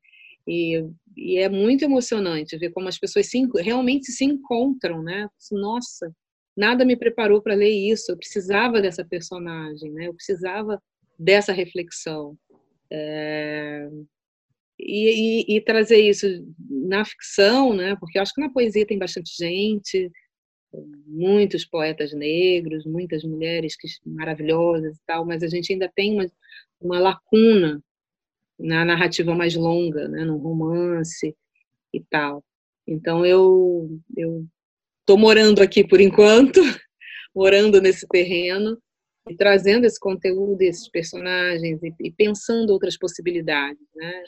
E, 0.48 0.84
e, 1.16 1.38
é 1.38 1.50
muito 1.50 1.84
emocionante 1.84 2.58
ver 2.58 2.72
como 2.72 2.88
as 2.88 2.98
pessoas 2.98 3.28
se, 3.28 3.46
realmente 3.56 4.12
se 4.12 4.24
encontram, 4.24 5.04
né? 5.04 5.28
Nossa, 5.52 6.12
nada 6.56 6.86
me 6.86 6.96
preparou 6.96 7.42
para 7.42 7.56
ler 7.56 7.72
isso. 7.72 8.12
Eu 8.12 8.18
precisava 8.18 8.82
dessa 8.82 9.04
personagem, 9.04 9.92
né? 9.92 10.08
Eu 10.08 10.14
precisava 10.14 10.82
dessa 11.20 11.52
reflexão. 11.52 12.38
É, 12.90 13.90
e, 14.80 15.54
e, 15.54 15.58
e, 15.58 15.62
trazer 15.62 15.98
isso 15.98 16.28
na 16.70 17.04
ficção, 17.04 17.74
né? 17.74 17.98
Porque 18.00 18.18
eu 18.18 18.22
acho 18.22 18.34
que 18.34 18.42
na 18.42 18.50
poesia 18.50 18.86
tem 18.86 18.98
bastante 18.98 19.36
gente, 19.36 20.10
muitos 21.06 21.66
poetas 21.66 22.14
negros, 22.14 22.86
muitas 22.86 23.24
mulheres 23.24 23.76
que 23.76 23.88
maravilhosas 24.06 24.96
e 24.96 25.02
tal, 25.06 25.26
mas 25.26 25.42
a 25.44 25.48
gente 25.48 25.74
ainda 25.74 25.92
tem 25.96 26.14
uma, 26.14 26.30
uma 26.80 27.00
lacuna 27.00 27.82
na 28.60 28.86
narrativa 28.86 29.36
mais 29.36 29.56
longa, 29.56 30.08
né? 30.08 30.24
No 30.26 30.38
romance 30.38 31.36
e 31.94 32.04
tal. 32.10 32.44
Então 32.88 33.26
eu 33.26 34.00
eu 34.16 34.46
tô 35.06 35.18
morando 35.18 35.62
aqui 35.62 35.88
por 35.88 36.02
enquanto, 36.02 36.60
morando 37.36 37.82
nesse 37.82 38.08
terreno 38.08 38.78
e 39.30 39.36
trazendo 39.36 39.86
esse 39.86 40.00
conteúdo, 40.00 40.62
esses 40.62 40.90
personagens 40.90 41.82
e, 41.84 41.94
e 42.00 42.12
pensando 42.12 42.72
outras 42.72 42.98
possibilidades, 42.98 43.82
né? 43.96 44.24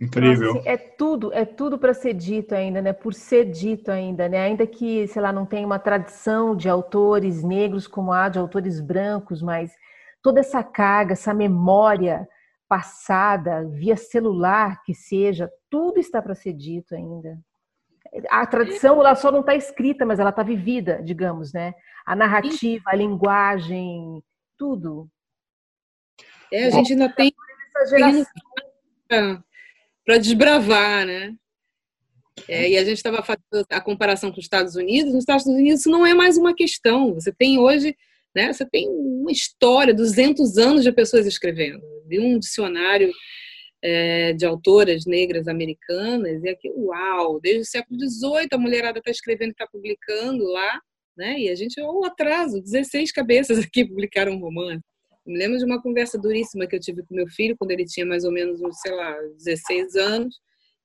Incrível. 0.00 0.54
Nossa, 0.54 0.68
é 0.68 0.76
tudo, 0.76 1.32
é 1.32 1.44
tudo 1.44 1.78
para 1.78 1.94
ser 1.94 2.14
dito 2.14 2.52
ainda, 2.52 2.82
né? 2.82 2.92
Por 2.92 3.14
ser 3.14 3.44
dito 3.44 3.90
ainda, 3.90 4.28
né? 4.28 4.38
Ainda 4.40 4.66
que, 4.66 5.06
sei 5.06 5.22
lá, 5.22 5.32
não 5.32 5.46
tenha 5.46 5.64
uma 5.64 5.78
tradição 5.78 6.56
de 6.56 6.68
autores 6.68 7.44
negros 7.44 7.86
como 7.86 8.12
há 8.12 8.28
de 8.28 8.38
autores 8.38 8.80
brancos, 8.80 9.40
mas 9.40 9.72
toda 10.24 10.40
essa 10.40 10.64
carga, 10.64 11.12
essa 11.12 11.34
memória 11.34 12.26
passada 12.66 13.62
via 13.68 13.94
celular 13.94 14.82
que 14.82 14.94
seja, 14.94 15.50
tudo 15.68 16.00
está 16.00 16.22
para 16.22 16.34
ser 16.34 16.54
dito 16.54 16.94
ainda. 16.94 17.38
A 18.30 18.46
tradição 18.46 18.98
ela 19.00 19.14
só 19.14 19.30
não 19.30 19.40
está 19.40 19.54
escrita, 19.54 20.06
mas 20.06 20.18
ela 20.18 20.30
está 20.30 20.42
vivida, 20.42 21.02
digamos, 21.02 21.52
né? 21.52 21.74
A 22.06 22.16
narrativa, 22.16 22.84
a 22.86 22.96
linguagem, 22.96 24.22
tudo. 24.56 25.10
É, 26.50 26.66
a 26.66 26.70
gente 26.70 26.94
ainda 26.94 27.12
tem 27.12 27.30
para 30.06 30.18
desbravar, 30.18 31.04
né? 31.04 31.34
É, 32.48 32.70
e 32.70 32.78
a 32.78 32.84
gente 32.84 32.96
estava 32.96 33.22
fazendo 33.22 33.66
a 33.70 33.80
comparação 33.80 34.30
com 34.30 34.38
os 34.38 34.44
Estados 34.44 34.74
Unidos. 34.74 35.12
Nos 35.12 35.22
Estados 35.22 35.44
Unidos 35.44 35.80
isso 35.80 35.90
não 35.90 36.06
é 36.06 36.14
mais 36.14 36.38
uma 36.38 36.54
questão. 36.54 37.12
Você 37.14 37.32
tem 37.32 37.58
hoje, 37.58 37.94
né? 38.34 38.52
Você 38.52 38.66
tem 38.66 38.88
uma 38.88 39.30
história, 39.30 39.94
200 39.94 40.58
anos 40.58 40.82
de 40.82 40.92
pessoas 40.92 41.26
escrevendo. 41.26 41.80
Vi 42.06 42.18
um 42.18 42.38
dicionário 42.38 43.10
é, 43.82 44.32
de 44.32 44.44
autoras 44.44 45.04
negras 45.06 45.48
americanas 45.48 46.42
e 46.42 46.48
aqui, 46.48 46.70
uau! 46.70 47.40
Desde 47.40 47.62
o 47.62 47.64
século 47.66 47.98
XVIII 48.00 48.48
a 48.52 48.58
mulherada 48.58 48.98
está 48.98 49.10
escrevendo, 49.10 49.50
está 49.50 49.66
publicando 49.66 50.44
lá 50.44 50.80
né? 51.16 51.38
E 51.38 51.48
a 51.48 51.54
gente, 51.54 51.80
ou 51.80 52.00
oh, 52.00 52.04
atraso, 52.04 52.60
16 52.60 53.12
cabeças 53.12 53.58
aqui 53.64 53.84
publicaram 53.84 54.32
um 54.32 54.38
romance. 54.38 54.82
Me 55.26 55.38
lembro 55.38 55.58
de 55.58 55.64
uma 55.64 55.80
conversa 55.80 56.18
duríssima 56.18 56.66
que 56.66 56.76
eu 56.76 56.80
tive 56.80 57.02
com 57.02 57.14
meu 57.14 57.26
filho 57.28 57.56
quando 57.58 57.70
ele 57.70 57.84
tinha 57.86 58.04
mais 58.04 58.24
ou 58.24 58.32
menos, 58.32 58.60
sei 58.82 58.92
lá, 58.92 59.16
16 59.38 59.96
anos, 59.96 60.38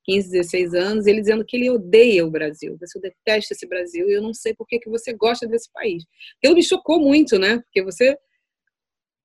15, 0.09 0.31
16 0.31 0.73
anos, 0.73 1.05
ele 1.05 1.21
dizendo 1.21 1.45
que 1.45 1.55
ele 1.55 1.69
odeia 1.69 2.25
o 2.25 2.31
Brasil, 2.31 2.75
você 2.79 2.99
detesta 2.99 3.53
esse 3.53 3.67
Brasil 3.67 4.09
e 4.09 4.13
eu 4.13 4.23
não 4.23 4.33
sei 4.33 4.55
por 4.55 4.65
que, 4.65 4.79
que 4.79 4.89
você 4.89 5.13
gosta 5.13 5.47
desse 5.47 5.71
país. 5.71 6.03
Aquilo 6.37 6.55
me 6.55 6.63
chocou 6.63 6.99
muito, 6.99 7.37
né? 7.37 7.59
Porque 7.59 7.83
você 7.83 8.17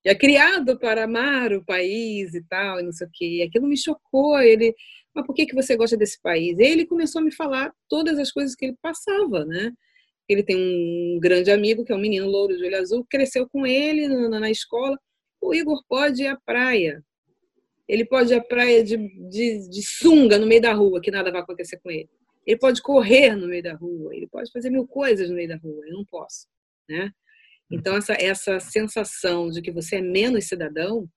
é 0.05 0.13
criado 0.13 0.77
para 0.77 1.05
amar 1.05 1.51
o 1.53 1.65
país 1.65 2.35
e 2.35 2.43
tal, 2.43 2.79
e 2.79 2.83
não 2.83 2.91
sei 2.91 3.07
o 3.07 3.09
quê. 3.11 3.45
Aquilo 3.47 3.67
me 3.67 3.75
chocou. 3.75 4.39
Ele, 4.39 4.75
mas 5.15 5.25
por 5.25 5.33
que, 5.33 5.47
que 5.47 5.55
você 5.55 5.75
gosta 5.75 5.97
desse 5.97 6.21
país? 6.21 6.59
E 6.59 6.63
ele 6.63 6.85
começou 6.85 7.19
a 7.19 7.25
me 7.25 7.33
falar 7.33 7.73
todas 7.89 8.19
as 8.19 8.31
coisas 8.31 8.55
que 8.55 8.65
ele 8.65 8.77
passava, 8.79 9.43
né? 9.43 9.71
Ele 10.29 10.43
tem 10.43 10.55
um 10.55 11.19
grande 11.19 11.49
amigo, 11.49 11.83
que 11.83 11.91
é 11.91 11.95
um 11.95 11.99
menino 11.99 12.27
louro 12.27 12.55
de 12.55 12.63
olho 12.63 12.77
azul, 12.77 13.05
cresceu 13.09 13.49
com 13.49 13.65
ele 13.65 14.07
na 14.07 14.51
escola. 14.51 14.99
O 15.41 15.53
Igor 15.53 15.83
pode 15.89 16.23
ir 16.23 16.27
à 16.27 16.37
praia. 16.45 17.03
Ele 17.87 18.05
pode 18.05 18.33
ir 18.33 18.37
à 18.37 18.43
praia 18.43 18.83
de, 18.83 18.97
de, 19.29 19.69
de 19.69 19.81
sunga 19.83 20.39
no 20.39 20.47
meio 20.47 20.61
da 20.61 20.73
rua, 20.73 21.01
que 21.01 21.11
nada 21.11 21.31
vai 21.31 21.41
acontecer 21.41 21.77
com 21.77 21.91
ele. 21.91 22.09
Ele 22.45 22.57
pode 22.57 22.81
correr 22.81 23.35
no 23.35 23.47
meio 23.47 23.63
da 23.63 23.73
rua, 23.75 24.15
ele 24.15 24.27
pode 24.27 24.51
fazer 24.51 24.69
mil 24.69 24.87
coisas 24.87 25.29
no 25.29 25.35
meio 25.35 25.49
da 25.49 25.57
rua, 25.57 25.85
eu 25.87 25.93
não 25.93 26.05
posso, 26.05 26.47
né? 26.87 27.11
Então 27.69 27.95
essa 27.95 28.13
essa 28.13 28.59
sensação 28.59 29.49
de 29.49 29.61
que 29.61 29.71
você 29.71 29.95
é 29.95 30.01
menos 30.01 30.47
cidadão 30.47 31.09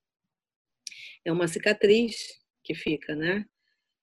é 1.23 1.31
uma 1.31 1.47
cicatriz 1.47 2.15
que 2.63 2.73
fica, 2.73 3.15
né? 3.15 3.45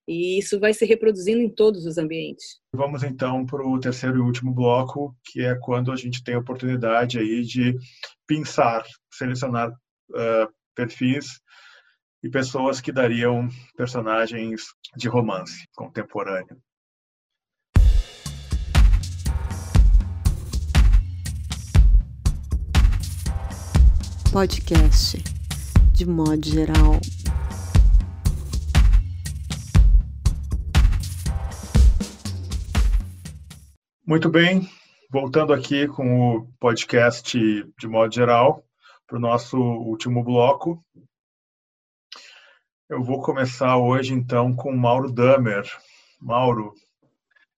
E 0.09 0.39
isso 0.39 0.61
vai 0.61 0.73
se 0.73 0.85
reproduzindo 0.85 1.41
em 1.41 1.51
todos 1.51 1.85
os 1.85 1.99
ambientes. 1.99 2.61
Vamos 2.73 3.03
então 3.03 3.45
para 3.45 3.67
o 3.67 3.81
terceiro 3.81 4.19
e 4.19 4.21
último 4.21 4.55
bloco, 4.55 5.17
que 5.25 5.43
é 5.43 5.57
quando 5.57 5.91
a 5.91 5.97
gente 5.97 6.23
tem 6.23 6.37
a 6.37 6.39
oportunidade 6.39 7.19
aí 7.19 7.43
de 7.43 7.77
pensar, 8.25 8.85
selecionar 9.13 9.71
uh, 9.71 10.53
perfis 10.77 11.41
e 12.23 12.29
pessoas 12.29 12.81
que 12.81 12.91
dariam 12.91 13.49
personagens 13.77 14.63
de 14.97 15.09
romance 15.09 15.67
contemporâneo. 15.75 16.59
Podcast, 24.33 25.23
de 25.93 26.07
modo 26.07 26.45
geral. 26.45 27.01
Muito 34.07 34.29
bem, 34.29 34.69
voltando 35.11 35.53
aqui 35.53 35.89
com 35.89 36.37
o 36.37 36.47
podcast 36.61 37.39
de 37.79 37.89
modo 37.89 38.15
geral. 38.15 38.63
para 39.07 39.19
o 39.19 39.21
nosso 39.21 39.57
último 39.57 40.23
bloco. 40.25 40.85
Eu 42.89 43.03
vou 43.03 43.21
começar 43.21 43.77
hoje, 43.77 44.15
então, 44.15 44.55
com 44.55 44.71
Mauro 44.73 45.11
Damer. 45.11 45.65
Mauro, 46.21 46.73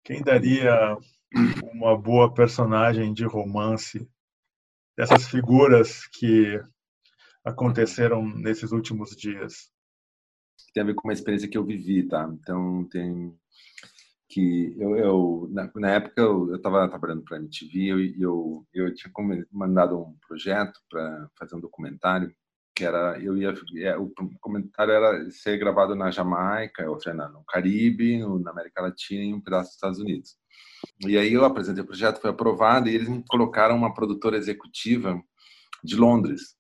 quem 0.02 0.22
daria 0.22 0.98
uma 1.74 1.98
boa 1.98 2.34
personagem 2.34 3.14
de 3.14 3.26
romance 3.26 4.10
dessas 4.95 5.28
figuras 5.28 6.08
que 6.08 6.62
aconteceram 7.44 8.26
nesses 8.26 8.72
últimos 8.72 9.18
dias? 9.18 9.70
Tem 10.74 10.82
a 10.82 10.86
ver 10.86 10.95
com 10.95 11.10
uma 11.10 11.14
experiência 11.14 11.49
que 11.49 11.58
eu 11.58 11.66
vivi, 11.66 12.08
tá? 12.08 12.26
Então, 12.32 12.88
tem 12.88 13.38
que 14.30 14.74
eu, 14.78 14.95
eu 14.95 15.49
na, 15.52 15.70
na, 15.76 15.90
época 15.91 16.22
eu 16.22 16.56
estava 16.56 16.88
trabalhando 16.88 17.24
para 17.24 17.36
a 17.36 17.40
MTV 17.41 17.78
e 17.78 17.90
eu, 17.90 18.66
eu, 18.74 18.86
eu 18.88 18.95
tinha 18.95 19.12
mandado 19.52 19.99
um 19.99 20.18
projeto 20.26 20.80
para 20.90 21.30
fazer 21.38 21.58
um 21.58 21.62
documentário 21.62 22.34
que 22.78 22.86
era 22.86 23.20
eu 23.20 23.36
ia 23.36 23.56
é, 23.78 23.98
o 23.98 24.14
comentário 24.40 24.94
era 24.94 25.32
ser 25.32 25.58
gravado 25.58 25.95
na 25.95 26.12
Jamaica 26.12 26.88
ou 26.88 26.99
seja, 26.99 27.28
no 27.28 27.44
Caribe 27.44 28.20
na 28.44 28.52
América 28.52 28.84
Latina 28.84 29.24
e 29.24 29.34
um 29.34 29.41
pedaço 29.41 29.70
dos 29.70 29.76
Estados 29.76 29.99
Unidos. 29.99 30.36
E 31.08 31.18
aí 31.18 31.34
eu 31.34 31.44
apresentei 31.44 31.84
o 31.84 31.88
projeto 31.88 32.22
foi 32.22 32.30
aprovado 32.30 32.88
e 32.88 32.94
eles 32.94 33.10
me 33.10 33.24
colocaram 33.28 33.76
uma 33.76 33.95
produtora 33.95 34.38
executiva 34.38 35.20
de 35.84 35.95
Londres 35.95 36.56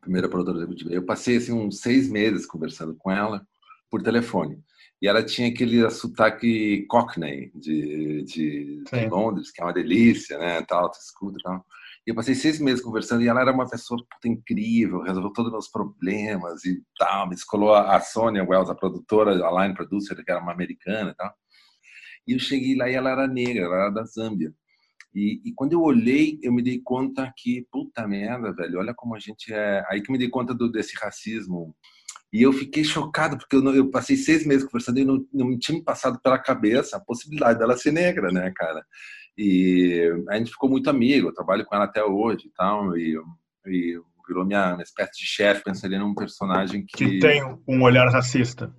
primeira 0.00 0.28
produtora 0.28 0.58
executiva. 0.58 0.92
Eu 0.92 1.06
passei 1.06 1.36
assim 1.36 1.52
uns 1.52 1.80
seis 1.80 2.10
meses 2.10 2.46
conversando 2.46 2.94
com 2.96 3.10
ela 3.10 3.46
por 3.88 4.02
telefone. 4.02 4.58
E 5.00 5.06
ela 5.06 5.22
tinha 5.22 5.48
aquele 5.48 5.88
sotaque 5.88 6.84
cockney 6.88 7.52
de, 7.54 8.22
de, 8.24 8.84
de 8.84 9.06
Londres 9.06 9.50
que 9.50 9.62
é 9.62 9.64
uma 9.64 9.72
delícia 9.72 10.36
né 10.36 10.62
tal 10.62 10.90
escuta 10.90 11.38
tal. 11.42 11.56
e 11.56 11.60
eu 12.06 12.14
passei 12.14 12.34
seis 12.34 12.60
meses 12.60 12.84
conversando 12.84 13.22
e 13.22 13.28
ela 13.28 13.40
era 13.40 13.52
uma 13.52 13.68
pessoa 13.68 13.98
puta, 13.98 14.28
incrível, 14.28 15.00
resolveu 15.00 15.32
todos 15.32 15.48
os 15.48 15.52
meus 15.52 15.68
problemas 15.68 16.64
e 16.64 16.82
tal. 16.98 17.28
Me 17.28 17.34
escolou 17.34 17.74
a 17.74 17.98
Sônia 18.00 18.44
Wells, 18.44 18.70
a 18.70 18.74
produtora, 18.74 19.32
a 19.32 19.62
line 19.62 19.74
producer, 19.74 20.14
que 20.22 20.30
era 20.30 20.40
uma 20.40 20.52
americana 20.52 21.10
e 21.10 21.14
tal. 21.14 21.34
E 22.26 22.32
eu 22.32 22.38
cheguei 22.38 22.76
lá 22.76 22.88
e 22.90 22.94
ela 22.94 23.10
era 23.10 23.26
negra, 23.26 23.64
ela 23.64 23.76
era 23.76 23.90
da 23.90 24.04
Zâmbia. 24.04 24.52
E, 25.14 25.40
e, 25.44 25.52
quando 25.54 25.74
eu 25.74 25.80
olhei, 25.80 26.38
eu 26.42 26.52
me 26.52 26.60
dei 26.60 26.80
conta 26.82 27.32
que, 27.36 27.66
puta 27.70 28.06
merda, 28.06 28.52
velho, 28.52 28.80
olha 28.80 28.92
como 28.92 29.14
a 29.14 29.18
gente 29.20 29.52
é. 29.52 29.84
Aí 29.88 30.02
que 30.02 30.10
me 30.10 30.18
dei 30.18 30.28
conta 30.28 30.52
do, 30.52 30.70
desse 30.70 30.96
racismo. 30.96 31.74
E 32.32 32.42
eu 32.42 32.52
fiquei 32.52 32.82
chocado, 32.82 33.38
porque 33.38 33.54
eu, 33.54 33.62
não, 33.62 33.72
eu 33.72 33.90
passei 33.90 34.16
seis 34.16 34.44
meses 34.44 34.64
conversando 34.64 34.98
e 34.98 35.04
não, 35.04 35.24
não 35.32 35.56
tinha 35.56 35.78
me 35.78 35.84
passado 35.84 36.20
pela 36.20 36.36
cabeça 36.36 36.96
a 36.96 37.00
possibilidade 37.00 37.60
dela 37.60 37.76
ser 37.76 37.92
negra, 37.92 38.32
né, 38.32 38.52
cara? 38.56 38.84
E 39.36 40.10
a 40.28 40.36
gente 40.36 40.52
ficou 40.52 40.70
muito 40.70 40.88
amigo, 40.88 41.28
eu 41.28 41.34
trabalho 41.34 41.64
com 41.64 41.74
ela 41.74 41.84
até 41.84 42.04
hoje 42.04 42.46
e 42.46 42.52
tal, 42.52 42.96
e, 42.96 43.20
e 43.66 44.00
virou 44.26 44.44
minha, 44.44 44.72
minha 44.72 44.82
espécie 44.82 45.20
de 45.20 45.26
chefe, 45.26 45.64
pensaria 45.64 45.98
num 45.98 46.14
personagem 46.14 46.84
que... 46.86 46.96
Que 46.96 47.18
tem 47.18 47.42
um 47.66 47.82
olhar 47.82 48.08
racista. 48.08 48.74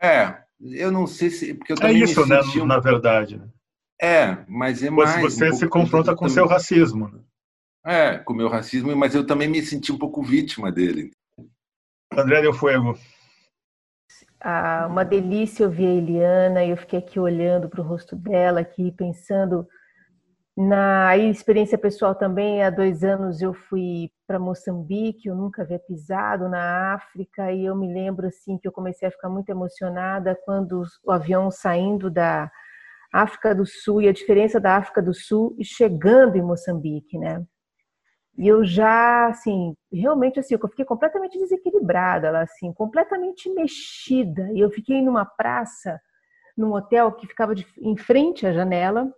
É, 0.00 0.42
eu 0.60 0.92
não 0.92 1.06
sei 1.06 1.30
se... 1.30 1.54
Porque 1.54 1.72
eu 1.72 1.76
é 1.80 1.92
isso, 1.92 2.26
né, 2.26 2.40
um... 2.56 2.66
na 2.66 2.78
verdade. 2.78 3.42
É, 4.00 4.44
mas 4.46 4.82
é 4.82 4.90
mais... 4.90 5.20
Você 5.22 5.50
um 5.50 5.54
se 5.54 5.66
confronta 5.66 6.14
com 6.14 6.26
o 6.26 6.30
seu 6.30 6.46
racismo. 6.46 7.08
Né? 7.08 7.20
É, 7.84 8.18
com 8.18 8.34
o 8.34 8.36
meu 8.36 8.48
racismo, 8.48 8.94
mas 8.94 9.14
eu 9.14 9.26
também 9.26 9.48
me 9.48 9.62
senti 9.62 9.90
um 9.90 9.98
pouco 9.98 10.22
vítima 10.22 10.70
dele. 10.70 11.12
André 12.12 12.42
Del 12.42 12.52
Fuego. 12.52 12.98
Ah, 14.40 14.86
uma 14.88 15.04
delícia 15.04 15.66
ouvir 15.66 15.86
a 15.86 15.94
Eliana, 15.94 16.64
e 16.64 16.70
eu 16.70 16.76
fiquei 16.76 16.98
aqui 16.98 17.18
olhando 17.18 17.68
para 17.68 17.80
o 17.80 17.84
rosto 17.84 18.14
dela, 18.14 18.60
aqui 18.60 18.92
pensando 18.92 19.66
na 20.56 21.16
experiência 21.16 21.78
pessoal 21.78 22.14
também. 22.14 22.62
Há 22.62 22.70
dois 22.70 23.04
anos 23.04 23.42
eu 23.42 23.54
fui 23.54 24.10
para 24.26 24.38
Moçambique, 24.38 25.28
eu 25.28 25.34
nunca 25.34 25.62
havia 25.62 25.78
pisado 25.78 26.48
na 26.48 26.94
África, 26.94 27.52
e 27.52 27.64
eu 27.64 27.76
me 27.76 27.92
lembro 27.92 28.26
assim 28.26 28.58
que 28.58 28.68
eu 28.68 28.72
comecei 28.72 29.08
a 29.08 29.10
ficar 29.10 29.28
muito 29.30 29.48
emocionada 29.50 30.38
quando 30.44 30.82
o 31.04 31.12
avião 31.12 31.50
saindo 31.50 32.10
da 32.10 32.50
África 33.12 33.54
do 33.54 33.66
Sul 33.66 34.02
e 34.02 34.08
a 34.08 34.12
diferença 34.12 34.60
da 34.60 34.76
África 34.76 35.02
do 35.02 35.14
Sul 35.14 35.56
e 35.58 35.64
chegando 35.64 36.36
em 36.36 36.42
Moçambique, 36.42 37.18
né? 37.18 37.44
E 38.38 38.46
eu 38.46 38.64
já, 38.64 39.28
assim, 39.28 39.74
realmente, 39.90 40.38
assim, 40.38 40.54
eu 40.54 40.68
fiquei 40.68 40.84
completamente 40.84 41.38
desequilibrada, 41.38 42.38
assim, 42.40 42.72
completamente 42.72 43.48
mexida. 43.50 44.50
E 44.52 44.60
eu 44.60 44.70
fiquei 44.70 45.00
numa 45.00 45.24
praça, 45.24 45.98
num 46.56 46.72
hotel 46.72 47.12
que 47.12 47.26
ficava 47.26 47.54
de, 47.54 47.66
em 47.80 47.96
frente 47.96 48.46
à 48.46 48.52
janela, 48.52 49.10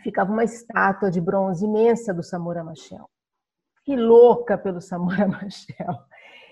ficava 0.00 0.32
uma 0.32 0.44
estátua 0.44 1.10
de 1.10 1.20
bronze 1.20 1.64
imensa 1.64 2.14
do 2.14 2.22
Samora 2.22 2.62
Machel. 2.62 3.08
Que 3.84 3.96
louca 3.96 4.56
pelo 4.56 4.80
Samora 4.80 5.26
Machel. 5.26 5.98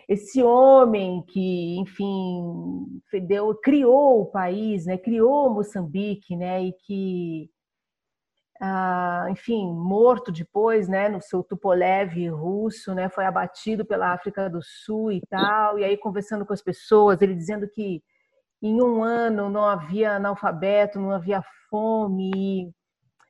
Esse 0.08 0.42
homem 0.42 1.22
que, 1.28 1.76
enfim, 1.78 3.00
deu, 3.28 3.54
criou 3.54 4.22
o 4.22 4.26
país, 4.26 4.84
né? 4.84 4.98
Criou 4.98 5.48
Moçambique, 5.48 6.34
né? 6.34 6.64
E 6.64 6.72
que 6.72 7.48
ah, 8.60 9.26
enfim, 9.30 9.72
morto 9.72 10.30
depois, 10.30 10.86
né, 10.86 11.08
no 11.08 11.20
seu 11.20 11.42
Tupolev 11.42 12.28
russo, 12.28 12.94
né, 12.94 13.08
foi 13.08 13.24
abatido 13.24 13.86
pela 13.86 14.12
África 14.12 14.50
do 14.50 14.60
Sul 14.62 15.12
e 15.12 15.22
tal, 15.30 15.78
e 15.78 15.84
aí 15.84 15.96
conversando 15.96 16.44
com 16.44 16.52
as 16.52 16.60
pessoas, 16.62 17.22
ele 17.22 17.34
dizendo 17.34 17.66
que 17.68 18.02
em 18.62 18.82
um 18.82 19.02
ano 19.02 19.48
não 19.48 19.64
havia 19.64 20.12
analfabeto, 20.12 21.00
não 21.00 21.10
havia 21.10 21.42
fome, 21.70 22.70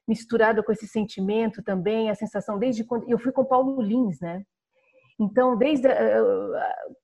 misturado 0.09 0.65
com 0.65 0.73
esse 0.73 0.89
sentimento 0.89 1.63
também, 1.63 2.11
a 2.11 2.15
sensação 2.17 2.59
desde 2.59 2.83
quando 2.83 3.09
eu 3.09 3.19
fui 3.19 3.31
com 3.31 3.45
Paulo 3.45 3.81
Lins, 3.81 4.19
né? 4.21 4.43
Então, 5.21 5.57
desde 5.57 5.87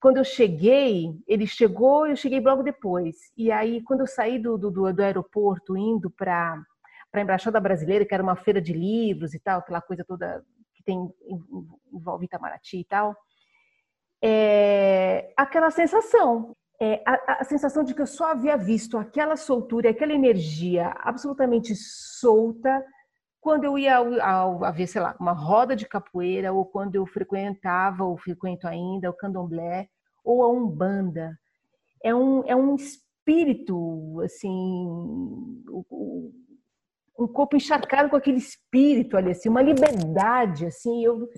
quando 0.01 0.17
eu 0.17 0.25
cheguei, 0.25 1.13
ele 1.29 1.47
chegou, 1.47 2.07
eu 2.07 2.17
cheguei 2.17 2.41
logo 2.41 2.63
depois. 2.63 3.15
E 3.37 3.53
aí, 3.53 3.83
quando 3.83 4.01
eu 4.01 4.07
saí 4.07 4.39
do, 4.39 4.57
do, 4.57 4.71
do 4.71 5.03
aeroporto, 5.03 5.77
indo 5.77 6.11
para 6.11 6.59
para 7.11 7.21
a 7.21 7.25
Embaixada 7.25 7.61
Brasileira, 7.61 8.05
que 8.05 8.15
era 8.15 8.23
uma 8.23 8.37
feira 8.37 8.61
de 8.61 8.73
livros 8.73 9.35
e 9.35 9.39
tal, 9.39 9.61
aquela 9.61 9.81
coisa 9.81 10.05
toda 10.05 10.45
que 10.75 10.83
tem 10.83 11.09
envolve 11.93 12.27
Itamaraty 12.27 12.81
e 12.81 12.85
tal. 12.85 13.17
É, 14.23 15.33
aquela 15.37 15.71
sensação, 15.71 16.55
é, 16.81 17.03
a, 17.07 17.41
a, 17.41 17.45
sensação 17.45 17.85
de 17.85 17.95
que 17.95 18.03
eu 18.03 18.07
só 18.07 18.33
havia 18.33 18.57
visto 18.57 18.99
aquela 18.99 19.37
soltura, 19.37 19.91
aquela 19.91 20.13
energia 20.13 20.95
absolutamente 20.99 21.75
solta 21.75 22.85
quando 23.41 23.65
eu 23.65 23.79
ia 23.79 23.97
ao, 23.97 24.21
ao, 24.21 24.65
a 24.65 24.71
ver, 24.73 24.89
sei 24.89 25.01
lá, 25.01 25.15
uma 25.21 25.33
roda 25.33 25.77
de 25.77 25.87
capoeira, 25.87 26.53
ou 26.53 26.65
quando 26.67 26.97
eu 26.97 27.07
frequentava, 27.07 28.05
ou 28.05 28.19
frequento 28.19 28.67
ainda, 28.67 29.09
o 29.09 29.17
candomblé, 29.17 29.89
ou 30.25 30.43
a 30.43 30.49
umbanda. 30.49 31.39
É 32.03 32.13
um, 32.13 32.43
é 32.45 32.57
um 32.57 32.75
espírito, 32.75 34.21
assim, 34.25 34.51
o, 35.69 36.33
um 37.19 37.27
corpo 37.27 37.57
encharcado 37.57 38.11
com 38.11 38.17
aquele 38.17 38.39
espírito 38.39 39.17
ali, 39.17 39.31
assim, 39.31 39.49
uma 39.49 39.63
liberdade, 39.63 40.67
assim, 40.67 41.05
eu... 41.05 41.29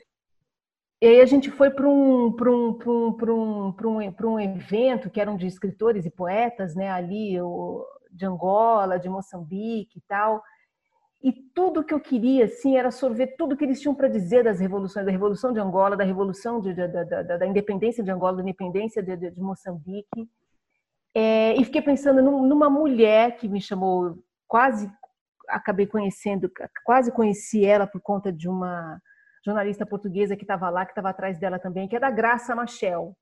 E 1.00 1.06
aí 1.06 1.20
a 1.20 1.26
gente 1.26 1.48
foi 1.50 1.70
para 1.70 1.88
um, 1.88 2.32
para 2.32 2.50
um, 2.50 2.74
para 2.74 2.90
um, 2.90 3.12
para 3.12 3.32
um, 3.32 3.72
para 3.72 3.88
um, 3.88 4.12
para 4.12 4.28
um 4.28 4.40
evento 4.40 5.08
que 5.08 5.20
eram 5.20 5.36
de 5.36 5.46
escritores 5.46 6.04
e 6.04 6.10
poetas, 6.10 6.74
né, 6.74 6.90
ali, 6.90 7.36
de 8.10 8.26
Angola, 8.26 8.98
de 8.98 9.08
Moçambique 9.08 9.98
e 9.98 10.02
tal, 10.08 10.42
e 11.22 11.32
tudo 11.32 11.82
que 11.82 11.92
eu 11.92 11.98
queria, 11.98 12.44
assim, 12.44 12.76
era 12.76 12.90
sorver 12.90 13.34
tudo 13.36 13.56
que 13.56 13.64
eles 13.64 13.80
tinham 13.80 13.94
para 13.94 14.08
dizer 14.08 14.44
das 14.44 14.60
revoluções, 14.60 15.04
da 15.04 15.10
Revolução 15.10 15.52
de 15.52 15.58
Angola, 15.58 15.96
da 15.96 16.04
Revolução 16.04 16.60
de, 16.60 16.72
da, 16.72 16.86
da, 16.86 17.22
da, 17.22 17.46
independência 17.46 18.04
de 18.04 18.10
Angola, 18.10 18.36
da 18.36 18.42
independência 18.42 19.02
de, 19.02 19.16
de, 19.16 19.30
de 19.32 19.40
Moçambique. 19.40 20.28
É, 21.12 21.54
e 21.56 21.64
fiquei 21.64 21.82
pensando 21.82 22.22
numa 22.22 22.70
mulher 22.70 23.36
que 23.36 23.48
me 23.48 23.60
chamou 23.60 24.22
quase 24.46 24.88
acabei 25.48 25.86
conhecendo, 25.86 26.50
quase 26.84 27.12
conheci 27.12 27.64
ela 27.64 27.86
por 27.86 28.00
conta 28.00 28.32
de 28.32 28.48
uma 28.48 29.00
jornalista 29.44 29.86
portuguesa 29.86 30.36
que 30.36 30.44
estava 30.44 30.68
lá, 30.70 30.84
que 30.84 30.92
estava 30.92 31.10
atrás 31.10 31.38
dela 31.38 31.58
também, 31.58 31.88
que 31.88 31.96
é 31.96 32.00
da 32.00 32.10
Graça 32.10 32.54
Machel. 32.54 33.16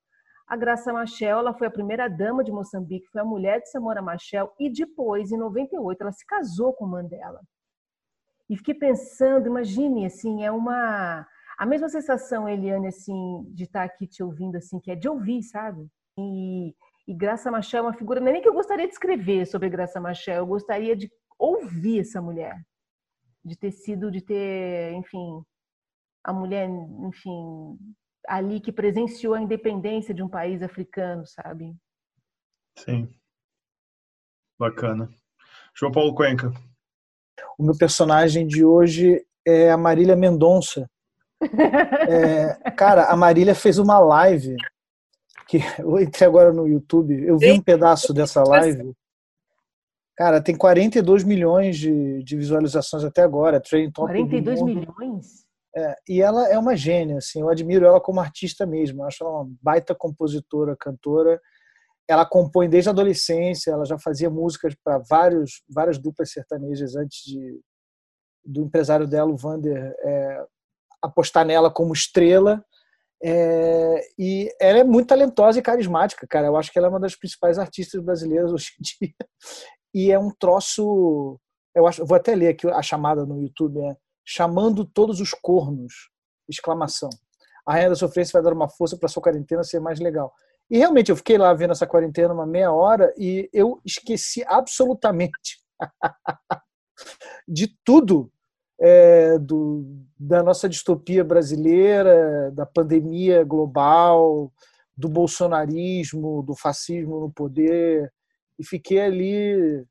A 0.46 0.56
Graça 0.56 0.92
Machel, 0.92 1.38
ela 1.38 1.54
foi 1.54 1.66
a 1.66 1.70
primeira 1.70 2.08
dama 2.08 2.44
de 2.44 2.52
Moçambique, 2.52 3.08
foi 3.10 3.20
a 3.20 3.24
mulher 3.24 3.60
de 3.60 3.70
Samora 3.70 4.00
Machel 4.00 4.52
e 4.58 4.70
depois, 4.70 5.32
em 5.32 5.36
98, 5.36 6.00
ela 6.02 6.12
se 6.12 6.24
casou 6.24 6.72
com 6.72 6.86
Mandela. 6.86 7.40
E 8.48 8.56
fiquei 8.56 8.74
pensando, 8.74 9.48
imagine, 9.48 10.06
assim, 10.06 10.44
é 10.44 10.52
uma 10.52 11.26
a 11.58 11.64
mesma 11.64 11.88
sensação, 11.88 12.48
Eliane, 12.48 12.88
assim, 12.88 13.42
de 13.48 13.64
estar 13.64 13.82
aqui 13.82 14.06
te 14.06 14.22
ouvindo, 14.22 14.56
assim, 14.56 14.78
que 14.78 14.90
é 14.90 14.94
de 14.94 15.08
ouvir, 15.08 15.42
sabe? 15.42 15.88
E, 16.18 16.74
e 17.08 17.14
Graça 17.14 17.50
Machel 17.50 17.78
é 17.78 17.82
uma 17.86 17.94
figura, 17.94 18.20
não 18.20 18.28
é 18.28 18.32
nem 18.32 18.42
que 18.42 18.48
eu 18.48 18.52
gostaria 18.52 18.86
de 18.86 18.92
escrever 18.92 19.46
sobre 19.46 19.70
Graça 19.70 19.98
Machel, 19.98 20.36
eu 20.36 20.46
gostaria 20.46 20.94
de 20.94 21.10
ouvir 21.38 22.00
essa 22.00 22.20
mulher, 22.20 22.60
de 23.44 23.56
ter 23.56 23.70
sido, 23.70 24.10
de 24.10 24.20
ter, 24.20 24.92
enfim, 24.92 25.42
a 26.24 26.32
mulher, 26.32 26.68
enfim, 26.68 27.78
ali 28.26 28.60
que 28.60 28.72
presenciou 28.72 29.34
a 29.34 29.40
independência 29.40 30.14
de 30.14 30.22
um 30.22 30.28
país 30.28 30.62
africano, 30.62 31.24
sabe? 31.26 31.74
Sim. 32.78 33.08
Bacana. 34.58 35.08
João 35.74 35.92
Paulo 35.92 36.14
Cuenca. 36.14 36.52
O 37.58 37.62
meu 37.62 37.76
personagem 37.76 38.46
de 38.46 38.64
hoje 38.64 39.24
é 39.46 39.70
a 39.70 39.76
Marília 39.76 40.16
Mendonça, 40.16 40.88
É, 42.08 42.70
cara, 42.72 43.06
a 43.06 43.16
Marília 43.16 43.54
fez 43.54 43.78
uma 43.78 43.98
live 43.98 44.56
que 45.48 45.58
eu 45.78 46.00
entrei 46.00 46.26
agora 46.26 46.52
no 46.52 46.66
YouTube, 46.66 47.14
eu 47.24 47.38
vi 47.38 47.52
um 47.52 47.62
pedaço 47.62 48.12
dessa 48.12 48.42
live. 48.42 48.92
Cara, 50.16 50.40
tem 50.40 50.56
42 50.56 51.24
milhões 51.24 51.76
de, 51.76 52.22
de 52.22 52.36
visualizações 52.36 53.04
até 53.04 53.22
agora. 53.22 53.60
Trending 53.60 53.90
Top 53.90 54.08
42 54.08 54.62
milhões? 54.62 55.46
É, 55.76 55.94
e 56.08 56.22
ela 56.22 56.48
é 56.48 56.58
uma 56.58 56.74
gênia, 56.74 57.18
assim, 57.18 57.42
eu 57.42 57.50
admiro 57.50 57.84
ela 57.84 58.00
como 58.00 58.18
artista 58.18 58.64
mesmo. 58.64 59.02
Eu 59.02 59.06
acho 59.06 59.22
ela 59.22 59.42
uma 59.42 59.50
baita 59.60 59.94
compositora, 59.94 60.74
cantora. 60.74 61.38
Ela 62.08 62.24
compõe 62.24 62.66
desde 62.66 62.88
a 62.88 62.92
adolescência, 62.92 63.72
ela 63.72 63.84
já 63.84 63.98
fazia 63.98 64.30
músicas 64.30 64.74
para 64.82 64.98
vários 64.98 65.62
várias 65.68 65.98
duplas 65.98 66.30
sertanejas 66.30 66.96
antes 66.96 67.22
de 67.24 67.60
do 68.42 68.62
empresário 68.62 69.08
dela, 69.08 69.30
o 69.30 69.36
Vander, 69.36 69.92
é, 69.98 70.44
apostar 71.02 71.44
nela 71.44 71.70
como 71.70 71.92
estrela. 71.92 72.64
É, 73.22 74.00
e 74.18 74.48
ela 74.60 74.78
é 74.78 74.84
muito 74.84 75.08
talentosa 75.08 75.58
e 75.58 75.62
carismática, 75.62 76.26
cara. 76.26 76.46
Eu 76.46 76.56
acho 76.56 76.70
que 76.70 76.78
ela 76.78 76.86
é 76.86 76.90
uma 76.90 77.00
das 77.00 77.16
principais 77.16 77.58
artistas 77.58 78.00
brasileiras 78.02 78.52
hoje 78.52 78.70
em 78.78 78.82
dia. 78.82 79.14
E 79.96 80.12
é 80.12 80.18
um 80.18 80.30
troço. 80.30 81.40
Eu 81.74 81.86
acho, 81.86 82.04
vou 82.04 82.16
até 82.18 82.34
ler 82.34 82.48
aqui 82.48 82.68
a 82.68 82.82
chamada 82.82 83.24
no 83.24 83.40
YouTube: 83.40 83.80
é 83.80 83.96
chamando 84.22 84.84
todos 84.84 85.22
os 85.22 85.30
cornos! 85.30 86.10
Exclamação. 86.46 87.08
A 87.66 87.72
Rainha 87.72 87.88
da 87.88 87.96
Sofrência 87.96 88.34
vai 88.34 88.42
dar 88.42 88.54
uma 88.54 88.68
força 88.68 88.98
para 88.98 89.08
sua 89.08 89.22
quarentena 89.22 89.64
ser 89.64 89.80
mais 89.80 89.98
legal. 89.98 90.34
E 90.70 90.76
realmente 90.76 91.10
eu 91.10 91.16
fiquei 91.16 91.38
lá 91.38 91.54
vendo 91.54 91.70
essa 91.70 91.86
quarentena 91.86 92.34
uma 92.34 92.44
meia 92.44 92.70
hora 92.70 93.10
e 93.16 93.48
eu 93.54 93.80
esqueci 93.86 94.44
absolutamente 94.46 95.62
de 97.48 97.74
tudo 97.82 98.30
é, 98.78 99.38
do, 99.38 100.04
da 100.18 100.42
nossa 100.42 100.68
distopia 100.68 101.24
brasileira, 101.24 102.50
da 102.52 102.66
pandemia 102.66 103.42
global, 103.44 104.52
do 104.94 105.08
bolsonarismo, 105.08 106.42
do 106.42 106.54
fascismo 106.54 107.18
no 107.18 107.32
poder, 107.32 108.12
e 108.58 108.64
fiquei 108.64 109.00
ali 109.00 109.84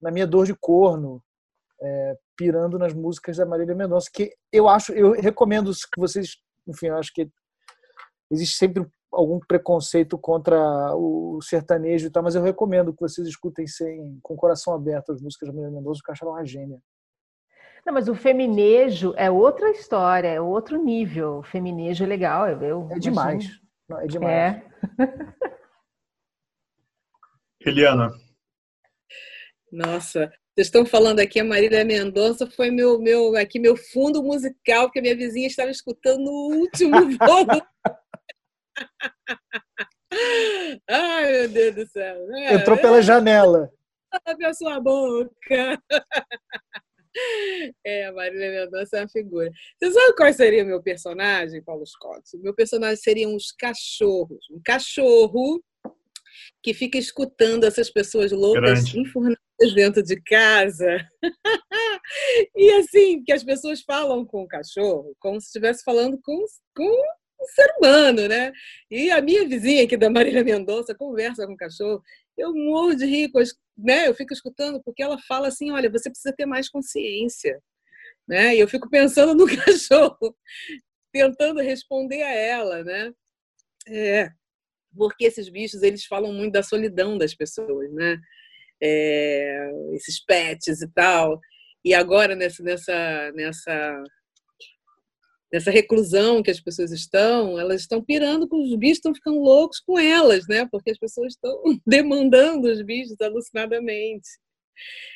na 0.00 0.10
minha 0.10 0.26
dor 0.26 0.46
de 0.46 0.54
corno, 0.54 1.22
é, 1.80 2.16
pirando 2.36 2.78
nas 2.78 2.92
músicas 2.92 3.36
da 3.36 3.46
Marília 3.46 3.74
Mendonça, 3.74 4.10
que 4.12 4.30
eu 4.52 4.68
acho, 4.68 4.92
eu 4.92 5.12
recomendo 5.12 5.70
que 5.70 6.00
vocês, 6.00 6.36
enfim, 6.66 6.86
eu 6.86 6.96
acho 6.96 7.12
que 7.12 7.28
existe 8.30 8.56
sempre 8.56 8.86
algum 9.12 9.38
preconceito 9.38 10.18
contra 10.18 10.94
o 10.96 11.40
sertanejo 11.40 12.06
e 12.06 12.10
tal, 12.10 12.22
mas 12.22 12.34
eu 12.34 12.42
recomendo 12.42 12.92
que 12.92 13.00
vocês 13.00 13.26
escutem 13.26 13.66
sem, 13.66 14.18
com 14.22 14.34
o 14.34 14.36
coração 14.36 14.74
aberto 14.74 15.12
as 15.12 15.20
músicas 15.20 15.48
da 15.48 15.54
Marília 15.54 15.76
Mendonça, 15.76 16.00
que 16.04 16.10
eu 16.10 16.12
acho 16.12 16.24
ela 16.24 16.34
uma 16.34 16.44
gênia. 16.44 16.78
Não, 17.86 17.92
mas 17.92 18.08
o 18.08 18.14
feminejo 18.14 19.12
é 19.16 19.30
outra 19.30 19.70
história, 19.70 20.28
é 20.28 20.40
outro 20.40 20.82
nível. 20.82 21.38
O 21.38 21.42
feminejo 21.42 22.02
é 22.02 22.06
legal, 22.06 22.48
eu, 22.48 22.88
é 22.90 22.98
demais. 22.98 23.60
Não, 23.88 24.00
é 24.00 24.06
demais. 24.06 24.34
É. 24.34 24.64
Eliana. 27.64 28.10
Nossa, 29.72 30.30
vocês 30.54 30.68
estão 30.68 30.86
falando 30.86 31.18
aqui, 31.18 31.40
a 31.40 31.44
Marília 31.44 31.84
Mendonça 31.84 32.48
foi 32.48 32.70
meu, 32.70 33.00
meu, 33.00 33.34
aqui 33.36 33.58
meu 33.58 33.76
fundo 33.76 34.22
musical, 34.22 34.90
que 34.90 35.00
a 35.00 35.02
minha 35.02 35.16
vizinha 35.16 35.48
estava 35.48 35.70
escutando 35.70 36.22
no 36.22 36.30
último 36.30 36.92
volume. 37.18 37.62
Ai, 40.88 41.32
meu 41.32 41.48
Deus 41.48 41.74
do 41.74 41.86
céu. 41.88 42.16
Entrou 42.52 42.78
pela 42.78 43.02
janela. 43.02 43.68
Abre 44.24 44.46
a 44.46 44.54
sua 44.54 44.78
boca. 44.80 45.30
É, 47.86 48.06
a 48.06 48.12
Marília 48.12 48.50
Mendonça 48.50 48.96
é 48.96 49.00
uma 49.02 49.08
figura. 49.08 49.48
Você 49.80 49.92
sabe 49.92 50.16
qual 50.16 50.32
seria 50.32 50.64
o 50.64 50.66
meu 50.66 50.82
personagem, 50.82 51.62
Paulo 51.62 51.86
Scott? 51.86 52.36
O 52.36 52.42
meu 52.42 52.52
personagem 52.52 52.96
seria 52.96 53.28
uns 53.28 53.52
cachorros. 53.52 54.44
Um 54.50 54.60
cachorro 54.64 55.62
que 56.62 56.74
fica 56.74 56.98
escutando 56.98 57.64
essas 57.64 57.90
pessoas 57.90 58.32
loucas 58.32 58.94
enfurnadas 58.94 59.38
dentro 59.74 60.02
de 60.02 60.20
casa. 60.22 61.06
e 62.56 62.70
assim, 62.72 63.22
que 63.24 63.32
as 63.32 63.44
pessoas 63.44 63.82
falam 63.82 64.24
com 64.24 64.42
o 64.42 64.48
cachorro 64.48 65.14
como 65.18 65.40
se 65.40 65.46
estivesse 65.46 65.82
falando 65.84 66.18
com, 66.22 66.44
com 66.74 66.84
um 66.84 67.46
ser 67.46 67.72
humano, 67.78 68.28
né? 68.28 68.52
E 68.90 69.10
a 69.10 69.20
minha 69.20 69.46
vizinha 69.46 69.84
aqui 69.84 69.96
da 69.96 70.10
Marília 70.10 70.44
Mendonça 70.44 70.94
conversa 70.94 71.46
com 71.46 71.52
o 71.52 71.56
cachorro. 71.56 72.02
Eu 72.36 72.52
morro 72.54 72.94
de 72.94 73.04
rir 73.04 73.30
né, 73.76 74.08
eu 74.08 74.14
fico 74.14 74.32
escutando 74.32 74.82
porque 74.82 75.02
ela 75.02 75.18
fala 75.18 75.48
assim, 75.48 75.70
olha, 75.70 75.90
você 75.90 76.10
precisa 76.10 76.34
ter 76.34 76.46
mais 76.46 76.68
consciência, 76.68 77.60
né? 78.26 78.54
E 78.54 78.60
eu 78.60 78.68
fico 78.68 78.88
pensando 78.88 79.34
no 79.34 79.46
cachorro, 79.64 80.36
tentando 81.12 81.60
responder 81.60 82.22
a 82.22 82.32
ela, 82.32 82.82
né? 82.84 83.12
É, 83.86 84.30
porque 84.96 85.24
esses 85.26 85.48
bichos 85.48 85.82
eles 85.82 86.04
falam 86.04 86.32
muito 86.32 86.52
da 86.52 86.62
solidão 86.62 87.18
das 87.18 87.34
pessoas, 87.34 87.92
né? 87.92 88.18
É, 88.82 89.70
esses 89.92 90.24
pets 90.24 90.82
e 90.82 90.88
tal. 90.88 91.40
E 91.84 91.94
agora 91.94 92.34
nessa 92.34 92.62
nessa 92.62 93.32
nessa 93.34 94.04
nessa 95.52 95.70
reclusão 95.70 96.42
que 96.42 96.50
as 96.50 96.60
pessoas 96.60 96.90
estão, 96.90 97.60
elas 97.60 97.82
estão 97.82 98.02
pirando 98.02 98.48
com 98.48 98.60
os 98.60 98.74
bichos, 98.74 98.96
estão 98.96 99.14
ficando 99.14 99.38
loucos 99.38 99.78
com 99.78 99.96
elas, 99.96 100.48
né? 100.48 100.66
Porque 100.70 100.90
as 100.90 100.98
pessoas 100.98 101.34
estão 101.34 101.56
demandando 101.86 102.68
os 102.68 102.82
bichos 102.82 103.14
alucinadamente. 103.20 104.28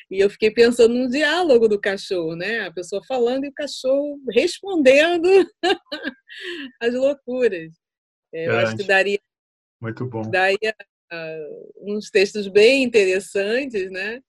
E 0.09 0.19
eu 0.19 0.29
fiquei 0.29 0.49
pensando 0.49 0.95
no 0.95 1.09
diálogo 1.09 1.67
do 1.67 1.79
cachorro, 1.79 2.37
né? 2.37 2.61
A 2.61 2.71
pessoa 2.71 3.01
falando 3.05 3.43
e 3.43 3.49
o 3.49 3.53
cachorro 3.53 4.17
respondendo 4.31 5.27
as 6.81 6.93
loucuras. 6.93 7.73
É, 8.33 8.47
eu 8.47 8.57
acho 8.59 8.77
que 8.77 8.83
daria 8.83 9.19
muito 9.81 10.05
bom. 10.05 10.21
Daria 10.29 10.75
uh, 11.11 11.93
uns 11.93 12.09
textos 12.09 12.47
bem 12.47 12.83
interessantes, 12.83 13.91
né? 13.91 14.21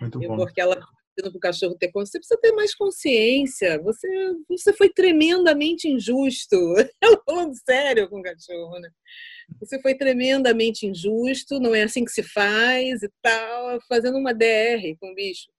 Muito 0.00 0.18
bom. 0.18 0.36
Porque 0.36 0.60
ela 0.60 0.80
para 1.22 1.36
o 1.36 1.40
cachorro 1.40 1.74
ter 1.74 1.90
consciência, 1.90 2.12
você 2.12 2.18
precisa 2.18 2.40
ter 2.40 2.52
mais 2.52 2.74
consciência. 2.74 3.82
Você, 3.82 4.08
você 4.48 4.72
foi 4.72 4.88
tremendamente 4.88 5.88
injusto. 5.88 6.56
Ela 7.00 7.20
falando 7.26 7.54
sério 7.54 8.08
com 8.08 8.20
o 8.20 8.22
cachorro, 8.22 8.78
né? 8.78 8.88
Você 9.60 9.80
foi 9.82 9.94
tremendamente 9.94 10.86
injusto, 10.86 11.58
não 11.58 11.74
é 11.74 11.82
assim 11.82 12.04
que 12.04 12.12
se 12.12 12.22
faz 12.22 13.02
e 13.02 13.10
tal, 13.20 13.80
fazendo 13.88 14.16
uma 14.16 14.32
DR 14.32 14.96
com 14.98 15.10
o 15.10 15.14
bicho. 15.14 15.50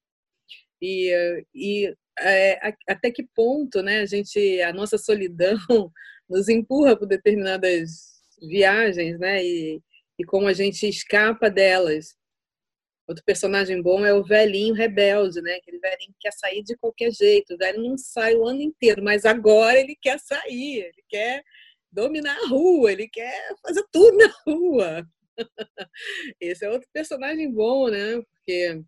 E, 0.81 1.13
e 1.53 1.93
é, 2.19 2.73
até 2.88 3.11
que 3.11 3.27
ponto 3.35 3.81
né, 3.84 3.99
a, 3.99 4.05
gente, 4.05 4.61
a 4.61 4.73
nossa 4.73 4.97
solidão 4.97 5.57
nos 6.30 6.47
empurra 6.47 6.95
por 6.95 7.05
determinadas 7.05 8.10
viagens, 8.41 9.19
né? 9.19 9.43
E, 9.43 9.81
e 10.19 10.23
como 10.23 10.47
a 10.47 10.53
gente 10.53 10.88
escapa 10.88 11.49
delas. 11.49 12.15
Outro 13.07 13.23
personagem 13.26 13.81
bom 13.81 14.05
é 14.05 14.13
o 14.13 14.23
velhinho 14.23 14.73
rebelde, 14.73 15.41
né? 15.41 15.55
Aquele 15.55 15.80
velhinho 15.80 16.13
que 16.13 16.19
quer 16.22 16.31
sair 16.34 16.63
de 16.63 16.77
qualquer 16.77 17.11
jeito. 17.11 17.53
O 17.53 17.57
velho 17.57 17.81
não 17.84 17.97
sai 17.97 18.35
o 18.35 18.45
ano 18.45 18.61
inteiro, 18.61 19.03
mas 19.03 19.26
agora 19.26 19.80
ele 19.80 19.97
quer 20.01 20.19
sair, 20.19 20.84
ele 20.84 21.03
quer 21.09 21.43
dominar 21.91 22.38
a 22.38 22.47
rua, 22.47 22.91
ele 22.91 23.07
quer 23.07 23.53
fazer 23.61 23.84
tudo 23.91 24.18
na 24.18 24.34
rua. 24.47 25.07
Esse 26.39 26.65
é 26.65 26.69
outro 26.69 26.88
personagem 26.93 27.51
bom, 27.51 27.89
né? 27.89 28.22
Porque 28.22 28.81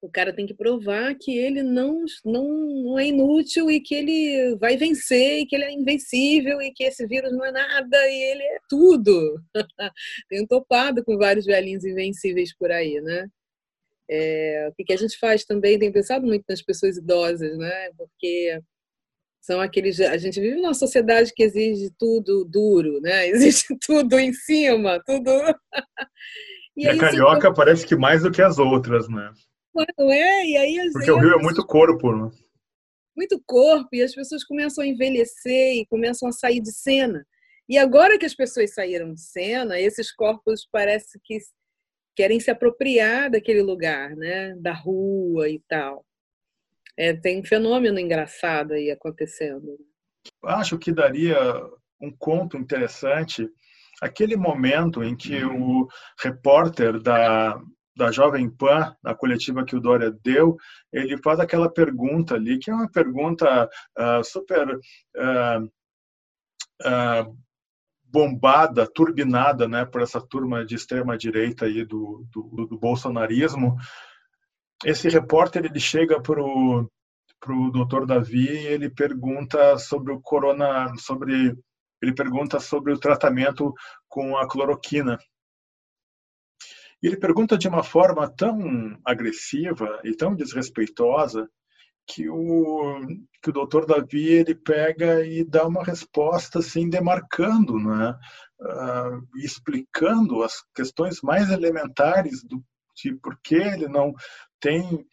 o 0.00 0.08
cara 0.08 0.32
tem 0.32 0.46
que 0.46 0.54
provar 0.54 1.14
que 1.16 1.36
ele 1.36 1.62
não, 1.62 2.04
não, 2.24 2.48
não 2.84 2.98
é 2.98 3.06
inútil 3.06 3.70
e 3.70 3.80
que 3.80 3.94
ele 3.94 4.56
vai 4.56 4.76
vencer 4.76 5.40
e 5.40 5.46
que 5.46 5.56
ele 5.56 5.64
é 5.64 5.72
invencível 5.72 6.62
e 6.62 6.72
que 6.72 6.84
esse 6.84 7.06
vírus 7.06 7.32
não 7.32 7.44
é 7.44 7.50
nada 7.50 7.96
e 8.08 8.22
ele 8.32 8.42
é 8.42 8.58
tudo. 8.68 9.42
Tenho 10.28 10.46
topado 10.46 11.04
com 11.04 11.18
vários 11.18 11.46
velhinhos 11.46 11.84
invencíveis 11.84 12.54
por 12.56 12.70
aí, 12.70 13.00
né? 13.00 13.26
É, 14.10 14.70
o 14.70 14.84
que 14.84 14.92
a 14.92 14.96
gente 14.96 15.18
faz 15.18 15.44
também, 15.44 15.78
tem 15.78 15.92
pensado 15.92 16.24
muito 16.24 16.44
nas 16.48 16.62
pessoas 16.62 16.96
idosas, 16.96 17.58
né? 17.58 17.90
Porque 17.96 18.60
são 19.40 19.60
aqueles. 19.60 20.00
A 20.00 20.16
gente 20.16 20.40
vive 20.40 20.56
numa 20.56 20.74
sociedade 20.74 21.32
que 21.34 21.42
exige 21.42 21.90
tudo 21.98 22.44
duro, 22.44 23.00
né? 23.00 23.28
Exige 23.28 23.66
tudo 23.84 24.18
em 24.18 24.32
cima, 24.32 25.02
tudo. 25.04 25.30
e, 26.76 26.84
e 26.84 26.88
a 26.88 26.96
carioca 26.96 27.52
parece 27.52 27.86
que 27.86 27.96
mais 27.96 28.22
do 28.22 28.30
que 28.30 28.40
as 28.40 28.58
outras, 28.58 29.08
né? 29.08 29.30
Não 29.98 30.12
é? 30.12 30.46
E 30.46 30.56
aí, 30.56 30.90
Porque 30.92 31.10
o 31.10 31.18
Rio 31.18 31.34
é 31.34 31.42
muito 31.42 31.64
corpo, 31.66 32.14
né? 32.14 32.30
Muito 33.16 33.42
corpo, 33.44 33.88
e 33.92 34.02
as 34.02 34.14
pessoas 34.14 34.44
começam 34.44 34.84
a 34.84 34.86
envelhecer 34.86 35.76
e 35.76 35.86
começam 35.86 36.28
a 36.28 36.32
sair 36.32 36.60
de 36.60 36.72
cena. 36.72 37.26
E 37.68 37.76
agora 37.76 38.18
que 38.18 38.24
as 38.24 38.34
pessoas 38.34 38.72
saíram 38.72 39.12
de 39.12 39.20
cena, 39.20 39.78
esses 39.78 40.12
corpos 40.12 40.66
parece 40.70 41.18
que 41.22 41.38
querem 42.16 42.40
se 42.40 42.50
apropriar 42.50 43.30
daquele 43.30 43.62
lugar, 43.62 44.16
né? 44.16 44.54
Da 44.58 44.72
rua 44.72 45.48
e 45.48 45.60
tal. 45.68 46.04
É, 46.96 47.12
tem 47.12 47.40
um 47.40 47.44
fenômeno 47.44 47.98
engraçado 47.98 48.72
aí 48.72 48.90
acontecendo. 48.90 49.78
Acho 50.42 50.78
que 50.78 50.92
daria 50.92 51.38
um 52.00 52.10
conto 52.10 52.56
interessante 52.56 53.48
aquele 54.00 54.36
momento 54.36 55.02
em 55.02 55.16
que 55.16 55.44
o 55.44 55.86
repórter 56.20 57.00
da 57.00 57.60
da 57.98 58.12
Jovem 58.12 58.48
Pan, 58.48 58.96
na 59.02 59.12
coletiva 59.12 59.64
que 59.64 59.74
o 59.74 59.80
Dória 59.80 60.12
deu, 60.22 60.56
ele 60.92 61.18
faz 61.18 61.40
aquela 61.40 61.68
pergunta 61.68 62.36
ali, 62.36 62.56
que 62.56 62.70
é 62.70 62.74
uma 62.74 62.88
pergunta 62.88 63.68
uh, 63.98 64.24
super 64.24 64.76
uh, 64.76 65.64
uh, 66.86 67.38
bombada, 68.04 68.86
turbinada 68.86 69.66
né, 69.66 69.84
por 69.84 70.00
essa 70.00 70.20
turma 70.20 70.64
de 70.64 70.76
extrema-direita 70.76 71.66
aí 71.66 71.84
do, 71.84 72.24
do, 72.30 72.66
do, 72.66 72.78
bolsonarismo. 72.78 73.76
Esse 74.84 75.08
repórter 75.08 75.64
ele 75.64 75.80
chega 75.80 76.22
para 76.22 76.40
o 76.40 76.88
doutor 77.72 78.06
Davi 78.06 78.46
e 78.46 78.66
ele 78.68 78.88
pergunta 78.88 79.76
sobre 79.76 80.12
o 80.12 80.20
corona, 80.20 80.94
sobre 80.96 81.52
ele 82.00 82.14
pergunta 82.14 82.60
sobre 82.60 82.92
o 82.92 82.98
tratamento 82.98 83.74
com 84.08 84.36
a 84.36 84.48
cloroquina. 84.48 85.18
E 87.02 87.06
ele 87.06 87.16
pergunta 87.16 87.56
de 87.56 87.68
uma 87.68 87.82
forma 87.82 88.28
tão 88.28 88.98
agressiva 89.04 90.00
e 90.04 90.14
tão 90.14 90.34
desrespeitosa 90.34 91.48
que 92.06 92.28
o 92.28 93.00
que 93.42 93.50
o 93.50 93.52
doutor 93.52 93.86
Davi 93.86 94.26
ele 94.26 94.54
pega 94.54 95.24
e 95.24 95.44
dá 95.44 95.66
uma 95.66 95.84
resposta 95.84 96.58
assim 96.58 96.88
demarcando, 96.88 97.78
né, 97.78 98.18
uh, 98.60 99.38
explicando 99.44 100.42
as 100.42 100.54
questões 100.74 101.20
mais 101.22 101.50
elementares 101.50 102.42
do 102.42 102.64
de 103.02 103.14
por 103.14 103.38
que 103.42 103.54
ele 103.54 103.88
não 103.88 104.12
tem 104.60 105.06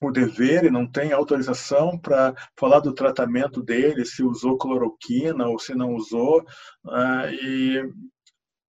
o 0.00 0.10
dever 0.10 0.64
e 0.64 0.70
não 0.70 0.86
tem 0.86 1.12
autorização 1.12 1.98
para 1.98 2.34
falar 2.58 2.80
do 2.80 2.92
tratamento 2.92 3.62
dele, 3.62 4.04
se 4.04 4.22
usou 4.22 4.58
cloroquina 4.58 5.46
ou 5.46 5.58
se 5.58 5.74
não 5.74 5.94
usou. 5.94 6.42
Uh, 6.84 7.28
e 7.30 7.82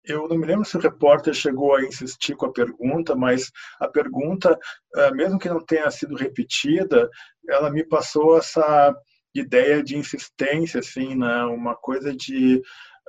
eu 0.04 0.28
não 0.28 0.36
me 0.36 0.46
lembro 0.46 0.64
se 0.64 0.76
o 0.76 0.80
repórter 0.80 1.34
chegou 1.34 1.74
a 1.74 1.82
insistir 1.82 2.34
com 2.34 2.46
a 2.46 2.52
pergunta, 2.52 3.14
mas 3.14 3.50
a 3.80 3.88
pergunta, 3.88 4.58
uh, 4.96 5.14
mesmo 5.14 5.38
que 5.38 5.48
não 5.48 5.64
tenha 5.64 5.90
sido 5.90 6.16
repetida, 6.16 7.08
ela 7.48 7.70
me 7.70 7.84
passou 7.84 8.36
essa 8.36 8.94
ideia 9.34 9.82
de 9.82 9.96
insistência, 9.96 10.80
assim, 10.80 11.14
né? 11.14 11.44
uma 11.44 11.74
coisa 11.76 12.14
de 12.14 12.56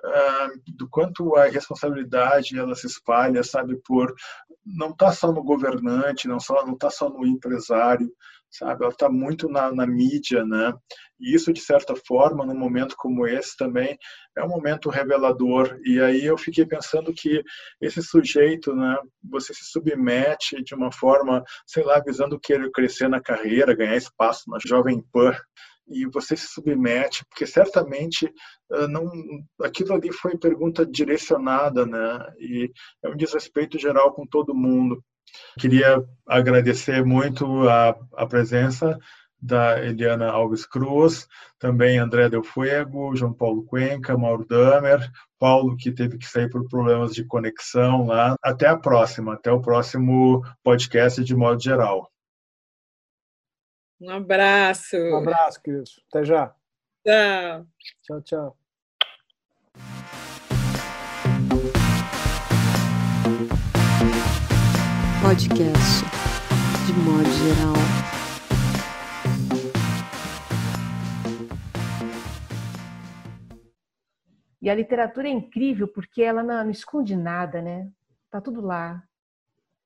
uh, 0.03 0.61
do 0.75 0.87
quanto 0.89 1.35
a 1.35 1.45
responsabilidade 1.45 2.57
ela 2.57 2.75
se 2.75 2.87
espalha, 2.87 3.43
sabe, 3.43 3.75
por 3.85 4.13
não 4.65 4.91
está 4.91 5.11
só 5.11 5.31
no 5.31 5.43
governante, 5.43 6.27
não 6.27 6.39
só 6.39 6.65
não 6.65 6.73
está 6.73 6.89
só 6.89 7.09
no 7.09 7.25
empresário, 7.25 8.09
sabe? 8.53 8.83
Ela 8.83 8.91
está 8.91 9.09
muito 9.09 9.49
na, 9.49 9.71
na, 9.73 9.85
mídia, 9.85 10.45
né? 10.45 10.73
E 11.19 11.35
isso 11.35 11.51
de 11.51 11.59
certa 11.59 11.95
forma, 11.95 12.45
num 12.45 12.57
momento 12.57 12.95
como 12.97 13.27
esse 13.27 13.57
também 13.57 13.97
é 14.37 14.43
um 14.43 14.49
momento 14.49 14.89
revelador. 14.89 15.79
E 15.83 15.99
aí 15.99 16.25
eu 16.25 16.37
fiquei 16.37 16.65
pensando 16.65 17.13
que 17.13 17.43
esse 17.81 18.01
sujeito, 18.01 18.75
né? 18.75 18.97
Você 19.29 19.53
se 19.53 19.65
submete 19.65 20.63
de 20.63 20.75
uma 20.75 20.91
forma, 20.91 21.43
sei 21.65 21.83
lá, 21.83 21.99
visando 21.99 22.39
querer 22.39 22.69
crescer 22.71 23.07
na 23.07 23.21
carreira, 23.21 23.75
ganhar 23.75 23.95
espaço 23.95 24.49
na 24.49 24.57
jovem 24.65 25.03
pan 25.11 25.35
e 25.87 26.05
você 26.05 26.35
se 26.35 26.47
submete, 26.47 27.25
porque 27.25 27.45
certamente 27.45 28.31
ah, 28.71 28.87
não, 28.87 29.11
aquilo 29.61 29.93
ali 29.93 30.11
foi 30.11 30.37
pergunta 30.37 30.85
direcionada, 30.85 31.85
né? 31.85 32.33
E 32.39 32.71
é 33.03 33.09
um 33.09 33.15
desrespeito 33.15 33.77
geral 33.77 34.13
com 34.13 34.25
todo 34.25 34.55
mundo. 34.55 35.03
Queria 35.59 36.03
agradecer 36.27 37.05
muito 37.05 37.67
a, 37.69 37.95
a 38.15 38.25
presença 38.25 38.97
da 39.43 39.77
Eliana 39.83 40.29
Alves 40.29 40.65
Cruz, 40.65 41.27
também 41.59 41.97
André 41.97 42.29
Del 42.29 42.43
Fuego, 42.43 43.15
João 43.15 43.33
Paulo 43.33 43.65
Cuenca, 43.65 44.17
Mauro 44.17 44.45
Damer, 44.45 45.11
Paulo 45.37 45.75
que 45.75 45.91
teve 45.91 46.17
que 46.17 46.25
sair 46.25 46.49
por 46.49 46.67
problemas 46.69 47.13
de 47.13 47.25
conexão 47.25 48.05
lá. 48.05 48.35
Até 48.41 48.67
a 48.67 48.77
próxima, 48.77 49.33
até 49.33 49.51
o 49.51 49.61
próximo 49.61 50.41
podcast 50.63 51.21
de 51.21 51.35
modo 51.35 51.61
geral. 51.61 52.09
Um 53.99 54.09
abraço. 54.09 54.97
Um 54.97 55.17
abraço, 55.17 55.61
querido. 55.61 55.83
Até 56.09 56.23
já. 56.23 56.55
Tchau. 57.05 57.67
Tchau, 58.01 58.21
tchau. 58.21 58.62
Podcast 65.23 66.03
de 66.85 66.93
modo 66.99 67.23
geral. 67.23 67.73
E 74.61 74.69
a 74.69 74.75
literatura 74.75 75.29
é 75.29 75.31
incrível 75.31 75.87
porque 75.87 76.21
ela 76.21 76.43
não, 76.43 76.65
não 76.65 76.71
esconde 76.71 77.15
nada, 77.15 77.61
né? 77.61 77.89
Tá 78.29 78.41
tudo 78.41 78.59
lá. 78.59 79.01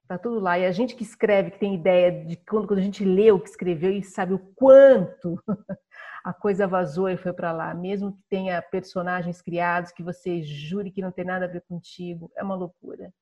Tá 0.08 0.18
tudo 0.18 0.40
lá. 0.40 0.58
E 0.58 0.66
a 0.66 0.72
gente 0.72 0.96
que 0.96 1.04
escreve, 1.04 1.52
que 1.52 1.60
tem 1.60 1.76
ideia 1.76 2.26
de 2.26 2.36
quando, 2.38 2.68
quando 2.68 2.80
a 2.80 2.84
gente 2.84 3.06
lê 3.06 3.32
o 3.32 3.40
que 3.40 3.50
escreveu 3.50 3.92
e 3.92 4.02
sabe 4.02 4.34
o 4.34 4.40
quanto 4.56 5.40
a 6.26 6.34
coisa 6.34 6.66
vazou 6.66 7.10
e 7.10 7.16
foi 7.16 7.32
para 7.32 7.52
lá, 7.52 7.76
mesmo 7.76 8.12
que 8.12 8.24
tenha 8.28 8.60
personagens 8.60 9.40
criados 9.40 9.92
que 9.92 10.02
você 10.02 10.42
jure 10.42 10.90
que 10.90 11.02
não 11.02 11.12
tem 11.12 11.26
nada 11.26 11.46
a 11.46 11.48
ver 11.48 11.62
contigo, 11.62 12.32
é 12.36 12.44
uma 12.44 12.56
loucura. 12.56 13.14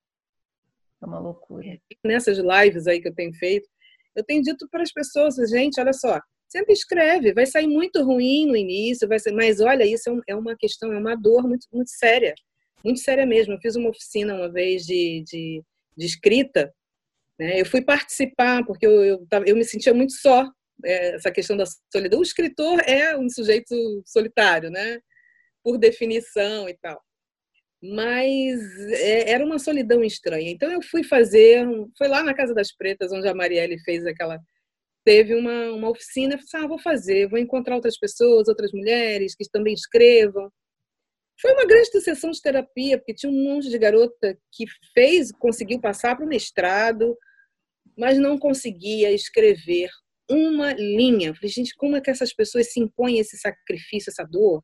É 1.01 1.05
uma 1.05 1.19
loucura. 1.19 1.79
Nessas 2.03 2.37
lives 2.37 2.87
aí 2.87 3.01
que 3.01 3.07
eu 3.07 3.15
tenho 3.15 3.33
feito, 3.33 3.67
eu 4.15 4.23
tenho 4.23 4.41
dito 4.41 4.67
para 4.69 4.83
as 4.83 4.91
pessoas, 4.91 5.35
gente, 5.49 5.79
olha 5.79 5.93
só, 5.93 6.19
sempre 6.47 6.73
escreve, 6.73 7.33
vai 7.33 7.45
sair 7.45 7.67
muito 7.67 8.03
ruim 8.03 8.45
no 8.47 8.55
início, 8.55 9.07
vai 9.07 9.19
ser, 9.19 9.31
mas 9.33 9.59
olha, 9.59 9.85
isso 9.85 10.09
é, 10.09 10.33
é 10.33 10.35
uma 10.35 10.55
questão, 10.55 10.93
é 10.93 10.97
uma 10.97 11.15
dor 11.15 11.47
muito, 11.47 11.67
muito 11.71 11.89
séria, 11.89 12.33
muito 12.83 12.99
séria 12.99 13.25
mesmo. 13.25 13.53
Eu 13.53 13.59
fiz 13.59 13.75
uma 13.75 13.89
oficina 13.89 14.33
uma 14.33 14.51
vez 14.51 14.85
de, 14.85 15.23
de 15.27 15.63
de 15.95 16.05
escrita, 16.05 16.73
né? 17.39 17.61
eu 17.61 17.65
fui 17.65 17.81
participar 17.81 18.63
porque 18.65 18.85
eu, 18.85 19.03
eu, 19.03 19.27
eu 19.45 19.55
me 19.55 19.63
sentia 19.63 19.93
muito 19.93 20.13
só, 20.13 20.49
é, 20.83 21.15
essa 21.15 21.31
questão 21.31 21.55
da 21.55 21.63
solidão. 21.91 22.19
O 22.19 22.23
escritor 22.23 22.81
é 22.81 23.17
um 23.17 23.29
sujeito 23.29 23.75
solitário, 24.05 24.69
né? 24.69 24.99
por 25.63 25.77
definição 25.77 26.69
e 26.69 26.77
tal. 26.77 27.01
Mas 27.93 28.59
é, 28.91 29.31
era 29.31 29.45
uma 29.45 29.59
solidão 29.59 30.03
estranha. 30.03 30.51
Então 30.51 30.71
eu 30.71 30.81
fui 30.81 31.03
fazer, 31.03 31.65
foi 31.97 32.07
lá 32.07 32.23
na 32.23 32.33
Casa 32.33 32.53
das 32.53 32.71
Pretas, 32.75 33.11
onde 33.11 33.27
a 33.27 33.35
Marielle 33.35 33.79
fez 33.79 34.05
aquela 34.05 34.39
teve 35.05 35.35
uma, 35.35 35.71
uma 35.71 35.89
oficina, 35.91 36.33
eu 36.33 36.39
falei, 36.39 36.45
assim, 36.45 36.65
ah, 36.65 36.67
vou 36.67 36.79
fazer, 36.79 37.29
vou 37.29 37.37
encontrar 37.37 37.75
outras 37.75 37.97
pessoas, 37.97 38.47
outras 38.47 38.71
mulheres 38.73 39.35
que 39.35 39.47
também 39.49 39.73
escrevam. 39.73 40.51
Foi 41.39 41.53
uma 41.53 41.65
grande 41.65 42.01
sessão 42.01 42.31
de 42.31 42.41
terapia, 42.41 42.97
porque 42.97 43.13
tinha 43.13 43.31
um 43.31 43.43
monte 43.43 43.69
de 43.69 43.77
garota 43.77 44.35
que 44.51 44.65
fez, 44.93 45.31
conseguiu 45.31 45.79
passar 45.79 46.15
para 46.15 46.25
o 46.25 46.27
mestrado, 46.27 47.15
mas 47.95 48.17
não 48.17 48.37
conseguia 48.37 49.11
escrever 49.11 49.89
uma 50.29 50.73
linha. 50.73 51.35
Falei, 51.35 51.49
gente, 51.49 51.75
como 51.75 51.95
é 51.95 52.01
que 52.01 52.09
essas 52.09 52.33
pessoas 52.33 52.71
se 52.71 52.79
impõem 52.79 53.19
esse 53.19 53.37
sacrifício, 53.37 54.09
essa 54.09 54.23
dor? 54.23 54.63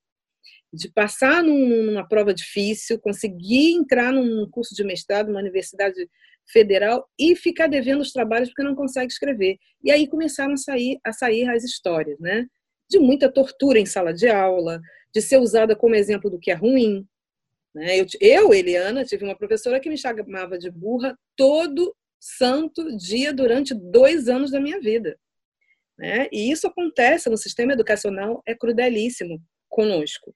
De 0.73 0.89
passar 0.89 1.43
numa 1.43 2.07
prova 2.07 2.34
difícil, 2.34 2.99
conseguir 2.99 3.73
entrar 3.73 4.11
num 4.14 4.49
curso 4.49 4.73
de 4.73 4.84
mestrado, 4.84 5.27
numa 5.27 5.41
universidade 5.41 6.10
federal 6.48 7.07
e 7.19 7.35
ficar 7.35 7.68
devendo 7.68 8.02
os 8.02 8.11
trabalhos 8.11 8.49
porque 8.49 8.64
não 8.64 8.76
consegue 8.76 9.11
escrever. 9.11 9.57
E 9.84 9.91
aí 9.91 10.07
começaram 10.07 10.53
a 10.53 10.57
sair, 10.57 10.99
a 11.03 11.11
sair 11.11 11.49
as 11.49 11.64
histórias, 11.64 12.19
né? 12.19 12.48
De 12.89 12.99
muita 12.99 13.31
tortura 13.31 13.80
em 13.80 13.85
sala 13.85 14.14
de 14.14 14.27
aula, 14.27 14.81
de 15.14 15.22
ser 15.22 15.38
usada 15.38 15.76
como 15.76 15.95
exemplo 15.95 16.30
do 16.30 16.39
que 16.39 16.52
é 16.52 16.53
ruim. 16.53 17.06
Né? 17.73 17.99
Eu, 17.99 18.06
eu, 18.19 18.53
Eliana, 18.53 19.06
tive 19.06 19.23
uma 19.23 19.38
professora 19.38 19.80
que 19.80 19.89
me 19.89 19.98
chamava 19.98 20.57
de 20.57 20.69
burra 20.69 21.18
todo 21.35 21.95
santo 22.19 22.95
dia 22.98 23.34
durante 23.34 23.73
dois 23.73 24.27
anos 24.27 24.52
da 24.52 24.60
minha 24.60 24.80
vida. 24.80 25.18
Né? 25.98 26.27
E 26.31 26.52
isso 26.52 26.68
acontece 26.68 27.30
no 27.30 27.38
sistema 27.38 27.73
educacional, 27.73 28.41
é 28.45 28.56
crudelíssimo 28.56 29.41
conosco. 29.69 30.34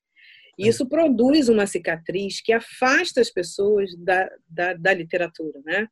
E 0.57 0.67
isso 0.67 0.87
produz 0.87 1.49
uma 1.49 1.67
cicatriz 1.67 2.41
que 2.41 2.53
afasta 2.53 3.19
as 3.19 3.29
pessoas 3.29 3.95
da, 3.97 4.29
da, 4.47 4.73
da 4.73 4.93
literatura, 4.93 5.59
né? 5.65 5.87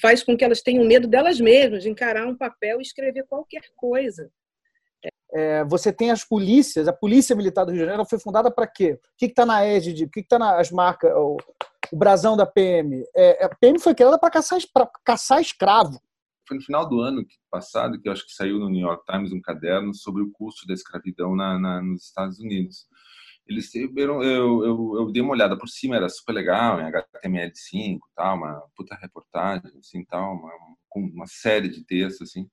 Faz 0.00 0.22
com 0.22 0.36
que 0.36 0.44
elas 0.44 0.62
tenham 0.62 0.84
medo 0.84 1.08
delas 1.08 1.40
mesmas, 1.40 1.82
de 1.82 1.90
encarar 1.90 2.26
um 2.26 2.36
papel 2.36 2.78
e 2.78 2.82
escrever 2.82 3.24
qualquer 3.24 3.62
coisa. 3.76 4.30
É, 5.34 5.64
você 5.64 5.92
tem 5.92 6.12
as 6.12 6.24
polícias, 6.24 6.86
a 6.86 6.92
Polícia 6.92 7.34
Militar 7.34 7.64
do 7.64 7.72
Rio 7.72 7.80
de 7.80 7.86
Janeiro 7.86 8.08
foi 8.08 8.20
fundada 8.20 8.52
para 8.52 8.68
quê? 8.68 8.92
O 8.92 8.98
que 9.18 9.26
está 9.26 9.44
na 9.44 9.66
EGD? 9.66 10.04
O 10.04 10.10
que 10.10 10.20
está 10.20 10.38
nas 10.38 10.70
marcas, 10.70 11.10
o, 11.12 11.36
o, 11.92 11.96
brasão 11.96 12.36
da 12.36 12.46
PM? 12.46 13.04
É, 13.16 13.44
a 13.44 13.48
PM 13.48 13.80
foi 13.80 13.96
criada 13.96 14.16
para 14.16 14.30
caçar, 14.30 14.60
caçar 15.04 15.40
escravo. 15.40 16.00
Foi 16.46 16.56
no 16.56 16.62
final 16.62 16.88
do 16.88 17.00
ano 17.00 17.24
passado 17.50 18.00
que 18.00 18.08
eu 18.08 18.12
acho 18.12 18.24
que 18.24 18.32
saiu 18.32 18.60
no 18.60 18.68
New 18.68 18.86
York 18.86 19.02
Times 19.10 19.32
um 19.32 19.40
caderno 19.40 19.92
sobre 19.92 20.22
o 20.22 20.30
custo 20.30 20.66
da 20.68 20.74
escravidão 20.74 21.34
na, 21.34 21.58
na, 21.58 21.82
nos 21.82 22.04
Estados 22.04 22.38
Unidos. 22.38 22.86
Eles 23.46 23.74
eu, 23.74 23.92
eu, 23.96 24.22
eu, 24.22 24.94
eu, 25.00 25.12
dei 25.12 25.20
uma 25.22 25.32
olhada 25.32 25.56
por 25.58 25.68
cima, 25.68 25.96
era 25.96 26.08
super 26.08 26.32
legal, 26.32 26.80
em 26.80 26.90
HTML5, 26.90 27.98
tal, 28.16 28.36
uma 28.36 28.62
puta 28.74 28.94
reportagem, 28.96 29.70
assim, 29.78 30.04
tal, 30.04 30.34
uma, 30.34 30.50
uma 30.96 31.26
série 31.26 31.68
de 31.68 31.84
textos, 31.84 32.28
assim 32.30 32.48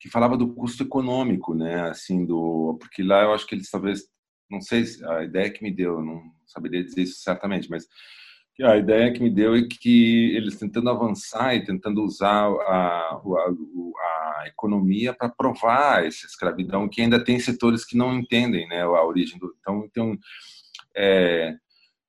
que 0.00 0.08
falava 0.08 0.36
do 0.36 0.54
custo 0.54 0.82
econômico, 0.82 1.54
né? 1.54 1.90
Assim, 1.90 2.24
do 2.24 2.76
porque 2.80 3.02
lá 3.02 3.22
eu 3.22 3.34
acho 3.34 3.46
que 3.46 3.54
eles 3.54 3.70
talvez 3.70 4.08
não 4.50 4.60
sei 4.60 4.84
a 5.06 5.22
ideia 5.22 5.50
que 5.50 5.62
me 5.62 5.70
deu, 5.70 6.02
não 6.02 6.22
saberia 6.46 6.82
dizer 6.82 7.02
isso 7.02 7.20
certamente, 7.20 7.68
mas 7.70 7.86
A 8.62 8.76
ideia 8.76 9.12
que 9.12 9.22
me 9.22 9.30
deu 9.30 9.54
é 9.54 9.62
que 9.62 10.34
eles 10.36 10.56
tentando 10.56 10.90
avançar 10.90 11.54
e 11.54 11.64
tentando 11.64 12.02
usar 12.02 12.44
a, 12.44 13.14
a, 13.14 13.52
a 14.42 14.44
economia 14.48 15.14
para 15.14 15.28
provar 15.28 16.04
essa 16.04 16.26
escravidão, 16.26 16.88
que 16.88 17.00
ainda 17.00 17.22
tem 17.22 17.38
setores 17.38 17.84
que 17.84 17.96
não 17.96 18.18
entendem 18.18 18.68
né, 18.68 18.82
a 18.82 19.04
origem 19.04 19.38
do. 19.38 19.54
Então, 19.60 19.88
tem, 19.92 20.18
é, 20.96 21.56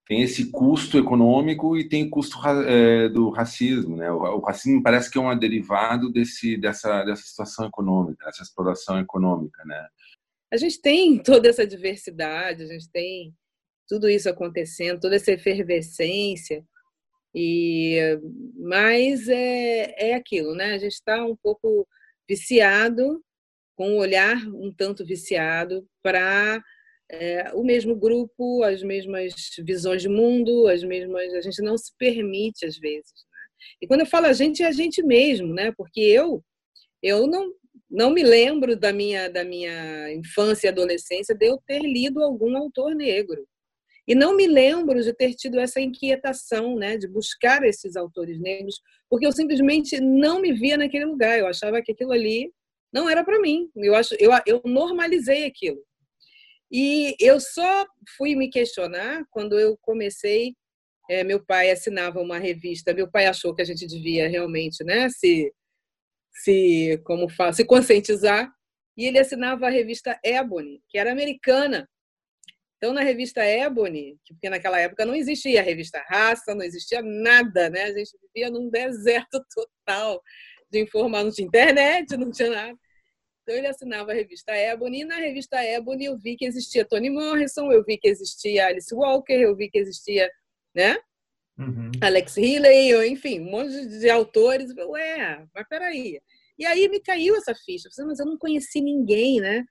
tem 0.06 0.22
esse 0.22 0.52
custo 0.52 0.98
econômico 0.98 1.78
e 1.78 1.88
tem 1.88 2.06
o 2.06 2.10
custo 2.10 2.38
é, 2.68 3.08
do 3.08 3.30
racismo. 3.30 3.96
Né? 3.96 4.12
O, 4.12 4.18
o, 4.18 4.40
racismo 4.42 4.84
parece 4.84 5.10
que 5.10 5.18
é 5.18 5.22
um 5.22 5.38
derivado 5.38 6.12
desse, 6.12 6.58
dessa, 6.58 7.04
dessa 7.04 7.24
situação 7.24 7.66
econômica, 7.66 8.26
dessa 8.26 8.44
exploração 8.44 9.00
econômica. 9.00 9.64
Né? 9.64 9.88
A 10.52 10.58
gente 10.58 10.82
tem 10.82 11.18
toda 11.18 11.48
essa 11.48 11.66
diversidade, 11.66 12.64
a 12.64 12.68
gente 12.68 12.90
tem 12.90 13.34
tudo 13.92 14.10
isso 14.10 14.30
acontecendo, 14.30 15.02
toda 15.02 15.18
essa 15.18 15.34
efervescência. 15.34 16.64
E 17.36 17.98
mas 18.56 19.28
é, 19.28 20.12
é 20.12 20.14
aquilo, 20.14 20.56
né? 20.56 20.76
A 20.76 20.78
gente 20.78 20.94
está 20.94 21.26
um 21.26 21.36
pouco 21.36 21.86
viciado, 22.28 23.22
com 23.76 23.90
um 23.90 23.98
olhar 23.98 24.38
um 24.48 24.74
tanto 24.74 25.06
viciado 25.06 25.86
para 26.02 26.64
é, 27.10 27.52
o 27.54 27.66
mesmo 27.66 27.94
grupo, 27.94 28.64
as 28.64 28.82
mesmas 28.82 29.34
visões 29.60 30.02
de 30.02 30.08
mundo, 30.08 30.68
as 30.68 30.84
mesmas. 30.84 31.34
A 31.34 31.42
gente 31.42 31.62
não 31.62 31.78
se 31.78 31.92
permite 31.98 32.66
às 32.66 32.78
vezes. 32.78 33.12
Né? 33.12 33.48
E 33.82 33.88
quando 33.88 34.02
eu 34.02 34.06
falo 34.06 34.28
a 34.28 34.34
gente, 34.34 34.64
é 34.64 34.68
a 34.68 34.72
gente 34.72 35.04
mesmo, 35.04 35.54
né? 35.54 35.74
Porque 35.76 36.00
eu 36.00 36.42
eu 37.04 37.28
não 37.28 37.54
não 37.90 38.10
me 38.10 38.24
lembro 38.24 38.74
da 38.78 38.94
minha 38.94 39.30
da 39.30 39.44
minha 39.44 40.14
infância 40.14 40.68
e 40.68 40.70
adolescência 40.70 41.36
de 41.36 41.46
eu 41.48 41.58
ter 41.68 41.82
lido 41.82 42.24
algum 42.24 42.56
autor 42.56 42.96
negro. 42.96 43.46
E 44.08 44.16
não 44.16 44.36
me 44.36 44.48
lembro 44.48 45.02
de 45.02 45.14
ter 45.14 45.34
tido 45.36 45.60
essa 45.60 45.80
inquietação, 45.80 46.76
né, 46.76 46.98
de 46.98 47.08
buscar 47.08 47.64
esses 47.64 47.96
autores 47.96 48.40
negros, 48.40 48.82
porque 49.10 49.26
eu 49.26 49.32
simplesmente 49.32 50.00
não 50.00 50.42
me 50.42 50.54
via 50.54 50.78
naquele 50.78 51.06
lugar. 51.06 51.38
Eu 51.38 51.48
achava 51.48 51.82
que 51.82 51.92
aquilo 51.92 52.12
ali 52.12 52.52
não 52.92 53.10
era 53.10 53.24
para 53.24 53.40
mim. 53.40 53.70
Eu 53.76 53.96
acho, 53.96 54.16
eu, 54.20 54.32
eu 54.46 54.62
normalizei 54.66 55.46
aquilo. 55.46 55.82
E 56.72 57.16
eu 57.20 57.40
só 57.40 57.86
fui 58.18 58.36
me 58.36 58.50
questionar 58.50 59.24
quando 59.30 59.60
eu 59.60 59.78
comecei. 59.82 60.56
É, 61.10 61.24
meu 61.24 61.44
pai 61.46 61.70
assinava 61.70 62.22
uma 62.22 62.40
revista. 62.40 62.94
Meu 62.94 63.10
pai 63.10 63.26
achou 63.28 63.54
que 63.54 63.62
a 63.62 63.66
gente 63.66 63.86
devia 63.86 64.28
realmente, 64.30 64.84
né, 64.84 65.10
se, 65.10 65.54
se 66.44 67.00
como 67.04 67.30
fala, 67.30 67.54
se 67.54 67.66
conscientizar. 67.66 68.52
E 68.98 69.06
ele 69.06 69.20
assinava 69.20 69.68
a 69.68 69.70
revista 69.70 70.18
Ebony, 70.24 70.82
que 70.90 70.98
era 70.98 71.12
americana. 71.12 71.88
Então, 72.82 72.94
na 72.94 73.02
revista 73.02 73.46
Ebony, 73.46 74.18
porque 74.28 74.50
naquela 74.50 74.80
época 74.80 75.06
não 75.06 75.14
existia 75.14 75.60
a 75.60 75.64
revista 75.64 76.04
Raça, 76.10 76.56
não 76.56 76.64
existia 76.64 77.00
nada, 77.04 77.70
né? 77.70 77.84
A 77.84 77.94
gente 77.94 78.18
vivia 78.24 78.50
num 78.50 78.72
deserto 78.72 79.40
total 79.54 80.20
de 80.68 80.82
informar, 80.82 81.24
não 81.24 81.30
tinha 81.32 81.48
internet, 81.48 82.18
não 82.18 82.32
tinha 82.32 82.50
nada. 82.50 82.76
Então, 83.44 83.56
ele 83.56 83.68
assinava 83.68 84.12
a 84.12 84.16
revista 84.16 84.52
Ebony, 84.56 85.02
e 85.02 85.06
na 85.06 85.18
revista 85.18 85.64
Ebony 85.64 86.06
eu 86.06 86.18
vi 86.18 86.36
que 86.36 86.44
existia 86.44 86.84
Toni 86.84 87.12
Morrison, 87.12 87.72
eu 87.72 87.84
vi 87.84 88.00
que 88.00 88.08
existia 88.08 88.66
Alice 88.66 88.92
Walker, 88.96 89.34
eu 89.34 89.56
vi 89.56 89.70
que 89.70 89.78
existia, 89.78 90.28
né? 90.74 90.98
Uhum. 91.60 91.92
Alex 92.02 92.36
Healy, 92.36 93.12
enfim, 93.12 93.42
um 93.42 93.52
monte 93.52 93.86
de 93.86 94.10
autores. 94.10 94.74
Ué, 94.76 95.46
mas 95.54 95.68
peraí. 95.68 96.20
E 96.58 96.66
aí 96.66 96.90
me 96.90 97.00
caiu 97.00 97.36
essa 97.36 97.54
ficha. 97.54 97.90
Mas 98.08 98.20
eu 98.20 98.26
não 98.26 98.40
conheci 98.40 98.82
ninguém, 98.82 99.40
né? 99.40 99.64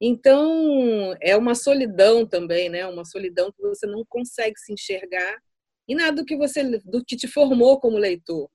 Então, 0.00 1.14
é 1.22 1.36
uma 1.36 1.54
solidão 1.54 2.26
também, 2.26 2.68
né? 2.68 2.86
Uma 2.86 3.04
solidão 3.04 3.50
que 3.52 3.62
você 3.62 3.86
não 3.86 4.04
consegue 4.08 4.58
se 4.58 4.72
enxergar 4.72 5.38
em 5.88 5.94
nada 5.94 6.16
do 6.16 6.24
que 6.24 6.36
você 6.36 6.62
do 6.84 7.04
que 7.04 7.16
te 7.16 7.28
formou 7.28 7.80
como 7.80 7.96
leitor. 7.98 8.48